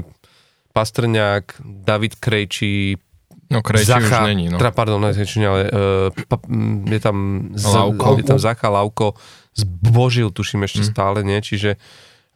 Pastrňák, 0.75 1.63
David 1.63 2.19
Krejčí, 2.19 2.99
No 3.47 3.63
Krejčí 3.63 3.87
Zacha, 3.87 4.27
už 4.27 4.35
není, 4.35 4.51
no. 4.51 4.59
Teda, 4.59 4.75
pardon, 4.75 4.99
ne, 4.99 5.15
ale 5.47 5.71
uh, 5.71 6.11
pa, 6.27 6.35
je 6.83 6.99
tam, 6.99 7.47
Lauko. 7.55 8.19
je 8.19 8.27
tam 8.27 8.39
Zacha, 8.43 8.67
Lauko, 8.67 9.15
zbožil, 9.55 10.35
tuším 10.35 10.67
ešte 10.67 10.83
mm. 10.83 10.87
stále, 10.91 11.23
nie? 11.23 11.39
Čiže 11.39 11.79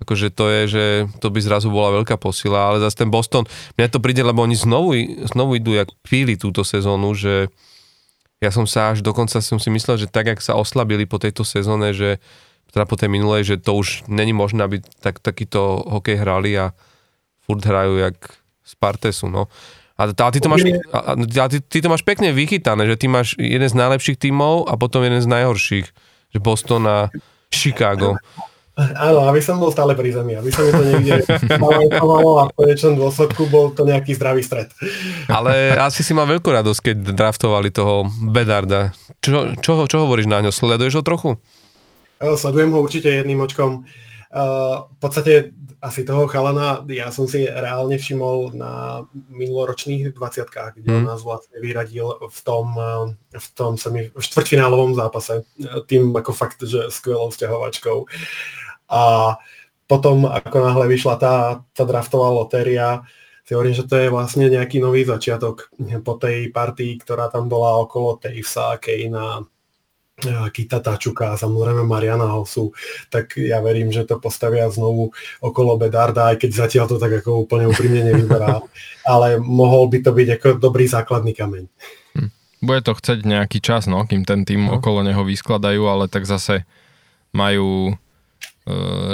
akože 0.01 0.31
to 0.33 0.45
je, 0.47 0.61
že 0.71 0.83
to 1.19 1.27
by 1.29 1.39
zrazu 1.43 1.67
bola 1.67 2.01
veľká 2.01 2.15
posila, 2.15 2.71
ale 2.71 2.81
zase 2.81 3.05
ten 3.05 3.11
Boston, 3.11 3.45
mňa 3.77 3.91
to 3.91 3.99
príde, 3.99 4.23
lebo 4.23 4.41
oni 4.41 4.57
znovu, 4.57 4.95
znovu 5.29 5.59
idú 5.59 5.75
jak 5.75 5.91
píli 6.01 6.39
túto 6.39 6.65
sezónu, 6.65 7.13
že 7.13 7.53
ja 8.41 8.49
som 8.49 8.65
sa 8.65 8.91
až 8.91 9.05
dokonca 9.05 9.37
som 9.37 9.61
si 9.61 9.69
myslel, 9.69 10.01
že 10.01 10.09
tak, 10.09 10.25
jak 10.33 10.41
sa 10.41 10.57
oslabili 10.57 11.05
po 11.05 11.21
tejto 11.21 11.45
sezóne, 11.45 11.93
že 11.93 12.17
teda 12.73 12.89
po 12.89 12.97
tej 12.97 13.13
minulej, 13.13 13.45
že 13.45 13.55
to 13.61 13.77
už 13.77 14.09
není 14.09 14.33
možné, 14.33 14.65
aby 14.65 14.81
tak, 15.03 15.21
takýto 15.21 15.85
hokej 15.85 16.17
hrali 16.17 16.57
a 16.57 16.73
furt 17.45 17.61
hrajú 17.61 18.01
jak 18.01 18.17
Spartesu, 18.65 19.29
no. 19.29 19.45
A, 19.99 20.09
a, 20.09 20.29
ty, 20.33 20.41
to 20.41 20.49
máš, 20.49 20.65
a, 20.89 21.13
a 21.13 21.47
ty, 21.51 21.61
ty 21.61 21.77
to 21.77 21.91
máš 21.91 22.01
pekne 22.01 22.33
vychytané, 22.33 22.89
že 22.89 22.97
ty 22.97 23.05
máš 23.05 23.37
jeden 23.37 23.69
z 23.69 23.75
najlepších 23.77 24.17
tímov 24.17 24.65
a 24.65 24.73
potom 24.73 25.05
jeden 25.05 25.21
z 25.21 25.29
najhorších, 25.29 25.87
že 26.33 26.39
Boston 26.41 26.89
a 26.89 26.97
Chicago. 27.53 28.17
Áno, 28.79 29.27
aby 29.27 29.43
som 29.43 29.59
bol 29.59 29.67
stále 29.67 29.91
pri 29.99 30.15
zemi, 30.15 30.39
aby 30.39 30.47
som 30.47 30.63
to 30.63 30.79
niekde 30.79 31.27
a 32.39 32.43
v 32.47 32.55
konečnom 32.55 32.95
dôsledku 32.95 33.51
bol 33.51 33.75
to 33.75 33.83
nejaký 33.83 34.15
zdravý 34.15 34.39
stred. 34.39 34.71
Ale 35.27 35.75
asi 35.75 36.07
si 36.07 36.15
mal 36.15 36.23
veľkú 36.23 36.47
radosť, 36.47 36.79
keď 36.79 36.97
draftovali 37.11 37.67
toho 37.67 38.07
Bedarda. 38.31 38.95
Čo, 39.19 39.59
čo, 39.59 39.83
čo 39.91 39.97
hovoríš 40.07 40.31
na 40.31 40.39
ňo? 40.39 40.55
Sleduješ 40.55 40.99
ho 40.99 41.03
trochu? 41.03 41.29
Sledujem 42.23 42.71
ho 42.71 42.79
určite 42.79 43.11
jedným 43.11 43.43
očkom. 43.43 43.83
v 44.31 44.97
podstate 45.03 45.51
asi 45.81 46.05
toho 46.05 46.29
chalana 46.29 46.85
ja 46.93 47.09
som 47.09 47.25
si 47.25 47.49
reálne 47.49 47.97
všimol 47.97 48.53
na 48.53 49.01
minuloročných 49.33 50.13
20 50.13 50.77
kde 50.77 50.87
mm. 50.87 50.97
on 51.01 51.05
nás 51.09 51.25
vlastne 51.25 51.57
vyradil 51.57 52.21
v 52.21 52.39
tom, 52.45 52.77
v 53.33 53.47
tom 53.57 53.81
semi, 53.81 54.13
v 54.13 54.21
štvrťfinálovom 54.21 54.93
zápase. 54.93 55.41
Tým 55.89 56.13
ako 56.13 56.31
fakt, 56.37 56.61
že 56.61 56.93
skvelou 56.93 57.33
vzťahovačkou. 57.33 57.97
A 58.91 59.35
potom, 59.87 60.23
ako 60.27 60.57
náhle 60.59 60.85
vyšla 60.91 61.15
tá, 61.15 61.35
tá 61.75 61.83
draftová 61.83 62.31
lotéria, 62.31 63.03
si 63.43 63.51
hovorím, 63.51 63.75
že 63.75 63.83
to 63.83 63.99
je 63.99 64.07
vlastne 64.07 64.47
nejaký 64.47 64.79
nový 64.79 65.03
začiatok 65.03 65.67
po 66.07 66.15
tej 66.15 66.47
partii, 66.55 66.95
ktorá 67.03 67.27
tam 67.27 67.51
bola 67.51 67.83
okolo 67.83 68.15
Tejvsa, 68.15 68.79
Kejna, 68.79 69.43
Kita 70.55 70.79
Tačuka 70.79 71.33
a 71.33 71.39
samozrejme 71.39 71.83
Mariana 71.83 72.31
Hosu, 72.31 72.71
tak 73.11 73.35
ja 73.35 73.59
verím, 73.59 73.91
že 73.91 74.07
to 74.07 74.21
postavia 74.21 74.69
znovu 74.71 75.11
okolo 75.43 75.75
Bedarda, 75.75 76.31
aj 76.31 76.39
keď 76.39 76.51
zatiaľ 76.55 76.85
to 76.87 76.95
tak 76.95 77.19
ako 77.19 77.43
úplne 77.43 77.67
úprimne 77.67 78.05
nevyberá, 78.07 78.63
ale 79.11 79.41
mohol 79.41 79.91
by 79.91 79.99
to 79.99 80.15
byť 80.15 80.27
ako 80.39 80.47
dobrý 80.55 80.87
základný 80.87 81.35
kameň. 81.35 81.67
Hm. 82.15 82.31
Bude 82.63 82.81
to 82.85 82.95
chceť 82.95 83.27
nejaký 83.27 83.59
čas, 83.59 83.89
no, 83.91 84.07
kým 84.07 84.23
ten 84.23 84.47
tým 84.47 84.71
no. 84.71 84.79
okolo 84.79 85.03
neho 85.03 85.27
vyskladajú, 85.27 85.83
ale 85.89 86.07
tak 86.07 86.23
zase 86.23 86.63
majú 87.35 87.91
E, 87.91 87.99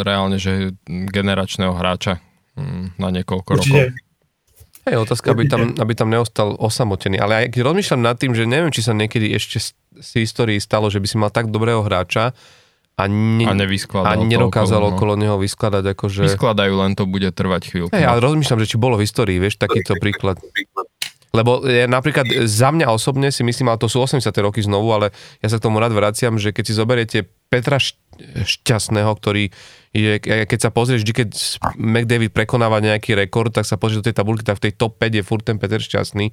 reálne, 0.01 0.38
že 0.38 0.75
generačného 0.88 1.73
hráča 1.75 2.19
mm, 2.57 2.99
na 2.99 3.09
niekoľko 3.13 3.49
Určite. 3.57 3.93
rokov. 3.93 4.05
Hej, 4.88 5.03
otázka, 5.03 5.35
aby 5.35 5.51
tam, 5.51 5.75
aby 5.75 5.93
tam 5.99 6.07
neostal 6.07 6.55
osamotený. 6.55 7.19
Ale 7.19 7.43
aj 7.43 7.45
keď 7.51 7.59
rozmýšľam 7.67 8.01
nad 8.07 8.15
tým, 8.15 8.31
že 8.31 8.47
neviem, 8.47 8.71
či 8.71 8.79
sa 8.79 8.95
niekedy 8.95 9.35
ešte 9.35 9.59
z 9.99 10.11
histórii 10.23 10.63
stalo, 10.63 10.88
že 10.88 11.03
by 11.03 11.07
si 11.11 11.19
mal 11.19 11.27
tak 11.27 11.51
dobrého 11.51 11.84
hráča 11.84 12.31
a, 12.97 13.03
ne, 13.05 13.45
a, 13.45 13.53
a 13.53 14.13
nedokázal 14.17 14.81
okolo, 14.81 14.89
no. 14.89 14.95
okolo 14.95 15.13
neho 15.19 15.38
vyskladať. 15.38 15.91
Akože... 15.91 16.23
Vyskladajú, 16.31 16.73
len 16.81 16.95
to 16.95 17.03
bude 17.03 17.29
trvať 17.35 17.69
chvíľku. 17.69 17.93
Hej, 17.93 18.07
ale 18.07 18.23
rozmýšľam, 18.23 18.63
že 18.63 18.67
či 18.73 18.77
bolo 18.79 18.95
v 18.95 19.05
histórii, 19.05 19.38
vieš, 19.38 19.59
takýto 19.59 19.99
príklad. 19.99 20.39
Lebo 21.36 21.60
ja 21.68 21.91
napríklad 21.91 22.48
za 22.48 22.72
mňa 22.72 22.88
osobne 22.88 23.30
si 23.36 23.44
myslím, 23.44 23.68
ale 23.68 23.82
to 23.82 23.91
sú 23.91 23.99
80. 23.99 24.32
roky 24.40 24.64
znovu, 24.64 24.95
ale 24.95 25.12
ja 25.44 25.48
sa 25.52 25.60
k 25.60 25.66
tomu 25.68 25.78
rád 25.84 25.91
vraciam, 25.91 26.40
že 26.40 26.56
keď 26.56 26.64
si 26.64 26.74
zoberiete 26.74 27.18
Petra 27.52 27.78
Šťastného, 27.80 29.12
ktorý 29.12 29.52
je, 29.91 30.20
keď 30.24 30.60
sa 30.60 30.72
pozrieš, 30.72 31.04
vždy 31.04 31.14
keď 31.14 31.30
McDavid 31.76 32.32
prekonáva 32.32 32.80
nejaký 32.80 33.16
rekord, 33.16 33.52
tak 33.52 33.68
sa 33.68 33.76
pozrieš 33.76 34.04
do 34.04 34.08
tej 34.08 34.16
tabulky, 34.16 34.44
tak 34.48 34.64
v 34.64 34.72
tej 34.72 34.74
top 34.80 34.99
5 34.99 35.20
je 35.20 35.24
furt 35.24 35.44
ten 35.44 35.60
Peter 35.60 35.80
Šťastný. 35.84 36.32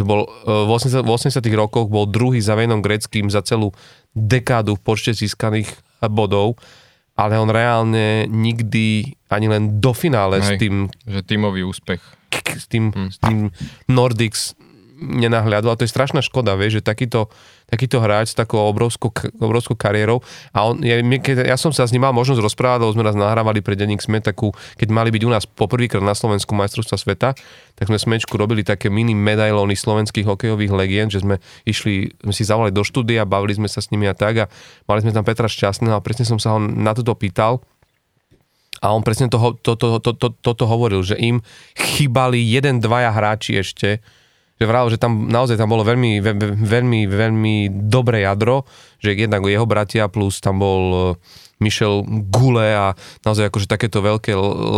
To 0.00 0.04
bol, 0.08 0.20
v 0.46 0.70
80, 0.70 1.04
v 1.04 1.10
80 1.10 1.38
rokoch 1.54 1.86
bol 1.86 2.08
druhý 2.08 2.42
za 2.42 2.58
Vejnom 2.58 2.82
Greckým 2.82 3.30
za 3.30 3.44
celú 3.46 3.70
dekádu 4.16 4.74
v 4.74 4.82
počte 4.82 5.12
získaných 5.14 5.70
bodov, 6.10 6.58
ale 7.14 7.36
on 7.38 7.52
reálne 7.52 8.26
nikdy 8.26 9.14
ani 9.30 9.46
len 9.46 9.78
do 9.78 9.92
finále 9.92 10.40
Hej, 10.40 10.46
s 10.46 10.50
tým... 10.58 10.74
Že 11.04 11.20
tímový 11.28 11.62
úspech 11.62 12.21
s 12.32 12.66
tým, 12.68 12.90
hmm. 12.90 13.10
s 13.12 13.18
tým 13.20 13.38
Nordics 13.88 14.56
nenahľadol 15.02 15.74
a 15.74 15.78
to 15.78 15.84
je 15.84 15.90
strašná 15.90 16.22
škoda, 16.22 16.54
vieš, 16.54 16.80
že 16.80 16.82
takýto, 16.86 17.26
takýto 17.66 17.98
hráč 17.98 18.32
s 18.32 18.36
takou 18.38 18.62
obrovskou, 18.70 19.10
obrovskou 19.42 19.74
kariérou 19.74 20.22
a 20.54 20.70
on, 20.70 20.78
ja, 20.80 21.02
keď, 21.02 21.42
ja 21.42 21.58
som 21.58 21.74
sa 21.74 21.84
s 21.84 21.90
ním 21.90 22.06
mal 22.06 22.14
možnosť 22.14 22.38
rozprávať, 22.38 22.78
lebo 22.86 22.94
sme 22.94 23.04
raz 23.04 23.18
nahrávali 23.18 23.60
pre 23.60 23.74
denník 23.74 23.98
SME 23.98 24.22
takú, 24.22 24.54
keď 24.78 24.88
mali 24.94 25.10
byť 25.10 25.22
u 25.26 25.30
nás 25.30 25.44
poprvýkrát 25.44 26.04
na 26.04 26.14
Slovensku 26.14 26.54
majstrovstva 26.54 26.96
sveta, 26.96 27.34
tak 27.74 27.84
sme 27.90 27.98
Smečku 27.98 28.38
robili 28.38 28.62
také 28.62 28.88
mini 28.88 29.12
medailóny 29.18 29.74
slovenských 29.74 30.24
hokejových 30.28 30.72
legend, 30.72 31.10
že 31.10 31.20
sme 31.26 31.42
išli, 31.66 32.14
sme 32.22 32.32
si 32.32 32.46
zavolali 32.46 32.70
do 32.70 32.86
štúdia, 32.86 33.26
bavili 33.26 33.58
sme 33.58 33.66
sa 33.66 33.82
s 33.82 33.90
nimi 33.90 34.06
a 34.06 34.14
tak 34.14 34.34
a 34.38 34.50
mali 34.86 35.02
sme 35.02 35.10
tam 35.10 35.26
Petra 35.26 35.50
Šťastného 35.50 35.98
a 35.98 36.04
presne 36.04 36.28
som 36.28 36.38
sa 36.38 36.54
ho 36.54 36.58
na 36.62 36.94
toto 36.94 37.18
pýtal, 37.18 37.64
a 38.82 38.90
on 38.90 39.06
presne 39.06 39.30
toto 39.30 39.54
to, 39.54 39.78
to, 39.78 40.02
to, 40.02 40.10
to, 40.18 40.28
to, 40.34 40.50
to 40.58 40.64
hovoril, 40.66 41.06
že 41.06 41.14
im 41.14 41.38
chýbali 41.78 42.42
jeden, 42.42 42.82
dvaja 42.82 43.14
hráči 43.14 43.62
ešte, 43.62 44.02
že 44.58 44.64
vral, 44.66 44.90
že 44.90 44.98
tam 44.98 45.30
naozaj 45.30 45.54
tam 45.54 45.70
bolo 45.70 45.86
veľmi, 45.86 46.18
veľmi, 46.58 47.00
veľmi 47.06 47.54
dobré 47.86 48.26
jadro, 48.26 48.66
že 48.98 49.14
jednak 49.14 49.46
jeho 49.46 49.66
bratia 49.66 50.10
plus 50.10 50.42
tam 50.42 50.58
bol 50.58 50.82
e, 50.90 50.98
Michel 51.62 52.02
Gule 52.30 52.74
a 52.74 52.94
naozaj 53.26 53.50
akože 53.50 53.70
takéto 53.70 54.02
veľké 54.02 54.34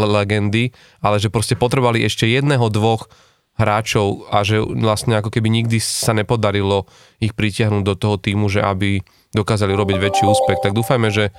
legendy, 0.08 0.72
ale 1.00 1.16
že 1.16 1.32
proste 1.32 1.56
potrebovali 1.56 2.04
ešte 2.04 2.28
jedného, 2.28 2.68
dvoch 2.68 3.08
hráčov 3.54 4.28
a 4.34 4.42
že 4.42 4.58
vlastne 4.60 5.20
ako 5.20 5.30
keby 5.30 5.48
nikdy 5.48 5.78
sa 5.78 6.10
nepodarilo 6.10 6.90
ich 7.22 7.32
pritiahnuť 7.38 7.82
do 7.86 7.94
toho 7.94 8.16
týmu, 8.18 8.50
že 8.50 8.64
aby 8.64 9.04
dokázali 9.36 9.72
robiť 9.76 9.96
väčší 10.00 10.24
úspech. 10.26 10.58
Tak 10.64 10.74
dúfajme, 10.74 11.08
že 11.12 11.30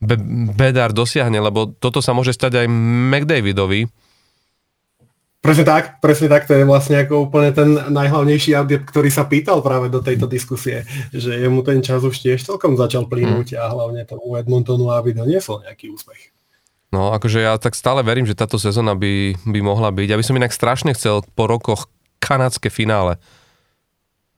Be- 0.00 0.20
Bedar 0.56 0.96
dosiahne, 0.96 1.38
lebo 1.38 1.76
toto 1.76 2.00
sa 2.00 2.16
môže 2.16 2.32
stať 2.32 2.64
aj 2.64 2.66
McDavidovi. 3.12 3.86
Presne 5.40 5.64
tak, 5.64 6.04
presne 6.04 6.28
tak, 6.28 6.44
to 6.44 6.52
je 6.52 6.68
vlastne 6.68 7.00
ako 7.00 7.32
úplne 7.32 7.48
ten 7.56 7.72
najhlavnejší 7.72 8.52
adept, 8.52 8.84
ktorý 8.92 9.08
sa 9.08 9.24
pýtal 9.24 9.64
práve 9.64 9.88
do 9.88 10.04
tejto 10.04 10.28
diskusie, 10.28 10.84
že 11.16 11.32
jemu 11.32 11.64
ten 11.64 11.80
čas 11.80 12.04
už 12.04 12.12
tiež 12.12 12.44
celkom 12.44 12.76
začal 12.76 13.08
plynúť 13.08 13.56
mm. 13.56 13.60
a 13.60 13.64
hlavne 13.72 14.04
tomu 14.04 14.36
Edmontonu, 14.36 14.92
aby 14.92 15.16
doniesol 15.16 15.64
nejaký 15.64 15.88
úspech. 15.96 16.36
No, 16.92 17.16
akože 17.16 17.40
ja 17.40 17.56
tak 17.56 17.72
stále 17.72 18.04
verím, 18.04 18.28
že 18.28 18.36
táto 18.36 18.60
sezóna 18.60 18.92
by, 18.92 19.38
by 19.48 19.60
mohla 19.64 19.88
byť. 19.94 20.08
Ja 20.12 20.18
by 20.20 20.24
som 20.26 20.36
inak 20.36 20.52
strašne 20.52 20.92
chcel 20.92 21.24
po 21.32 21.48
rokoch 21.48 21.88
kanadské 22.20 22.68
finále. 22.68 23.16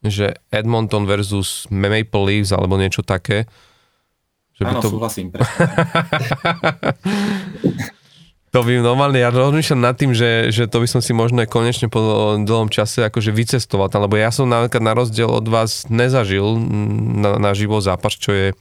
Že 0.07 0.39
Edmonton 0.55 1.09
versus 1.09 1.67
Maple 1.67 2.25
Leafs 2.29 2.55
alebo 2.55 2.79
niečo 2.79 3.03
také 3.03 3.51
že 4.57 4.63
Áno, 4.69 4.81
to... 4.81 4.89
súhlasím. 4.93 5.33
To 8.53 8.61
by 8.61 8.85
normálne, 8.85 9.17
ja 9.17 9.33
rozmýšľam 9.33 9.81
nad 9.81 9.97
tým, 9.97 10.13
že, 10.13 10.53
že 10.53 10.69
to 10.69 10.85
by 10.85 10.85
som 10.85 11.01
si 11.01 11.17
možno 11.17 11.41
konečne 11.49 11.89
po 11.89 12.37
dlhom 12.37 12.69
čase 12.69 13.01
akože 13.01 13.33
vycestoval 13.33 13.89
tam, 13.89 14.05
lebo 14.05 14.21
ja 14.21 14.29
som 14.29 14.45
napríklad 14.45 14.85
na 14.85 14.93
rozdiel 14.93 15.25
od 15.25 15.49
vás 15.49 15.89
nezažil 15.89 16.61
na, 17.17 17.41
na 17.41 17.57
živo 17.57 17.81
zápas, 17.81 18.13
čo 18.13 18.29
je, 18.29 18.53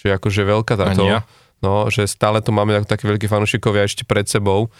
čo 0.00 0.08
je 0.08 0.12
akože 0.16 0.40
veľká 0.40 0.72
táto. 0.72 1.04
Ja. 1.04 1.28
No, 1.60 1.92
že 1.92 2.08
stále 2.08 2.40
to 2.40 2.48
máme 2.48 2.80
také 2.88 3.04
veľké 3.04 3.28
fanúšikovia 3.28 3.84
ešte 3.84 4.08
pred 4.08 4.24
sebou, 4.24 4.72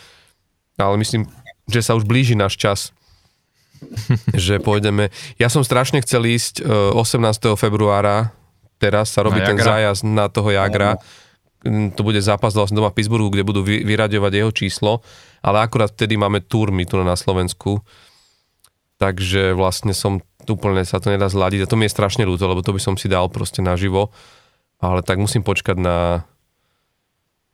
ale 0.81 0.97
myslím, 1.05 1.29
že 1.69 1.85
sa 1.85 1.93
už 1.93 2.09
blíži 2.09 2.33
náš 2.33 2.57
čas 2.57 2.97
že 4.37 4.61
pôjdeme. 4.61 5.09
Ja 5.41 5.49
som 5.49 5.65
strašne 5.65 6.01
chcel 6.05 6.29
ísť 6.29 6.65
18. 6.65 6.97
E, 6.97 7.57
februára, 7.57 8.33
teraz 8.81 9.13
sa 9.13 9.21
robí 9.21 9.45
ten 9.45 9.61
zájazd 9.61 10.09
na 10.09 10.33
toho 10.33 10.49
Jagra. 10.49 10.97
Mm, 11.61 11.93
to 11.93 12.01
bude 12.01 12.17
zápas 12.25 12.57
vlastne 12.57 12.81
doma 12.81 12.89
v 12.89 12.97
Pittsburghu, 12.97 13.29
kde 13.29 13.45
budú 13.45 13.61
vyraďovať 13.61 14.33
jeho 14.33 14.51
číslo, 14.51 14.93
ale 15.45 15.61
akurát 15.61 15.93
vtedy 15.93 16.17
máme 16.17 16.41
turmy 16.41 16.89
tu 16.89 16.97
na 17.05 17.13
Slovensku. 17.13 17.85
Takže 18.97 19.53
vlastne 19.53 19.93
som 19.93 20.25
úplne 20.49 20.85
sa 20.89 20.97
to 21.01 21.13
nedá 21.13 21.29
zladiť 21.29 21.65
a 21.65 21.71
to 21.71 21.77
mi 21.77 21.85
je 21.85 21.93
strašne 21.93 22.25
ľúto, 22.25 22.49
lebo 22.49 22.65
to 22.65 22.73
by 22.73 22.81
som 22.81 22.97
si 22.97 23.13
dal 23.13 23.29
proste 23.29 23.61
naživo. 23.61 24.09
Ale 24.81 25.05
tak 25.05 25.21
musím 25.21 25.45
počkať 25.45 25.77
na, 25.77 26.25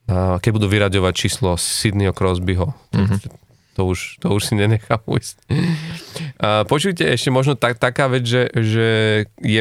na 0.07 0.39
keď 0.39 0.51
budú 0.55 0.67
vyraďovať 0.71 1.13
číslo 1.19 1.59
Sydneyho 1.59 2.15
Crosbyho. 2.15 2.71
Mm-hmm 2.95 3.46
to 3.77 3.85
už, 3.93 4.17
to 4.25 4.33
už 4.33 4.43
si 4.49 4.55
nenechám 4.57 5.05
ujsť. 5.05 5.37
Počujte, 6.65 7.05
ešte 7.05 7.29
možno 7.29 7.61
tak, 7.61 7.77
taká 7.77 8.09
vec, 8.09 8.25
že, 8.25 8.49
že 8.57 8.89
je, 9.45 9.61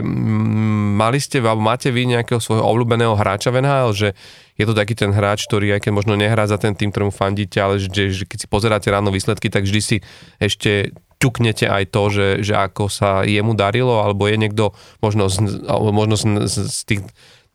mali 0.96 1.20
ste, 1.20 1.44
alebo 1.44 1.60
máte 1.60 1.92
vy 1.92 2.08
nejakého 2.08 2.40
svojho 2.40 2.64
obľúbeného 2.64 3.12
hráča 3.20 3.52
v 3.52 3.60
NHL, 3.60 3.92
že 3.92 4.10
je 4.56 4.64
to 4.64 4.72
taký 4.72 4.96
ten 4.96 5.12
hráč, 5.12 5.44
ktorý 5.52 5.76
aj 5.76 5.84
keď 5.84 5.92
možno 5.92 6.16
nehrá 6.16 6.48
za 6.48 6.56
ten 6.56 6.72
tým, 6.72 6.96
ktorému 6.96 7.12
fandíte, 7.12 7.60
ale 7.60 7.76
že, 7.76 7.92
že 8.16 8.24
keď 8.24 8.38
si 8.40 8.48
pozeráte 8.48 8.88
ráno 8.88 9.12
výsledky, 9.12 9.52
tak 9.52 9.68
vždy 9.68 9.82
si 9.84 9.98
ešte 10.40 10.96
ťuknete 11.20 11.68
aj 11.68 11.92
to, 11.92 12.04
že, 12.08 12.28
že 12.40 12.56
ako 12.56 12.88
sa 12.88 13.28
jemu 13.28 13.52
darilo, 13.52 14.00
alebo 14.00 14.32
je 14.32 14.40
niekto 14.40 14.72
možno 15.04 15.28
z, 15.28 15.44
možno 15.92 16.16
z, 16.16 16.24
z, 16.48 16.56
z 16.72 16.80
tých 16.88 17.02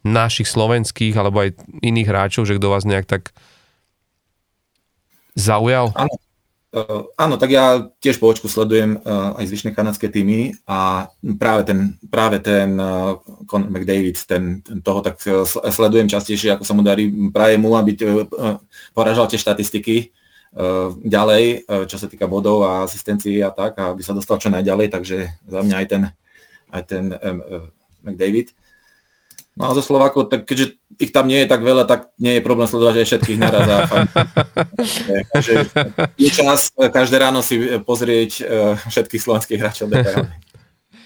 našich 0.05 0.49
slovenských, 0.49 1.16
alebo 1.16 1.45
aj 1.45 1.57
iných 1.81 2.09
hráčov, 2.09 2.45
že 2.45 2.61
kto 2.61 2.69
vás 2.69 2.85
nejak 2.85 3.09
tak 3.09 3.32
zaujal? 5.37 5.93
Áno, 5.97 6.12
Uh, 6.70 7.10
áno, 7.18 7.34
tak 7.34 7.51
ja 7.51 7.90
tiež 7.98 8.22
po 8.22 8.30
očku 8.30 8.47
sledujem 8.47 9.02
uh, 9.02 9.34
aj 9.34 9.42
zvyšné 9.51 9.74
kanadské 9.74 10.06
týmy 10.06 10.55
a 10.70 11.10
práve 11.34 11.66
ten, 11.66 11.98
práve 12.14 12.38
ten 12.38 12.78
uh, 12.78 13.18
Conor 13.51 13.74
McDavid, 13.74 14.14
ten, 14.22 14.62
ten 14.62 14.78
toho 14.78 15.02
tak 15.02 15.18
uh, 15.26 15.42
sledujem 15.51 16.06
častejšie, 16.06 16.55
ako 16.55 16.62
sa 16.62 16.70
mu 16.78 16.86
darí. 16.86 17.10
Praje 17.34 17.59
mu, 17.59 17.74
aby 17.74 17.98
uh, 17.98 18.62
poražal 18.94 19.26
tie 19.26 19.42
štatistiky 19.42 20.14
uh, 20.55 20.94
ďalej, 21.02 21.66
uh, 21.66 21.90
čo 21.90 21.98
sa 21.98 22.06
týka 22.06 22.30
bodov 22.30 22.62
a 22.62 22.86
asistencií 22.86 23.42
a 23.42 23.51
tak, 23.51 23.74
aby 23.74 24.06
sa 24.06 24.14
dostal 24.14 24.38
čo 24.38 24.55
najďalej, 24.55 24.94
takže 24.94 25.26
za 25.51 25.60
mňa 25.66 25.74
aj 25.74 25.86
ten, 25.90 26.02
aj 26.70 26.82
ten 26.86 27.05
uh, 27.10 27.66
McDavid. 28.06 28.55
No 29.59 29.66
a 29.66 29.74
zo 29.74 29.82
Slovákov, 29.82 30.31
tak 30.31 30.47
keďže 30.47 30.78
ich 31.01 31.10
tam 31.10 31.27
nie 31.27 31.43
je 31.43 31.48
tak 31.51 31.60
veľa, 31.66 31.85
tak 31.85 32.14
nie 32.22 32.39
je 32.39 32.43
problém 32.44 32.70
sledovať 32.70 33.02
aj 33.02 33.06
všetkých 33.10 33.39
naraz. 33.40 33.66
A 33.66 33.78
Takže 35.35 35.52
je 36.14 36.31
čas 36.31 36.70
každé 36.77 37.16
ráno 37.18 37.43
si 37.43 37.59
pozrieť 37.82 38.31
e, 38.40 38.43
všetkých 38.78 39.22
slovenských 39.22 39.59
hráčov 39.59 39.90
detailne. 39.90 40.31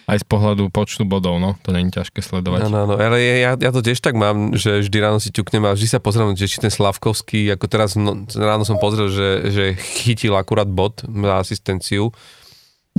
Aj 0.04 0.20
z 0.20 0.26
pohľadu 0.28 0.68
počtu 0.68 1.08
bodov, 1.08 1.40
no, 1.40 1.56
to 1.64 1.72
není 1.72 1.88
ťažké 1.88 2.20
sledovať. 2.20 2.68
Áno, 2.68 2.84
áno, 2.84 2.94
ale 3.00 3.24
ja, 3.24 3.56
ja 3.56 3.70
to 3.72 3.80
tiež 3.80 4.04
tak 4.04 4.12
mám, 4.12 4.52
že 4.52 4.84
vždy 4.84 4.98
ráno 5.00 5.16
si 5.16 5.32
ťuknem 5.32 5.64
a 5.64 5.72
vždy 5.72 5.88
sa 5.88 5.96
pozriem, 5.96 6.36
že 6.36 6.44
či 6.44 6.60
ten 6.60 6.68
Slavkovský, 6.68 7.48
ako 7.56 7.64
teraz 7.72 7.96
no, 7.96 8.28
ráno 8.36 8.68
som 8.68 8.76
pozrel, 8.76 9.08
že, 9.08 9.48
že 9.48 9.64
chytil 10.04 10.36
akurát 10.36 10.68
bod 10.68 11.00
na 11.08 11.40
asistenciu 11.40 12.12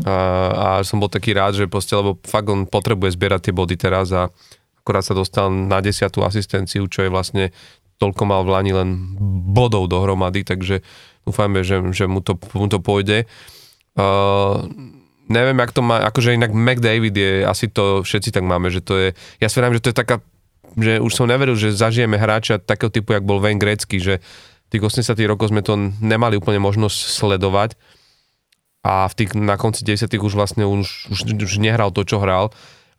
a, 0.02 0.18
a 0.50 0.68
som 0.82 0.98
bol 0.98 1.06
taký 1.06 1.38
rád, 1.38 1.62
že 1.62 1.70
proste, 1.70 1.94
lebo 1.94 2.18
fakt 2.26 2.50
on 2.50 2.66
potrebuje 2.66 3.14
zbierať 3.14 3.48
tie 3.48 3.54
body 3.54 3.76
teraz 3.78 4.10
a 4.10 4.34
akorát 4.86 5.02
sa 5.02 5.18
dostal 5.18 5.50
na 5.50 5.82
desiatú 5.82 6.22
asistenciu, 6.22 6.86
čo 6.86 7.02
je 7.02 7.10
vlastne 7.10 7.50
toľko 7.98 8.24
mal 8.30 8.46
v 8.46 8.54
Lani 8.54 8.72
len 8.78 8.90
bodov 9.50 9.90
dohromady, 9.90 10.46
takže 10.46 10.86
dúfajme, 11.26 11.66
že, 11.66 11.82
že 11.90 12.06
mu, 12.06 12.22
to, 12.22 12.38
mu 12.54 12.70
to 12.70 12.78
pôjde. 12.78 13.26
Uh, 13.98 14.70
neviem, 15.26 15.58
jak 15.58 15.74
to 15.74 15.82
má, 15.82 16.06
akože 16.06 16.38
inak 16.38 16.54
McDavid 16.54 17.18
je, 17.18 17.34
asi 17.50 17.66
to 17.66 18.06
všetci 18.06 18.30
tak 18.30 18.46
máme, 18.46 18.70
že 18.70 18.86
to 18.86 18.94
je, 18.94 19.08
ja 19.42 19.50
si 19.50 19.58
že 19.58 19.82
to 19.82 19.90
je 19.90 19.98
taká, 19.98 20.22
že 20.78 21.02
už 21.02 21.12
som 21.18 21.26
neveril, 21.26 21.58
že 21.58 21.74
zažijeme 21.74 22.22
hráča 22.22 22.62
takého 22.62 22.94
typu, 22.94 23.18
jak 23.18 23.26
bol 23.26 23.42
Wayne 23.42 23.58
Gretzky, 23.58 23.98
že 23.98 24.22
tých 24.70 24.86
80 24.86 25.18
rokov 25.26 25.50
sme 25.50 25.66
to 25.66 25.74
nemali 25.98 26.38
úplne 26.38 26.62
možnosť 26.62 26.98
sledovať 27.10 27.74
a 28.86 29.10
v 29.10 29.14
tých, 29.18 29.34
na 29.34 29.58
konci 29.58 29.82
10 29.82 30.14
už 30.14 30.34
vlastne 30.38 30.68
už, 30.68 31.10
už, 31.10 31.20
už 31.42 31.54
nehral 31.58 31.90
to, 31.90 32.06
čo 32.06 32.22
hral 32.22 32.54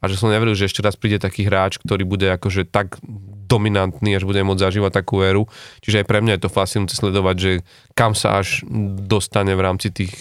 a 0.06 0.10
že 0.10 0.22
som 0.22 0.30
neveril, 0.30 0.54
že 0.54 0.70
ešte 0.70 0.86
raz 0.86 0.94
príde 0.94 1.18
taký 1.18 1.50
hráč, 1.50 1.82
ktorý 1.82 2.06
bude 2.06 2.30
akože 2.30 2.70
tak 2.70 3.02
dominantný, 3.46 4.14
až 4.14 4.22
bude 4.22 4.42
môcť 4.46 4.62
zažívať 4.62 4.92
takú 4.94 5.26
éru. 5.26 5.50
Čiže 5.82 6.02
aj 6.02 6.06
pre 6.06 6.22
mňa 6.22 6.38
je 6.38 6.42
to 6.46 6.54
fascinujúce 6.54 6.94
sledovať, 6.94 7.36
že 7.38 7.50
kam 7.98 8.14
sa 8.14 8.38
až 8.38 8.62
dostane 9.06 9.54
v 9.58 9.64
rámci 9.66 9.90
tých 9.90 10.14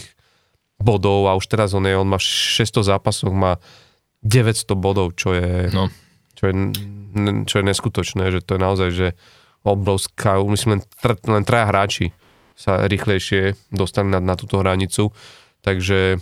bodov 0.81 1.29
a 1.29 1.37
už 1.37 1.45
teraz 1.45 1.77
on 1.77 1.85
je, 1.85 1.93
on 1.93 2.09
má 2.09 2.17
600 2.17 2.81
zápasov, 2.81 3.29
má 3.31 3.61
900 4.25 4.73
bodov, 4.73 5.13
čo 5.13 5.37
je, 5.37 5.69
no. 5.69 5.93
čo 6.33 6.49
je, 6.49 6.53
čo 7.45 7.55
je 7.61 7.63
neskutočné, 7.63 8.33
že 8.33 8.41
to 8.41 8.57
je 8.57 8.61
naozaj, 8.61 8.89
že 8.89 9.07
obrovská, 9.65 10.37
myslím 10.45 10.77
len, 10.77 10.81
len 11.25 11.43
traja 11.45 11.65
hráči 11.69 12.05
sa 12.55 12.85
rýchlejšie 12.85 13.57
dostali 13.73 14.07
na, 14.09 14.21
na 14.21 14.37
túto 14.37 14.61
hranicu, 14.61 15.11
takže 15.65 16.21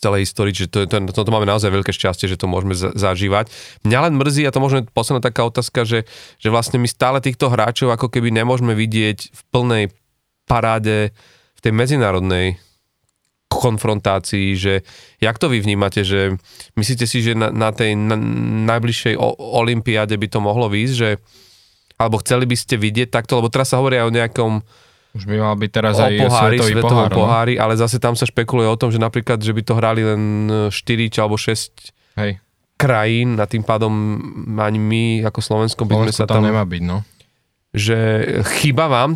celej 0.00 0.24
histórii, 0.24 0.56
že 0.56 0.66
to, 0.66 0.88
to, 0.88 0.96
to, 1.12 1.20
to 1.20 1.30
máme 1.30 1.44
naozaj 1.44 1.68
veľké 1.68 1.92
šťastie, 1.92 2.26
že 2.26 2.40
to 2.40 2.48
môžeme 2.48 2.72
zažívať. 2.74 3.52
Mňa 3.84 3.98
len 4.08 4.14
mrzí, 4.16 4.48
a 4.48 4.54
to 4.54 4.64
možno 4.64 4.88
posledná 4.88 5.20
taká 5.20 5.44
otázka, 5.44 5.84
že, 5.84 6.08
že 6.40 6.48
vlastne 6.48 6.80
my 6.80 6.88
stále 6.88 7.20
týchto 7.20 7.52
hráčov 7.52 7.92
ako 7.92 8.08
keby 8.08 8.32
nemôžeme 8.32 8.72
vidieť 8.72 9.18
v 9.28 9.40
plnej 9.52 9.84
paráde 10.48 11.12
v 11.54 11.60
tej 11.60 11.72
medzinárodnej 11.76 12.56
konfrontácii, 13.50 14.54
že 14.56 14.86
jak 15.18 15.36
to 15.36 15.50
vy 15.50 15.60
vnímate, 15.60 16.06
že 16.06 16.38
myslíte 16.78 17.04
si, 17.04 17.20
že 17.20 17.34
na, 17.34 17.50
na 17.50 17.74
tej 17.74 17.98
na, 17.98 18.16
najbližšej 18.72 19.18
o, 19.18 19.28
olympiáde 19.60 20.14
by 20.14 20.26
to 20.30 20.38
mohlo 20.38 20.70
výjsť, 20.70 20.94
že 20.94 21.18
alebo 22.00 22.16
chceli 22.24 22.48
by 22.48 22.56
ste 22.56 22.80
vidieť 22.80 23.12
takto, 23.12 23.36
lebo 23.36 23.52
teraz 23.52 23.74
sa 23.74 23.82
hovorí 23.82 24.00
aj 24.00 24.06
o 24.08 24.16
nejakom 24.16 24.52
už 25.10 25.26
by 25.26 25.36
mal 25.42 25.58
byť 25.58 25.70
teraz 25.74 25.98
aj 25.98 26.12
pohári, 26.22 26.56
svetový 26.58 26.72
svetovom 26.78 26.90
pohár, 26.94 27.10
no. 27.10 27.18
pohári, 27.18 27.54
ale 27.58 27.74
zase 27.74 27.98
tam 27.98 28.14
sa 28.14 28.30
špekuluje 28.30 28.68
o 28.70 28.78
tom, 28.78 28.94
že 28.94 29.02
napríklad, 29.02 29.42
že 29.42 29.50
by 29.50 29.62
to 29.66 29.74
hrali 29.74 30.02
len 30.06 30.22
4 30.70 30.70
e, 30.70 31.10
alebo 31.18 31.34
6 31.34 32.14
Hej. 32.14 32.38
krajín 32.78 33.34
a 33.42 33.44
tým 33.50 33.66
pádom 33.66 33.90
ani 34.54 34.78
my 34.78 35.04
ako 35.26 35.40
Slovensko 35.42 35.82
by 35.82 36.06
sme 36.06 36.12
sa 36.14 36.30
tam... 36.30 36.46
nemá 36.46 36.62
byť, 36.62 36.82
no. 36.86 37.02
Že 37.70 37.98
chyba 38.58 38.90
vám 38.90 39.10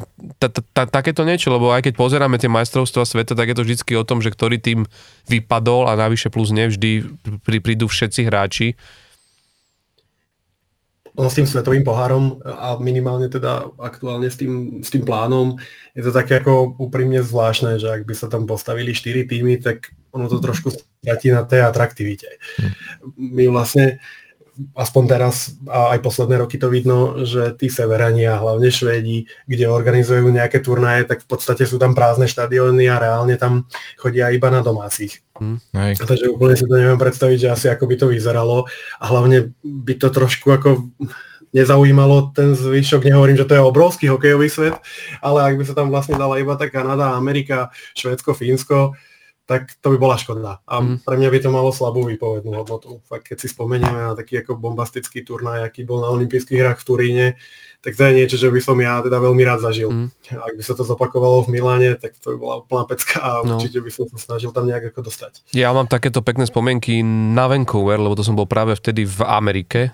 takéto 0.70 1.26
niečo, 1.26 1.50
lebo 1.50 1.74
aj 1.74 1.90
keď 1.90 1.94
pozeráme 1.98 2.38
tie 2.38 2.46
majstrovstvá 2.46 3.02
sveta, 3.02 3.34
tak 3.34 3.50
je 3.50 3.56
to 3.58 3.66
vždy 3.66 3.94
o 3.98 4.06
tom, 4.06 4.22
že 4.22 4.30
ktorý 4.30 4.62
tým 4.62 4.86
vypadol 5.26 5.90
a 5.90 5.98
navyše 5.98 6.30
plus 6.30 6.54
nevždy 6.54 7.02
prídu 7.42 7.90
všetci 7.90 8.20
hráči 8.30 8.78
ono 11.14 11.28
s 11.30 11.38
tým 11.38 11.46
svetovým 11.46 11.86
pohárom 11.86 12.42
a 12.42 12.74
minimálne 12.82 13.30
teda 13.30 13.70
aktuálne 13.78 14.26
s 14.26 14.36
tým, 14.38 14.82
s 14.82 14.90
tým 14.90 15.06
plánom 15.06 15.54
je 15.94 16.02
to 16.02 16.10
také 16.10 16.42
ako 16.42 16.74
úprimne 16.74 17.22
zvláštne, 17.22 17.78
že 17.78 17.86
ak 17.86 18.02
by 18.02 18.14
sa 18.18 18.26
tam 18.26 18.50
postavili 18.50 18.90
4 18.90 19.30
týmy, 19.30 19.62
tak 19.62 19.94
ono 20.10 20.26
to 20.26 20.42
trošku 20.42 20.74
stratí 20.74 21.30
na 21.30 21.46
tej 21.46 21.62
atraktivite. 21.62 22.42
Hm. 22.58 22.72
My 23.30 23.44
vlastne 23.46 24.02
aspoň 24.74 25.02
teraz 25.10 25.58
a 25.66 25.94
aj 25.94 26.00
posledné 26.02 26.38
roky 26.38 26.62
to 26.62 26.70
vidno, 26.70 27.26
že 27.26 27.54
tí 27.58 27.66
severani 27.66 28.26
a 28.30 28.38
hlavne 28.38 28.70
Švédi, 28.70 29.26
kde 29.50 29.66
organizujú 29.66 30.30
nejaké 30.30 30.62
turnaje, 30.62 31.06
tak 31.10 31.26
v 31.26 31.28
podstate 31.30 31.66
sú 31.66 31.78
tam 31.78 31.90
prázdne 31.94 32.30
štadióny 32.30 32.86
a 32.86 33.02
reálne 33.02 33.34
tam 33.34 33.66
chodia 33.98 34.30
iba 34.30 34.50
na 34.54 34.62
domácich. 34.62 35.26
Hmm. 35.34 35.58
Takže 35.74 36.30
úplne 36.30 36.54
si 36.54 36.62
to 36.62 36.74
neviem 36.78 37.00
predstaviť, 37.00 37.38
že 37.42 37.48
asi 37.50 37.66
ako 37.66 37.90
by 37.90 37.94
to 37.98 38.06
vyzeralo 38.06 38.70
a 39.02 39.04
hlavne 39.10 39.50
by 39.66 39.98
to 39.98 40.06
trošku 40.06 40.46
ako 40.54 40.94
nezaujímalo 41.54 42.34
ten 42.34 42.54
zvyšok, 42.54 43.06
nehovorím, 43.06 43.38
že 43.38 43.46
to 43.46 43.54
je 43.54 43.62
obrovský 43.62 44.10
hokejový 44.10 44.50
svet, 44.50 44.74
ale 45.22 45.38
ak 45.46 45.54
by 45.54 45.64
sa 45.66 45.74
tam 45.74 45.90
vlastne 45.90 46.18
dala 46.18 46.42
iba 46.42 46.58
tá 46.58 46.66
Kanada, 46.66 47.14
Amerika, 47.14 47.70
Švédsko, 47.94 48.34
Fínsko, 48.34 48.98
tak 49.44 49.76
to 49.78 49.92
by 49.92 49.98
bola 50.00 50.16
škoda. 50.16 50.64
A 50.64 50.74
mm. 50.80 51.04
pre 51.04 51.20
mňa 51.20 51.30
by 51.30 51.38
to 51.44 51.50
malo 51.52 51.70
slabú 51.70 52.08
výpovednú 52.08 52.64
hodnotu. 52.64 53.04
Fakt, 53.04 53.28
keď 53.28 53.44
si 53.44 53.52
spomenieme 53.52 54.00
na 54.10 54.12
taký 54.16 54.40
ako 54.40 54.56
bombastický 54.56 55.20
turnaj, 55.20 55.68
aký 55.68 55.84
bol 55.84 56.00
na 56.00 56.08
olympijských 56.10 56.64
hrách 56.64 56.80
v 56.80 56.86
Turíne, 56.88 57.26
tak 57.84 58.00
to 58.00 58.02
je 58.08 58.16
niečo, 58.16 58.40
čo 58.40 58.48
by 58.48 58.60
som 58.64 58.80
ja 58.80 59.04
teda 59.04 59.20
veľmi 59.20 59.44
rád 59.44 59.60
zažil. 59.60 59.92
Mm. 59.92 60.08
Ak 60.40 60.56
by 60.56 60.62
sa 60.64 60.72
to 60.72 60.88
zopakovalo 60.88 61.44
v 61.44 61.52
Miláne, 61.52 61.92
tak 62.00 62.16
to 62.16 62.32
by 62.32 62.36
bola 62.40 62.54
úplná 62.64 62.88
pecka 62.88 63.20
a 63.20 63.30
no. 63.44 63.60
určite 63.60 63.84
by 63.84 63.90
som 63.92 64.08
sa 64.08 64.16
snažil 64.16 64.56
tam 64.56 64.64
nejak 64.64 64.88
ako 64.88 65.04
dostať. 65.04 65.44
Ja 65.52 65.76
mám 65.76 65.84
takéto 65.84 66.24
pekné 66.24 66.48
spomienky 66.48 67.04
na 67.04 67.44
Vancouver, 67.44 68.00
lebo 68.00 68.16
to 68.16 68.24
som 68.24 68.32
bol 68.32 68.48
práve 68.48 68.72
vtedy 68.72 69.04
v 69.04 69.20
Amerike 69.28 69.92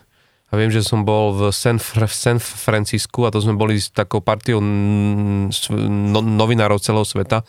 A 0.51 0.59
viem, 0.59 0.71
že 0.71 0.83
som 0.83 1.07
bol 1.07 1.31
v 1.31 1.41
San, 1.55 1.79
Fr- 1.79 2.11
San 2.11 2.43
Francisku 2.43 3.23
a 3.23 3.31
to 3.31 3.39
sme 3.39 3.55
boli 3.55 3.79
s 3.79 3.95
takou 3.95 4.19
partiou 4.19 4.59
no, 4.59 6.21
novinárov 6.23 6.83
celého 6.83 7.07
sveta. 7.07 7.47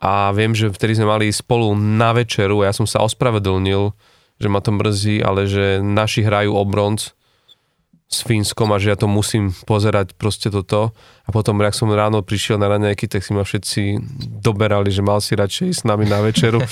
A 0.00 0.32
viem, 0.32 0.56
že 0.56 0.72
vtedy 0.72 0.96
sme 0.96 1.08
mali 1.08 1.28
spolu 1.28 1.76
na 1.76 2.16
večeru 2.16 2.64
a 2.64 2.68
ja 2.68 2.74
som 2.76 2.88
sa 2.88 3.04
ospravedlnil, 3.04 3.92
že 4.40 4.48
ma 4.48 4.64
to 4.64 4.72
mrzí, 4.72 5.20
ale 5.20 5.44
že 5.44 5.84
naši 5.84 6.24
hrajú 6.24 6.56
o 6.56 6.64
bronz 6.64 7.12
s 8.14 8.22
Fínskom 8.22 8.70
a 8.70 8.78
že 8.78 8.94
ja 8.94 8.96
to 8.96 9.10
musím 9.10 9.50
pozerať 9.66 10.14
proste 10.14 10.46
toto. 10.54 10.94
A 11.26 11.32
potom, 11.34 11.58
ak 11.58 11.74
som 11.74 11.90
ráno 11.90 12.22
prišiel 12.22 12.60
na 12.60 12.70
raňajky, 12.70 13.10
tak 13.10 13.26
si 13.26 13.34
ma 13.34 13.42
všetci 13.42 13.98
doberali, 14.38 14.94
že 14.94 15.02
mal 15.02 15.18
si 15.18 15.34
radšej 15.34 15.68
s 15.74 15.80
nami 15.82 16.06
na 16.06 16.22
večeru. 16.22 16.62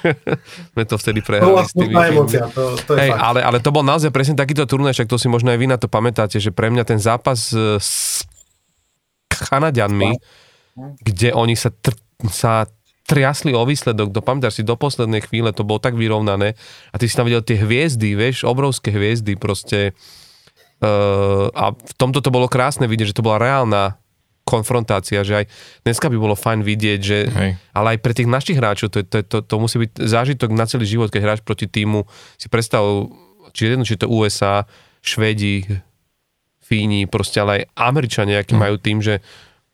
Sme 0.72 0.84
to 0.88 0.96
vtedy 0.96 1.20
prehrali 1.20 1.60
s 1.66 1.76
tými 1.76 1.92
emocia, 1.92 2.48
to, 2.48 2.78
to 2.88 2.96
je 2.96 3.04
Hej, 3.04 3.10
ale, 3.12 3.44
ale 3.44 3.58
to 3.60 3.68
bol 3.68 3.84
naozaj 3.84 4.08
presne 4.08 4.38
takýto 4.38 4.64
turnaj, 4.64 4.96
však 4.96 5.10
to 5.10 5.20
si 5.20 5.28
možno 5.28 5.52
aj 5.52 5.58
vy 5.60 5.66
na 5.68 5.76
to 5.76 5.90
pamätáte, 5.90 6.40
že 6.40 6.54
pre 6.54 6.72
mňa 6.72 6.84
ten 6.88 7.02
zápas 7.02 7.52
e, 7.52 7.76
s 7.76 8.24
Kanadianmi, 9.28 10.16
kde 11.04 11.34
oni 11.34 11.58
sa, 11.58 11.68
tr- 11.74 11.98
sa 12.30 12.70
triasli 13.08 13.56
o 13.56 13.64
výsledok, 13.64 14.12
do, 14.12 14.20
pamätáš 14.20 14.60
si, 14.60 14.62
do 14.62 14.76
poslednej 14.76 15.24
chvíle 15.24 15.56
to 15.56 15.64
bolo 15.64 15.80
tak 15.80 15.96
vyrovnané 15.96 16.54
a 16.92 16.96
ty 17.00 17.08
si 17.08 17.16
tam 17.16 17.24
videl 17.24 17.40
tie 17.40 17.56
hviezdy, 17.56 18.12
vieš, 18.12 18.44
obrovské 18.44 18.92
hviezdy 18.92 19.40
proste 19.40 19.96
Uh, 20.78 21.50
a 21.58 21.74
v 21.74 21.92
tomto 21.98 22.22
to 22.22 22.30
bolo 22.30 22.46
krásne 22.46 22.86
vidieť, 22.86 23.10
že 23.10 23.18
to 23.18 23.26
bola 23.26 23.42
reálna 23.42 23.98
konfrontácia, 24.46 25.20
že 25.26 25.42
aj 25.42 25.44
dneska 25.84 26.08
by 26.08 26.16
bolo 26.16 26.32
fajn 26.32 26.64
vidieť, 26.64 27.00
že, 27.04 27.18
Hej. 27.28 27.50
ale 27.76 27.86
aj 27.94 27.98
pre 28.00 28.16
tých 28.16 28.30
našich 28.30 28.56
hráčov 28.56 28.88
to, 28.88 29.04
to, 29.04 29.20
to, 29.20 29.44
to 29.44 29.54
musí 29.60 29.76
byť 29.76 30.00
zážitok 30.00 30.48
na 30.56 30.64
celý 30.64 30.88
život, 30.88 31.12
keď 31.12 31.20
hráš 31.20 31.40
proti 31.44 31.68
týmu, 31.68 32.08
si 32.40 32.48
predstav, 32.48 32.80
či 33.52 33.68
jedno, 33.68 33.84
či 33.84 34.00
to 34.00 34.08
USA, 34.08 34.64
Švedi, 35.04 35.68
Fíni, 36.64 37.04
proste 37.04 37.40
ale 37.44 37.52
aj 37.52 37.62
Američania, 37.76 38.40
aký 38.40 38.56
Mm. 38.56 38.60
majú 38.60 38.76
tým, 38.80 38.98
že 39.04 39.20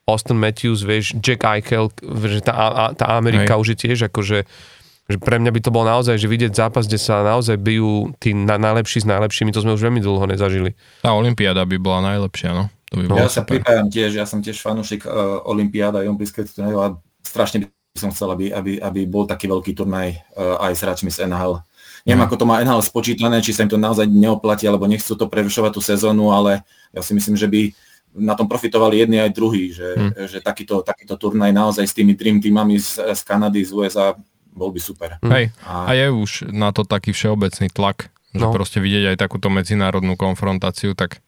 Austin 0.07 0.37
Matthews, 0.37 0.83
vieš, 0.83 1.17
Jack 1.23 1.43
Eichel, 1.45 1.89
že 2.29 2.45
tá, 2.45 2.93
tá 2.93 3.15
Amerika 3.15 3.57
Hej. 3.57 3.61
už 3.61 3.67
je 3.73 3.79
tiež 3.79 3.99
akože 4.13 4.45
že 5.05 5.21
pre 5.21 5.37
mňa 5.37 5.51
by 5.53 5.61
to 5.61 5.71
bolo 5.71 5.85
naozaj, 5.85 6.17
že 6.17 6.25
vidieť 6.25 6.57
zápas, 6.57 6.89
kde 6.89 6.97
sa 6.97 7.21
naozaj 7.21 7.61
bijú 7.61 8.17
tí 8.17 8.33
na, 8.33 8.57
najlepší 8.57 9.05
s 9.05 9.07
najlepšími, 9.07 9.53
to 9.53 9.61
sme 9.61 9.77
už 9.77 9.85
veľmi 9.85 10.01
dlho 10.01 10.25
nezažili. 10.25 10.73
Tá 11.05 11.13
Olympiáda 11.13 11.61
by 11.69 11.77
bola 11.77 12.17
najlepšia, 12.17 12.57
no. 12.57 12.73
To 12.89 13.01
by 13.01 13.05
bolo 13.11 13.19
Ja 13.21 13.29
sa 13.29 13.45
pripájam 13.45 13.93
tiež, 13.93 14.17
ja 14.17 14.25
som 14.25 14.41
tiež 14.41 14.57
fanúšik 14.65 15.05
uh, 15.05 15.45
Olympiáda 15.45 16.01
a 16.01 16.09
turnajov 16.09 16.81
a 16.81 16.89
strašne 17.21 17.69
by 17.69 17.99
som 18.01 18.11
chcel, 18.17 18.33
aby, 18.33 18.49
aby, 18.51 18.73
aby 18.81 19.01
bol 19.05 19.29
taký 19.29 19.47
veľký 19.47 19.77
turnaj 19.77 20.09
uh, 20.35 20.59
aj 20.65 20.73
s 20.73 20.81
hráčmi 20.83 21.11
z 21.13 21.29
NHL. 21.29 21.61
Neviem, 22.05 22.21
Mhm. 22.21 22.27
ako 22.29 22.37
to 22.37 22.45
má 22.49 22.61
NHL 22.61 22.83
spočítané, 22.85 23.41
či 23.41 23.53
sa 23.57 23.65
im 23.65 23.73
to 23.73 23.81
naozaj 23.81 24.05
neoplatí, 24.09 24.65
alebo 24.69 24.85
nechcú 24.89 25.17
to 25.17 25.25
prerušovať 25.29 25.73
tú 25.73 25.81
sezónu, 25.81 26.33
ale 26.33 26.61
ja 26.93 27.01
si 27.01 27.17
myslím, 27.17 27.37
že 27.37 27.49
by 27.49 27.61
na 28.15 28.39
tom 28.39 28.47
profitovali 28.47 29.03
jedni 29.03 29.19
aj 29.21 29.31
druhí, 29.35 29.75
že, 29.75 29.89
Mhm. 29.97 30.11
že 30.31 30.39
takýto, 30.41 30.81
takýto 30.87 31.17
turnaj 31.21 31.51
naozaj 31.53 31.85
s 31.85 31.93
tými 31.97 32.13
Dream 32.17 32.39
Teamami 32.41 32.79
z, 32.81 33.01
z 33.11 33.21
Kanady, 33.25 33.65
z 33.65 33.73
USA 33.75 34.15
bol 34.55 34.71
by 34.71 34.79
super. 34.79 35.19
Hej, 35.21 35.51
A, 35.61 35.85
a 35.85 35.93
je 35.93 36.07
už 36.09 36.31
na 36.49 36.71
to 36.71 36.83
taký 36.83 37.11
všeobecný 37.11 37.69
tlak, 37.69 38.09
že 38.31 38.41
No. 38.41 38.51
proste 38.51 38.79
vidieť 38.79 39.13
aj 39.13 39.21
takúto 39.21 39.47
medzinárodnú 39.49 40.15
konfrontáciu, 40.15 40.95
tak 40.95 41.19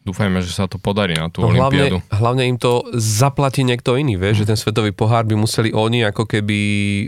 dúfajme, 0.00 0.40
že 0.40 0.50
sa 0.50 0.64
to 0.64 0.80
podarí 0.80 1.12
na 1.12 1.28
tú 1.28 1.42
No 1.42 1.52
Olympiádu. 1.52 2.00
hlavne, 2.00 2.16
hlavne 2.16 2.44
im 2.46 2.56
to 2.56 2.80
zaplatí 2.92 3.60
niekto 3.60 3.94
iný, 3.94 4.16
vieš, 4.16 4.42
že 4.42 4.48
ten 4.48 4.56
svetový 4.56 4.90
pohár 4.90 5.28
by 5.28 5.36
museli 5.36 5.70
oni 5.70 6.02
ako 6.04 6.24
keby 6.24 6.58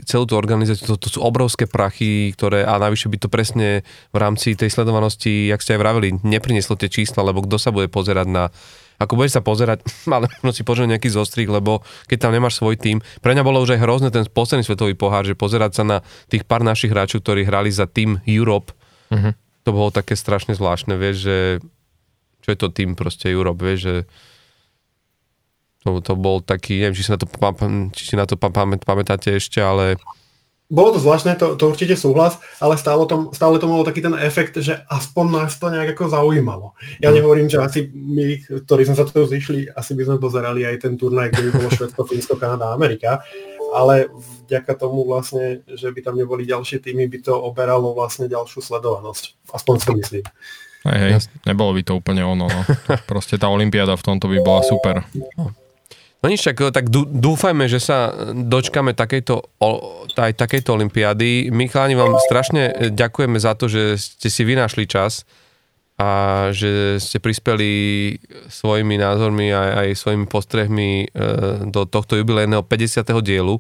celú 0.05 0.29
tú 0.29 0.37
organizáciu, 0.37 0.85
to, 0.85 1.01
to 1.01 1.09
sú 1.09 1.19
obrovské 1.19 1.65
prachy, 1.65 2.37
ktoré 2.37 2.63
a 2.63 2.77
navyše 2.77 3.09
by 3.09 3.17
to 3.17 3.27
presne 3.27 3.81
v 4.13 4.17
rámci 4.17 4.53
tej 4.53 4.69
sledovanosti, 4.69 5.49
jak 5.49 5.59
ste 5.59 5.75
aj 5.75 5.81
vraveli, 5.81 6.09
neprinieslo 6.21 6.77
tie 6.77 6.93
čísla, 6.93 7.25
lebo 7.25 7.41
kto 7.41 7.57
sa 7.57 7.73
bude 7.73 7.89
pozerať 7.89 8.29
na 8.29 8.45
ako 9.03 9.15
budeš 9.15 9.35
sa 9.35 9.43
pozerať, 9.43 9.83
ale 10.15 10.31
možno 10.33 10.51
si 10.51 10.63
pozrieť 10.63 10.89
nejaký 10.91 11.09
zostrih, 11.09 11.47
lebo 11.47 11.81
keď 12.07 12.19
tam 12.21 12.33
nemáš 12.33 12.57
svoj 12.57 12.75
tým, 12.75 12.99
pre 13.19 13.33
mňa 13.33 13.43
bolo 13.43 13.59
už 13.59 13.75
aj 13.75 13.81
hrozné 13.81 14.09
ten 14.09 14.25
posledný 14.25 14.63
svetový 14.63 14.95
pohár, 14.95 15.23
že 15.23 15.35
pozerať 15.35 15.73
sa 15.75 15.85
na 15.85 15.99
tých 16.27 16.43
pár 16.43 16.61
našich 16.61 16.89
hráčov, 16.89 17.21
ktorí 17.21 17.43
hrali 17.43 17.69
za 17.69 17.85
tým 17.85 18.23
Europe, 18.25 18.73
Mhm. 19.09 19.37
to 19.63 19.71
bolo 19.71 19.91
také 19.91 20.15
strašne 20.15 20.53
zvláštne, 20.53 20.97
vieš, 20.97 21.17
že 21.23 21.37
čo 22.41 22.49
je 22.49 22.57
to 22.57 22.69
tým 22.69 22.95
proste 22.95 23.29
Europe, 23.29 23.61
vieš, 23.61 23.81
že 23.83 23.95
to, 25.83 25.99
to 25.99 26.15
bol 26.15 26.39
taký, 26.39 26.79
neviem, 26.79 26.95
či 26.95 27.03
si 27.03 27.11
na 27.11 27.19
to, 27.19 27.27
pam- 27.27 27.91
či 27.91 28.03
si 28.05 28.15
na 28.15 28.25
to 28.25 28.35
pam- 28.35 28.79
pamätáte 28.79 29.31
ešte, 29.33 29.59
ale 29.59 29.99
Bolo 30.73 30.97
to 30.97 31.05
zvláštne, 31.05 31.37
to, 31.37 31.53
to 31.61 31.69
určite 31.69 32.01
súhlas, 32.01 32.41
ale 32.57 32.81
stále 32.81 33.05
to, 33.05 33.29
stále 33.37 33.61
to 33.61 33.69
malo 33.69 33.85
taký 33.85 34.01
ten 34.01 34.17
efekt, 34.17 34.57
že 34.57 34.81
aspoň 34.89 35.25
nás 35.29 35.61
to 35.61 35.69
nejak 35.69 35.93
ako 35.93 36.09
zaujímalo. 36.09 36.73
Ja 36.97 37.13
nehovorím, 37.13 37.53
že 37.53 37.61
asi 37.61 37.93
my, 37.93 38.41
ktorí 38.65 38.89
sme 38.89 38.97
sa 38.97 39.05
tu 39.05 39.21
zišli, 39.21 39.69
asi 39.69 39.93
by 39.93 40.09
sme 40.09 40.17
pozerali 40.17 40.65
aj 40.65 40.89
ten 40.89 40.97
turnaj, 40.97 41.29
kde 41.29 41.53
by 41.53 41.61
bolo 41.61 41.69
Švedsko, 41.77 42.09
Fínsko, 42.09 42.41
Kanada, 42.41 42.73
Amerika, 42.73 43.21
ale 43.77 44.09
vďaka 44.49 44.73
tomu 44.81 45.05
vlastne, 45.05 45.61
že 45.69 45.93
by 45.93 46.01
tam 46.01 46.17
neboli 46.17 46.49
ďalšie 46.49 46.81
týmy, 46.81 47.05
by 47.05 47.21
to 47.21 47.37
oberalo 47.37 47.93
vlastne 47.93 48.25
ďalšiu 48.33 48.65
sledovanosť. 48.65 49.53
Aspoň 49.53 49.75
si 49.77 49.89
myslím. 49.93 50.25
Hej, 50.89 50.99
hej, 50.99 51.13
nebolo 51.45 51.77
by 51.77 51.83
to 51.85 51.93
úplne 52.01 52.25
ono, 52.25 52.49
no. 52.49 52.63
Proste 53.13 53.37
tá 53.37 53.53
Olympiáda 53.53 53.93
v 53.93 54.07
tomto 54.09 54.25
by 54.25 54.41
bola 54.41 54.65
super. 54.65 55.05
No 55.37 55.53
nič, 56.31 56.47
tak, 56.47 56.63
tak 56.71 56.87
dú- 56.87 57.11
dúfajme, 57.11 57.67
že 57.67 57.83
sa 57.83 58.15
dočkame 58.31 58.95
takejto, 58.95 59.59
aj 60.15 60.39
takejto 60.39 60.79
olympiády. 60.79 61.51
My 61.51 61.67
chalani 61.67 61.99
vám 61.99 62.15
strašne 62.23 62.95
ďakujeme 62.95 63.43
za 63.43 63.59
to, 63.59 63.67
že 63.67 63.99
ste 63.99 64.31
si 64.31 64.47
vynašli 64.47 64.87
čas 64.87 65.27
a 65.99 66.11
že 66.55 67.03
ste 67.03 67.19
prispeli 67.19 67.71
svojimi 68.47 69.03
názormi 69.03 69.51
a 69.51 69.83
aj 69.83 69.99
svojimi 69.99 70.27
postrehmi 70.31 70.91
e, 71.05 71.07
do 71.69 71.91
tohto 71.91 72.15
jubilejného 72.15 72.63
50. 72.65 73.03
dielu. 73.23 73.59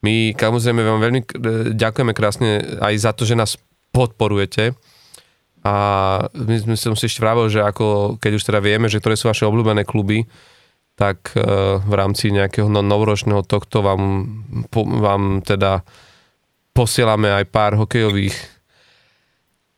My 0.00 0.32
samozrejme 0.32 0.80
vám 0.80 1.00
veľmi 1.02 1.20
e, 1.20 1.26
ďakujeme 1.74 2.12
krásne 2.14 2.78
aj 2.78 2.94
za 3.02 3.10
to, 3.12 3.26
že 3.26 3.34
nás 3.34 3.58
podporujete. 3.90 4.78
A 5.60 5.74
my 6.32 6.56
sme 6.56 6.74
som 6.78 6.96
si 6.96 7.04
ešte 7.04 7.20
vravil, 7.20 7.52
že 7.52 7.60
ako, 7.60 8.16
keď 8.16 8.32
už 8.40 8.46
teda 8.46 8.64
vieme, 8.64 8.88
že 8.88 8.96
ktoré 8.96 9.18
sú 9.18 9.28
vaše 9.28 9.44
obľúbené 9.44 9.84
kluby, 9.84 10.24
tak 11.00 11.32
e, 11.32 11.40
v 11.80 11.92
rámci 11.96 12.28
nejakého 12.28 12.68
no, 12.68 12.84
novoročného 12.84 13.40
tohto 13.48 13.80
vám, 13.80 14.28
vám 15.00 15.40
teda 15.40 15.80
posielame 16.76 17.32
aj 17.32 17.48
pár 17.48 17.80
hokejových 17.80 18.36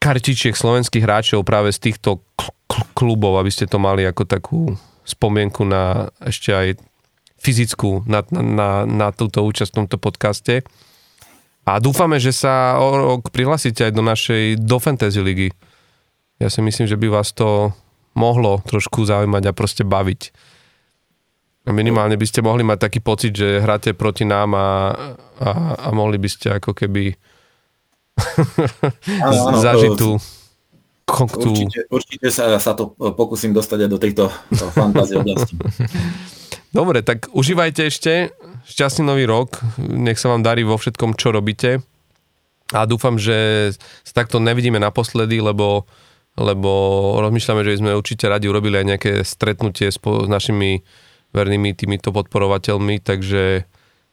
kartičiek 0.03 0.59
slovenských 0.59 1.07
hráčov 1.07 1.47
práve 1.47 1.71
z 1.71 1.79
týchto 1.79 2.27
kl- 2.35 2.51
kl- 2.67 2.91
klubov, 2.99 3.39
aby 3.39 3.55
ste 3.55 3.71
to 3.71 3.79
mali 3.79 4.03
ako 4.03 4.27
takú 4.27 4.75
spomienku 5.07 5.63
na 5.63 6.11
ešte 6.27 6.51
aj 6.51 6.69
fyzickú 7.39 8.03
na, 8.11 8.27
na, 8.35 8.43
na, 8.43 8.69
na 8.83 9.09
túto 9.15 9.47
účasť 9.47 9.71
v 9.71 9.79
tomto 9.79 9.97
podcaste. 10.03 10.67
A 11.63 11.79
dúfame, 11.79 12.19
že 12.19 12.35
sa 12.35 12.83
o 12.83 12.99
rok 12.99 13.31
prihlásite 13.31 13.87
aj 13.87 13.93
do 13.95 14.03
našej 14.03 14.59
do 14.59 14.83
Fantasy 14.83 15.23
ligy. 15.23 15.49
Ja 16.43 16.51
si 16.51 16.59
myslím, 16.59 16.91
že 16.91 16.99
by 16.99 17.07
vás 17.07 17.31
to 17.31 17.71
mohlo 18.19 18.59
trošku 18.67 19.07
zaujímať 19.07 19.43
a 19.47 19.53
proste 19.55 19.87
baviť. 19.87 20.51
A 21.63 21.71
minimálne 21.71 22.19
by 22.19 22.27
ste 22.27 22.43
mohli 22.43 22.67
mať 22.67 22.91
taký 22.91 22.99
pocit, 22.99 23.39
že 23.39 23.63
hráte 23.63 23.95
proti 23.95 24.27
nám 24.27 24.51
a, 24.59 24.69
a, 25.39 25.51
a 25.79 25.89
mohli 25.95 26.19
by 26.19 26.29
ste 26.29 26.59
ako 26.59 26.75
keby 26.75 27.15
áno, 29.23 29.43
áno, 29.55 29.59
zažitú 29.63 30.19
koktu. 31.07 31.51
Určite, 31.53 31.81
určite 31.93 32.29
sa, 32.35 32.59
sa 32.59 32.73
to 32.75 32.95
pokúsim 33.15 33.55
dostať 33.55 33.87
aj 33.87 33.91
do 33.91 33.99
tejto 34.01 34.25
fantázie 34.75 35.21
oblasti. 35.21 35.55
Dobre, 36.79 37.05
tak 37.05 37.29
užívajte 37.37 37.83
ešte. 37.93 38.33
Šťastný 38.65 39.05
nový 39.05 39.29
rok. 39.29 39.61
Nech 39.77 40.17
sa 40.17 40.33
vám 40.33 40.41
darí 40.41 40.65
vo 40.65 40.81
všetkom, 40.81 41.21
čo 41.21 41.29
robíte. 41.29 41.85
A 42.73 42.89
dúfam, 42.89 43.21
že 43.21 43.71
sa 44.01 44.25
takto 44.25 44.41
nevidíme 44.41 44.81
naposledy, 44.81 45.45
lebo, 45.45 45.85
lebo 46.41 46.71
rozmýšľame, 47.21 47.61
že 47.61 47.77
sme 47.77 47.93
určite 47.93 48.25
radi 48.25 48.49
urobili 48.49 48.81
aj 48.81 48.87
nejaké 48.89 49.13
stretnutie 49.21 49.93
s, 49.93 50.01
po, 50.01 50.25
s 50.25 50.29
našimi 50.33 50.81
vernými 51.33 51.73
týmito 51.73 52.13
podporovateľmi, 52.13 53.01
takže 53.01 53.65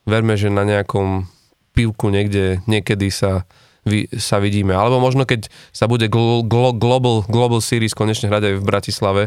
verme, 0.08 0.34
že 0.40 0.50
na 0.52 0.64
nejakom 0.64 1.28
pivku 1.76 2.10
niekde, 2.10 2.64
niekedy 2.66 3.12
sa, 3.14 3.46
vy, 3.86 4.10
sa 4.18 4.42
vidíme. 4.42 4.74
Alebo 4.74 5.00
možno, 5.00 5.28
keď 5.28 5.52
sa 5.72 5.86
bude 5.86 6.08
glo, 6.12 6.42
glo, 6.44 6.76
Global, 6.76 7.24
Global 7.28 7.62
Series 7.62 7.96
konečne 7.96 8.28
hrať 8.32 8.44
aj 8.52 8.56
v 8.58 8.68
Bratislave, 8.68 9.24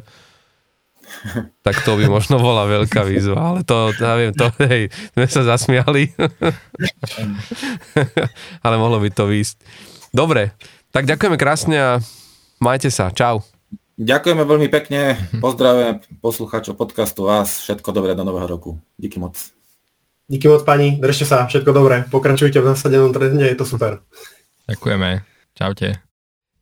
tak 1.66 1.76
to 1.84 1.96
by 2.00 2.08
možno 2.08 2.40
bola 2.40 2.64
veľká 2.64 3.04
výzva, 3.04 3.52
ale 3.54 3.60
to, 3.62 3.92
ja 3.96 4.14
viem, 4.16 4.32
to, 4.32 4.48
hej, 4.64 4.88
sme 5.12 5.26
sa 5.28 5.42
zasmiali, 5.44 6.12
ale 8.64 8.74
mohlo 8.80 8.98
by 8.98 9.08
to 9.12 9.28
výjsť. 9.28 9.56
Dobre, 10.12 10.56
tak 10.92 11.08
ďakujeme 11.08 11.40
krásne 11.40 11.76
a 11.76 11.90
majte 12.60 12.92
sa, 12.92 13.12
čau. 13.12 13.44
Ďakujeme 14.00 14.42
veľmi 14.48 14.68
pekne, 14.72 15.20
pozdravujem 15.44 16.00
poslucháčov 16.24 16.80
podcastu 16.80 17.28
vás, 17.28 17.60
všetko 17.60 17.92
dobré 17.92 18.16
do 18.16 18.24
nového 18.24 18.48
roku. 18.48 18.80
Díky 18.96 19.20
moc. 19.20 19.36
Díky 20.32 20.48
moc 20.48 20.64
pani, 20.64 20.96
držte 20.96 21.28
sa, 21.28 21.44
všetko 21.44 21.76
dobré, 21.76 22.08
pokračujte 22.08 22.56
v 22.56 22.72
nasadenom 22.72 23.12
trende, 23.12 23.44
je 23.44 23.58
to 23.58 23.68
super. 23.68 24.00
Ďakujeme. 24.64 25.28
Čaute. 25.52 26.00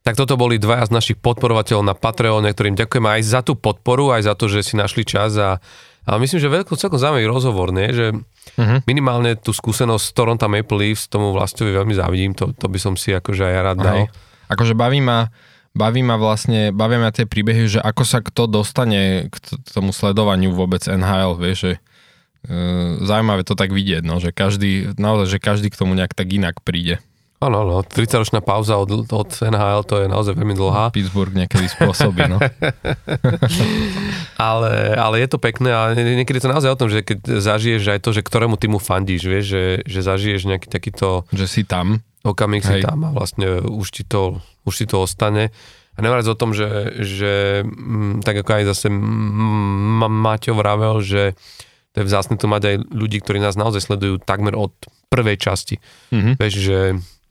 Tak 0.01 0.19
toto 0.19 0.35
boli 0.35 0.59
dvaja 0.59 0.91
z 0.91 0.97
našich 0.97 1.19
podporovateľov 1.23 1.85
na 1.87 1.95
Patreone, 1.95 2.51
ktorým 2.51 2.75
ďakujeme 2.75 3.21
aj 3.21 3.23
za 3.23 3.41
tú 3.47 3.55
podporu, 3.55 4.11
aj 4.11 4.27
za 4.27 4.35
to, 4.35 4.51
že 4.51 4.67
si 4.67 4.75
našli 4.75 5.07
čas 5.07 5.37
a, 5.39 5.63
a 6.09 6.11
myslím, 6.19 6.43
že 6.43 6.51
veľký 6.51 6.75
celkom 6.75 6.99
zaujímavý 6.99 7.31
rozhovor, 7.31 7.71
nie? 7.71 7.95
že 7.95 8.11
uh-huh. 8.11 8.83
minimálne 8.91 9.39
tú 9.39 9.55
skúsenosť 9.55 10.03
z 10.03 10.13
Toronto 10.17 10.49
Maple 10.51 10.83
Leafs 10.83 11.07
tomu 11.07 11.31
Vlastovi 11.31 11.71
veľmi 11.71 11.95
závidím, 11.95 12.33
to, 12.35 12.51
to 12.57 12.67
by 12.67 12.81
som 12.81 12.99
si 12.99 13.15
akože 13.15 13.45
aj 13.45 13.57
rád 13.63 13.79
dal. 13.79 13.99
Hej. 14.03 14.05
Akože 14.51 14.75
baví 14.75 14.99
ma, 14.99 15.31
baví 15.75 16.03
ma 16.03 16.19
vlastne, 16.19 16.75
bavia 16.75 16.99
ma 16.99 17.15
tie 17.15 17.27
príbehy, 17.27 17.79
že 17.79 17.81
ako 17.81 18.03
sa 18.03 18.19
kto 18.21 18.51
dostane 18.51 19.31
k 19.31 19.37
tomu 19.71 19.95
sledovaniu 19.95 20.51
vôbec 20.55 20.83
NHL, 20.85 21.39
vieš, 21.39 21.59
že 21.59 21.73
e, 21.77 21.81
zaujímavé 23.07 23.47
to 23.47 23.55
tak 23.55 23.71
vidieť, 23.71 24.03
no, 24.03 24.19
že 24.19 24.35
každý, 24.35 24.95
naozaj, 24.99 25.39
že 25.39 25.39
každý 25.39 25.69
k 25.71 25.79
tomu 25.79 25.95
nejak 25.95 26.15
tak 26.15 26.29
inak 26.31 26.59
príde. 26.63 26.99
Áno, 27.41 27.65
no, 27.65 27.81
30-ročná 27.81 28.45
pauza 28.45 28.77
od, 28.77 29.09
od 29.09 29.31
NHL, 29.33 29.81
to 29.89 30.05
je 30.05 30.13
naozaj 30.13 30.37
veľmi 30.37 30.53
dlhá. 30.53 30.93
Pittsburgh 30.93 31.33
niekedy 31.33 31.73
spôsobí, 31.73 32.29
no. 32.29 32.37
ale, 34.37 34.93
ale 34.93 35.25
je 35.25 35.29
to 35.33 35.41
pekné 35.41 35.73
a 35.73 35.97
niekedy 35.97 36.37
to 36.37 36.53
naozaj 36.53 36.69
o 36.69 36.77
tom, 36.77 36.93
že 36.93 37.01
keď 37.01 37.41
zažiješ 37.41 37.97
aj 37.97 38.01
to, 38.05 38.13
že 38.13 38.21
ktorému 38.21 38.61
týmu 38.61 38.77
fandíš, 38.77 39.25
vieš, 39.25 39.57
že, 39.57 39.65
že 39.89 40.01
zažiješ 40.05 40.53
nejaký 40.53 40.69
takýto... 40.69 41.25
Že 41.33 41.47
si 41.49 41.63
tam. 41.65 42.05
Okamih 42.21 42.61
si 42.61 42.85
tam 42.85 43.09
a 43.09 43.11
vlastne 43.17 43.65
už 43.65 43.89
ti 43.91 44.05
to, 44.05 44.45
už 44.69 44.85
ti 44.85 44.87
to 44.87 45.01
ostane. 45.01 45.49
A 45.97 45.99
nevrať 46.05 46.33
o 46.33 46.39
tom, 46.39 46.53
že, 46.53 47.01
že 47.01 47.65
mm, 47.65 48.25
tak 48.25 48.45
ako 48.45 48.51
aj 48.61 48.65
zase 48.73 48.87
Maťo 48.93 50.53
vravel, 50.57 51.01
že 51.01 51.35
to 51.97 52.05
je 52.05 52.09
vzácne 52.09 52.39
to 52.39 52.47
mať 52.47 52.63
aj 52.65 52.77
ľudí, 52.93 53.19
ktorí 53.19 53.43
nás 53.43 53.59
naozaj 53.59 53.89
sledujú 53.89 54.23
takmer 54.23 54.55
od 54.55 54.71
prvej 55.11 55.37
časti. 55.41 55.83
Mm-hmm. 56.15 56.35
Vieš, 56.39 56.55
že 56.55 56.81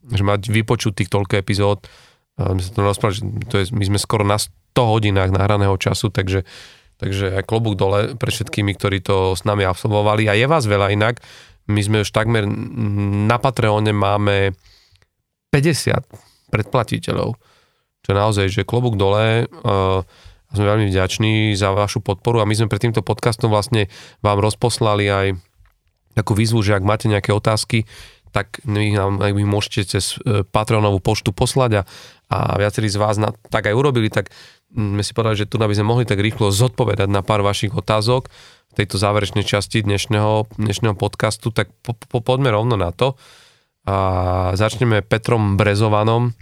že 0.09 0.23
mať 0.25 0.49
vypočutých 0.49 1.09
toľko 1.11 1.33
epizód, 1.37 1.85
my 2.39 2.61
sa 2.63 2.71
to 2.71 2.79
rozprávali, 2.81 3.17
že 3.19 3.23
to 3.51 3.55
je, 3.59 3.65
my 3.75 3.83
sme 3.83 3.99
skoro 3.99 4.23
na 4.23 4.39
100 4.39 4.79
hodinách 4.79 5.29
nahraného 5.35 5.75
času, 5.75 6.07
takže, 6.07 6.47
takže 6.97 7.35
aj 7.35 7.43
klobúk 7.43 7.75
dole 7.75 8.15
pre 8.15 8.31
všetkými, 8.31 8.71
ktorí 8.79 9.03
to 9.03 9.35
s 9.35 9.43
nami 9.43 9.67
absolvovali 9.67 10.31
a 10.31 10.33
je 10.39 10.47
vás 10.47 10.63
veľa 10.63 10.95
inak. 10.95 11.19
My 11.67 11.83
sme 11.83 12.01
už 12.01 12.15
takmer 12.15 12.47
na 13.27 13.37
Patreone 13.37 13.91
máme 13.91 14.55
50 15.49 16.53
predplatiteľov, 16.53 17.37
čo 18.05 18.11
naozaj, 18.11 18.49
že 18.49 18.67
klobúk 18.67 18.97
dole 18.97 19.45
uh, 19.45 20.01
sme 20.49 20.65
veľmi 20.65 20.89
vďační 20.89 21.53
za 21.53 21.73
vašu 21.73 22.01
podporu 22.01 22.41
a 22.41 22.49
my 22.49 22.53
sme 22.57 22.71
pred 22.71 22.81
týmto 22.81 23.05
podcastom 23.05 23.53
vlastne 23.53 23.85
vám 24.25 24.41
rozposlali 24.41 25.05
aj 25.05 25.27
takú 26.17 26.33
výzvu, 26.33 26.65
že 26.65 26.73
ak 26.73 26.83
máte 26.85 27.05
nejaké 27.05 27.29
otázky, 27.29 27.85
tak 28.33 28.61
vy 28.65 28.93
nám 28.93 29.21
vy 29.21 29.45
môžete 29.45 29.97
cez 29.97 30.17
e, 30.21 30.41
Patreonovú 30.45 31.01
poštu 31.01 31.33
poslať 31.33 31.81
a, 31.81 31.83
a 32.33 32.37
viacerí 32.61 32.89
z 32.89 32.97
vás 32.97 33.17
na, 33.17 33.33
tak 33.49 33.69
aj 33.69 33.77
urobili, 33.77 34.09
tak 34.09 34.33
sme 34.69 35.01
si 35.01 35.13
povedali, 35.17 35.45
že 35.45 35.49
tu 35.49 35.57
by 35.57 35.73
sme 35.73 35.89
mohli 35.89 36.05
tak 36.05 36.21
rýchlo 36.21 36.53
zodpovedať 36.53 37.09
na 37.09 37.25
pár 37.25 37.41
vašich 37.41 37.73
otázok 37.73 38.29
v 38.69 38.73
tejto 38.77 39.01
záverečnej 39.01 39.41
časti 39.41 39.81
dnešného, 39.81 40.45
dnešného 40.61 40.93
podcastu, 40.93 41.49
tak 41.49 41.73
po, 41.81 41.97
po, 41.97 42.21
poďme 42.21 42.53
rovno 42.53 42.77
na 42.77 42.93
to. 42.93 43.17
A 43.89 43.95
začneme 44.53 45.01
Petrom 45.01 45.57
Brezovanom, 45.57 46.37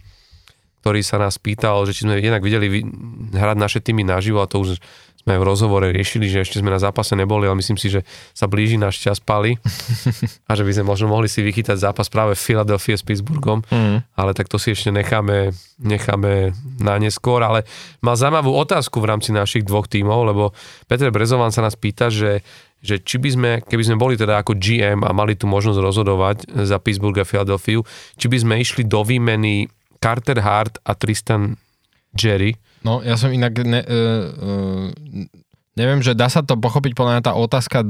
ktorý 0.83 0.99
sa 0.99 1.15
nás 1.15 1.39
pýtal, 1.39 1.87
že 1.87 1.95
či 1.95 2.03
sme 2.03 2.19
jednak 2.19 2.43
videli 2.43 2.83
hrať 3.31 3.55
naše 3.55 3.79
týmy 3.79 4.03
naživo 4.03 4.43
a 4.43 4.51
to 4.51 4.67
už 4.67 4.83
sme 5.27 5.35
v 5.35 5.43
rozhovore 5.43 5.83
riešili, 5.91 6.31
že 6.31 6.47
ešte 6.47 6.63
sme 6.63 6.71
na 6.71 6.79
zápase 6.79 7.11
neboli, 7.11 7.51
ale 7.51 7.59
myslím 7.59 7.75
si, 7.75 7.91
že 7.91 8.07
sa 8.31 8.47
blíži 8.47 8.79
náš 8.79 9.03
čas 9.03 9.19
pali. 9.19 9.59
A 10.47 10.55
že 10.55 10.63
by 10.63 10.71
sme 10.71 10.87
možno 10.87 11.11
mohli 11.11 11.27
si 11.27 11.43
vychytať 11.43 11.75
zápas 11.75 12.07
práve 12.07 12.31
v 12.31 12.39
Philadelphia 12.39 12.95
s 12.95 13.03
Pittsburghom, 13.03 13.59
mm. 13.67 14.15
ale 14.15 14.31
tak 14.31 14.47
to 14.47 14.55
si 14.55 14.71
ešte 14.71 14.87
necháme, 14.87 15.51
necháme 15.83 16.55
na 16.79 16.95
neskôr, 16.95 17.43
ale 17.43 17.67
mal 17.99 18.15
zaujímavú 18.15 18.55
otázku 18.55 19.03
v 19.03 19.09
rámci 19.11 19.35
našich 19.35 19.67
dvoch 19.67 19.91
tímov, 19.91 20.31
lebo 20.31 20.55
Peter 20.87 21.11
Brezovan 21.11 21.51
sa 21.51 21.59
nás 21.59 21.75
pýta, 21.75 22.07
že 22.07 22.47
že 22.81 23.01
či 23.01 23.17
by 23.17 23.29
sme, 23.29 23.51
keby 23.65 23.83
sme 23.83 23.97
boli 23.97 24.15
teda 24.15 24.41
ako 24.41 24.57
GM 24.57 25.01
a 25.03 25.11
mali 25.11 25.33
tu 25.33 25.49
možnosť 25.49 25.79
rozhodovať 25.81 26.37
za 26.65 26.77
Pittsburgh 26.77 27.17
a 27.17 27.25
Philadelphia, 27.25 27.81
či 28.15 28.25
by 28.29 28.37
sme 28.37 28.53
išli 28.61 28.85
do 28.85 29.01
výmeny 29.01 29.69
Carter 29.97 30.39
Hart 30.41 30.77
a 30.85 30.93
Tristan 30.93 31.57
Jerry, 32.13 32.57
No, 32.87 33.01
ja 33.03 33.19
som 33.19 33.33
inak... 33.33 33.53
Ne, 33.67 33.81
uh, 33.81 34.23
uh, 34.31 34.85
neviem, 35.77 36.01
že 36.01 36.17
dá 36.17 36.31
sa 36.31 36.41
to 36.41 36.57
pochopiť 36.57 36.97
podľa 36.97 37.19
mňa 37.19 37.23
tá 37.25 37.33
otázka 37.37 37.85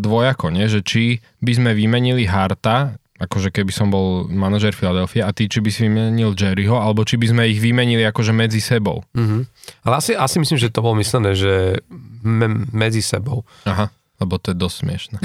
dvojako, 0.00 0.54
nie? 0.54 0.72
že 0.72 0.80
či 0.80 1.20
by 1.44 1.52
sme 1.52 1.70
vymenili 1.76 2.24
Harta, 2.24 2.96
akože 3.20 3.52
keby 3.52 3.72
som 3.76 3.92
bol 3.92 4.24
manažer 4.24 4.72
Philadelphia 4.72 5.28
a 5.28 5.36
ty, 5.36 5.44
či 5.44 5.60
by 5.60 5.68
si 5.68 5.84
vymenil 5.84 6.32
Jerryho, 6.32 6.80
alebo 6.80 7.04
či 7.04 7.20
by 7.20 7.36
sme 7.36 7.42
ich 7.44 7.60
vymenili 7.60 8.08
akože 8.08 8.32
medzi 8.32 8.64
sebou. 8.64 9.04
Mm-hmm. 9.12 9.40
Ale 9.84 9.94
asi, 10.00 10.16
asi 10.16 10.40
myslím, 10.40 10.56
že 10.56 10.72
to 10.72 10.80
bolo 10.80 10.96
myslené, 10.96 11.36
že 11.36 11.84
me, 12.24 12.64
medzi 12.72 13.04
sebou. 13.04 13.44
Aha 13.68 13.92
lebo 14.16 14.40
to 14.40 14.52
je 14.52 14.56
dosť 14.56 14.76
smiešne. 14.80 15.18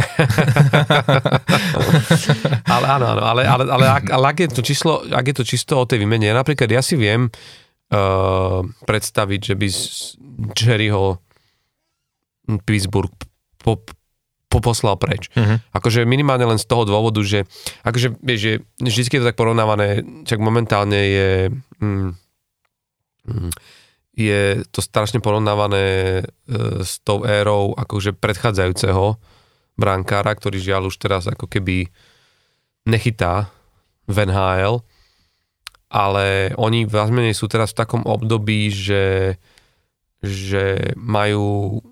ale 2.76 2.86
áno, 2.92 3.06
áno, 3.08 3.24
ale, 3.24 3.42
ale, 3.48 3.64
ale, 3.72 3.86
ak, 3.88 4.06
ale 4.12 4.26
ak, 4.36 4.38
je 4.44 4.50
to 4.52 4.62
číslo, 4.62 5.00
ak 5.08 5.26
je 5.32 5.36
to 5.40 5.46
čisto 5.48 5.80
o 5.80 5.88
tej 5.88 6.04
výmene, 6.04 6.28
ja 6.28 6.36
napríklad 6.36 6.68
ja 6.68 6.84
si 6.84 7.00
viem 7.00 7.32
uh, 7.32 8.60
predstaviť, 8.84 9.40
že 9.40 9.56
by 9.56 9.68
Jerryho 10.52 11.24
Pittsburgh 12.68 13.16
po, 13.64 13.80
poposlal 14.52 15.00
preč. 15.00 15.32
Uh-huh. 15.32 15.64
Akože 15.72 16.04
minimálne 16.04 16.44
len 16.44 16.60
z 16.60 16.68
toho 16.68 16.84
dôvodu, 16.84 17.24
že 17.24 17.48
akože, 17.88 18.20
vieš, 18.20 18.40
že 18.44 18.52
vždy 18.84 19.08
je 19.08 19.22
to 19.24 19.30
tak 19.32 19.40
porovnávané, 19.40 20.04
čak 20.28 20.44
momentálne 20.44 21.00
je 21.00 21.30
mm, 21.80 22.12
mm, 23.32 23.52
je 24.28 24.44
to 24.70 24.80
strašne 24.84 25.24
porovnávané 25.24 25.86
e, 25.86 26.24
s 26.86 27.02
tou 27.02 27.26
érou 27.26 27.74
akože 27.74 28.14
predchádzajúceho 28.18 29.18
brankára, 29.80 30.32
ktorý 30.36 30.62
žiaľ 30.62 30.94
už 30.94 31.02
teraz 31.02 31.26
ako 31.26 31.50
keby 31.50 31.90
nechytá 32.86 33.50
v 34.06 34.30
NHL 34.30 34.86
ale 35.92 36.56
oni 36.56 36.88
viac 36.88 37.12
sú 37.36 37.52
teraz 37.52 37.76
v 37.76 37.80
takom 37.84 38.08
období, 38.08 38.72
že, 38.72 39.36
že 40.24 40.96
majú 40.96 41.84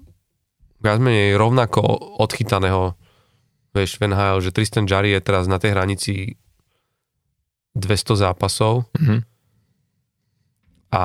viac 0.80 1.04
menej 1.04 1.36
rovnako 1.36 1.84
odchytaného 2.24 2.96
vieš, 3.76 4.00
v 4.00 4.08
NHL, 4.08 4.40
že 4.40 4.56
Tristan 4.56 4.88
Jarry 4.88 5.12
je 5.12 5.20
teraz 5.20 5.52
na 5.52 5.60
tej 5.60 5.76
hranici 5.76 6.40
200 7.76 8.24
zápasov 8.24 8.88
mm-hmm. 8.96 9.20
A, 10.90 11.04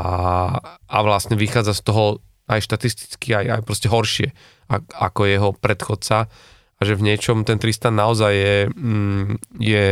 a 0.88 0.98
vlastne 1.04 1.36
vychádza 1.36 1.76
z 1.76 1.82
toho 1.84 2.04
aj 2.48 2.60
štatisticky, 2.60 3.32
aj, 3.36 3.60
aj 3.60 3.62
proste 3.64 3.88
horšie 3.88 4.32
ako 4.96 5.28
jeho 5.28 5.50
predchodca. 5.56 6.28
A 6.74 6.80
že 6.82 6.98
v 6.98 7.06
niečom 7.06 7.46
ten 7.46 7.60
Tristan 7.60 7.94
naozaj 7.94 8.32
je, 8.34 8.56
mm, 8.66 9.62
je 9.62 9.84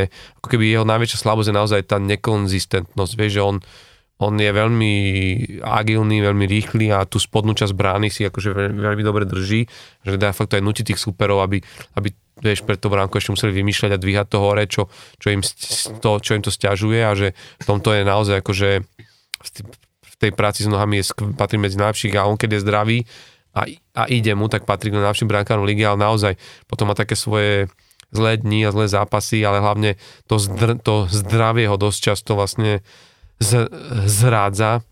ako 0.43 0.47
keby 0.51 0.75
jeho 0.75 0.87
najväčšia 0.89 1.19
slabosť 1.23 1.49
je 1.49 1.57
naozaj 1.57 1.81
tá 1.87 1.97
nekonzistentnosť, 2.03 3.13
vieš, 3.15 3.33
že 3.39 3.43
on, 3.47 3.57
on 4.19 4.35
je 4.35 4.51
veľmi 4.51 4.95
agilný, 5.63 6.19
veľmi 6.21 6.45
rýchly 6.51 6.91
a 6.91 7.07
tú 7.07 7.23
spodnú 7.23 7.55
časť 7.55 7.73
brány 7.73 8.11
si 8.11 8.27
akože 8.27 8.75
veľmi, 8.75 9.03
dobre 9.07 9.31
drží, 9.31 9.71
že 10.03 10.19
dá 10.19 10.35
fakt 10.35 10.59
aj 10.59 10.63
nutí 10.65 10.83
tých 10.83 10.99
superov, 10.99 11.47
aby, 11.47 11.63
aby 11.95 12.11
vieš, 12.43 12.67
pre 12.67 12.75
to 12.75 12.91
bránku 12.91 13.15
ešte 13.15 13.31
museli 13.31 13.55
vymýšľať 13.55 13.91
a 13.95 14.03
dvíhať 14.03 14.27
to 14.27 14.39
hore, 14.43 14.65
čo, 14.67 14.91
čo, 15.23 15.29
im, 15.31 15.41
to, 16.03 16.11
čo 16.19 16.31
im 16.35 16.43
to 16.43 16.51
stiažuje 16.51 16.99
a 16.99 17.15
že 17.15 17.39
v 17.63 17.65
tomto 17.65 17.95
je 17.95 18.03
naozaj 18.03 18.43
akože 18.43 18.71
v 20.03 20.15
tej 20.19 20.33
práci 20.33 20.65
s 20.65 20.71
nohami 20.71 21.03
je, 21.03 21.11
patrí 21.35 21.59
medzi 21.59 21.77
najlepších 21.77 22.15
a 22.15 22.27
on 22.31 22.39
keď 22.39 22.59
je 22.59 22.65
zdravý, 22.65 22.99
a, 23.53 23.69
a 23.93 24.03
ide 24.09 24.33
mu, 24.33 24.49
tak 24.49 24.65
patrí 24.65 24.89
k 24.89 24.97
najlepším 24.97 25.29
brankárom 25.29 25.69
ligy, 25.69 25.85
ale 25.85 26.01
naozaj 26.01 26.41
potom 26.65 26.89
má 26.89 26.97
také 26.97 27.13
svoje 27.13 27.69
zlé 28.13 28.41
dni 28.41 28.69
a 28.69 28.73
zlé 28.73 28.89
zápasy, 28.89 29.45
ale 29.45 29.61
hlavne 29.61 30.01
to, 30.29 30.37
zdr, 30.41 30.81
to 30.81 31.09
zdravie 31.09 31.69
ho 31.69 31.77
dosť 31.77 31.99
často 32.13 32.37
vlastne 32.37 32.85
z, 33.41 33.69
zrádza. 34.09 34.85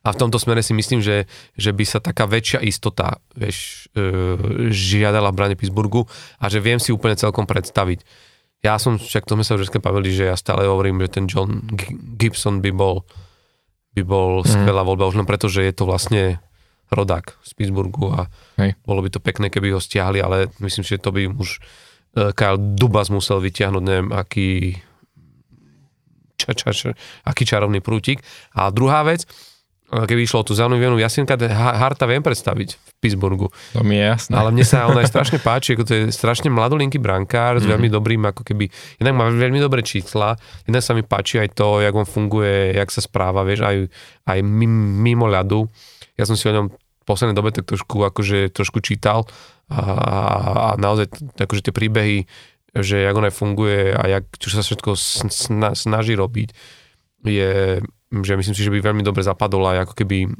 A 0.00 0.08
v 0.16 0.18
tomto 0.18 0.40
smere 0.40 0.64
si 0.64 0.72
myslím, 0.72 1.04
že, 1.04 1.28
že 1.60 1.76
by 1.76 1.84
sa 1.84 2.00
taká 2.00 2.24
väčšia 2.24 2.64
istota 2.64 3.20
vieš, 3.36 3.86
e, 3.92 4.70
žiadala 4.72 5.28
v 5.30 5.36
brane 5.36 5.56
Pittsburghu 5.58 6.08
a 6.40 6.48
že 6.48 6.62
viem 6.62 6.80
si 6.80 6.88
úplne 6.88 7.20
celkom 7.20 7.44
predstaviť. 7.44 8.00
Ja 8.64 8.80
som, 8.80 8.96
však 8.96 9.28
to 9.28 9.36
sme 9.36 9.44
sa 9.44 9.56
už 9.56 9.68
bavili, 9.80 10.12
že 10.12 10.28
ja 10.32 10.36
stále 10.40 10.64
hovorím, 10.64 11.04
že 11.04 11.20
ten 11.20 11.24
John 11.28 11.64
Gibson 12.16 12.64
by 12.64 12.72
bol, 12.72 13.04
by 13.94 14.02
bol 14.06 14.30
mm. 14.42 14.46
skvelá 14.46 14.82
voľba, 14.86 15.10
už 15.10 15.18
len 15.18 15.28
preto, 15.28 15.50
že 15.50 15.66
je 15.66 15.74
to 15.74 15.84
vlastne 15.86 16.38
rodák 16.90 17.38
z 17.46 17.50
Pittsburghu 17.54 18.10
a 18.10 18.26
Hej. 18.58 18.74
bolo 18.82 19.02
by 19.02 19.10
to 19.14 19.22
pekné, 19.22 19.46
keby 19.46 19.74
ho 19.74 19.80
stiahli, 19.80 20.18
ale 20.18 20.50
myslím 20.58 20.82
že 20.82 20.98
to 20.98 21.14
by 21.14 21.30
už 21.30 21.62
Kyle 22.10 22.58
Dubas 22.58 23.06
musel 23.06 23.38
vyťahnuť, 23.38 23.82
neviem, 23.86 24.10
aký 24.10 24.82
ča, 26.34 26.50
ča, 26.58 26.74
ča, 26.74 26.90
aký 27.22 27.46
čarovný 27.46 27.78
prútik. 27.78 28.26
A 28.58 28.74
druhá 28.74 29.06
vec, 29.06 29.30
keby 29.90 30.22
išlo 30.22 30.42
o 30.42 30.46
tú 30.46 30.54
zaujímavú 30.54 31.02
Jasinka, 31.02 31.34
Harta 31.50 32.06
viem 32.06 32.22
predstaviť 32.22 32.78
v 32.78 32.90
Pittsburghu. 33.02 33.50
To 33.74 33.82
mi 33.82 33.98
je 33.98 34.06
jasné. 34.06 34.38
Ale 34.38 34.54
mne 34.54 34.62
sa 34.62 34.86
on 34.90 34.94
aj 34.94 35.10
strašne 35.10 35.42
páči, 35.42 35.74
ako 35.74 35.82
to 35.82 35.92
je 35.92 36.02
strašne 36.14 36.46
mladolinký 36.46 37.02
brankár 37.02 37.58
s 37.58 37.66
mm. 37.66 37.70
veľmi 37.74 37.88
dobrým, 37.90 38.22
ako 38.30 38.46
keby, 38.46 38.70
jednak 39.02 39.14
má 39.18 39.26
veľmi 39.26 39.58
dobré 39.58 39.82
čísla, 39.82 40.38
jednak 40.62 40.82
sa 40.86 40.94
mi 40.94 41.02
páči 41.02 41.42
aj 41.42 41.58
to, 41.58 41.82
jak 41.82 41.94
on 41.94 42.06
funguje, 42.06 42.78
jak 42.78 42.88
sa 42.94 43.02
správa, 43.02 43.42
vieš, 43.42 43.66
aj, 43.66 43.76
aj 44.30 44.38
mimo 44.46 45.26
ľadu. 45.26 45.66
Ja 46.14 46.22
som 46.22 46.38
si 46.38 46.46
o 46.46 46.54
ňom 46.54 46.70
v 46.70 47.04
poslednej 47.04 47.34
dobe 47.34 47.50
tak 47.50 47.66
trošku, 47.66 48.06
akože, 48.06 48.54
trošku 48.54 48.78
čítal 48.78 49.26
a, 49.66 49.82
a 50.54 50.68
naozaj 50.78 51.10
akože 51.34 51.66
tie 51.66 51.74
príbehy, 51.74 52.30
že 52.78 53.02
jak 53.02 53.16
on 53.18 53.26
aj 53.26 53.34
funguje 53.34 53.90
a 53.90 54.02
jak, 54.06 54.24
čo 54.38 54.54
sa 54.54 54.62
všetko 54.62 54.94
snaží 55.74 56.14
robiť, 56.14 56.54
je 57.26 57.82
že 58.10 58.34
myslím 58.34 58.54
si, 58.58 58.62
že 58.66 58.74
by 58.74 58.82
veľmi 58.82 59.02
dobre 59.06 59.22
zapadol 59.22 59.70
aj 59.70 59.86
ako 59.86 59.94
keby 59.94 60.30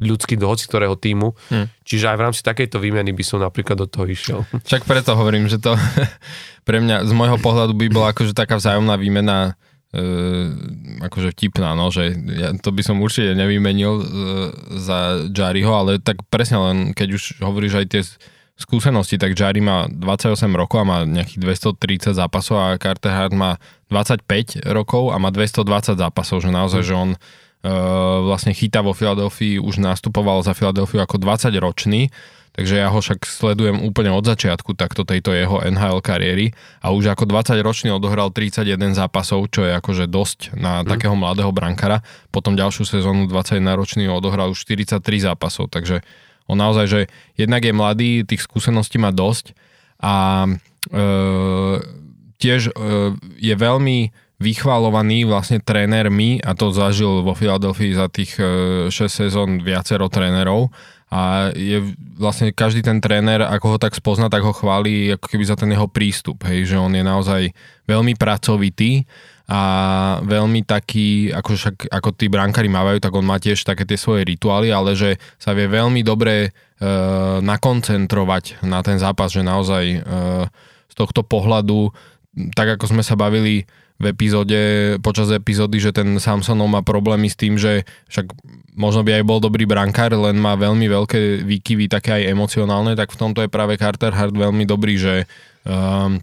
ľudský 0.00 0.36
do 0.36 0.46
hoci 0.48 0.68
ktorého 0.68 0.94
týmu. 0.96 1.32
Hmm. 1.48 1.66
Čiže 1.82 2.12
aj 2.12 2.16
v 2.20 2.24
rámci 2.28 2.40
takejto 2.44 2.76
výmeny 2.76 3.16
by 3.16 3.24
som 3.24 3.40
napríklad 3.40 3.80
do 3.80 3.88
toho 3.88 4.04
išiel. 4.06 4.38
Však 4.68 4.84
preto 4.84 5.16
hovorím, 5.16 5.48
že 5.48 5.56
to 5.60 5.74
pre 6.68 6.78
mňa 6.80 7.08
z 7.08 7.12
môjho 7.16 7.40
pohľadu 7.40 7.72
by 7.74 7.86
bola 7.88 8.12
akože 8.12 8.36
taká 8.36 8.60
vzájomná 8.60 9.00
výmena 9.00 9.56
e, 9.90 10.02
akože 11.00 11.32
vtipná, 11.32 11.72
no, 11.72 11.88
že 11.88 12.12
ja, 12.12 12.52
to 12.60 12.70
by 12.72 12.82
som 12.84 13.00
určite 13.00 13.32
nevymenil 13.32 13.92
e, 14.00 14.04
za 14.76 15.24
Jariho, 15.32 15.72
ale 15.72 15.98
tak 16.02 16.20
presne 16.28 16.60
len 16.60 16.76
keď 16.92 17.08
už 17.16 17.22
hovoríš 17.40 17.74
aj 17.80 17.86
tie 17.88 18.02
skúsenosti, 18.56 19.20
tak 19.20 19.36
Jari 19.36 19.60
má 19.60 19.84
28 19.84 20.48
rokov 20.56 20.80
a 20.80 20.88
má 20.88 20.98
nejakých 21.04 21.60
230 22.08 22.16
zápasov 22.16 22.56
a 22.56 22.80
Carter 22.80 23.12
Hart 23.12 23.36
má 23.36 23.60
25 23.88 24.66
rokov 24.66 25.14
a 25.14 25.16
má 25.22 25.30
220 25.30 25.94
zápasov, 25.94 26.42
že 26.42 26.50
naozaj, 26.50 26.82
mm. 26.82 26.88
že 26.88 26.94
on 26.94 27.10
uh, 27.14 27.18
vlastne 28.26 28.50
chytá 28.50 28.82
vo 28.82 28.90
Filadelfii, 28.90 29.62
už 29.62 29.78
nastupoval 29.78 30.42
za 30.42 30.58
Filadelfiu 30.58 30.98
ako 30.98 31.22
20 31.22 31.54
ročný, 31.62 32.10
takže 32.56 32.82
ja 32.82 32.88
ho 32.90 32.98
však 32.98 33.22
sledujem 33.22 33.84
úplne 33.84 34.10
od 34.10 34.26
začiatku 34.26 34.74
takto 34.74 35.06
tejto 35.06 35.30
jeho 35.30 35.62
NHL 35.62 36.02
kariéry 36.02 36.50
a 36.82 36.90
už 36.90 37.14
ako 37.14 37.28
20 37.30 37.62
ročný 37.62 37.94
odohral 37.94 38.34
31 38.34 38.96
zápasov, 38.96 39.52
čo 39.54 39.62
je 39.62 39.76
akože 39.76 40.10
dosť 40.10 40.58
na 40.58 40.82
mm. 40.82 40.90
takého 40.90 41.14
mladého 41.14 41.52
brankara. 41.54 42.02
Potom 42.34 42.58
ďalšiu 42.58 42.82
sezónu 42.82 43.30
21 43.30 43.62
ročný 43.76 44.10
odohral 44.10 44.50
už 44.50 44.66
43 44.66 44.98
zápasov, 45.30 45.70
takže 45.70 46.02
on 46.46 46.58
naozaj, 46.58 46.86
že 46.86 47.00
jednak 47.34 47.62
je 47.62 47.74
mladý, 47.74 48.10
tých 48.22 48.46
skúseností 48.46 49.02
má 49.02 49.10
dosť 49.10 49.54
a 49.98 50.46
e, 50.46 51.02
tiež 52.36 52.70
e, 52.70 52.72
je 53.40 53.54
veľmi 53.56 54.12
vychvalovaný 54.36 55.24
vlastne 55.24 55.64
trénermi 55.64 56.44
a 56.44 56.52
to 56.52 56.68
zažil 56.68 57.24
vo 57.24 57.32
Filadelfii 57.32 57.92
za 57.96 58.12
tých 58.12 58.36
e, 58.36 58.92
6 58.92 58.92
sezón 59.08 59.50
viacero 59.64 60.12
trénerov. 60.12 60.68
A 61.06 61.54
je 61.54 61.94
vlastne 62.18 62.50
každý 62.50 62.82
ten 62.82 62.98
tréner, 62.98 63.38
ako 63.38 63.76
ho 63.76 63.78
tak 63.78 63.94
spozna, 63.94 64.26
tak 64.26 64.42
ho 64.42 64.50
chváli 64.50 65.14
ako 65.14 65.26
keby 65.30 65.44
za 65.46 65.54
ten 65.54 65.70
jeho 65.70 65.86
prístup, 65.86 66.42
hej, 66.50 66.66
že 66.66 66.76
on 66.82 66.90
je 66.90 67.04
naozaj 67.06 67.42
veľmi 67.86 68.18
pracovitý 68.18 69.06
a 69.46 69.62
veľmi 70.26 70.66
taký, 70.66 71.30
ako, 71.30 71.54
však, 71.54 71.76
ako 71.94 72.10
tí 72.18 72.26
brankári 72.26 72.66
mávajú, 72.66 72.98
tak 72.98 73.14
on 73.14 73.22
má 73.22 73.38
tiež 73.38 73.62
také 73.62 73.86
tie 73.86 73.94
svoje 73.94 74.26
rituály, 74.26 74.74
ale 74.74 74.98
že 74.98 75.22
sa 75.38 75.54
vie 75.54 75.70
veľmi 75.70 76.02
dobre 76.02 76.50
e, 76.50 76.50
nakoncentrovať 77.38 78.66
na 78.66 78.82
ten 78.82 78.98
zápas, 78.98 79.30
že 79.30 79.46
naozaj 79.46 79.84
e, 79.86 79.98
z 80.90 80.94
tohto 80.98 81.22
pohľadu, 81.22 81.94
tak 82.52 82.76
ako 82.76 82.92
sme 82.92 83.02
sa 83.02 83.16
bavili 83.16 83.64
v 83.96 84.12
epizóde, 84.12 84.60
počas 85.00 85.32
epizódy, 85.32 85.80
že 85.80 85.96
ten 85.96 86.20
Samsonov 86.20 86.68
má 86.68 86.84
problémy 86.84 87.32
s 87.32 87.36
tým, 87.40 87.56
že 87.56 87.88
však 88.12 88.28
možno 88.76 89.00
by 89.00 89.20
aj 89.20 89.24
bol 89.24 89.40
dobrý 89.40 89.64
brankár, 89.64 90.12
len 90.12 90.36
má 90.36 90.52
veľmi 90.52 90.84
veľké 90.84 91.48
výkyvy, 91.48 91.88
také 91.88 92.20
aj 92.20 92.36
emocionálne, 92.36 92.92
tak 92.92 93.16
v 93.16 93.20
tomto 93.24 93.40
je 93.40 93.48
práve 93.48 93.80
Carter 93.80 94.12
Hart 94.12 94.36
veľmi 94.36 94.68
dobrý, 94.68 95.00
že 95.00 95.24
um, 95.64 96.20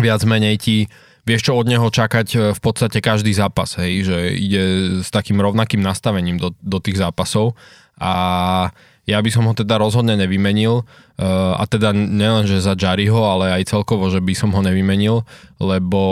viac 0.00 0.24
menej 0.24 0.56
ti 0.56 0.76
vieš 1.22 1.50
čo 1.50 1.52
od 1.54 1.66
neho 1.70 1.86
čakať 1.86 2.28
e, 2.34 2.38
v 2.50 2.60
podstate 2.60 2.98
každý 2.98 3.30
zápas, 3.30 3.78
hej, 3.78 4.10
že 4.10 4.16
ide 4.34 4.62
s 5.06 5.08
takým 5.14 5.38
rovnakým 5.38 5.78
nastavením 5.78 6.38
do, 6.38 6.50
do 6.58 6.78
tých 6.82 6.98
zápasov. 6.98 7.54
A 8.02 8.74
ja 9.02 9.18
by 9.18 9.30
som 9.34 9.50
ho 9.50 9.54
teda 9.54 9.82
rozhodne 9.82 10.14
nevymenil 10.14 10.86
uh, 10.86 11.58
a 11.58 11.66
teda 11.66 11.90
nielen, 11.90 12.46
že 12.46 12.62
za 12.62 12.78
Jariho, 12.78 13.18
ale 13.18 13.50
aj 13.50 13.74
celkovo, 13.74 14.06
že 14.14 14.22
by 14.22 14.30
som 14.30 14.54
ho 14.54 14.62
nevymenil, 14.62 15.26
lebo 15.58 16.02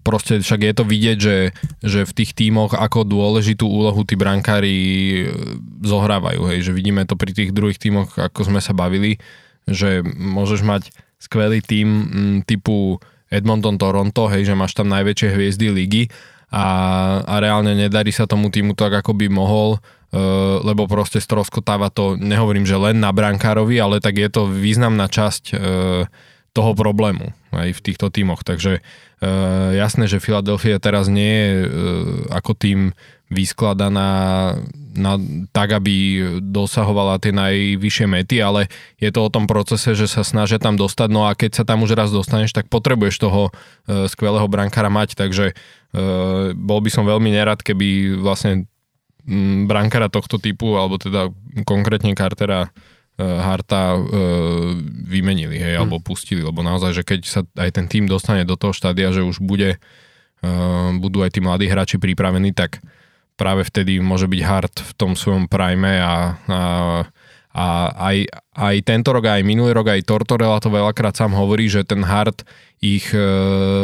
proste 0.00 0.40
však 0.40 0.60
je 0.64 0.74
to 0.74 0.84
vidieť, 0.88 1.18
že, 1.20 1.38
že 1.84 2.08
v 2.08 2.16
tých 2.16 2.32
tímoch 2.32 2.72
ako 2.72 3.04
dôležitú 3.04 3.68
úlohu 3.68 4.00
tí 4.08 4.16
brankári 4.16 4.72
e, 4.72 5.24
zohrávajú, 5.84 6.48
hej, 6.48 6.64
že 6.64 6.72
vidíme 6.72 7.04
to 7.04 7.12
pri 7.20 7.36
tých 7.36 7.52
druhých 7.52 7.76
tímoch, 7.76 8.16
ako 8.16 8.48
sme 8.48 8.64
sa 8.64 8.72
bavili, 8.72 9.20
že 9.68 10.00
môžeš 10.04 10.64
mať 10.64 10.82
skvelý 11.20 11.60
tím 11.60 11.88
typu 12.48 12.96
Edmonton, 13.28 13.76
Toronto, 13.76 14.32
hej, 14.32 14.48
že 14.48 14.56
máš 14.56 14.72
tam 14.72 14.88
najväčšie 14.88 15.28
hviezdy 15.28 15.66
ligy 15.68 16.02
a, 16.50 16.66
a 17.22 17.34
reálne 17.38 17.78
nedarí 17.78 18.10
sa 18.10 18.26
tomu 18.26 18.50
týmu 18.50 18.74
tak, 18.74 18.90
ako 19.04 19.14
by 19.14 19.30
mohol, 19.30 19.78
lebo 20.66 20.90
proste 20.90 21.22
stroskotáva 21.22 21.86
to, 21.86 22.18
nehovorím, 22.18 22.66
že 22.66 22.74
len 22.74 22.98
na 22.98 23.14
brankárovi, 23.14 23.78
ale 23.78 24.02
tak 24.02 24.18
je 24.18 24.26
to 24.26 24.50
významná 24.50 25.06
časť 25.06 25.54
uh, 25.54 25.58
toho 26.50 26.72
problému 26.74 27.30
aj 27.54 27.70
v 27.78 27.80
týchto 27.80 28.10
tímoch. 28.10 28.42
Takže 28.42 28.82
uh, 28.82 29.70
jasné, 29.70 30.10
že 30.10 30.18
Philadelphia 30.18 30.82
teraz 30.82 31.06
nie 31.06 31.30
je 31.30 31.54
ako 32.34 32.52
tým 32.58 32.90
vyskladaná 33.30 34.10
na, 34.90 35.14
tak, 35.54 35.78
aby 35.78 36.18
dosahovala 36.42 37.22
tie 37.22 37.30
najvyššie 37.30 38.06
mety, 38.10 38.42
ale 38.42 38.66
je 38.98 39.10
to 39.14 39.22
o 39.22 39.30
tom 39.30 39.46
procese, 39.46 39.94
že 39.94 40.10
sa 40.10 40.26
snažia 40.26 40.58
tam 40.58 40.74
dostať, 40.74 41.08
no 41.14 41.30
a 41.30 41.38
keď 41.38 41.62
sa 41.62 41.64
tam 41.64 41.86
už 41.86 41.94
raz 41.94 42.10
dostaneš, 42.10 42.50
tak 42.50 42.66
potrebuješ 42.66 43.22
toho 43.22 43.54
e, 43.86 44.10
skvelého 44.10 44.50
brankára 44.50 44.90
mať, 44.90 45.14
takže 45.14 45.54
e, 45.54 46.02
bol 46.58 46.82
by 46.82 46.90
som 46.90 47.06
veľmi 47.06 47.30
nerad, 47.30 47.62
keby 47.62 48.18
vlastne 48.18 48.66
brankára 49.70 50.10
tohto 50.10 50.42
typu, 50.42 50.74
alebo 50.74 50.98
teda 50.98 51.30
konkrétne 51.62 52.18
Cartera 52.18 52.66
e, 52.66 52.68
Harta 53.22 53.94
e, 53.94 53.98
vymenili, 55.06 55.54
hej, 55.54 55.78
alebo 55.78 56.02
pustili, 56.02 56.42
lebo 56.42 56.66
naozaj, 56.66 57.00
že 57.00 57.02
keď 57.06 57.20
sa 57.22 57.40
aj 57.54 57.70
ten 57.78 57.86
tým 57.86 58.10
dostane 58.10 58.42
do 58.42 58.58
toho 58.58 58.74
štádia, 58.74 59.14
že 59.14 59.22
už 59.22 59.38
bude, 59.38 59.78
e, 60.42 60.48
budú 60.98 61.22
aj 61.22 61.38
tí 61.38 61.40
mladí 61.40 61.70
hráči 61.70 62.02
pripravení, 62.02 62.50
tak 62.50 62.82
práve 63.38 63.62
vtedy 63.62 64.02
môže 64.02 64.26
byť 64.26 64.40
hard 64.42 64.74
v 64.82 64.92
tom 64.98 65.14
svojom 65.14 65.46
prime 65.46 66.02
a, 66.02 66.04
a, 66.04 66.14
a 67.50 67.90
aj, 68.14 68.30
aj 68.54 68.76
tento 68.86 69.10
rok, 69.10 69.26
aj 69.26 69.42
minulý 69.42 69.74
rok, 69.74 69.90
aj 69.90 70.06
Tortorella 70.06 70.62
to 70.62 70.70
veľakrát 70.70 71.18
sám 71.18 71.34
hovorí, 71.34 71.66
že 71.66 71.82
ten 71.82 72.06
hard 72.06 72.46
ich 72.78 73.10
e, 73.10 73.20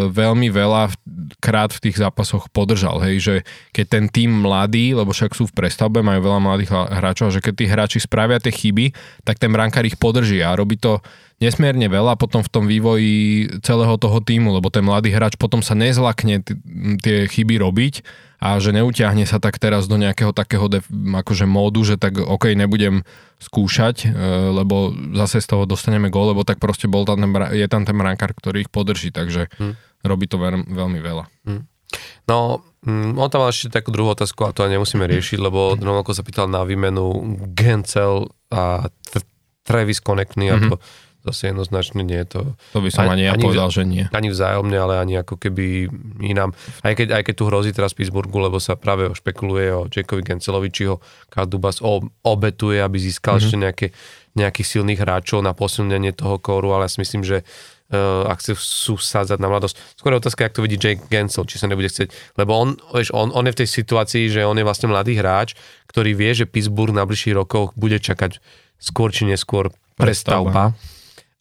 veľmi 0.06 0.48
veľa 0.54 0.94
krát 1.42 1.74
v 1.74 1.90
tých 1.90 1.98
zápasoch 1.98 2.46
podržal, 2.54 3.02
hej, 3.02 3.16
že 3.18 3.34
keď 3.74 3.86
ten 3.90 4.04
tým 4.06 4.46
mladý, 4.46 4.94
lebo 4.94 5.10
však 5.10 5.34
sú 5.34 5.50
v 5.50 5.56
prestavbe, 5.58 5.98
majú 5.98 6.30
veľa 6.30 6.40
mladých 6.40 6.70
hráčov, 6.72 7.34
že 7.34 7.42
keď 7.42 7.54
tí 7.58 7.64
hráči 7.66 7.98
spravia 7.98 8.38
tie 8.38 8.54
chyby, 8.54 8.94
tak 9.26 9.42
ten 9.42 9.50
brankár 9.50 9.82
ich 9.82 9.98
podrží 9.98 10.46
a 10.46 10.54
robí 10.54 10.78
to 10.78 11.02
nesmierne 11.42 11.90
veľa. 11.90 12.16
Potom 12.16 12.40
v 12.40 12.52
tom 12.54 12.64
vývoji 12.70 13.50
celého 13.66 13.98
toho 13.98 14.22
týmu, 14.22 14.54
lebo 14.54 14.70
ten 14.70 14.86
mladý 14.86 15.10
hráč 15.10 15.34
potom 15.36 15.60
sa 15.60 15.74
nezlakne 15.74 16.40
t- 16.40 16.56
tie 17.02 17.26
chyby 17.26 17.60
robiť 17.60 17.94
a 18.36 18.60
že 18.60 18.72
neutiahne 18.72 19.24
sa 19.24 19.40
tak 19.40 19.56
teraz 19.56 19.88
do 19.88 19.96
nejakého 19.96 20.32
takého 20.36 20.68
def- 20.68 20.88
akože 20.92 21.48
módu, 21.48 21.82
že 21.84 21.96
tak 21.96 22.20
OK, 22.20 22.52
nebudem 22.52 23.02
skúšať, 23.40 24.08
e, 24.08 24.08
lebo 24.52 24.92
zase 25.16 25.40
z 25.40 25.48
toho 25.52 25.64
dostaneme 25.64 26.12
gól, 26.12 26.32
lebo 26.32 26.44
tak 26.44 26.60
proste 26.60 26.88
bol 26.88 27.08
tam 27.08 27.20
ten, 27.20 27.30
je 27.56 27.66
tam 27.68 27.84
ten 27.84 27.96
brankár, 27.96 28.32
ktorý 28.36 28.68
ich 28.68 28.70
podrží, 28.72 29.12
takže 29.12 29.48
hmm. 29.56 30.04
robí 30.04 30.28
to 30.28 30.36
veľmi, 30.36 30.68
veľmi 30.68 31.00
veľa. 31.00 31.24
Hmm. 31.48 31.64
No, 32.26 32.66
mm, 32.82 33.14
on 33.14 33.28
tam 33.30 33.46
mal 33.46 33.54
ešte 33.54 33.70
takú 33.70 33.94
druhú 33.94 34.12
otázku 34.12 34.42
a 34.44 34.52
to 34.52 34.66
nemusíme 34.66 35.06
riešiť, 35.06 35.38
lebo 35.38 35.78
rovnako 35.78 36.12
sa 36.12 36.26
pýtal 36.26 36.50
na 36.50 36.66
výmenu 36.66 37.38
Gencel 37.54 38.26
a 38.50 38.90
Travis 39.66 39.98
Connectny 40.02 40.50
mm-hmm. 40.50 40.66
a 40.66 40.70
to 40.70 40.76
zase 41.26 41.50
jednoznačne 41.50 42.06
nie 42.06 42.22
je 42.22 42.28
to... 42.38 42.40
To 42.72 42.80
by 42.80 42.90
som 42.94 43.10
ani, 43.10 43.26
ani 43.26 43.34
ja 43.34 43.34
povedal, 43.34 43.68
že 43.74 43.82
nie. 43.82 44.06
Ani 44.14 44.30
vzájomne, 44.30 44.78
ale 44.78 45.02
ani 45.02 45.18
ako 45.18 45.34
keby 45.34 45.90
inám. 46.22 46.54
Aj 46.86 46.94
keď, 46.94 47.18
aj 47.18 47.22
keď 47.26 47.34
tu 47.34 47.44
hrozí 47.50 47.70
teraz 47.74 47.92
Pittsburghu, 47.98 48.38
lebo 48.38 48.62
sa 48.62 48.78
práve 48.78 49.10
špekuluje 49.10 49.66
o 49.74 49.80
Jackovi 49.90 50.22
Gencelovi, 50.22 50.70
či 50.70 50.86
ho 50.86 51.02
Kadubas 51.26 51.82
obetuje, 52.22 52.78
aby 52.78 52.96
získal 53.02 53.36
mm-hmm. 53.36 53.42
ešte 53.42 53.56
nejaké, 53.58 53.86
nejakých 54.38 54.66
silných 54.78 55.02
hráčov 55.02 55.42
na 55.42 55.50
posilnenie 55.50 56.14
toho 56.14 56.38
kóru, 56.38 56.70
ale 56.76 56.86
ja 56.86 56.94
si 56.94 57.02
myslím, 57.02 57.26
že 57.26 57.42
uh, 57.42 58.30
ak 58.30 58.38
chcú 58.46 58.94
sádzať 58.94 59.38
na 59.42 59.48
mladosť. 59.50 59.98
Skôr 59.98 60.14
je 60.14 60.22
otázka, 60.22 60.46
ako 60.46 60.62
to 60.62 60.64
vidí 60.70 60.76
Jake 60.78 61.04
Gensel, 61.10 61.48
či 61.48 61.58
sa 61.58 61.66
nebude 61.66 61.90
chcieť. 61.90 62.38
Lebo 62.38 62.54
on, 62.54 62.68
vieš, 62.94 63.10
on, 63.10 63.34
on 63.34 63.46
je 63.50 63.54
v 63.54 63.60
tej 63.64 63.68
situácii, 63.82 64.24
že 64.30 64.46
on 64.46 64.54
je 64.54 64.66
vlastne 64.66 64.90
mladý 64.92 65.18
hráč, 65.18 65.58
ktorý 65.90 66.14
vie, 66.14 66.30
že 66.36 66.46
Pittsburgh 66.46 66.94
na 66.94 67.02
bližších 67.02 67.34
rokoch 67.34 67.74
bude 67.74 67.98
čakať 67.98 68.38
skôr 68.76 69.08
či 69.08 69.24
neskôr 69.24 69.72
prestavba. 69.96 70.76
prestavba 70.76 70.95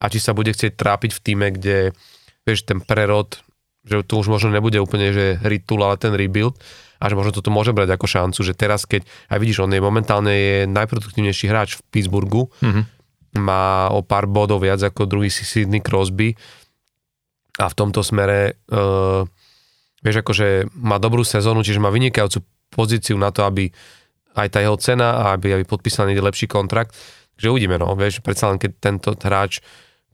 a 0.06 0.12
či 0.14 0.22
sa 0.22 0.38
bude 0.38 0.54
chcieť 0.54 0.78
trápiť 0.78 1.18
v 1.18 1.24
týme, 1.26 1.48
kde 1.50 1.98
vieš, 2.46 2.70
ten 2.70 2.78
prerod, 2.78 3.42
že 3.90 4.06
tu 4.06 4.22
už 4.22 4.30
možno 4.30 4.54
nebude 4.54 4.78
úplne, 4.78 5.10
že 5.10 5.42
ritul, 5.42 5.82
ale 5.82 5.98
ten 5.98 6.14
rebuild. 6.14 6.54
A 6.62 6.86
a 7.06 7.12
že 7.12 7.14
možno 7.14 7.38
toto 7.38 7.54
môže 7.54 7.76
brať 7.76 7.94
ako 7.94 8.08
šancu, 8.08 8.40
že 8.42 8.58
teraz 8.58 8.90
keď, 8.90 9.06
aj 9.30 9.38
vidíš, 9.38 9.62
on 9.62 9.70
je 9.70 9.84
momentálne 9.84 10.34
je 10.34 10.58
najproduktívnejší 10.66 11.46
hráč 11.52 11.78
v 11.78 11.82
Pittsburghu, 11.94 12.50
mm-hmm. 12.50 12.84
má 13.46 13.94
o 13.94 14.02
pár 14.02 14.26
bodov 14.26 14.66
viac 14.66 14.82
ako 14.82 15.06
druhý 15.06 15.30
Sidney 15.30 15.86
Crosby 15.86 16.34
a 17.62 17.70
v 17.70 17.78
tomto 17.78 18.02
smere 18.02 18.58
uh, 18.74 19.22
vieš, 20.02 20.26
akože 20.26 20.74
má 20.82 20.98
dobrú 20.98 21.22
sezónu, 21.22 21.62
čiže 21.62 21.84
má 21.84 21.94
vynikajúcu 21.94 22.42
pozíciu 22.74 23.16
na 23.22 23.30
to, 23.30 23.46
aby 23.46 23.70
aj 24.36 24.48
tá 24.52 24.60
jeho 24.60 24.76
cena 24.82 25.16
a 25.16 25.24
aby, 25.38 25.56
aby 25.56 25.64
podpísal 25.64 26.10
niekde 26.10 26.26
lepší 26.26 26.50
kontrakt. 26.50 26.92
Takže 27.38 27.52
uvidíme, 27.52 27.78
no, 27.80 27.94
vieš, 27.96 28.20
predsa 28.20 28.52
len 28.52 28.60
keď 28.60 28.72
tento 28.80 29.14
hráč, 29.16 29.62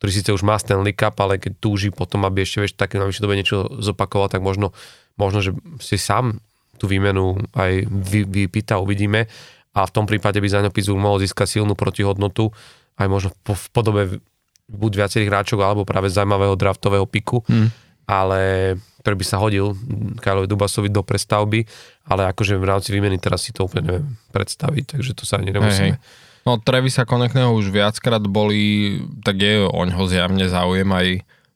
ktorý 0.02 0.12
síce 0.18 0.34
už 0.34 0.42
má 0.42 0.58
Stanley 0.58 0.98
Cup, 0.98 1.14
ale 1.22 1.38
keď 1.38 1.62
túži 1.62 1.94
potom, 1.94 2.26
aby 2.26 2.42
ešte, 2.42 2.58
vieš, 2.66 2.74
také 2.74 2.98
na 2.98 3.06
dobe 3.06 3.38
niečo 3.38 3.70
zopakoval, 3.70 4.34
tak 4.34 4.42
možno, 4.42 4.74
možno, 5.14 5.46
že 5.46 5.54
si 5.78 6.02
sám 6.02 6.42
tú 6.82 6.90
výmenu 6.90 7.38
aj 7.54 7.86
vy, 7.86 8.26
vypýta, 8.26 8.82
uvidíme. 8.82 9.30
A 9.78 9.86
v 9.86 9.94
tom 9.94 10.10
prípade 10.10 10.42
by 10.42 10.48
za 10.50 10.66
ňo 10.66 10.74
Pittsburgh 10.74 10.98
mohol 10.98 11.22
získať 11.22 11.62
silnú 11.62 11.78
protihodnotu, 11.78 12.50
aj 12.98 13.08
možno 13.14 13.30
v, 13.46 13.54
v 13.54 13.66
podobe 13.70 14.02
buď 14.66 14.92
viacerých 15.06 15.30
hráčov, 15.30 15.62
alebo 15.62 15.86
práve 15.86 16.10
zaujímavého 16.10 16.58
draftového 16.58 17.06
piku, 17.06 17.46
hmm. 17.46 17.70
ale 18.10 18.42
ktorý 19.06 19.16
by 19.22 19.26
sa 19.30 19.38
hodil 19.38 19.78
Kajlovi 20.18 20.50
Dubasovi 20.50 20.90
do 20.90 21.06
prestavby, 21.06 21.62
ale 22.10 22.26
akože 22.26 22.58
v 22.58 22.66
rámci 22.66 22.90
výmeny 22.90 23.22
teraz 23.22 23.46
si 23.46 23.54
to 23.54 23.70
úplne 23.70 23.86
neviem 23.86 24.18
predstaviť, 24.34 24.98
takže 24.98 25.14
to 25.14 25.30
sa 25.30 25.38
ani 25.38 25.54
nemusíme. 25.54 25.94
Hey, 25.94 26.02
hey. 26.02 26.30
No 26.42 26.58
Trevisa 26.58 27.06
Konekného 27.06 27.54
už 27.54 27.70
viackrát 27.70 28.22
boli, 28.26 28.98
tak 29.22 29.38
je 29.38 29.66
oňho 29.66 30.04
zjavne 30.10 30.50
záujem 30.50 30.90
aj 30.90 31.08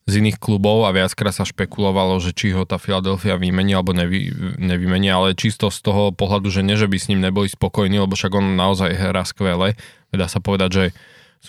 z 0.05 0.21
iných 0.21 0.37
klubov 0.37 0.85
a 0.85 0.93
viackrát 0.93 1.33
sa 1.33 1.41
špekulovalo, 1.41 2.21
že 2.21 2.29
či 2.29 2.53
ho 2.53 2.61
tá 2.61 2.77
Philadelphia 2.77 3.41
vymení 3.41 3.73
alebo 3.73 3.89
nevy, 3.89 4.29
nevymení, 4.61 5.09
ale 5.09 5.33
čisto 5.33 5.73
z 5.73 5.81
toho 5.81 6.13
pohľadu, 6.13 6.53
že 6.53 6.61
nie, 6.61 6.77
že 6.77 6.85
by 6.85 6.97
s 7.01 7.09
ním 7.09 7.25
neboli 7.25 7.49
spokojní, 7.49 7.97
lebo 7.97 8.13
však 8.13 8.37
on 8.37 8.53
naozaj 8.53 8.93
hrá 8.93 9.25
skvele. 9.25 9.73
Dá 10.13 10.29
sa 10.29 10.37
povedať, 10.37 10.69
že 10.69 10.85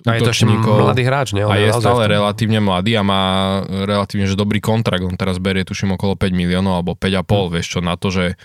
a 0.04 0.20
je 0.20 0.28
to 0.28 0.32
ešte 0.32 0.44
mladý 0.44 1.08
hráč, 1.08 1.32
nie? 1.32 1.40
On 1.40 1.52
a 1.52 1.56
je 1.56 1.72
stále 1.72 2.04
relatívne 2.04 2.60
mladý 2.60 3.00
a 3.00 3.02
má 3.06 3.22
relatívne 3.64 4.28
že 4.28 4.36
dobrý 4.36 4.60
kontrakt. 4.60 5.00
On 5.00 5.16
teraz 5.16 5.40
berie, 5.40 5.64
tuším, 5.64 5.96
okolo 5.96 6.20
5 6.20 6.36
miliónov 6.36 6.84
alebo 6.84 6.92
5,5, 6.92 7.24
hmm. 7.24 7.48
vieš 7.56 7.66
čo, 7.72 7.80
na 7.80 7.96
to, 7.96 8.12
že 8.12 8.36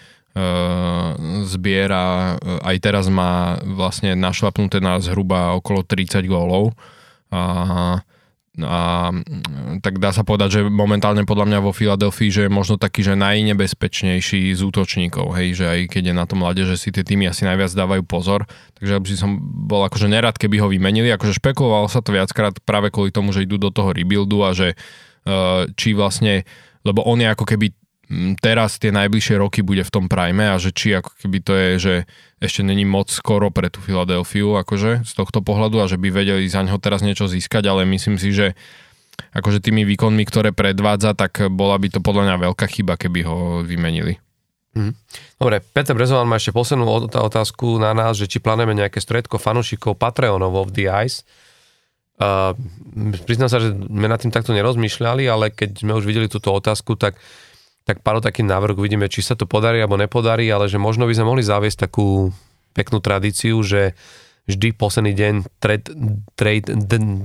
zbiera, 1.45 2.37
uh, 2.39 2.63
aj 2.63 2.77
teraz 2.79 3.05
má 3.11 3.59
vlastne 3.63 4.15
našlapnuté 4.15 4.79
na 4.79 5.01
zhruba 5.03 5.55
okolo 5.59 5.83
30 5.83 6.23
gólov. 6.27 6.71
A 7.31 8.03
a 8.59 9.15
tak 9.79 10.03
dá 10.03 10.11
sa 10.11 10.27
povedať, 10.27 10.59
že 10.59 10.61
momentálne 10.67 11.23
podľa 11.23 11.47
mňa 11.47 11.59
vo 11.63 11.71
Filadelfii, 11.71 12.27
že 12.27 12.41
je 12.45 12.51
možno 12.51 12.75
taký, 12.75 12.99
že 12.99 13.15
najnebezpečnejší 13.15 14.51
z 14.51 14.59
útočníkov, 14.59 15.31
hej, 15.39 15.55
že 15.55 15.65
aj 15.71 15.79
keď 15.87 16.11
je 16.11 16.15
na 16.19 16.25
tom 16.27 16.43
mlade, 16.43 16.67
že 16.67 16.75
si 16.75 16.91
tie 16.91 17.07
týmy 17.07 17.31
asi 17.31 17.47
najviac 17.47 17.71
dávajú 17.71 18.03
pozor, 18.03 18.43
takže 18.75 18.99
by 18.99 19.15
som 19.15 19.39
bol 19.39 19.87
akože 19.87 20.11
nerad, 20.11 20.35
keby 20.35 20.59
ho 20.59 20.67
vymenili, 20.67 21.07
akože 21.15 21.39
špekulovalo 21.39 21.87
sa 21.87 22.03
to 22.03 22.11
viackrát 22.11 22.51
práve 22.67 22.91
kvôli 22.91 23.15
tomu, 23.15 23.31
že 23.31 23.47
idú 23.47 23.55
do 23.55 23.71
toho 23.71 23.95
rebuildu 23.95 24.43
a 24.43 24.51
že 24.51 24.75
uh, 24.75 25.63
či 25.79 25.95
vlastne, 25.95 26.43
lebo 26.83 27.07
on 27.07 27.23
je 27.23 27.31
ako 27.31 27.47
keby 27.47 27.71
teraz 28.43 28.75
tie 28.75 28.91
najbližšie 28.91 29.39
roky 29.39 29.63
bude 29.63 29.87
v 29.87 29.93
tom 29.93 30.05
prime 30.11 30.51
a 30.51 30.59
že 30.59 30.75
či 30.75 30.99
ako 30.99 31.15
keby 31.15 31.37
to 31.39 31.53
je, 31.55 31.69
že 31.79 31.93
ešte 32.43 32.61
není 32.61 32.83
moc 32.83 33.07
skoro 33.07 33.47
pre 33.53 33.71
tú 33.71 33.79
Filadelfiu 33.79 34.59
akože 34.59 35.07
z 35.07 35.11
tohto 35.15 35.39
pohľadu 35.39 35.79
a 35.79 35.87
že 35.87 35.95
by 35.95 36.11
vedeli 36.11 36.43
za 36.51 36.65
ňo 36.65 36.75
teraz 36.81 36.99
niečo 36.99 37.31
získať, 37.31 37.71
ale 37.71 37.87
myslím 37.87 38.19
si, 38.19 38.35
že 38.35 38.53
akože 39.31 39.63
tými 39.63 39.87
výkonmi, 39.87 40.23
ktoré 40.27 40.51
predvádza, 40.51 41.15
tak 41.15 41.39
bola 41.51 41.79
by 41.79 41.87
to 41.87 41.99
podľa 42.03 42.27
mňa 42.27 42.35
veľká 42.51 42.65
chyba, 42.67 42.99
keby 42.99 43.23
ho 43.23 43.37
vymenili. 43.63 44.19
Mhm. 44.71 44.91
Dobre, 45.35 45.59
Peter 45.59 45.91
Brezovan 45.91 46.27
má 46.27 46.39
ešte 46.39 46.55
poslednú 46.55 46.87
otázku 47.11 47.75
na 47.79 47.91
nás, 47.91 48.15
že 48.15 48.27
či 48.27 48.39
plánujeme 48.39 48.75
nejaké 48.75 49.03
stredko 49.03 49.35
fanúšikov 49.35 49.99
Patreonov 49.99 50.55
of 50.55 50.71
the 50.71 50.87
Ice. 51.03 51.27
Uh, 52.21 52.53
priznám 53.25 53.49
sa, 53.49 53.57
že 53.57 53.73
sme 53.73 54.05
nad 54.05 54.21
tým 54.21 54.29
takto 54.29 54.53
nerozmýšľali, 54.53 55.25
ale 55.25 55.49
keď 55.49 55.81
sme 55.81 55.97
už 55.97 56.05
videli 56.05 56.29
túto 56.29 56.53
otázku, 56.53 56.93
tak 56.93 57.17
tak 57.85 58.05
pár 58.05 58.21
taký 58.21 58.45
návrh, 58.45 58.77
uvidíme, 58.77 59.09
či 59.09 59.25
sa 59.25 59.33
to 59.33 59.49
podarí 59.49 59.81
alebo 59.81 59.97
nepodarí, 59.97 60.45
ale 60.53 60.69
že 60.69 60.77
možno 60.77 61.09
by 61.09 61.13
sme 61.17 61.25
mohli 61.25 61.43
zaviesť 61.43 61.89
takú 61.89 62.29
peknú 62.77 63.01
tradíciu, 63.01 63.59
že 63.65 63.97
vždy 64.45 64.77
posledný 64.77 65.13
deň 65.17 65.33
trade, 65.57 65.87
trade 66.37 66.67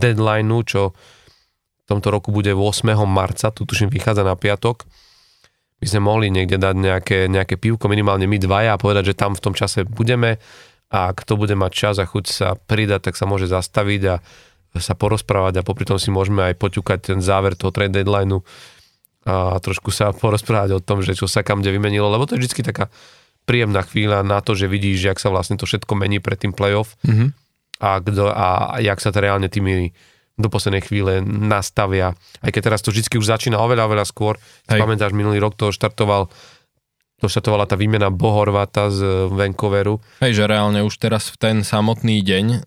deadline, 0.00 0.48
čo 0.64 0.96
v 0.96 1.84
tomto 1.86 2.08
roku 2.10 2.34
bude 2.34 2.50
8. 2.50 2.82
marca, 3.06 3.54
tu 3.54 3.62
tuším 3.62 3.92
vychádza 3.92 4.26
na 4.26 4.34
piatok, 4.34 4.88
by 5.76 5.86
sme 5.86 6.00
mohli 6.02 6.32
niekde 6.32 6.56
dať 6.56 6.74
nejaké, 6.74 7.18
nejaké 7.28 7.60
pivko, 7.60 7.86
minimálne 7.86 8.24
my 8.24 8.40
dvaja 8.40 8.74
a 8.74 8.80
povedať, 8.80 9.12
že 9.12 9.18
tam 9.18 9.36
v 9.36 9.44
tom 9.44 9.54
čase 9.54 9.84
budeme 9.84 10.40
a 10.88 11.12
kto 11.12 11.36
bude 11.36 11.52
mať 11.52 11.72
čas 11.72 11.94
a 12.00 12.08
chuť 12.08 12.24
sa 12.26 12.48
pridať, 12.56 13.10
tak 13.10 13.14
sa 13.14 13.28
môže 13.28 13.50
zastaviť 13.50 14.02
a 14.08 14.16
sa 14.76 14.92
porozprávať 14.92 15.60
a 15.60 15.66
popri 15.66 15.88
tom 15.88 15.96
si 15.96 16.12
môžeme 16.12 16.52
aj 16.52 16.54
poťukať 16.60 16.98
ten 17.12 17.18
záver 17.24 17.56
toho 17.56 17.72
trade 17.72 17.96
deadlineu 17.96 18.44
a 19.26 19.58
trošku 19.58 19.90
sa 19.90 20.14
porozprávať 20.14 20.78
o 20.78 20.80
tom, 20.80 21.02
že 21.02 21.18
čo 21.18 21.26
sa 21.26 21.42
kam 21.42 21.60
kde 21.60 21.74
vymenilo, 21.74 22.06
lebo 22.06 22.30
to 22.30 22.38
je 22.38 22.46
vždy 22.46 22.62
taká 22.62 22.86
príjemná 23.42 23.82
chvíľa 23.82 24.22
na 24.22 24.38
to, 24.38 24.54
že 24.54 24.70
vidíš, 24.70 25.02
jak 25.02 25.18
sa 25.18 25.34
vlastne 25.34 25.58
to 25.58 25.66
všetko 25.66 25.92
mení 25.98 26.22
pred 26.22 26.38
tým 26.38 26.54
playoff 26.54 26.94
mm-hmm. 27.02 27.28
a, 27.82 27.90
kdo, 28.02 28.30
a 28.30 28.78
jak 28.78 28.98
sa 29.02 29.10
to 29.10 29.18
reálne 29.18 29.50
tými 29.50 29.90
do 30.36 30.52
poslednej 30.52 30.84
chvíle 30.84 31.24
nastavia. 31.24 32.12
Aj 32.44 32.50
keď 32.52 32.70
teraz 32.70 32.84
to 32.84 32.92
vždy 32.92 33.08
už 33.08 33.24
začína 33.24 33.56
oveľa, 33.56 33.88
oveľa 33.88 34.04
skôr. 34.04 34.36
Hej. 34.68 34.84
Pamätáš, 34.84 35.16
minulý 35.16 35.40
rok 35.40 35.56
to 35.56 35.72
štartoval 35.72 36.28
to 37.16 37.32
štartovala 37.32 37.64
tá 37.64 37.80
výmena 37.80 38.12
Bohorvata 38.12 38.92
z 38.92 39.32
Vancouveru. 39.32 40.04
Hej, 40.20 40.36
že 40.36 40.44
reálne 40.44 40.84
už 40.84 41.00
teraz 41.00 41.32
v 41.32 41.40
ten 41.40 41.56
samotný 41.64 42.20
deň 42.20 42.44
e, 42.52 42.58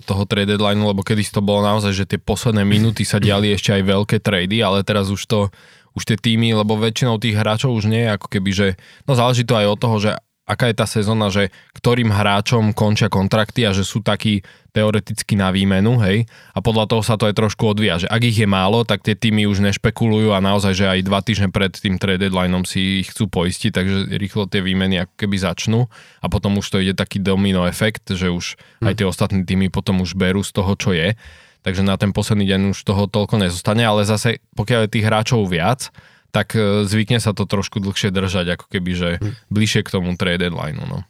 toho 0.00 0.24
trade 0.24 0.56
deadline, 0.56 0.80
lebo 0.80 1.04
kedy 1.04 1.20
to 1.28 1.44
bolo 1.44 1.60
naozaj, 1.60 1.92
že 1.92 2.08
tie 2.08 2.16
posledné 2.16 2.64
minúty 2.64 3.04
sa 3.04 3.20
diali 3.20 3.52
ešte 3.52 3.76
aj 3.76 3.82
veľké 3.84 4.16
trady, 4.24 4.64
ale 4.64 4.88
teraz 4.88 5.12
už 5.12 5.20
to 5.28 5.40
už 5.94 6.02
tie 6.06 6.18
týmy, 6.18 6.54
lebo 6.54 6.78
väčšinou 6.78 7.18
tých 7.18 7.38
hráčov 7.38 7.74
už 7.74 7.90
nie 7.90 8.06
je 8.06 8.14
ako 8.14 8.26
keby, 8.30 8.50
že 8.50 8.66
no 9.06 9.18
záleží 9.18 9.42
to 9.42 9.58
aj 9.58 9.66
od 9.66 9.78
toho, 9.78 9.96
že 9.98 10.10
aká 10.50 10.66
je 10.66 10.76
tá 10.82 10.86
sezóna, 10.90 11.30
že 11.30 11.54
ktorým 11.78 12.10
hráčom 12.10 12.74
končia 12.74 13.06
kontrakty 13.06 13.62
a 13.62 13.70
že 13.70 13.86
sú 13.86 14.02
takí 14.02 14.42
teoreticky 14.74 15.38
na 15.38 15.54
výmenu, 15.54 15.98
hej, 16.02 16.26
a 16.54 16.58
podľa 16.58 16.90
toho 16.90 17.02
sa 17.02 17.14
to 17.14 17.26
aj 17.30 17.38
trošku 17.38 17.74
odvíja, 17.74 18.02
že 18.02 18.10
ak 18.10 18.22
ich 18.22 18.38
je 18.38 18.46
málo, 18.50 18.82
tak 18.82 19.02
tie 19.02 19.14
týmy 19.14 19.46
už 19.46 19.62
nešpekulujú 19.62 20.34
a 20.34 20.42
naozaj, 20.42 20.74
že 20.74 20.86
aj 20.90 21.06
dva 21.06 21.22
týždne 21.22 21.54
pred 21.54 21.70
tým 21.74 21.98
trade 21.98 22.22
deadlineom 22.22 22.66
si 22.66 23.02
ich 23.02 23.14
chcú 23.14 23.30
poistiť, 23.30 23.70
takže 23.70 23.96
rýchlo 24.14 24.50
tie 24.50 24.62
výmeny 24.62 25.06
ako 25.06 25.14
keby 25.18 25.36
začnú. 25.38 25.86
A 26.22 26.26
potom 26.26 26.58
už 26.58 26.66
to 26.66 26.82
ide 26.82 26.94
taký 26.94 27.18
domino 27.22 27.66
efekt, 27.66 28.10
že 28.10 28.30
už 28.30 28.58
aj 28.82 29.02
tie 29.02 29.06
ostatní 29.06 29.42
týmy 29.42 29.70
potom 29.70 30.02
už 30.02 30.14
berú 30.14 30.42
z 30.46 30.54
toho, 30.54 30.74
čo 30.78 30.94
je 30.94 31.14
takže 31.62 31.82
na 31.84 31.96
ten 32.00 32.10
posledný 32.14 32.44
deň 32.48 32.60
už 32.72 32.78
toho 32.82 33.06
toľko 33.06 33.40
nezostane, 33.40 33.84
ale 33.84 34.08
zase 34.08 34.40
pokiaľ 34.56 34.86
je 34.86 34.94
tých 34.96 35.06
hráčov 35.06 35.44
viac, 35.48 35.92
tak 36.30 36.54
e, 36.54 36.86
zvykne 36.86 37.18
sa 37.18 37.34
to 37.34 37.44
trošku 37.44 37.82
dlhšie 37.82 38.14
držať, 38.14 38.58
ako 38.58 38.66
keby, 38.70 38.90
že 38.94 39.08
hm. 39.18 39.32
bližšie 39.50 39.82
k 39.82 39.92
tomu 39.92 40.14
trade 40.14 40.40
deadline. 40.40 40.78
No. 40.78 41.02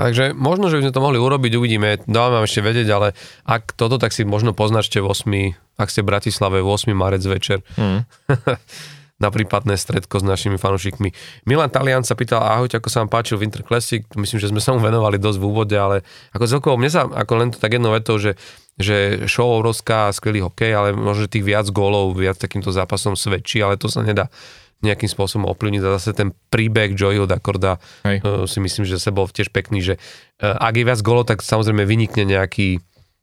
Takže 0.00 0.32
možno, 0.32 0.72
že 0.72 0.80
by 0.80 0.88
sme 0.88 0.96
to 0.96 1.04
mohli 1.04 1.18
urobiť, 1.20 1.52
uvidíme, 1.60 2.00
dávame 2.08 2.40
vám 2.40 2.48
ešte 2.48 2.64
vedieť, 2.64 2.88
ale 2.88 3.12
ak 3.44 3.76
toto, 3.76 4.00
tak 4.00 4.16
si 4.16 4.24
možno 4.24 4.56
poznačte 4.56 4.96
v 5.04 5.12
8, 5.12 5.76
ak 5.76 5.88
ste 5.92 6.00
v 6.00 6.08
Bratislave 6.08 6.64
v 6.64 6.72
8 6.72 6.96
marec 6.96 7.20
večer. 7.20 7.60
Mm. 7.76 8.08
na 9.20 9.28
prípadné 9.28 9.76
stredko 9.76 10.18
s 10.18 10.24
našimi 10.24 10.56
fanúšikmi. 10.56 11.12
Milan 11.44 11.68
Talian 11.68 12.02
sa 12.02 12.16
pýtal, 12.16 12.40
ahojte, 12.40 12.80
ako 12.80 12.88
sa 12.88 13.04
vám 13.04 13.12
páčil 13.12 13.36
Winter 13.36 13.60
Classic, 13.60 14.02
myslím, 14.16 14.40
že 14.40 14.48
sme 14.48 14.64
sa 14.64 14.72
mu 14.72 14.80
venovali 14.80 15.20
dosť 15.20 15.38
v 15.38 15.44
úvode, 15.44 15.76
ale 15.76 16.02
ako 16.32 16.44
celkovo, 16.48 16.80
mne 16.80 16.90
sa 16.90 17.04
ako 17.04 17.32
len 17.36 17.48
to 17.52 17.60
tak 17.60 17.76
jedno 17.76 17.92
vetou, 17.92 18.16
že 18.16 18.34
že 18.80 19.28
show 19.28 19.60
obrovská, 19.60 20.08
skvelý 20.08 20.40
hokej, 20.48 20.72
ale 20.72 20.88
možno, 20.96 21.28
tých 21.28 21.44
viac 21.44 21.68
gólov, 21.68 22.16
viac 22.16 22.40
takýmto 22.40 22.72
zápasom 22.72 23.12
svedčí, 23.12 23.60
ale 23.60 23.76
to 23.76 23.92
sa 23.92 24.00
nedá 24.00 24.32
nejakým 24.80 25.12
spôsobom 25.12 25.44
ovplyvniť. 25.52 25.80
A 25.84 26.00
zase 26.00 26.16
ten 26.16 26.32
príbeh 26.48 26.96
Joeyho 26.96 27.28
Dakorda 27.28 27.76
uh, 27.76 28.48
si 28.48 28.58
myslím, 28.64 28.88
že 28.88 28.96
sa 28.96 29.12
bol 29.12 29.28
tiež 29.28 29.52
pekný, 29.52 29.84
že 29.84 29.94
uh, 30.40 30.56
ak 30.56 30.80
je 30.80 30.88
viac 30.88 31.00
gólov, 31.04 31.28
tak 31.28 31.44
samozrejme 31.44 31.84
vynikne 31.84 32.24
nejaký 32.24 32.80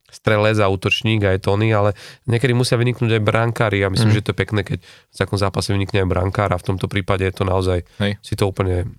strelec 0.08 0.58
a 0.64 0.72
útočník 0.72 1.24
aj 1.24 1.44
Tony, 1.44 1.72
ale 1.76 1.94
niekedy 2.26 2.56
musia 2.56 2.80
vyniknúť 2.80 3.20
aj 3.20 3.24
brankári 3.24 3.84
a 3.84 3.92
myslím, 3.92 4.16
mm. 4.16 4.18
že 4.18 4.24
to 4.24 4.32
je 4.32 4.40
pekné, 4.40 4.62
keď 4.64 4.80
v 4.84 5.16
takom 5.16 5.38
zápase 5.38 5.76
vynikne 5.76 6.04
aj 6.04 6.08
brankár 6.08 6.50
a 6.56 6.58
v 6.60 6.68
tomto 6.74 6.88
prípade 6.88 7.28
je 7.28 7.36
to 7.36 7.44
naozaj, 7.44 7.84
Hej. 8.00 8.16
si 8.24 8.34
to 8.40 8.48
úplne 8.48 8.96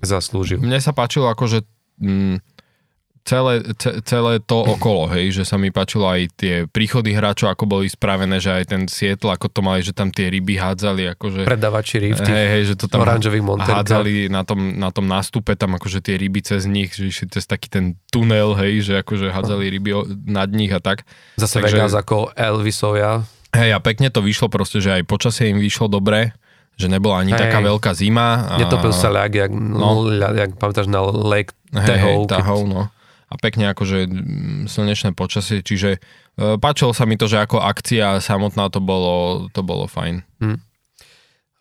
zaslúžil. 0.00 0.62
Mne 0.62 0.80
sa 0.80 0.96
páčilo 0.96 1.28
ako, 1.28 1.44
že 1.46 1.58
mm, 2.00 2.57
celé, 3.28 3.60
celé 4.08 4.40
to 4.40 4.64
okolo, 4.64 5.12
hej, 5.12 5.36
že 5.36 5.44
sa 5.44 5.60
mi 5.60 5.68
páčilo 5.68 6.08
aj 6.08 6.32
tie 6.32 6.54
príchody 6.64 7.12
hráčov, 7.12 7.52
ako 7.52 7.68
boli 7.68 7.84
spravené, 7.92 8.40
že 8.40 8.48
aj 8.48 8.64
ten 8.72 8.82
Sietl, 8.88 9.28
ako 9.28 9.52
to 9.52 9.60
mali, 9.60 9.84
že 9.84 9.92
tam 9.92 10.08
tie 10.08 10.32
ryby 10.32 10.56
hádzali, 10.56 11.12
akože... 11.12 11.44
Predávači 11.44 12.00
ryb, 12.00 12.16
hej, 12.16 12.46
hej, 12.56 12.62
že 12.72 12.74
to 12.80 12.88
tam 12.88 13.04
oranžových 13.04 13.44
hádzali 13.44 14.32
na 14.32 14.48
tom, 14.48 14.80
na 14.80 14.88
tom 14.88 15.04
nástupe, 15.04 15.52
tam 15.60 15.76
akože 15.76 16.00
tie 16.00 16.16
ryby 16.16 16.40
cez 16.40 16.64
nich, 16.64 16.96
že 16.96 17.12
išli 17.12 17.28
cez 17.28 17.44
taký 17.44 17.68
ten 17.68 17.84
tunel, 18.08 18.56
hej, 18.56 18.80
že 18.80 19.04
akože 19.04 19.28
hádzali 19.28 19.68
ryby 19.68 19.90
nad 20.24 20.48
nich 20.48 20.72
a 20.72 20.80
tak. 20.80 21.04
Zase 21.36 21.60
Takže, 21.60 21.76
Vegas 21.76 21.92
ako 21.92 22.32
Elvisovia. 22.32 23.28
Hej, 23.52 23.76
a 23.76 23.78
pekne 23.84 24.08
to 24.08 24.24
vyšlo 24.24 24.48
proste, 24.48 24.80
že 24.80 24.96
aj 24.96 25.08
počasie 25.08 25.52
im 25.52 25.60
vyšlo 25.60 25.88
dobre, 25.88 26.32
že 26.78 26.86
nebola 26.86 27.24
ani 27.26 27.34
Hej. 27.34 27.40
taká 27.48 27.58
veľká 27.58 27.90
zima. 27.96 28.54
A... 28.54 28.60
Netopil 28.60 28.94
sa 28.94 29.10
ľak, 29.10 29.34
jak, 29.34 29.50
No. 29.50 30.06
jak 30.14 30.54
pamätáš 30.60 30.86
na 30.86 31.02
Lake 31.02 31.56
Tahoe. 31.74 32.24
hej, 32.24 32.30
Tahoe, 32.30 32.64
no. 32.64 32.82
A 33.28 33.34
pekne 33.36 33.68
akože 33.70 34.08
slnečné 34.66 35.12
počasie, 35.12 35.60
čiže 35.60 36.00
e, 36.40 36.56
páčilo 36.56 36.96
sa 36.96 37.04
mi 37.04 37.20
to, 37.20 37.28
že 37.28 37.44
ako 37.44 37.60
akcia 37.60 38.24
samotná 38.24 38.72
to 38.72 38.80
bolo, 38.80 39.48
to 39.52 39.60
bolo 39.60 39.84
fajn. 39.84 40.24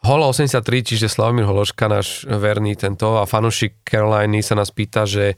Holo 0.08 0.32
83, 0.32 0.64
čiže 0.64 1.12
Slavomír 1.12 1.44
Hološka, 1.44 1.92
náš 1.92 2.24
verný 2.24 2.78
tento 2.80 3.20
a 3.20 3.28
fanúšik 3.28 3.84
Caroliny 3.84 4.40
sa 4.40 4.56
nás 4.56 4.72
pýta, 4.72 5.04
že 5.04 5.36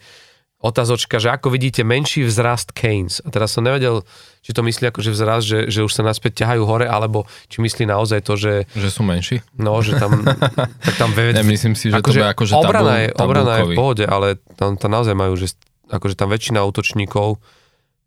otázočka, 0.60 1.24
že 1.24 1.32
ako 1.32 1.56
vidíte 1.56 1.88
menší 1.88 2.28
vzrast 2.28 2.76
Keynes. 2.76 3.24
A 3.24 3.32
teraz 3.32 3.56
som 3.56 3.64
nevedel, 3.64 4.04
či 4.44 4.52
to 4.52 4.60
myslí 4.60 4.92
ako 4.92 5.00
že 5.00 5.12
vzrast, 5.16 5.46
že, 5.48 5.60
že 5.72 5.88
už 5.88 5.92
sa 5.96 6.04
naspäť 6.04 6.44
ťahajú 6.44 6.62
hore, 6.68 6.84
alebo 6.84 7.24
či 7.48 7.64
myslí 7.64 7.88
naozaj 7.88 8.20
to, 8.28 8.36
že 8.36 8.68
Že 8.76 8.90
sú 8.92 9.02
menší? 9.08 9.40
no, 9.56 9.80
že 9.80 9.96
tam, 9.96 10.20
tak 10.86 10.96
tam 11.00 11.16
ve, 11.16 11.32
Ne, 11.32 11.48
myslím 11.48 11.80
si, 11.80 11.88
že 11.88 12.04
to 12.04 12.12
bude 12.12 12.28
akože 12.36 12.54
obrana, 12.60 13.08
je, 13.08 13.10
obrana 13.16 13.54
je 13.64 13.66
v 13.72 13.80
pohode, 13.80 14.04
ale 14.04 14.36
tam, 14.60 14.76
tam 14.76 14.92
naozaj 14.92 15.16
majú, 15.16 15.40
že 15.40 15.56
akože 15.90 16.16
tam 16.16 16.30
väčšina 16.30 16.62
útočníkov 16.64 17.42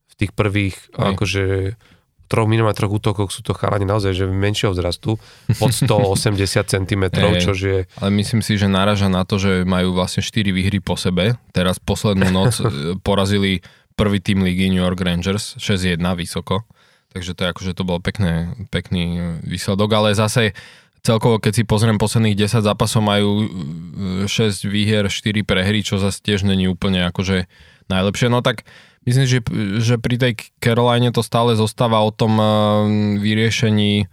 v 0.08 0.14
tých 0.14 0.32
prvých 0.32 0.76
Hej. 0.94 1.06
akože 1.14 1.44
troch 2.32 2.48
minimálne 2.48 2.72
troch 2.72 2.96
útokoch 2.96 3.28
sú 3.28 3.44
to 3.44 3.52
chalani 3.52 3.84
naozaj, 3.84 4.16
že 4.16 4.24
menšieho 4.24 4.72
vzrastu 4.72 5.20
pod 5.60 5.68
180 5.68 6.40
cm, 6.64 7.04
čož 7.44 7.58
je 7.60 7.78
Ale 8.00 8.10
myslím 8.16 8.40
si, 8.40 8.56
že 8.56 8.72
náraža 8.72 9.12
na 9.12 9.28
to, 9.28 9.36
že 9.36 9.68
majú 9.68 9.92
vlastne 9.92 10.24
4 10.24 10.48
výhry 10.48 10.80
po 10.80 10.96
sebe. 10.96 11.36
Teraz 11.52 11.76
poslednú 11.76 12.32
noc 12.32 12.56
e, 12.64 12.96
porazili 13.04 13.60
prvý 13.92 14.24
tým 14.24 14.40
ligy 14.40 14.72
New 14.72 14.80
York 14.80 15.04
Rangers 15.04 15.60
6-1 15.60 16.00
vysoko. 16.16 16.64
Takže 17.12 17.36
to 17.36 17.44
je 17.44 17.48
akože 17.52 17.72
to 17.76 17.84
bol 17.84 18.00
pekné, 18.00 18.56
pekný 18.72 19.36
výsledok, 19.44 19.92
ale 19.92 20.16
zase 20.16 20.56
celkovo, 21.04 21.36
keď 21.36 21.52
si 21.52 21.62
pozriem 21.68 22.00
posledných 22.00 22.48
10 22.48 22.64
zápasov, 22.64 23.04
majú 23.04 23.30
e, 24.24 24.30
6 24.30 24.64
výhier, 24.64 25.04
4 25.12 25.44
prehry, 25.44 25.84
čo 25.84 26.00
zase 26.00 26.24
tiež 26.24 26.48
není 26.48 26.64
úplne 26.64 27.04
akože 27.12 27.44
najlepšie. 27.92 28.32
No 28.32 28.40
tak 28.40 28.64
myslím, 29.04 29.26
že, 29.28 29.38
že 29.84 30.00
pri 30.00 30.16
tej 30.16 30.32
Caroline 30.58 31.12
to 31.12 31.20
stále 31.20 31.52
zostáva 31.52 32.00
o 32.00 32.08
tom 32.08 32.40
e, 32.40 32.46
vyriešení 33.20 33.92
e, 34.02 34.06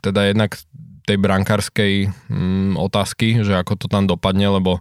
teda 0.00 0.20
jednak 0.32 0.56
tej 1.04 1.16
brankárskej 1.20 1.92
mm, 2.30 2.80
otázky, 2.80 3.44
že 3.44 3.58
ako 3.60 3.76
to 3.76 3.86
tam 3.90 4.08
dopadne, 4.08 4.48
lebo 4.48 4.80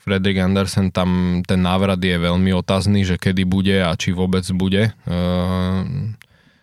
Fredrik 0.00 0.40
Andersen 0.40 0.88
tam 0.90 1.40
ten 1.44 1.60
návrat 1.60 2.00
je 2.00 2.16
veľmi 2.16 2.50
otázny, 2.56 3.04
že 3.04 3.20
kedy 3.20 3.44
bude 3.44 3.76
a 3.84 3.92
či 3.94 4.16
vôbec 4.16 4.42
bude, 4.56 4.90
e, 4.90 5.18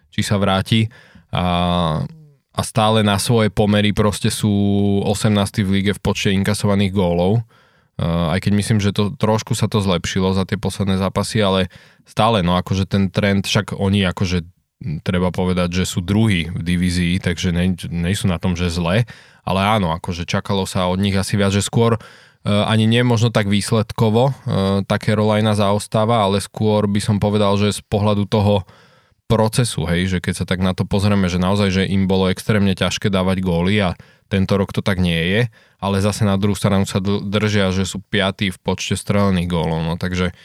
či 0.10 0.22
sa 0.26 0.42
vráti 0.42 0.90
a, 1.30 1.46
a 2.52 2.62
stále 2.66 3.06
na 3.06 3.22
svoje 3.22 3.54
pomery 3.54 3.94
proste 3.94 4.34
sú 4.34 4.50
18. 5.06 5.62
v 5.62 5.70
lige 5.70 5.92
v 5.94 6.02
počte 6.02 6.34
inkasovaných 6.34 6.92
gólov. 6.92 7.46
Uh, 7.98 8.30
aj 8.38 8.46
keď 8.46 8.54
myslím, 8.54 8.78
že 8.78 8.94
to 8.94 9.10
trošku 9.10 9.58
sa 9.58 9.66
to 9.66 9.82
zlepšilo 9.82 10.30
za 10.38 10.46
tie 10.46 10.54
posledné 10.54 11.02
zápasy, 11.02 11.42
ale 11.42 11.74
stále, 12.06 12.46
no 12.46 12.54
akože 12.54 12.86
ten 12.86 13.10
trend, 13.10 13.50
však 13.50 13.74
oni 13.74 14.06
akože 14.06 14.46
m, 14.86 15.02
treba 15.02 15.34
povedať, 15.34 15.82
že 15.82 15.90
sú 15.90 16.06
druhí 16.06 16.46
v 16.54 16.62
divízii, 16.62 17.18
takže 17.18 17.50
ne, 17.50 17.74
ne 17.90 18.12
sú 18.14 18.30
na 18.30 18.38
tom, 18.38 18.54
že 18.54 18.70
zle, 18.70 19.10
ale 19.42 19.60
áno, 19.66 19.90
akože 19.98 20.30
čakalo 20.30 20.70
sa 20.70 20.86
od 20.86 21.02
nich 21.02 21.18
asi 21.18 21.42
viac, 21.42 21.50
že 21.50 21.66
skôr 21.66 21.98
uh, 21.98 22.70
ani 22.70 22.86
nie 22.86 23.02
možno 23.02 23.34
tak 23.34 23.50
výsledkovo 23.50 24.30
uh, 24.30 24.86
tá 24.86 25.02
Carolina 25.02 25.58
zaostáva, 25.58 26.22
ale 26.22 26.38
skôr 26.38 26.86
by 26.86 27.02
som 27.02 27.18
povedal, 27.18 27.58
že 27.58 27.82
z 27.82 27.82
pohľadu 27.82 28.30
toho 28.30 28.62
procesu, 29.28 29.84
hej, 29.90 30.08
že 30.08 30.18
keď 30.24 30.34
sa 30.34 30.46
tak 30.48 30.64
na 30.64 30.72
to 30.72 30.88
pozrieme, 30.88 31.28
že 31.28 31.42
naozaj, 31.42 31.70
že 31.70 31.84
im 31.84 32.08
bolo 32.08 32.32
extrémne 32.32 32.72
ťažké 32.72 33.12
dávať 33.12 33.44
góly 33.44 33.76
a 33.84 34.00
tento 34.28 34.54
rok 34.60 34.76
to 34.76 34.84
tak 34.84 35.00
nie 35.00 35.18
je, 35.18 35.42
ale 35.80 36.04
zase 36.04 36.28
na 36.28 36.36
druhú 36.36 36.54
stranu 36.54 36.84
sa 36.84 37.00
držia, 37.04 37.72
že 37.72 37.88
sú 37.88 38.04
piatí 38.04 38.52
v 38.52 38.60
počte 38.60 39.00
strelených 39.00 39.48
gólov, 39.50 39.84
no 39.88 39.96
takže 39.96 40.36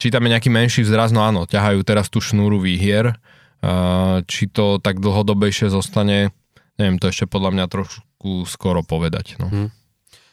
či 0.00 0.08
tam 0.08 0.24
je 0.24 0.32
nejaký 0.32 0.48
menší 0.48 0.80
vzraz, 0.82 1.12
no 1.12 1.20
áno, 1.20 1.44
ťahajú 1.44 1.84
teraz 1.84 2.08
tú 2.08 2.24
šnúru 2.24 2.56
výhier, 2.56 3.12
uh, 3.12 4.24
či 4.24 4.48
to 4.48 4.80
tak 4.80 4.96
dlhodobejšie 4.98 5.68
zostane, 5.68 6.32
neviem, 6.80 6.96
to 6.96 7.12
ešte 7.12 7.28
podľa 7.28 7.52
mňa 7.52 7.64
trošku 7.68 8.48
skoro 8.48 8.80
povedať, 8.80 9.36
no. 9.36 9.52
Hm. 9.52 9.68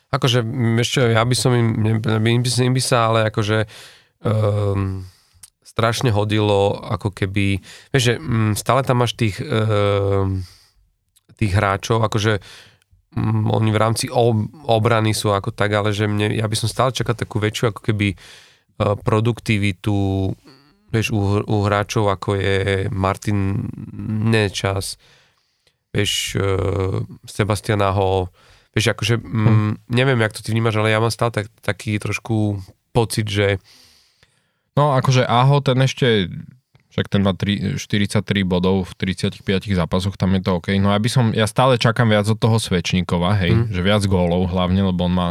Akože 0.08 0.40
ešte 0.80 1.12
ja 1.12 1.20
by 1.20 1.36
som 1.36 1.52
im, 1.52 2.00
im, 2.00 2.00
by, 2.00 2.48
im 2.48 2.74
by 2.74 2.80
sa 2.80 3.12
ale 3.12 3.28
akože 3.28 3.68
um, 4.24 5.04
strašne 5.68 6.16
hodilo, 6.16 6.80
ako 6.80 7.12
keby, 7.12 7.60
vieš, 7.92 8.04
že 8.10 8.14
stále 8.56 8.88
tam 8.88 9.04
máš 9.04 9.20
tých, 9.20 9.38
um, 9.44 10.42
tých 11.36 11.52
hráčov, 11.52 12.02
akože 12.08 12.40
um, 13.18 13.50
oni 13.50 13.74
v 13.74 13.82
rámci 13.82 14.06
ob, 14.14 14.46
obrany 14.70 15.18
sú 15.18 15.34
ako 15.34 15.50
tak, 15.50 15.74
ale 15.74 15.90
že 15.90 16.06
mne, 16.06 16.38
ja 16.38 16.46
by 16.46 16.54
som 16.54 16.70
stále 16.70 16.94
čakal 16.94 17.18
takú 17.18 17.42
väčšiu 17.42 17.74
ako 17.74 17.82
keby 17.82 18.14
uh, 18.14 18.94
produktivitu 19.02 20.32
vieš, 20.94 21.12
u, 21.12 21.42
u 21.42 21.56
hráčov 21.66 22.14
ako 22.14 22.38
je 22.38 22.88
Martin 22.94 23.68
Nečas, 24.30 24.96
vieš, 25.92 26.38
uh, 26.38 27.02
Sebastian 27.26 27.82
Aho, 27.82 28.30
vieš, 28.72 28.94
akože, 28.94 29.18
mm, 29.18 29.90
neviem, 29.92 30.22
jak 30.22 30.38
to 30.38 30.46
ty 30.46 30.54
vnímaš, 30.54 30.78
ale 30.78 30.94
ja 30.94 31.02
mám 31.02 31.12
stále 31.12 31.34
tak, 31.34 31.50
taký 31.60 31.98
trošku 31.98 32.62
pocit, 32.94 33.28
že 33.28 33.58
No 34.78 34.94
akože 34.94 35.26
Aho, 35.26 35.58
ten 35.66 35.82
ešte, 35.82 36.30
však 36.98 37.14
ten 37.14 37.22
má 37.22 37.38
tri- 37.38 37.78
43 37.78 38.26
bodov 38.42 38.90
v 38.90 39.14
35 39.14 39.46
zápasoch, 39.70 40.18
tam 40.18 40.34
je 40.34 40.42
to 40.42 40.58
OK. 40.58 40.74
No 40.82 40.90
ja 40.90 40.98
by 40.98 41.06
som, 41.06 41.30
ja 41.30 41.46
stále 41.46 41.78
čakám 41.78 42.10
viac 42.10 42.26
od 42.26 42.42
toho 42.42 42.58
Svečníkova, 42.58 43.38
hej, 43.38 43.54
Mm. 43.54 43.66
že 43.70 43.82
viac 43.86 44.02
gólov 44.10 44.50
hlavne, 44.50 44.82
lebo 44.82 45.06
on 45.06 45.14
má 45.14 45.30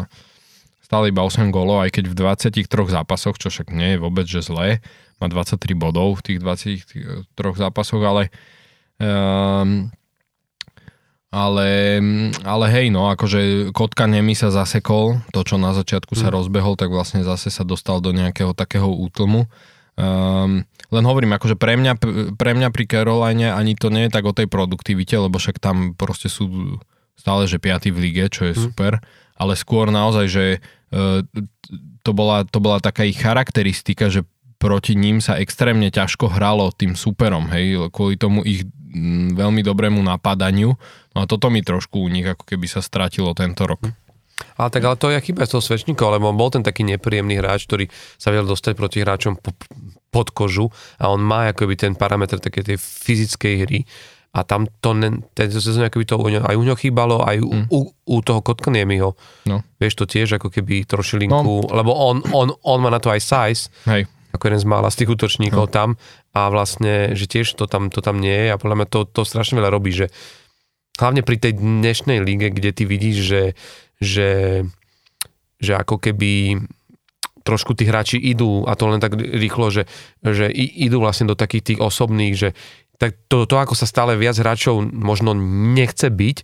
stále 0.78 1.10
iba 1.10 1.26
8 1.26 1.50
gólov, 1.50 1.82
aj 1.82 1.90
keď 1.90 2.04
v 2.06 2.14
23 2.14 2.86
zápasoch, 2.86 3.34
čo 3.34 3.50
však 3.50 3.74
nie 3.74 3.98
je 3.98 3.98
vôbec, 3.98 4.30
že 4.30 4.46
zlé, 4.46 4.78
má 5.18 5.26
23 5.26 5.74
bodov 5.74 6.22
v 6.22 6.22
tých 6.22 6.38
23 6.38 7.34
zápasoch, 7.58 7.98
ale 7.98 8.30
um, 9.02 9.90
ale, 11.26 12.00
ale 12.46 12.66
hej, 12.70 12.86
no, 12.88 13.10
akože 13.10 13.74
Kotka 13.74 14.06
Nemi 14.06 14.32
sa 14.32 14.48
zasekol, 14.48 15.20
to, 15.34 15.42
čo 15.42 15.58
na 15.58 15.74
začiatku 15.74 16.14
sa 16.14 16.30
Mm. 16.30 16.34
rozbehol, 16.38 16.78
tak 16.78 16.88
vlastne 16.88 17.26
zase 17.26 17.50
sa 17.50 17.66
dostal 17.66 17.98
do 18.00 18.14
nejakého 18.14 18.54
takého 18.54 18.86
útlmu. 18.88 19.50
Um, 19.96 20.68
len 20.92 21.04
hovorím, 21.08 21.32
akože 21.40 21.56
pre 21.56 21.80
mňa, 21.80 21.96
pre 22.36 22.52
mňa 22.52 22.68
pri 22.68 22.84
Caroline 22.84 23.48
ani 23.48 23.72
to 23.72 23.88
nie 23.88 24.06
je 24.06 24.12
tak 24.12 24.28
o 24.28 24.36
tej 24.36 24.44
produktivite, 24.44 25.16
lebo 25.16 25.40
však 25.40 25.56
tam 25.56 25.96
proste 25.96 26.28
sú 26.28 26.76
stále, 27.16 27.48
že 27.48 27.56
piaty 27.56 27.88
v 27.88 28.12
lige, 28.12 28.28
čo 28.28 28.44
je 28.44 28.54
Mm. 28.54 28.62
super, 28.70 28.92
ale 29.40 29.56
skôr 29.56 29.88
naozaj, 29.88 30.26
že 30.28 30.44
uh, 30.92 31.24
to, 32.04 32.10
bola, 32.12 32.44
to 32.44 32.60
bola 32.60 32.78
taká 32.78 33.08
ich 33.08 33.16
charakteristika, 33.16 34.12
že 34.12 34.22
proti 34.60 34.96
ním 34.96 35.24
sa 35.24 35.40
extrémne 35.40 35.88
ťažko 35.88 36.28
hralo 36.32 36.72
tým 36.76 36.96
superom, 36.96 37.48
hej, 37.52 37.88
kvôli 37.92 38.16
tomu 38.16 38.44
ich 38.44 38.64
mm, 38.68 39.36
veľmi 39.36 39.60
dobrému 39.64 40.00
napadaniu. 40.00 40.76
No 41.12 41.18
a 41.20 41.28
toto 41.28 41.48
mi 41.48 41.60
trošku 41.64 42.04
u 42.04 42.08
nich 42.08 42.24
ako 42.24 42.44
keby 42.44 42.68
sa 42.68 42.80
stratilo 42.84 43.32
tento 43.32 43.64
rok. 43.64 43.80
Ale 44.56 44.68
tak 44.68 44.84
ale 44.84 44.96
to 45.00 45.08
je 45.08 45.20
chyba 45.20 45.48
z 45.48 45.56
toho 45.56 45.64
Svečníka, 45.64 46.04
lebo 46.12 46.28
on 46.28 46.36
bol 46.36 46.52
ten 46.52 46.60
taký 46.60 46.84
nepríjemný 46.84 47.40
hráč, 47.40 47.64
ktorý 47.64 47.88
sa 48.20 48.28
vedel 48.32 48.48
dostať 48.48 48.72
proti 48.76 49.00
hráčom 49.00 49.40
po, 49.40 49.56
pod 50.12 50.28
kožu 50.32 50.68
a 51.00 51.08
on 51.08 51.20
má 51.24 51.48
akoby 51.52 51.76
ten 51.76 51.92
parameter 51.96 52.40
také 52.40 52.60
tej 52.60 52.76
fyzickej 52.76 53.54
hry 53.64 53.80
a 54.36 54.44
tam 54.44 54.68
to, 54.84 54.92
ne, 54.92 55.24
tento 55.32 55.56
sezóne 55.56 55.88
akoby 55.88 56.04
to 56.04 56.20
u 56.20 56.28
ňo, 56.28 56.44
aj 56.44 56.56
u 56.60 56.64
ňo 56.68 56.76
chýbalo, 56.76 57.24
aj 57.24 57.40
u, 57.40 57.48
Mm. 57.48 57.66
u, 57.72 57.80
u 57.88 58.16
toho 58.20 58.44
Kotkaniemiho. 58.44 59.16
No. 59.48 59.56
Vieš, 59.80 59.96
to 59.96 60.04
tiež 60.04 60.36
ako 60.36 60.52
keby 60.52 60.84
trošilinku, 60.84 61.64
no. 61.64 61.72
lebo 61.72 61.96
on, 61.96 62.20
on, 62.36 62.52
on 62.60 62.78
má 62.84 62.92
na 62.92 63.00
to 63.00 63.08
aj 63.08 63.24
size, 63.24 63.72
Hej, 63.88 64.04
ako 64.36 64.52
jeden 64.52 64.60
z 64.60 64.68
mála 64.68 64.92
z 64.92 65.00
tých 65.00 65.16
útočníkov 65.16 65.64
no. 65.64 65.72
tam 65.72 65.88
a 66.36 66.52
vlastne, 66.52 67.16
že 67.16 67.24
tiež 67.24 67.56
to 67.56 67.64
tam, 67.64 67.88
to 67.88 68.04
tam 68.04 68.20
nie 68.20 68.36
je 68.36 68.48
a 68.52 68.60
podľa 68.60 68.84
mňa 68.84 68.88
to, 68.92 69.00
to 69.08 69.24
strašne 69.24 69.56
veľa 69.56 69.72
robí, 69.72 69.96
že 69.96 70.12
hlavne 71.00 71.24
pri 71.24 71.36
tej 71.40 71.56
dnešnej 71.56 72.20
lige, 72.20 72.52
kde 72.52 72.70
ty 72.76 72.84
vidíš, 72.84 73.16
že, 73.24 73.42
že, 74.02 74.62
že 75.60 75.72
ako 75.76 75.96
keby 76.00 76.60
trošku 77.46 77.78
tí 77.78 77.86
hráči 77.86 78.18
idú, 78.18 78.66
a 78.66 78.74
to 78.74 78.90
len 78.90 78.98
tak 78.98 79.14
rýchlo, 79.14 79.70
že, 79.70 79.86
že 80.20 80.50
idú 80.50 80.98
vlastne 80.98 81.30
do 81.30 81.38
takých 81.38 81.74
tých 81.74 81.80
osobných, 81.80 82.34
že 82.34 82.48
tak 82.98 83.14
to, 83.30 83.46
to, 83.46 83.54
ako 83.54 83.78
sa 83.78 83.86
stále 83.86 84.18
viac 84.18 84.34
hráčov 84.34 84.82
možno 84.82 85.30
nechce 85.76 86.10
byť, 86.10 86.42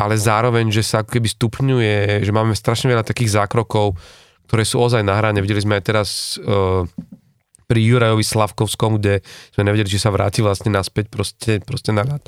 ale 0.00 0.16
zároveň, 0.16 0.72
že 0.72 0.80
sa 0.80 1.04
ako 1.04 1.20
keby 1.20 1.28
stupňuje, 1.28 2.24
že 2.24 2.32
máme 2.32 2.56
strašne 2.56 2.88
veľa 2.88 3.04
takých 3.04 3.36
zákrokov, 3.36 4.00
ktoré 4.48 4.64
sú 4.64 4.80
ozaj 4.80 5.04
na 5.04 5.20
hrane. 5.20 5.44
Videli 5.44 5.60
sme 5.60 5.76
aj 5.76 5.84
teraz 5.84 6.08
uh, 6.40 6.88
pri 7.68 7.80
Jurajovi 7.84 8.24
Slavkovskom, 8.24 8.96
kde 8.96 9.20
sme 9.52 9.68
nevedeli, 9.68 9.92
či 9.92 10.00
sa 10.00 10.08
vráti 10.08 10.40
vlastne 10.40 10.72
naspäť 10.72 11.12
proste, 11.12 11.60
proste 11.60 11.92
na 11.92 12.08
rad. 12.08 12.24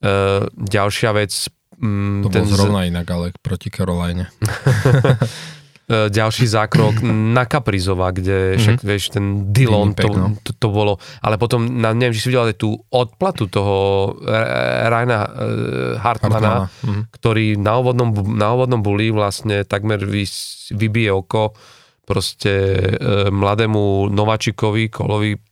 Uh, 0.00 0.48
ďalšia 0.56 1.12
vec, 1.12 1.52
um, 1.80 2.22
to 2.22 2.28
bol 2.28 2.46
zrovna 2.46 2.86
inak, 2.86 3.06
ale 3.10 3.32
proti 3.40 3.72
Caroline. 3.72 4.28
e, 5.90 6.12
ďalší 6.12 6.46
zákrok 6.46 7.02
na 7.04 7.48
Kaprizova, 7.48 8.12
kde 8.14 8.60
však, 8.60 8.78
mm-hmm. 8.80 8.88
vieš, 8.88 9.04
ten 9.10 9.24
Dillon, 9.50 9.96
to, 9.96 10.08
to, 10.44 10.50
to 10.54 10.68
bolo, 10.70 11.00
ale 11.24 11.40
potom, 11.40 11.66
na, 11.66 11.96
neviem, 11.96 12.14
či 12.14 12.22
si 12.24 12.28
videl 12.30 12.52
tú 12.54 12.76
odplatu 12.92 13.50
toho 13.50 14.12
Raina 14.86 15.18
uh, 15.26 15.28
Hartmana, 15.98 16.68
Hartmana. 16.68 16.86
Mhm. 16.86 17.00
ktorý 17.10 17.46
na 17.58 17.72
úvodnom, 17.80 18.10
na 18.36 18.48
úvodnom 18.54 18.80
buli 18.84 19.10
vlastne 19.10 19.64
takmer 19.64 20.04
vy, 20.04 20.28
vybije 20.70 21.10
oko 21.10 21.56
proste 22.04 22.52
uh, 22.76 23.28
mladému 23.30 24.10
Nováčikovi, 24.10 24.90
Kolovi 24.90 25.49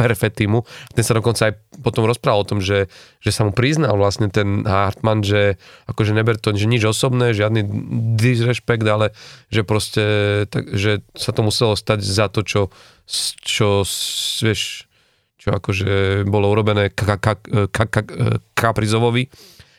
Perfettimu. 0.00 0.64
Ten 0.96 1.04
sa 1.04 1.12
dokonca 1.12 1.52
aj 1.52 1.60
potom 1.84 2.08
rozprával 2.08 2.40
o 2.40 2.48
tom, 2.48 2.64
že, 2.64 2.88
že 3.20 3.28
sa 3.36 3.44
mu 3.44 3.52
priznal 3.52 4.00
vlastne 4.00 4.32
ten 4.32 4.64
Hartmann, 4.64 5.20
že 5.20 5.60
akože 5.84 6.16
neber 6.16 6.40
to, 6.40 6.56
že 6.56 6.64
nič 6.64 6.88
osobné, 6.88 7.36
žiadny 7.36 7.60
disrespekt, 8.16 8.88
ale 8.88 9.12
že 9.52 9.60
proste, 9.60 10.04
tak, 10.48 10.72
že 10.72 11.04
sa 11.12 11.36
to 11.36 11.44
muselo 11.44 11.76
stať 11.76 12.00
za 12.00 12.32
to, 12.32 12.40
čo, 12.40 12.72
čo 13.44 13.84
vieš, 14.40 14.88
čo 15.36 15.52
akože 15.52 16.24
bolo 16.24 16.48
urobené 16.48 16.88
Kaprizovovi 18.56 19.28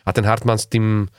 a 0.06 0.10
ten 0.14 0.26
Hartmann 0.26 0.62
s 0.62 0.70
tým 0.70 1.10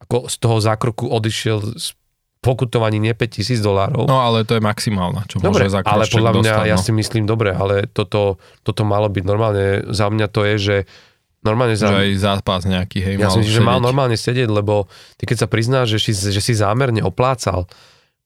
ako 0.00 0.28
z 0.32 0.36
toho 0.40 0.56
zákroku 0.60 1.08
odišiel 1.08 1.76
s 1.76 1.96
pokutovaní 2.40 2.96
nie 2.96 3.12
5000 3.12 3.60
dolárov. 3.60 4.08
No 4.08 4.24
ale 4.24 4.48
to 4.48 4.56
je 4.56 4.62
maximálna, 4.64 5.28
čo 5.28 5.44
dobre, 5.44 5.68
môže 5.68 5.84
ale 5.84 6.08
podľa 6.08 6.32
mňa, 6.32 6.52
dostať, 6.56 6.66
ja 6.72 6.78
no. 6.80 6.84
si 6.84 6.92
myslím, 6.96 7.24
dobre, 7.28 7.52
ale 7.52 7.84
toto, 7.92 8.40
toto 8.64 8.82
malo 8.88 9.12
byť 9.12 9.24
normálne, 9.28 9.84
za 9.92 10.08
mňa 10.08 10.26
to 10.32 10.40
je, 10.48 10.54
že 10.56 10.76
normálne 11.44 11.76
za... 11.76 11.92
Že 11.92 12.00
aj 12.00 12.10
zápas 12.16 12.64
nejaký, 12.64 12.98
hej, 13.04 13.14
Ja 13.20 13.28
si 13.28 13.44
myslím, 13.44 13.56
že 13.60 13.64
mal 13.64 13.80
normálne 13.84 14.16
sedieť, 14.16 14.48
lebo 14.48 14.88
ty 15.20 15.28
keď 15.28 15.44
sa 15.44 15.48
priznáš, 15.52 16.00
že 16.00 16.12
si, 16.12 16.12
že 16.16 16.40
si 16.40 16.56
zámerne 16.56 17.04
oplácal 17.04 17.68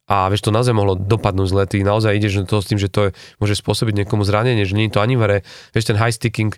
a 0.07 0.31
vieš, 0.31 0.47
to 0.47 0.55
naozaj 0.55 0.77
mohlo 0.77 0.95
dopadnúť 0.95 1.49
zle, 1.51 1.63
ty 1.67 1.83
naozaj 1.83 2.15
ideš 2.15 2.45
do 2.45 2.55
toho 2.55 2.61
s 2.63 2.71
tým, 2.71 2.79
že 2.79 2.93
to 2.93 3.09
je, 3.09 3.11
môže 3.43 3.59
spôsobiť 3.59 4.05
niekomu 4.05 4.23
zranenie, 4.23 4.63
že 4.63 4.79
nie 4.79 4.87
je 4.87 4.95
to 4.95 5.03
ani 5.03 5.19
vere, 5.19 5.43
vieš, 5.75 5.91
ten 5.91 5.99
high 5.99 6.15
sticking, 6.15 6.55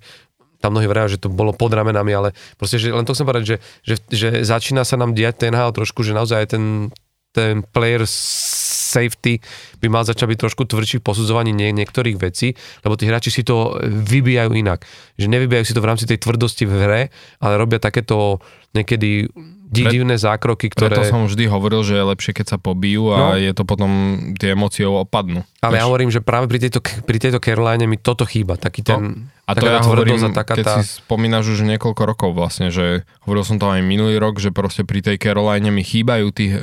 tam 0.60 0.76
mnohí 0.76 0.88
vrajú, 0.88 1.16
že 1.16 1.22
to 1.24 1.28
bolo 1.32 1.56
pod 1.56 1.72
ramenami, 1.72 2.12
ale 2.12 2.28
proste, 2.56 2.80
že 2.80 2.92
len 2.92 3.04
to 3.04 3.12
chcem 3.16 3.28
povedať, 3.28 3.44
že, 3.44 3.56
že, 3.84 3.94
že 4.08 4.28
začína 4.44 4.84
sa 4.84 5.00
nám 5.00 5.12
diať 5.12 5.46
ten 5.46 5.54
NHL 5.54 5.72
trošku, 5.72 6.04
že 6.04 6.16
naozaj 6.16 6.56
ten, 6.56 6.90
ten 7.36 7.62
player 7.72 8.06
safety 8.06 9.40
by 9.80 9.88
mal 9.92 10.04
začať 10.04 10.32
byť 10.34 10.38
trošku 10.46 10.62
tvrdší 10.64 10.98
v 11.00 11.06
posudzovaní 11.06 11.52
nie, 11.52 11.72
niektorých 11.72 12.16
vecí, 12.16 12.56
lebo 12.82 12.96
tí 12.96 13.04
hráči 13.06 13.30
si 13.30 13.42
to 13.44 13.76
vybijajú 13.82 14.52
inak. 14.56 14.84
Že 15.20 15.26
nevybijajú 15.32 15.64
si 15.68 15.74
to 15.76 15.82
v 15.84 15.88
rámci 15.88 16.04
tej 16.08 16.18
tvrdosti 16.20 16.64
v 16.64 16.74
hre, 16.74 17.02
ale 17.40 17.52
robia 17.56 17.78
takéto 17.78 18.40
niekedy 18.76 19.28
divné 19.66 20.14
zákroky, 20.14 20.70
ktoré... 20.70 20.94
Preto 20.94 21.10
som 21.10 21.26
vždy 21.26 21.50
hovoril, 21.50 21.82
že 21.82 21.98
je 21.98 22.04
lepšie, 22.06 22.32
keď 22.38 22.46
sa 22.54 22.58
pobijú 22.60 23.10
a 23.10 23.18
No. 23.18 23.26
je 23.34 23.50
to 23.50 23.66
potom, 23.66 23.90
tie 24.38 24.54
emócie 24.54 24.86
opadnú. 24.86 25.42
Ale 25.58 25.82
ja 25.82 25.84
Vieš? 25.84 25.88
hovorím, 25.90 26.10
že 26.14 26.20
práve 26.22 26.46
pri 26.46 26.58
tejto, 26.62 26.78
pri 27.02 27.18
tejto 27.18 27.42
Caroline 27.42 27.90
mi 27.90 27.98
toto 27.98 28.22
chýba. 28.22 28.54
Taký 28.54 28.86
ten, 28.86 29.26
A 29.42 29.58
to 29.58 29.66
ja 29.66 29.82
hovorím, 29.82 30.22
a 30.22 30.30
taká 30.30 30.54
keď 30.54 30.66
tá... 30.66 30.74
si 30.78 31.02
spomínaš 31.02 31.58
už 31.58 31.66
niekoľko 31.66 32.02
rokov 32.06 32.30
vlastne, 32.38 32.70
že 32.70 33.02
hovoril 33.26 33.42
som 33.42 33.58
to 33.58 33.66
aj 33.66 33.82
minulý 33.82 34.22
rok, 34.22 34.38
že 34.38 34.54
proste 34.54 34.86
pri 34.86 35.02
tej 35.02 35.18
Caroline 35.18 35.74
mi 35.74 35.82
chýbajú 35.82 36.26
tí 36.30 36.54
eh, 36.54 36.62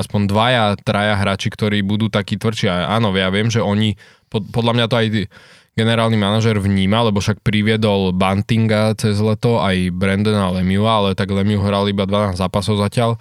aspoň 0.00 0.20
dvaja, 0.32 0.64
traja 0.80 1.20
hráči, 1.20 1.52
ktorí 1.52 1.84
budú 1.84 2.08
takí 2.08 2.40
tvrdší. 2.40 2.47
A 2.70 2.96
áno, 2.96 3.12
ja 3.12 3.28
viem, 3.28 3.50
že 3.50 3.60
oni, 3.60 3.98
pod, 4.32 4.48
podľa 4.48 4.72
mňa 4.78 4.86
to 4.88 4.96
aj 4.96 5.06
generálny 5.74 6.18
manažer 6.18 6.58
vníma, 6.58 7.06
lebo 7.06 7.22
však 7.22 7.44
priviedol 7.44 8.10
Bantinga 8.10 8.98
cez 8.98 9.18
leto, 9.22 9.62
aj 9.62 9.94
Brandona 9.94 10.50
Lemiua, 10.50 11.06
ale 11.06 11.08
tak 11.14 11.30
Lemiu 11.30 11.62
hral 11.62 11.86
iba 11.86 12.02
12 12.02 12.34
zápasov 12.34 12.82
zatiaľ. 12.82 13.14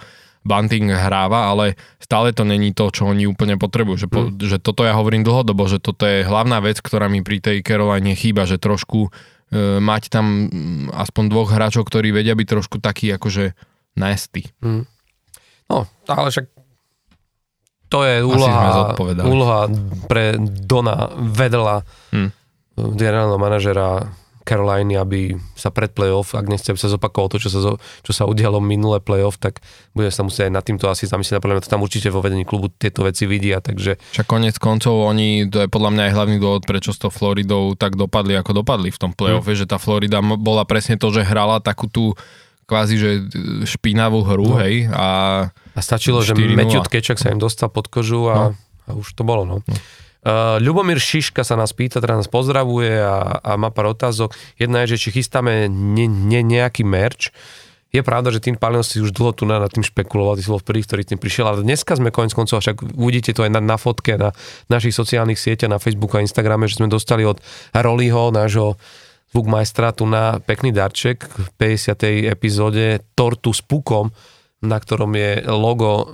Bunting 0.47 0.87
hráva, 0.95 1.51
ale 1.51 1.75
stále 1.99 2.31
to 2.31 2.47
není 2.47 2.71
to, 2.71 2.87
čo 2.87 3.03
oni 3.11 3.27
úplne 3.27 3.59
potrebujú. 3.59 3.99
Že, 3.99 4.07
po, 4.07 4.21
Mm. 4.31 4.39
že 4.39 4.57
toto 4.63 4.87
ja 4.87 4.95
hovorím 4.95 5.27
dlhodobo, 5.27 5.67
že 5.67 5.83
toto 5.83 6.07
je 6.07 6.23
hlavná 6.23 6.63
vec, 6.63 6.79
ktorá 6.79 7.11
mi 7.11 7.19
pri 7.19 7.43
tej 7.43 7.59
Caroline 7.67 8.15
chýba, 8.15 8.47
že 8.47 8.55
trošku 8.55 9.11
e, 9.51 9.79
mať 9.83 10.07
tam 10.07 10.47
mm, 10.47 10.95
aspoň 10.95 11.23
dvoch 11.27 11.51
hráčov, 11.51 11.83
ktorí 11.83 12.15
vedia 12.15 12.31
byť 12.31 12.47
trošku 12.47 12.79
takí 12.79 13.11
akože 13.11 13.59
nasty. 13.99 14.47
No, 15.67 15.83
ale 16.07 16.31
však 16.31 16.47
to 17.87 18.03
je 18.03 18.19
úloha, 18.21 18.91
úloha 19.23 19.59
pre 20.05 20.35
Dona 20.39 21.07
Vedela, 21.15 21.81
Hm. 22.09 22.29
generálneho 22.77 23.37
manažera 23.37 24.05
Caroliny, 24.43 24.95
aby 24.95 25.19
sa 25.53 25.67
pred 25.67 25.91
playoff, 25.91 26.31
ak 26.31 26.47
nechce, 26.47 26.71
aby 26.71 26.79
sa 26.79 26.87
zopakovalo 26.87 27.35
to, 27.35 27.43
čo 27.43 27.51
sa, 27.51 27.59
zo- 27.59 27.75
čo 27.99 28.15
sa 28.15 28.23
udialo 28.23 28.63
minulé 28.63 29.03
playoff, 29.03 29.35
tak 29.35 29.59
bude 29.91 30.07
sa 30.07 30.23
musieť 30.23 30.47
aj 30.47 30.53
nad 30.55 30.63
týmto 30.63 30.87
asi 30.87 31.03
zamyslieť. 31.03 31.43
Podľa 31.43 31.59
mňa 31.59 31.63
to 31.63 31.73
tam 31.73 31.83
určite 31.83 32.07
vo 32.07 32.23
vedení 32.23 32.47
klubu 32.47 32.71
tieto 32.71 33.03
veci 33.03 33.27
vidia, 33.27 33.59
takže 33.59 33.99
Však 34.15 34.23
konec 34.23 34.55
koncov 34.55 35.03
oni, 35.03 35.51
to 35.51 35.59
je 35.59 35.67
podľa 35.67 35.91
mňa 35.91 36.03
aj 36.07 36.13
hlavný 36.15 36.37
dôvod, 36.39 36.63
prečo 36.63 36.95
s 36.95 36.97
tou 36.97 37.11
Floridou 37.11 37.75
tak 37.75 37.99
dopadli, 37.99 38.39
ako 38.39 38.63
dopadli 38.63 38.87
v 38.87 38.95
tom 38.97 39.11
play-offe, 39.11 39.51
že 39.51 39.67
tá 39.67 39.75
Florida 39.75 40.23
bola 40.23 40.63
presne 40.63 40.95
to, 40.95 41.11
že 41.11 41.27
hrala 41.27 41.59
takú 41.59 41.91
tú 41.91 42.15
kvázi, 42.67 42.95
že 42.99 43.09
špinavú 43.63 44.27
hru, 44.27 44.53
No. 44.53 44.59
hej, 44.59 44.91
a 44.91 45.07
A 45.71 45.79
stačilo, 45.79 46.19
že 46.19 46.35
4:0. 46.35 46.53
Matthew 46.53 46.83
Tkečak 46.83 47.17
sa 47.17 47.31
im 47.31 47.39
dostal 47.39 47.71
pod 47.71 47.87
kožu 47.87 48.27
a, 48.27 48.51
a 48.85 48.89
už 48.91 49.15
to 49.15 49.23
bolo. 49.23 49.47
No. 49.47 49.55
Uh, 50.27 50.59
Ľubomír 50.59 50.99
Šiška 50.99 51.47
sa 51.47 51.55
nás 51.55 51.71
pýta, 51.71 52.03
teda 52.03 52.19
nás 52.19 52.27
pozdravuje 52.27 52.99
a, 52.99 53.39
a 53.39 53.55
má 53.55 53.71
pár 53.71 53.95
otázok. 53.95 54.35
Jedna 54.59 54.83
je, 54.83 54.99
že 54.99 55.07
či 55.07 55.23
chystáme 55.23 55.71
ne, 55.71 56.05
ne, 56.11 56.43
nejaký 56.43 56.83
merch. 56.83 57.31
Je 57.87 58.03
pravda, 58.03 58.35
že 58.35 58.43
tým 58.43 58.59
Palion 58.59 58.83
si 58.83 58.99
už 58.99 59.15
dlho 59.15 59.31
tu 59.31 59.47
na, 59.47 59.63
nad 59.63 59.71
tým 59.71 59.79
špekuloval, 59.87 60.35
ty 60.35 60.43
si 60.43 60.51
bol 60.51 60.59
v 60.59 60.67
prvých, 60.67 60.91
ktorý 60.91 61.01
tým 61.07 61.23
prišiel, 61.23 61.47
ale 61.47 61.63
dneska 61.63 61.95
sme 61.95 62.11
konec 62.11 62.35
koncov, 62.35 62.59
však 62.59 62.83
uvidíte 62.99 63.31
to 63.31 63.47
aj 63.47 63.51
na, 63.55 63.63
na 63.63 63.79
fotke, 63.79 64.19
na 64.19 64.35
našich 64.67 64.91
sociálnych 64.91 65.39
sieťach, 65.39 65.71
na 65.71 65.79
Facebooku 65.79 66.19
a 66.19 66.25
Instagrame, 66.25 66.67
že 66.67 66.83
sme 66.83 66.91
dostali 66.91 67.23
od 67.23 67.39
Rollyho, 67.71 68.35
nášho 68.35 68.75
zvukmajstra, 69.31 69.91
tu 69.91 70.07
na 70.07 70.39
pekný 70.39 70.71
darček 70.71 71.27
v 71.27 71.47
50. 71.75 72.31
epizóde 72.31 73.03
tortu 73.15 73.51
s 73.51 73.59
pukom, 73.59 74.15
na 74.63 74.77
ktorom 74.79 75.13
je 75.13 75.43
logo 75.51 75.91
e, 75.93 76.05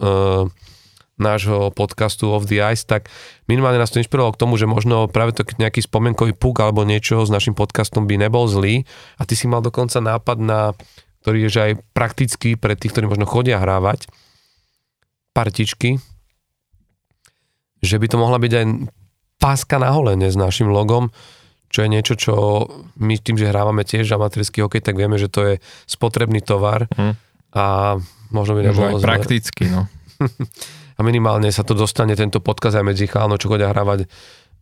nášho 1.22 1.70
podcastu 1.72 2.34
Off 2.34 2.50
the 2.50 2.60
Ice, 2.74 2.84
tak 2.84 3.08
minimálne 3.46 3.78
nás 3.78 3.94
to 3.94 4.02
inšpirovalo 4.02 4.34
k 4.34 4.42
tomu, 4.42 4.58
že 4.58 4.66
možno 4.66 5.06
práve 5.06 5.38
to 5.38 5.46
nejaký 5.46 5.86
spomienkový 5.86 6.34
puk 6.34 6.58
alebo 6.60 6.82
niečo 6.82 7.22
s 7.22 7.30
našim 7.30 7.54
podcastom 7.54 8.10
by 8.10 8.18
nebol 8.18 8.50
zlý 8.50 8.84
a 9.22 9.24
ty 9.24 9.38
si 9.38 9.46
mal 9.46 9.62
dokonca 9.62 10.02
nápad 10.02 10.38
na, 10.42 10.74
ktorý 11.22 11.48
je 11.48 11.50
že 11.50 11.62
aj 11.62 11.74
praktický 11.94 12.58
pre 12.58 12.74
tých, 12.74 12.92
ktorí 12.98 13.06
možno 13.06 13.30
chodia 13.30 13.62
hrávať, 13.62 14.10
partičky, 15.38 16.02
že 17.84 17.96
by 18.02 18.08
to 18.10 18.18
mohla 18.18 18.42
byť 18.42 18.52
aj 18.54 18.66
páska 19.38 19.76
na 19.78 19.92
holene 19.94 20.32
s 20.32 20.40
našim 20.40 20.72
logom, 20.72 21.14
čo 21.74 21.82
je 21.82 21.90
niečo, 21.90 22.14
čo 22.14 22.34
my 23.02 23.18
tým, 23.18 23.42
že 23.42 23.50
hrávame 23.50 23.82
tiež 23.82 24.06
amatérsky 24.14 24.62
hokej, 24.62 24.86
tak 24.86 24.94
vieme, 24.94 25.18
že 25.18 25.26
to 25.26 25.42
je 25.42 25.54
spotrebný 25.90 26.46
tovar 26.46 26.86
Hm. 26.94 27.18
a 27.58 27.98
možno 28.30 28.54
by 28.54 28.62
nebolo 28.70 29.02
zle. 29.02 29.08
prakticky, 29.10 29.66
no. 29.68 29.90
A 30.94 31.02
minimálne 31.02 31.50
sa 31.50 31.66
to 31.66 31.74
dostane 31.74 32.14
tento 32.14 32.38
podkaz 32.38 32.78
aj 32.78 32.86
medzi 32.86 33.10
chálno, 33.10 33.42
čo 33.42 33.50
chodia 33.50 33.74
hrávať 33.74 34.06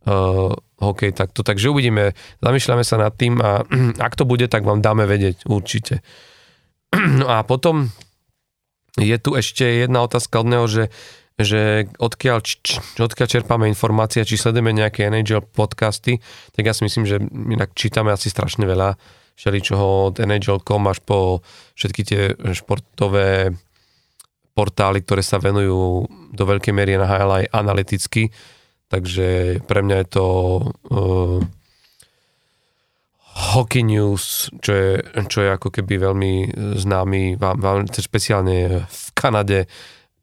uh, 0.08 0.56
hokej 0.80 1.12
takto. 1.12 1.44
Takže 1.44 1.68
uvidíme, 1.68 2.16
zamýšľame 2.40 2.88
sa 2.88 2.96
nad 2.96 3.12
tým 3.12 3.36
a 3.44 3.68
ak 4.08 4.16
to 4.16 4.24
bude, 4.24 4.48
tak 4.48 4.64
vám 4.64 4.80
dáme 4.80 5.04
vedieť 5.04 5.44
určite. 5.52 6.00
No 7.20 7.28
a 7.28 7.44
potom 7.44 7.92
je 8.96 9.16
tu 9.16 9.36
ešte 9.36 9.64
jedna 9.64 10.04
otázka 10.04 10.40
od 10.40 10.48
neho, 10.48 10.66
že, 10.68 10.88
že 11.44 11.92
odkiaľ, 11.98 12.40
č, 12.42 12.80
odkiaľ 12.98 13.28
čerpáme 13.28 13.66
informácie, 13.68 14.26
či 14.26 14.40
sledujeme 14.40 14.74
nejaké 14.74 15.08
NHL 15.08 15.46
podcasty, 15.52 16.18
tak 16.56 16.64
ja 16.66 16.74
si 16.74 16.86
myslím, 16.86 17.06
že 17.06 17.18
inak 17.32 17.76
čítame 17.76 18.14
asi 18.14 18.32
strašne 18.32 18.64
veľa 18.66 18.96
všeličoho 19.36 20.14
od 20.14 20.16
NHL.com 20.22 20.84
až 20.86 21.00
po 21.02 21.42
všetky 21.74 22.02
tie 22.06 22.22
športové 22.54 23.56
portály, 24.52 25.02
ktoré 25.02 25.24
sa 25.24 25.40
venujú 25.40 26.06
do 26.36 26.44
veľkej 26.44 26.74
miery 26.76 27.00
na 27.00 27.08
aj 27.08 27.50
analyticky, 27.56 28.30
takže 28.92 29.60
pre 29.64 29.80
mňa 29.82 29.98
je 30.04 30.08
to 30.12 30.26
uh, 30.92 31.40
Hockey 33.32 33.82
News, 33.82 34.52
čo 34.60 34.72
je, 34.76 34.92
čo 35.32 35.40
je 35.48 35.50
ako 35.56 35.72
keby 35.72 35.96
veľmi 35.98 36.34
známy, 36.76 37.40
vám, 37.40 37.58
vám, 37.58 37.78
špeciálne 37.88 38.84
v 38.84 39.04
Kanade, 39.16 39.72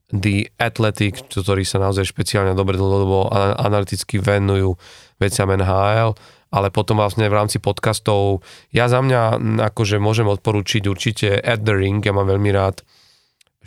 The 0.09 0.49
Athletic, 0.57 1.29
ktorí 1.29 1.69
sa 1.69 1.77
naozaj 1.85 2.09
špeciálne 2.09 2.57
dobre 2.57 2.81
dlhodobo 2.81 3.29
analyticky 3.61 4.17
venujú 4.17 4.81
veciam 5.21 5.53
NHL, 5.53 6.17
ale 6.49 6.73
potom 6.73 6.97
vlastne 6.97 7.29
v 7.29 7.37
rámci 7.37 7.61
podcastov, 7.61 8.41
ja 8.73 8.89
za 8.89 9.05
mňa 9.05 9.37
akože 9.69 10.01
môžem 10.01 10.25
odporučiť 10.25 10.89
určite 10.89 11.29
At 11.37 11.61
the 11.61 11.77
Ring, 11.77 12.01
ja 12.01 12.17
mám 12.17 12.25
veľmi 12.25 12.49
rád 12.57 12.81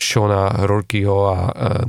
Shona 0.02 0.66
Rorkyho 0.66 1.18
a 1.30 1.38
uh, 1.46 1.86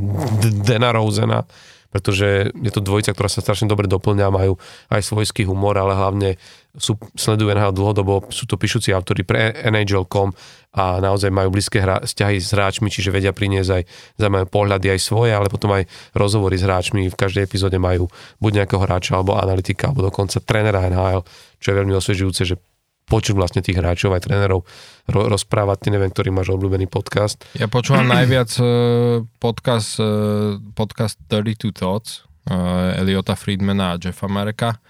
Dana 0.68 0.92
Rosena, 0.92 1.48
pretože 1.92 2.52
je 2.52 2.72
to 2.72 2.80
dvojica, 2.80 3.12
ktorá 3.12 3.28
sa 3.28 3.44
strašne 3.44 3.68
dobre 3.68 3.84
doplňa, 3.84 4.32
majú 4.32 4.56
aj 4.88 5.00
svojský 5.00 5.44
humor, 5.44 5.76
ale 5.76 5.92
hlavne 5.92 6.30
sú, 6.76 6.96
sledujú 7.16 7.52
NHL 7.52 7.76
dlhodobo, 7.76 8.28
sú 8.32 8.48
to 8.48 8.56
píšuci 8.56 8.96
autori 8.96 9.24
pre 9.24 9.52
NHL.com 9.64 10.32
a 10.73 11.05
naozaj 11.05 11.28
majú 11.28 11.53
blízke 11.53 11.85
hra, 11.85 12.01
vzťahy 12.01 12.40
s 12.40 12.57
hráčmi, 12.57 12.89
čiže 12.89 13.12
vedia 13.12 13.36
priniesť 13.36 13.70
aj 13.77 13.82
zaujímavé 14.16 14.47
pohľady 14.49 14.86
aj 14.97 15.01
svoje, 15.05 15.36
ale 15.36 15.53
potom 15.53 15.69
aj 15.77 15.85
rozhovory 16.16 16.57
s 16.57 16.65
hráčmi. 16.65 17.12
V 17.12 17.16
každej 17.16 17.44
epizóde 17.44 17.77
majú 17.77 18.09
buď 18.40 18.65
nejakého 18.65 18.81
hráča, 18.81 19.20
alebo 19.20 19.36
analytika, 19.36 19.93
alebo 19.93 20.09
dokonca 20.09 20.40
trénera 20.40 20.89
NHL, 20.89 21.28
čo 21.61 21.66
je 21.69 21.77
veľmi 21.77 21.93
osviežujúce, 21.93 22.43
že 22.49 22.57
počuť 23.05 23.36
vlastne 23.36 23.61
tých 23.61 23.77
hráčov 23.77 24.16
aj 24.16 24.24
trénerov 24.24 24.65
ro- 25.12 25.28
rozprávať. 25.28 25.85
Ty 25.85 25.89
neviem, 25.93 26.09
ktorý 26.09 26.32
máš 26.32 26.49
obľúbený 26.57 26.89
podcast. 26.89 27.44
Ja 27.53 27.69
počúvam 27.69 28.09
najviac 28.16 28.57
uh, 28.57 29.20
podcast, 29.36 30.01
uh, 30.01 30.57
podcast 30.73 31.20
32 31.28 31.77
Thoughts 31.77 32.24
uh, 32.49 32.97
Eliota 32.97 33.36
Friedmana 33.36 33.94
a 33.94 34.01
Jeffa 34.01 34.27
Mareka. 34.32 34.81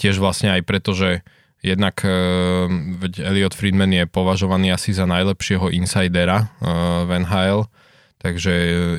Tiež 0.00 0.16
vlastne 0.16 0.52
aj 0.56 0.64
preto, 0.64 0.96
že 0.96 1.20
jednak 1.66 1.98
uh, 2.06 2.70
veď 3.02 3.26
Eliot 3.26 3.54
Friedman 3.58 3.90
je 3.90 4.06
považovaný 4.06 4.70
asi 4.70 4.94
za 4.94 5.04
najlepšieho 5.10 5.74
insidera 5.74 6.46
uh, 6.62 7.02
v 7.04 7.26
NHL, 7.26 7.66
takže 8.22 8.52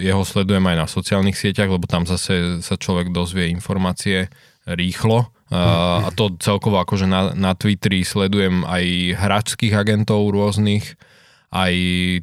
jeho 0.03 0.23
sledujem 0.27 0.63
aj 0.67 0.75
na 0.75 0.87
sociálnych 0.87 1.39
sieťach, 1.39 1.71
lebo 1.71 1.87
tam 1.87 2.03
zase 2.03 2.59
sa 2.59 2.75
človek 2.75 3.15
dozvie 3.15 3.47
informácie 3.49 4.27
rýchlo 4.67 5.31
a 5.47 6.11
to 6.11 6.35
celkovo 6.43 6.83
akože 6.83 7.07
na, 7.07 7.31
na 7.31 7.55
Twitteri 7.55 8.03
sledujem 8.03 8.67
aj 8.67 9.15
hráčských 9.15 9.71
agentov 9.71 10.27
rôznych, 10.35 10.99
aj 11.55 11.73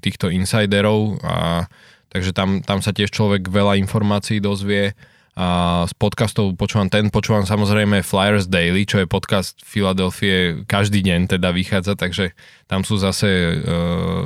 týchto 0.04 0.28
insiderov, 0.28 1.16
a, 1.24 1.64
takže 2.12 2.36
tam, 2.36 2.60
tam 2.60 2.84
sa 2.84 2.92
tiež 2.92 3.08
človek 3.08 3.48
veľa 3.48 3.80
informácií 3.80 4.44
dozvie. 4.44 4.92
A 5.34 5.82
z 5.90 5.94
podcastov 5.98 6.54
počúvam 6.54 6.86
ten, 6.86 7.10
počúvam 7.10 7.42
samozrejme 7.42 8.06
Flyers 8.06 8.46
Daily, 8.46 8.86
čo 8.86 9.02
je 9.02 9.10
podcast 9.10 9.58
Filadelfie, 9.66 10.62
každý 10.70 11.02
deň 11.02 11.26
teda 11.26 11.50
vychádza, 11.50 11.98
takže 11.98 12.38
tam 12.70 12.86
sú 12.86 13.02
zase 13.02 13.26
e, 13.26 13.54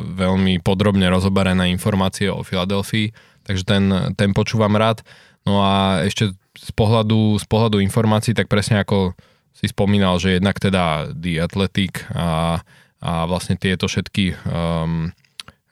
veľmi 0.04 0.60
podrobne 0.60 1.08
rozobarené 1.08 1.72
informácie 1.72 2.28
o 2.28 2.44
Filadelfii, 2.44 3.16
takže 3.48 3.64
ten, 3.64 3.84
ten 4.20 4.36
počúvam 4.36 4.76
rád. 4.76 5.00
No 5.48 5.64
a 5.64 6.04
ešte 6.04 6.36
z 6.52 6.70
pohľadu, 6.76 7.40
z 7.40 7.46
pohľadu 7.48 7.80
informácií, 7.80 8.36
tak 8.36 8.52
presne 8.52 8.84
ako 8.84 9.16
si 9.56 9.64
spomínal, 9.64 10.20
že 10.20 10.36
jednak 10.36 10.60
teda 10.60 11.08
The 11.16 11.40
Athletic 11.40 12.04
a, 12.12 12.60
a 13.00 13.12
vlastne 13.24 13.56
tieto 13.56 13.88
všetky 13.88 14.36
um, 14.44 15.08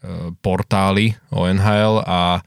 e, 0.01 0.33
portály 0.41 1.13
o 1.29 1.45
NHL 1.45 2.01
a 2.09 2.41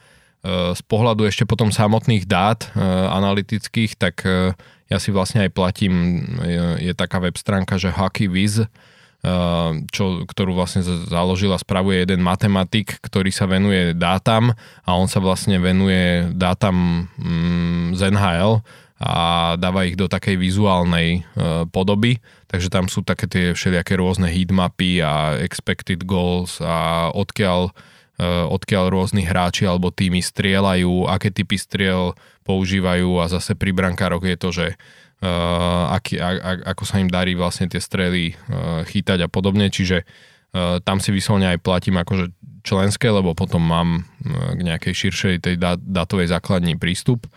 z 0.74 0.82
pohľadu 0.86 1.26
ešte 1.26 1.48
potom 1.48 1.70
samotných 1.70 2.26
dát 2.26 2.70
uh, 2.74 3.10
analytických, 3.14 3.96
tak 4.00 4.24
uh, 4.26 4.54
ja 4.90 4.98
si 4.98 5.14
vlastne 5.14 5.46
aj 5.46 5.52
platím, 5.54 6.26
je, 6.82 6.98
taká 6.98 7.22
web 7.22 7.38
stránka, 7.38 7.78
že 7.78 7.94
HockeyViz, 7.94 8.66
čo, 9.94 10.04
ktorú 10.26 10.56
vlastne 10.56 10.82
založil 10.82 11.52
a 11.54 11.62
spravuje 11.62 12.02
jeden 12.02 12.24
matematik, 12.24 12.98
ktorý 13.04 13.30
sa 13.30 13.46
venuje 13.46 13.94
dátam 13.94 14.56
a 14.82 14.90
on 14.96 15.06
sa 15.06 15.22
vlastne 15.22 15.60
venuje 15.62 16.32
dátam 16.34 17.06
mm, 17.20 18.00
z 18.00 18.02
NHL 18.16 18.66
a 18.98 19.14
dáva 19.60 19.86
ich 19.86 20.00
do 20.00 20.08
takej 20.08 20.40
vizuálnej 20.40 21.28
podoby, 21.72 22.24
takže 22.48 22.72
tam 22.72 22.88
sú 22.88 23.04
také 23.04 23.28
tie 23.28 23.46
všelijaké 23.52 24.00
rôzne 24.00 24.32
heatmapy 24.32 25.04
a 25.04 25.38
expected 25.44 26.08
goals 26.08 26.64
a 26.64 27.12
odkiaľ, 27.12 27.76
odkiaľ 28.26 28.92
rôzni 28.92 29.24
hráči 29.24 29.64
alebo 29.64 29.96
týmy 29.96 30.20
strieľajú, 30.20 31.08
aké 31.08 31.32
typy 31.32 31.56
striel 31.56 32.14
používajú 32.44 33.24
a 33.24 33.32
zase 33.32 33.56
pri 33.56 33.72
brankároch 33.72 34.26
je 34.28 34.38
to, 34.38 34.50
že 34.52 34.68
uh, 35.24 35.96
aký, 35.96 36.20
a, 36.20 36.30
a, 36.36 36.52
ako 36.76 36.84
sa 36.84 37.00
im 37.00 37.10
darí 37.12 37.36
vlastne 37.36 37.68
tie 37.68 37.80
strely 37.80 38.36
uh, 38.36 38.84
chytať 38.88 39.28
a 39.28 39.32
podobne, 39.32 39.72
čiže 39.72 40.04
uh, 40.04 40.80
tam 40.84 41.00
si 41.04 41.12
vyslovne 41.12 41.48
aj 41.52 41.64
platím 41.64 42.00
akože 42.00 42.32
členské, 42.64 43.08
lebo 43.08 43.36
potom 43.36 43.64
mám 43.64 43.90
uh, 44.04 44.56
k 44.56 44.60
nejakej 44.68 44.94
širšej 45.08 45.36
tej 45.44 45.56
dat- 45.60 45.84
datovej 45.84 46.32
základní 46.32 46.76
prístup. 46.80 47.28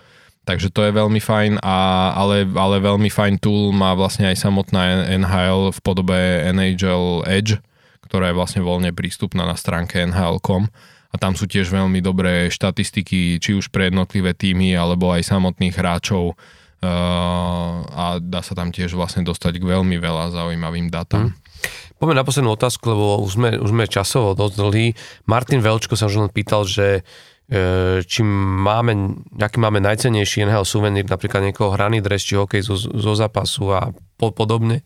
Takže 0.43 0.75
to 0.75 0.83
je 0.83 0.91
veľmi 0.91 1.23
fajn, 1.23 1.63
a, 1.63 2.11
ale, 2.19 2.43
ale 2.59 2.83
veľmi 2.83 3.07
fajn 3.07 3.39
tool 3.39 3.71
má 3.71 3.95
vlastne 3.95 4.27
aj 4.27 4.43
samotná 4.43 5.07
NHL 5.23 5.71
v 5.71 5.79
podobe 5.87 6.19
NHL 6.51 7.23
Edge, 7.31 7.63
ktorá 8.12 8.28
je 8.28 8.36
vlastne 8.36 8.60
voľne 8.60 8.93
prístupná 8.93 9.48
na 9.48 9.56
stránke 9.56 10.05
nhl.com 10.05 10.68
a 11.12 11.16
tam 11.16 11.32
sú 11.32 11.48
tiež 11.48 11.72
veľmi 11.72 12.05
dobré 12.05 12.52
štatistiky, 12.52 13.40
či 13.40 13.56
už 13.56 13.72
pre 13.72 13.89
jednotlivé 13.89 14.36
týmy, 14.36 14.76
alebo 14.76 15.09
aj 15.16 15.32
samotných 15.32 15.72
hráčov, 15.72 16.36
a 16.82 18.18
dá 18.18 18.40
sa 18.43 18.52
tam 18.59 18.74
tiež 18.74 18.98
vlastne 18.98 19.22
dostať 19.22 19.62
k 19.62 19.64
veľmi 19.64 19.97
veľa 20.02 20.34
zaujímavým 20.34 20.90
dátam. 20.90 21.30
Hmm. 21.30 21.34
Poďme 22.02 22.18
na 22.18 22.26
poslednú 22.26 22.59
otázku, 22.59 22.82
lebo 22.90 23.22
už 23.22 23.39
sme, 23.39 23.51
už 23.55 23.70
sme 23.70 23.86
časovo 23.86 24.34
dosť 24.34 24.55
dlhý. 24.59 24.86
Martin 25.30 25.62
Velčko 25.62 25.94
sa 25.94 26.10
už 26.10 26.26
len 26.26 26.30
pýtal, 26.34 26.66
že 26.66 27.06
e, 27.47 28.02
či 28.02 28.26
máme, 28.26 29.22
aký 29.39 29.62
máme 29.62 29.78
najcenejší 29.78 30.43
NHL 30.51 30.66
suvenír, 30.66 31.06
napríklad 31.06 31.47
niekoho 31.47 31.70
hraný 31.70 32.02
dres, 32.02 32.26
či 32.26 32.34
hokej 32.34 32.66
zo, 32.66 32.74
zo 32.74 33.12
zápasu 33.14 33.70
a 33.70 33.94
po, 34.18 34.34
podobne. 34.34 34.82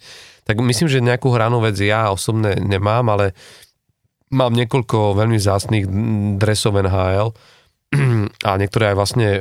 Tak 0.46 0.62
myslím, 0.62 0.86
že 0.86 1.02
nejakú 1.02 1.34
hranú 1.34 1.58
vec 1.58 1.74
ja 1.82 2.14
osobne 2.14 2.54
nemám, 2.54 3.10
ale 3.10 3.34
mám 4.30 4.54
niekoľko 4.54 5.18
veľmi 5.18 5.38
zásnych 5.42 5.90
dresov 6.38 6.78
NHL 6.78 7.34
a 8.48 8.50
niektoré 8.54 8.94
aj 8.94 8.96
vlastne 8.96 9.28
e, 9.34 9.40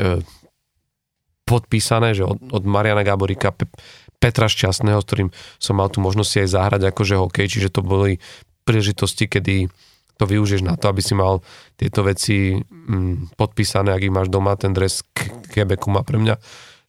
podpísané, 1.46 2.18
že 2.18 2.26
od, 2.26 2.42
od 2.50 2.64
Mariana 2.66 3.06
Gáborika, 3.06 3.54
Pe, 3.54 3.70
Petra 4.18 4.50
Šťastného, 4.50 4.98
s 5.02 5.08
ktorým 5.08 5.30
som 5.62 5.78
mal 5.78 5.94
tu 5.94 6.02
možnosť 6.02 6.30
si 6.30 6.38
aj 6.42 6.50
zahrať 6.58 6.82
akože 6.90 7.16
hokej, 7.22 7.48
čiže 7.50 7.70
to 7.70 7.86
boli 7.86 8.18
príležitosti, 8.66 9.30
kedy 9.30 9.70
to 10.16 10.24
využiješ 10.26 10.64
na 10.66 10.74
to, 10.80 10.90
aby 10.90 11.02
si 11.04 11.14
mal 11.14 11.44
tieto 11.78 12.02
veci 12.02 12.58
mm, 12.58 13.38
podpísané, 13.38 13.94
ak 13.94 14.06
ich 14.06 14.16
máš 14.16 14.32
doma, 14.32 14.58
ten 14.58 14.74
dres 14.74 15.06
Quebecu 15.54 15.94
má 15.94 16.02
pre 16.02 16.18
mňa 16.18 16.36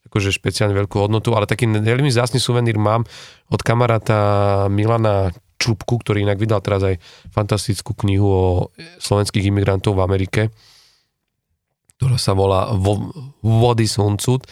akože 0.07 0.35
špeciálne 0.35 0.75
veľkú 0.75 0.97
hodnotu, 1.03 1.35
ale 1.35 1.51
taký 1.51 1.67
veľmi 1.69 2.09
zásny 2.09 2.39
suvenír 2.39 2.79
mám 2.79 3.05
od 3.51 3.61
kamaráta 3.61 4.19
Milana 4.71 5.35
Čupku, 5.57 6.01
ktorý 6.05 6.23
inak 6.23 6.37
vydal 6.37 6.61
teraz 6.61 6.85
aj 6.85 7.01
fantastickú 7.33 7.97
knihu 8.05 8.29
o 8.29 8.45
slovenských 9.01 9.49
imigrantov 9.49 9.97
v 9.97 10.05
Amerike 10.05 10.43
ktorá 11.97 12.21
sa 12.21 12.37
volá 12.37 12.69
Vody 13.41 13.89
Suncut 13.89 14.45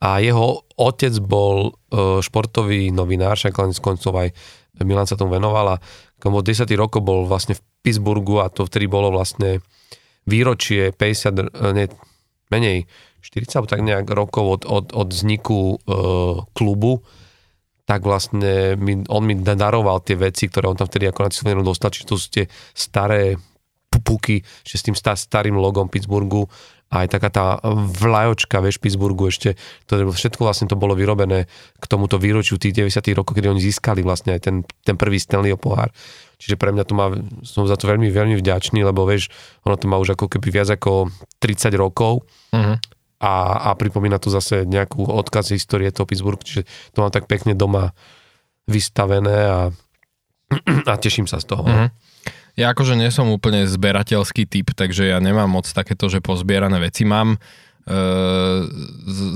a 0.00 0.20
jeho 0.20 0.64
otec 0.76 1.12
bol 1.20 1.68
e, 1.68 2.20
športový 2.24 2.92
novinár, 2.92 3.36
však 3.36 3.52
len 3.56 3.72
z 3.72 3.80
koncov 3.80 4.16
aj 4.16 4.28
Milan 4.84 5.08
sa 5.08 5.16
tomu 5.16 5.36
venoval. 5.36 5.76
A 5.76 5.80
komu 6.20 6.44
10 6.44 6.68
rokov 6.76 7.00
bol 7.04 7.24
vlastne 7.28 7.56
v 7.56 7.64
Pittsburghu 7.84 8.40
a 8.44 8.52
to 8.52 8.68
vtedy 8.68 8.88
bolo 8.88 9.12
vlastne 9.12 9.60
výročie 10.28 10.92
50, 10.92 11.36
e, 11.36 11.44
ne, 11.72 11.84
menej 12.48 12.88
40 13.26 13.58
alebo 13.58 13.70
tak 13.70 13.82
nejak 13.82 14.06
rokov 14.06 14.44
od, 14.46 14.62
od, 14.70 14.86
od 14.94 15.08
vzniku 15.10 15.58
e, 15.74 15.96
klubu, 16.54 17.02
tak 17.86 18.02
vlastne 18.02 18.78
mi, 18.78 19.02
on 19.06 19.22
mi 19.22 19.34
daroval 19.38 20.02
tie 20.02 20.14
veci, 20.14 20.46
ktoré 20.46 20.70
on 20.70 20.78
tam 20.78 20.90
vtedy 20.90 21.10
ako 21.10 21.26
na 21.26 21.66
dostal, 21.66 21.90
čiže 21.90 22.06
to 22.06 22.14
sú 22.18 22.26
tie 22.30 22.44
staré 22.74 23.38
puky, 23.96 24.44
že 24.62 24.76
s 24.76 24.84
tým 24.86 24.94
starým 24.94 25.56
logom 25.56 25.88
Pittsburghu 25.90 26.46
aj 26.86 27.18
taká 27.18 27.28
tá 27.34 27.46
vlajočka 27.98 28.62
ve 28.62 28.70
Špicburgu 28.70 29.26
ešte, 29.26 29.58
to 29.90 29.98
všetko 30.06 30.46
vlastne 30.46 30.70
to 30.70 30.78
bolo 30.78 30.94
vyrobené 30.94 31.50
k 31.82 31.84
tomuto 31.90 32.14
výročiu 32.14 32.62
tých 32.62 32.78
90 32.78 33.10
rokov, 33.18 33.34
kedy 33.34 33.50
oni 33.50 33.58
získali 33.58 34.06
vlastne 34.06 34.38
aj 34.38 34.40
ten, 34.46 34.56
ten 34.86 34.94
prvý 34.94 35.18
Stanleyho 35.18 35.58
pohár. 35.58 35.90
Čiže 36.38 36.54
pre 36.54 36.70
mňa 36.70 36.84
to 36.86 36.94
má, 36.94 37.10
som 37.42 37.66
za 37.66 37.74
to 37.74 37.90
veľmi, 37.90 38.06
veľmi 38.12 38.38
vďačný, 38.38 38.86
lebo 38.86 39.02
vieš, 39.02 39.32
ono 39.66 39.74
to 39.74 39.90
má 39.90 39.98
už 39.98 40.14
ako 40.14 40.30
keby 40.30 40.62
viac 40.62 40.78
ako 40.78 41.10
30 41.42 41.74
rokov 41.74 42.22
uh-huh. 42.54 42.78
A, 43.16 43.70
a 43.72 43.78
pripomína 43.78 44.20
to 44.20 44.28
zase 44.28 44.68
nejakú 44.68 45.08
odkaz 45.08 45.52
histórie 45.52 45.88
toho 45.88 46.04
Pittsburghu, 46.04 46.44
čiže 46.44 46.68
to 46.92 47.00
mám 47.00 47.12
tak 47.12 47.24
pekne 47.24 47.56
doma 47.56 47.96
vystavené 48.68 49.38
a, 49.48 49.60
a 50.90 50.92
teším 51.00 51.24
sa 51.24 51.40
z 51.40 51.46
toho. 51.48 51.64
Uh-huh. 51.64 51.88
Ja 52.56 52.72
akože 52.72 52.96
nie 52.96 53.12
som 53.12 53.28
úplne 53.28 53.68
zberateľský 53.68 54.48
typ, 54.48 54.72
takže 54.72 55.12
ja 55.12 55.20
nemám 55.20 55.48
moc 55.48 55.68
takéto, 55.68 56.08
že 56.08 56.24
pozbierané 56.24 56.80
veci 56.80 57.04
mám. 57.04 57.36
E, 57.36 57.38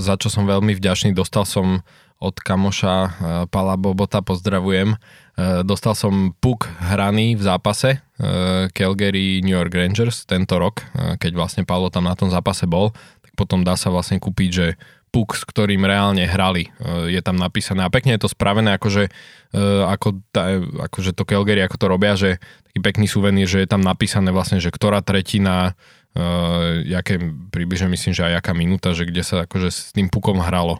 za 0.00 0.16
čo 0.16 0.32
som 0.32 0.48
veľmi 0.48 0.72
vďačný, 0.72 1.12
dostal 1.12 1.44
som 1.44 1.84
od 2.16 2.36
kamoša 2.40 2.94
e, 2.96 3.10
Pala 3.52 3.76
Bobota, 3.76 4.24
pozdravujem. 4.24 4.96
E, 4.96 5.60
dostal 5.68 5.92
som 5.92 6.32
puk 6.40 6.64
hraný 6.80 7.36
v 7.36 7.44
zápase 7.44 8.00
e, 8.00 8.72
Calgary 8.72 9.44
New 9.44 9.52
York 9.52 9.72
Rangers 9.76 10.24
tento 10.24 10.56
rok, 10.56 10.80
e, 10.96 11.20
keď 11.20 11.32
vlastne 11.36 11.62
Palo 11.68 11.92
tam 11.92 12.08
na 12.08 12.16
tom 12.16 12.32
zápase 12.32 12.64
bol, 12.64 12.96
potom 13.40 13.64
dá 13.64 13.72
sa 13.80 13.88
vlastne 13.88 14.20
kúpiť, 14.20 14.50
že 14.52 14.66
puk, 15.08 15.32
s 15.34 15.42
ktorým 15.42 15.82
reálne 15.82 16.22
hrali. 16.28 16.68
E, 16.68 17.16
je 17.16 17.20
tam 17.24 17.40
napísané 17.40 17.82
a 17.82 17.90
pekne 17.90 18.14
je 18.14 18.22
to 18.22 18.30
spravené, 18.30 18.76
akože, 18.76 19.08
e, 19.08 19.60
ako 19.88 20.20
tá, 20.30 20.60
akože 20.60 21.16
to 21.16 21.24
Calgary, 21.24 21.64
ako 21.64 21.76
to 21.80 21.86
robia, 21.88 22.14
že 22.14 22.38
taký 22.70 22.78
pekný 22.84 23.06
suvenír, 23.08 23.48
že 23.48 23.64
je 23.64 23.68
tam 23.68 23.82
napísané 23.82 24.30
vlastne, 24.30 24.62
že 24.62 24.70
ktorá 24.70 25.02
tretina 25.02 25.74
uh, 26.14 26.78
jaké, 26.86 27.18
približne 27.50 27.90
myslím, 27.90 28.14
že 28.14 28.30
aj 28.30 28.38
jaká 28.38 28.52
minúta, 28.54 28.94
že 28.94 29.10
kde 29.10 29.26
sa 29.26 29.42
akože 29.42 29.68
s 29.74 29.90
tým 29.90 30.06
pukom 30.06 30.38
hralo. 30.38 30.78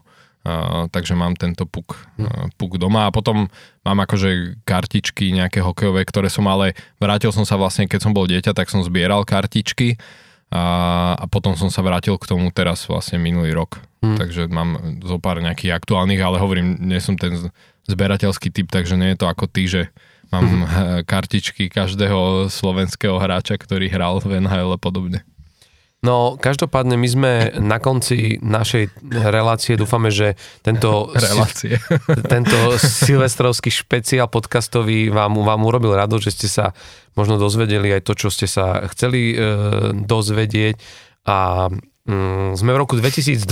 Takže 0.95 1.13
mám 1.13 1.37
tento 1.37 1.69
puk, 1.69 2.01
puk 2.57 2.81
doma 2.81 3.05
a 3.05 3.13
potom 3.13 3.53
mám 3.85 3.99
akože 4.09 4.63
kartičky 4.65 5.37
nejaké 5.37 5.61
hokejové, 5.61 6.09
ktoré 6.09 6.33
som 6.33 6.49
ale, 6.49 6.73
vrátil 6.97 7.29
som 7.29 7.45
sa 7.45 7.61
vlastne, 7.61 7.85
keď 7.85 8.09
som 8.09 8.17
bol 8.17 8.25
dieťa, 8.25 8.57
tak 8.57 8.73
som 8.73 8.81
zbieral 8.81 9.29
kartičky 9.29 10.01
a, 10.51 10.65
a 11.15 11.25
potom 11.31 11.55
som 11.55 11.71
sa 11.71 11.79
vrátil 11.81 12.19
k 12.19 12.27
tomu 12.27 12.51
teraz 12.51 12.83
vlastne 12.91 13.23
minulý 13.23 13.55
rok. 13.55 13.79
Hmm. 14.03 14.19
Takže 14.19 14.51
mám 14.51 14.99
zo 15.07 15.23
pár 15.23 15.39
nejakých 15.39 15.79
aktuálnych, 15.79 16.19
ale 16.19 16.43
hovorím, 16.43 16.75
nie 16.83 16.99
som 16.99 17.15
ten 17.15 17.39
zberateľský 17.87 18.51
typ, 18.51 18.67
takže 18.67 18.99
nie 18.99 19.15
je 19.15 19.19
to 19.23 19.27
ako 19.31 19.47
ty, 19.47 19.71
že 19.71 19.83
mám 20.35 20.47
hmm. 20.47 20.67
kartičky 21.11 21.71
každého 21.71 22.51
slovenského 22.51 23.15
hráča, 23.23 23.55
ktorý 23.55 23.87
hral 23.87 24.19
v 24.19 24.43
NHL 24.43 24.75
a 24.75 24.79
podobne. 24.81 25.23
No, 26.01 26.41
každopádne 26.41 26.97
my 26.97 27.09
sme 27.13 27.33
na 27.61 27.77
konci 27.77 28.41
našej 28.41 29.05
relácie, 29.05 29.77
dúfame, 29.77 30.09
že 30.09 30.33
tento, 30.65 31.13
relácie. 31.13 31.77
tento 32.33 32.57
silvestrovský 32.81 33.69
špeciál 33.69 34.25
podcastový 34.33 35.13
vám, 35.13 35.37
vám 35.45 35.61
urobil 35.61 35.93
rado, 35.93 36.17
že 36.17 36.33
ste 36.33 36.49
sa 36.49 36.73
možno 37.21 37.37
dozvedeli 37.37 37.93
aj 37.93 38.09
to, 38.09 38.17
čo 38.17 38.33
ste 38.33 38.49
sa 38.49 38.81
chceli 38.89 39.37
e, 39.37 39.45
dozvedieť 39.93 40.81
a 41.29 41.69
mm, 42.09 42.57
sme 42.57 42.73
v 42.73 42.81
roku 42.81 42.97
2024, 42.97 43.45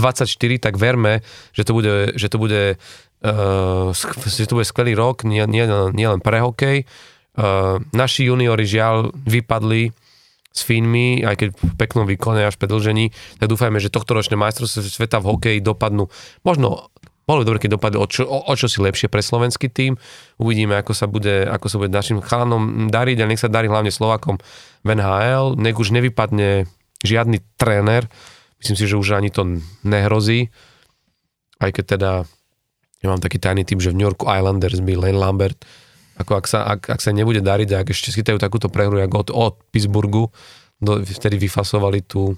tak 0.57 0.81
verme, 0.81 1.21
že 1.53 1.69
to 1.69 1.77
bude, 1.77 2.17
že 2.17 2.33
to 2.33 2.41
bude, 2.41 2.81
uh, 3.29 3.93
že 4.25 4.49
to 4.49 4.57
bude 4.57 4.65
skvelý 4.65 4.97
rok, 4.97 5.29
nie, 5.29 5.45
nie, 5.45 5.69
nie 5.93 6.07
len 6.09 6.25
pre 6.25 6.41
hokej. 6.41 6.89
Uh, 7.37 7.77
naši 7.93 8.33
juniori 8.33 8.65
žiaľ 8.65 9.13
vypadli 9.13 10.08
s 10.53 10.61
Fínmi, 10.65 11.23
aj 11.23 11.35
keď 11.39 11.49
v 11.55 11.75
peknom 11.77 12.05
výkone 12.09 12.43
až 12.43 12.57
predlžení, 12.57 13.13
tak 13.39 13.47
dúfajme, 13.53 13.79
že 13.79 13.93
tohto 13.93 14.17
ročné 14.17 14.35
majstrovstvo 14.35 14.83
sveta 14.83 15.21
v 15.23 15.29
hokeji 15.37 15.59
dopadnú 15.61 16.11
možno 16.43 16.91
bolo 17.29 17.45
by 17.45 17.53
dobre, 17.53 17.61
keď 17.61 17.77
dopadli 17.77 18.01
o 18.01 18.09
čo, 18.09 18.25
o, 18.25 18.41
o 18.49 18.55
čo 18.57 18.73
si 18.73 18.81
lepšie 18.81 19.13
pre 19.13 19.21
slovenský 19.21 19.69
tým. 19.69 20.01
Uvidíme, 20.41 20.81
ako 20.81 20.97
sa 20.97 21.05
bude, 21.05 21.45
ako 21.45 21.69
sa 21.69 21.77
bude 21.77 21.93
našim 21.93 22.25
chalanom 22.25 22.89
dariť 22.89 23.21
a 23.21 23.29
nech 23.29 23.37
sa 23.37 23.53
darí 23.53 23.69
hlavne 23.69 23.93
Slovakom 23.93 24.41
v 24.81 24.89
NHL. 24.97 25.61
Nech 25.61 25.77
už 25.77 25.93
nevypadne 25.93 26.65
žiadny 27.05 27.45
tréner. 27.61 28.09
Myslím 28.65 28.77
si, 28.81 28.89
že 28.89 28.97
už 28.97 29.21
ani 29.21 29.29
to 29.29 29.61
nehrozí. 29.85 30.49
Aj 31.61 31.69
keď 31.69 31.85
teda 31.85 32.11
ja 33.05 33.07
mám 33.13 33.21
taký 33.21 33.37
tajný 33.37 33.69
tým, 33.69 33.79
že 33.79 33.93
v 33.93 34.01
New 34.01 34.09
Yorku 34.09 34.25
Islanders 34.25 34.81
by 34.81 34.97
Lane 34.97 35.21
Lambert 35.21 35.61
ako 36.19 36.33
ak 36.35 36.47
sa, 36.51 36.67
ak, 36.67 36.91
ak 36.91 37.01
sa 37.01 37.15
nebude 37.15 37.39
dariť, 37.39 37.69
ak 37.79 37.87
ešte 37.95 38.11
schytajú 38.11 38.43
takúto 38.43 38.67
prehru, 38.67 38.99
ako 38.99 39.17
od, 39.23 39.29
od 39.31 39.55
Pittsburghu, 39.71 40.35
do, 40.83 40.93
vtedy 41.03 41.39
vyfasovali 41.39 42.03
tú, 42.03 42.35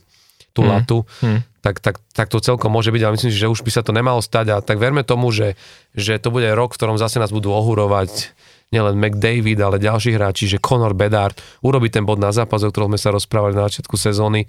tú 0.52 0.60
mm. 0.64 0.68
latu, 0.68 0.98
mm. 1.24 1.50
Tak, 1.60 1.76
tak, 1.84 2.00
tak 2.16 2.32
to 2.32 2.40
celkom 2.40 2.72
môže 2.72 2.88
byť, 2.88 3.02
ale 3.04 3.14
myslím 3.20 3.32
si, 3.36 3.36
že 3.36 3.52
už 3.52 3.60
by 3.60 3.68
sa 3.68 3.84
to 3.84 3.92
nemalo 3.92 4.24
stať 4.24 4.46
a 4.48 4.56
tak 4.64 4.80
verme 4.80 5.04
tomu, 5.04 5.28
že, 5.28 5.60
že 5.92 6.16
to 6.16 6.32
bude 6.32 6.48
rok, 6.56 6.72
v 6.72 6.78
ktorom 6.80 6.96
zase 6.96 7.20
nás 7.20 7.28
budú 7.28 7.52
ohurovať 7.52 8.32
nielen 8.72 8.96
McDavid, 8.96 9.60
ale 9.60 9.76
ďalší 9.76 10.16
hráči, 10.16 10.48
že 10.48 10.62
Conor 10.62 10.96
Bedard 10.96 11.36
urobí 11.60 11.92
ten 11.92 12.08
bod 12.08 12.16
na 12.16 12.32
zápas, 12.32 12.64
o 12.64 12.72
ktorom 12.72 12.96
sme 12.96 13.00
sa 13.02 13.12
rozprávali 13.12 13.52
na 13.52 13.68
začiatku 13.68 13.92
sezóny 13.92 14.48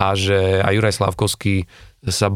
a 0.00 0.16
že 0.16 0.64
aj 0.64 0.72
Juraj 0.76 0.96
Slavkovský 0.96 1.68
sa 2.04 2.28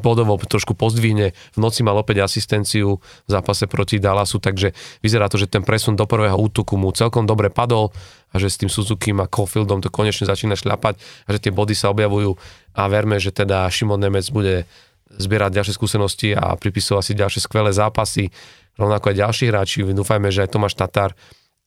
bodovo 0.00 0.36
trošku 0.38 0.76
pozdvihne. 0.76 1.32
V 1.56 1.58
noci 1.58 1.80
mal 1.80 1.96
opäť 1.96 2.22
asistenciu 2.22 3.00
v 3.00 3.30
zápase 3.30 3.64
proti 3.64 3.96
Dallasu, 3.96 4.38
takže 4.38 4.76
vyzerá 5.00 5.26
to, 5.32 5.40
že 5.40 5.48
ten 5.48 5.64
presun 5.64 5.96
do 5.96 6.04
prvého 6.04 6.36
útoku 6.36 6.76
mu 6.76 6.92
celkom 6.92 7.24
dobre 7.24 7.48
padol 7.48 7.90
a 8.30 8.36
že 8.36 8.52
s 8.52 8.60
tým 8.60 8.70
Suzuki 8.70 9.10
a 9.16 9.26
Cofieldom 9.26 9.80
to 9.80 9.88
konečne 9.88 10.28
začína 10.28 10.54
šľapať 10.54 11.00
a 11.00 11.28
že 11.32 11.38
tie 11.42 11.52
body 11.54 11.72
sa 11.72 11.90
objavujú 11.90 12.36
a 12.76 12.82
verme, 12.86 13.16
že 13.18 13.32
teda 13.32 13.66
Šimon 13.70 13.98
Nemec 13.98 14.28
bude 14.30 14.68
zbierať 15.14 15.62
ďalšie 15.62 15.74
skúsenosti 15.74 16.28
a 16.34 16.54
pripisovať 16.58 17.02
si 17.02 17.12
ďalšie 17.14 17.40
skvelé 17.46 17.70
zápasy, 17.70 18.34
rovnako 18.74 19.14
aj 19.14 19.16
ďalší 19.16 19.44
hráči. 19.50 19.86
Dúfajme, 19.86 20.28
že 20.34 20.46
aj 20.46 20.50
Tomáš 20.50 20.74
Tatar 20.74 21.14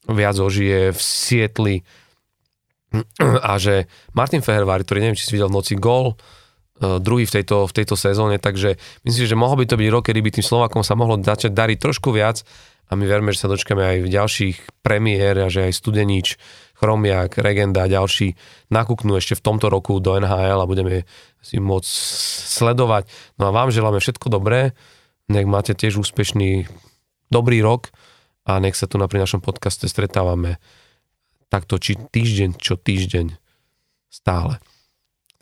viac 0.07 0.35
ožije 0.39 0.91
v 0.91 0.99
Sietli 0.99 1.75
a 3.43 3.59
že 3.59 3.87
Martin 4.15 4.43
Fehervári, 4.43 4.83
ktorý 4.83 4.99
neviem, 5.03 5.19
či 5.19 5.27
si 5.27 5.35
videl 5.35 5.51
v 5.51 5.57
noci 5.59 5.75
gól, 5.75 6.15
druhý 6.79 7.25
v 7.25 7.41
tejto, 7.41 7.65
v 7.65 7.73
tejto 7.73 7.95
sezóne, 7.97 8.37
takže 8.37 8.77
myslím 9.01 9.25
že 9.25 9.37
mohol 9.37 9.61
by 9.61 9.65
to 9.65 9.79
byť 9.79 9.89
rok, 9.89 10.03
kedy 10.09 10.19
by 10.21 10.29
tým 10.29 10.45
Slovakom 10.45 10.81
sa 10.85 10.93
mohlo 10.93 11.17
začať 11.17 11.53
dariť 11.53 11.77
trošku 11.81 12.13
viac 12.13 12.45
a 12.87 12.95
my 12.95 13.03
verme, 13.03 13.35
že 13.35 13.43
sa 13.43 13.51
dočkáme 13.51 13.83
aj 13.83 13.97
v 14.05 14.09
ďalších 14.13 14.57
premiér 14.79 15.35
a 15.43 15.47
že 15.51 15.67
aj 15.67 15.73
Studenič, 15.75 16.39
Chromiak, 16.77 17.41
Regenda 17.41 17.83
a 17.83 17.91
ďalší 17.91 18.37
nakúknú 18.71 19.17
ešte 19.17 19.35
v 19.35 19.43
tomto 19.43 19.67
roku 19.67 19.97
do 19.99 20.15
NHL 20.15 20.61
a 20.61 20.69
budeme 20.69 21.03
si 21.43 21.59
môcť 21.59 21.89
sledovať. 22.47 23.09
No 23.41 23.49
a 23.49 23.55
vám 23.55 23.73
želáme 23.73 23.99
všetko 23.99 24.31
dobré, 24.31 24.77
nech 25.27 25.49
máte 25.49 25.75
tiež 25.75 25.99
úspešný 25.99 26.69
dobrý 27.27 27.59
rok 27.59 27.91
a 28.47 28.61
nech 28.63 28.79
sa 28.79 28.87
tu 28.87 28.95
na 28.95 29.11
pri 29.11 29.25
našom 29.25 29.43
podcaste 29.43 29.89
stretávame 29.89 30.61
takto 31.51 31.75
či 31.81 31.99
týždeň, 31.99 32.55
čo 32.55 32.79
týždeň 32.79 33.35
stále. 34.07 34.63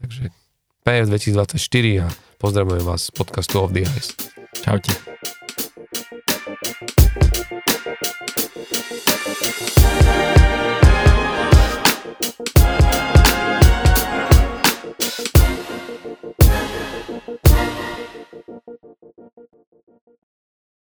Takže 0.01 0.44
PS 0.85 1.09
2024 1.09 1.99
a 1.99 2.09
pozdravujem 2.37 2.85
vás 2.85 3.03
z 3.03 3.11
podcastu 3.11 3.59
Off 3.61 3.73
the 3.73 3.79
Ice. 3.79 4.13
Čaute. 4.61 4.91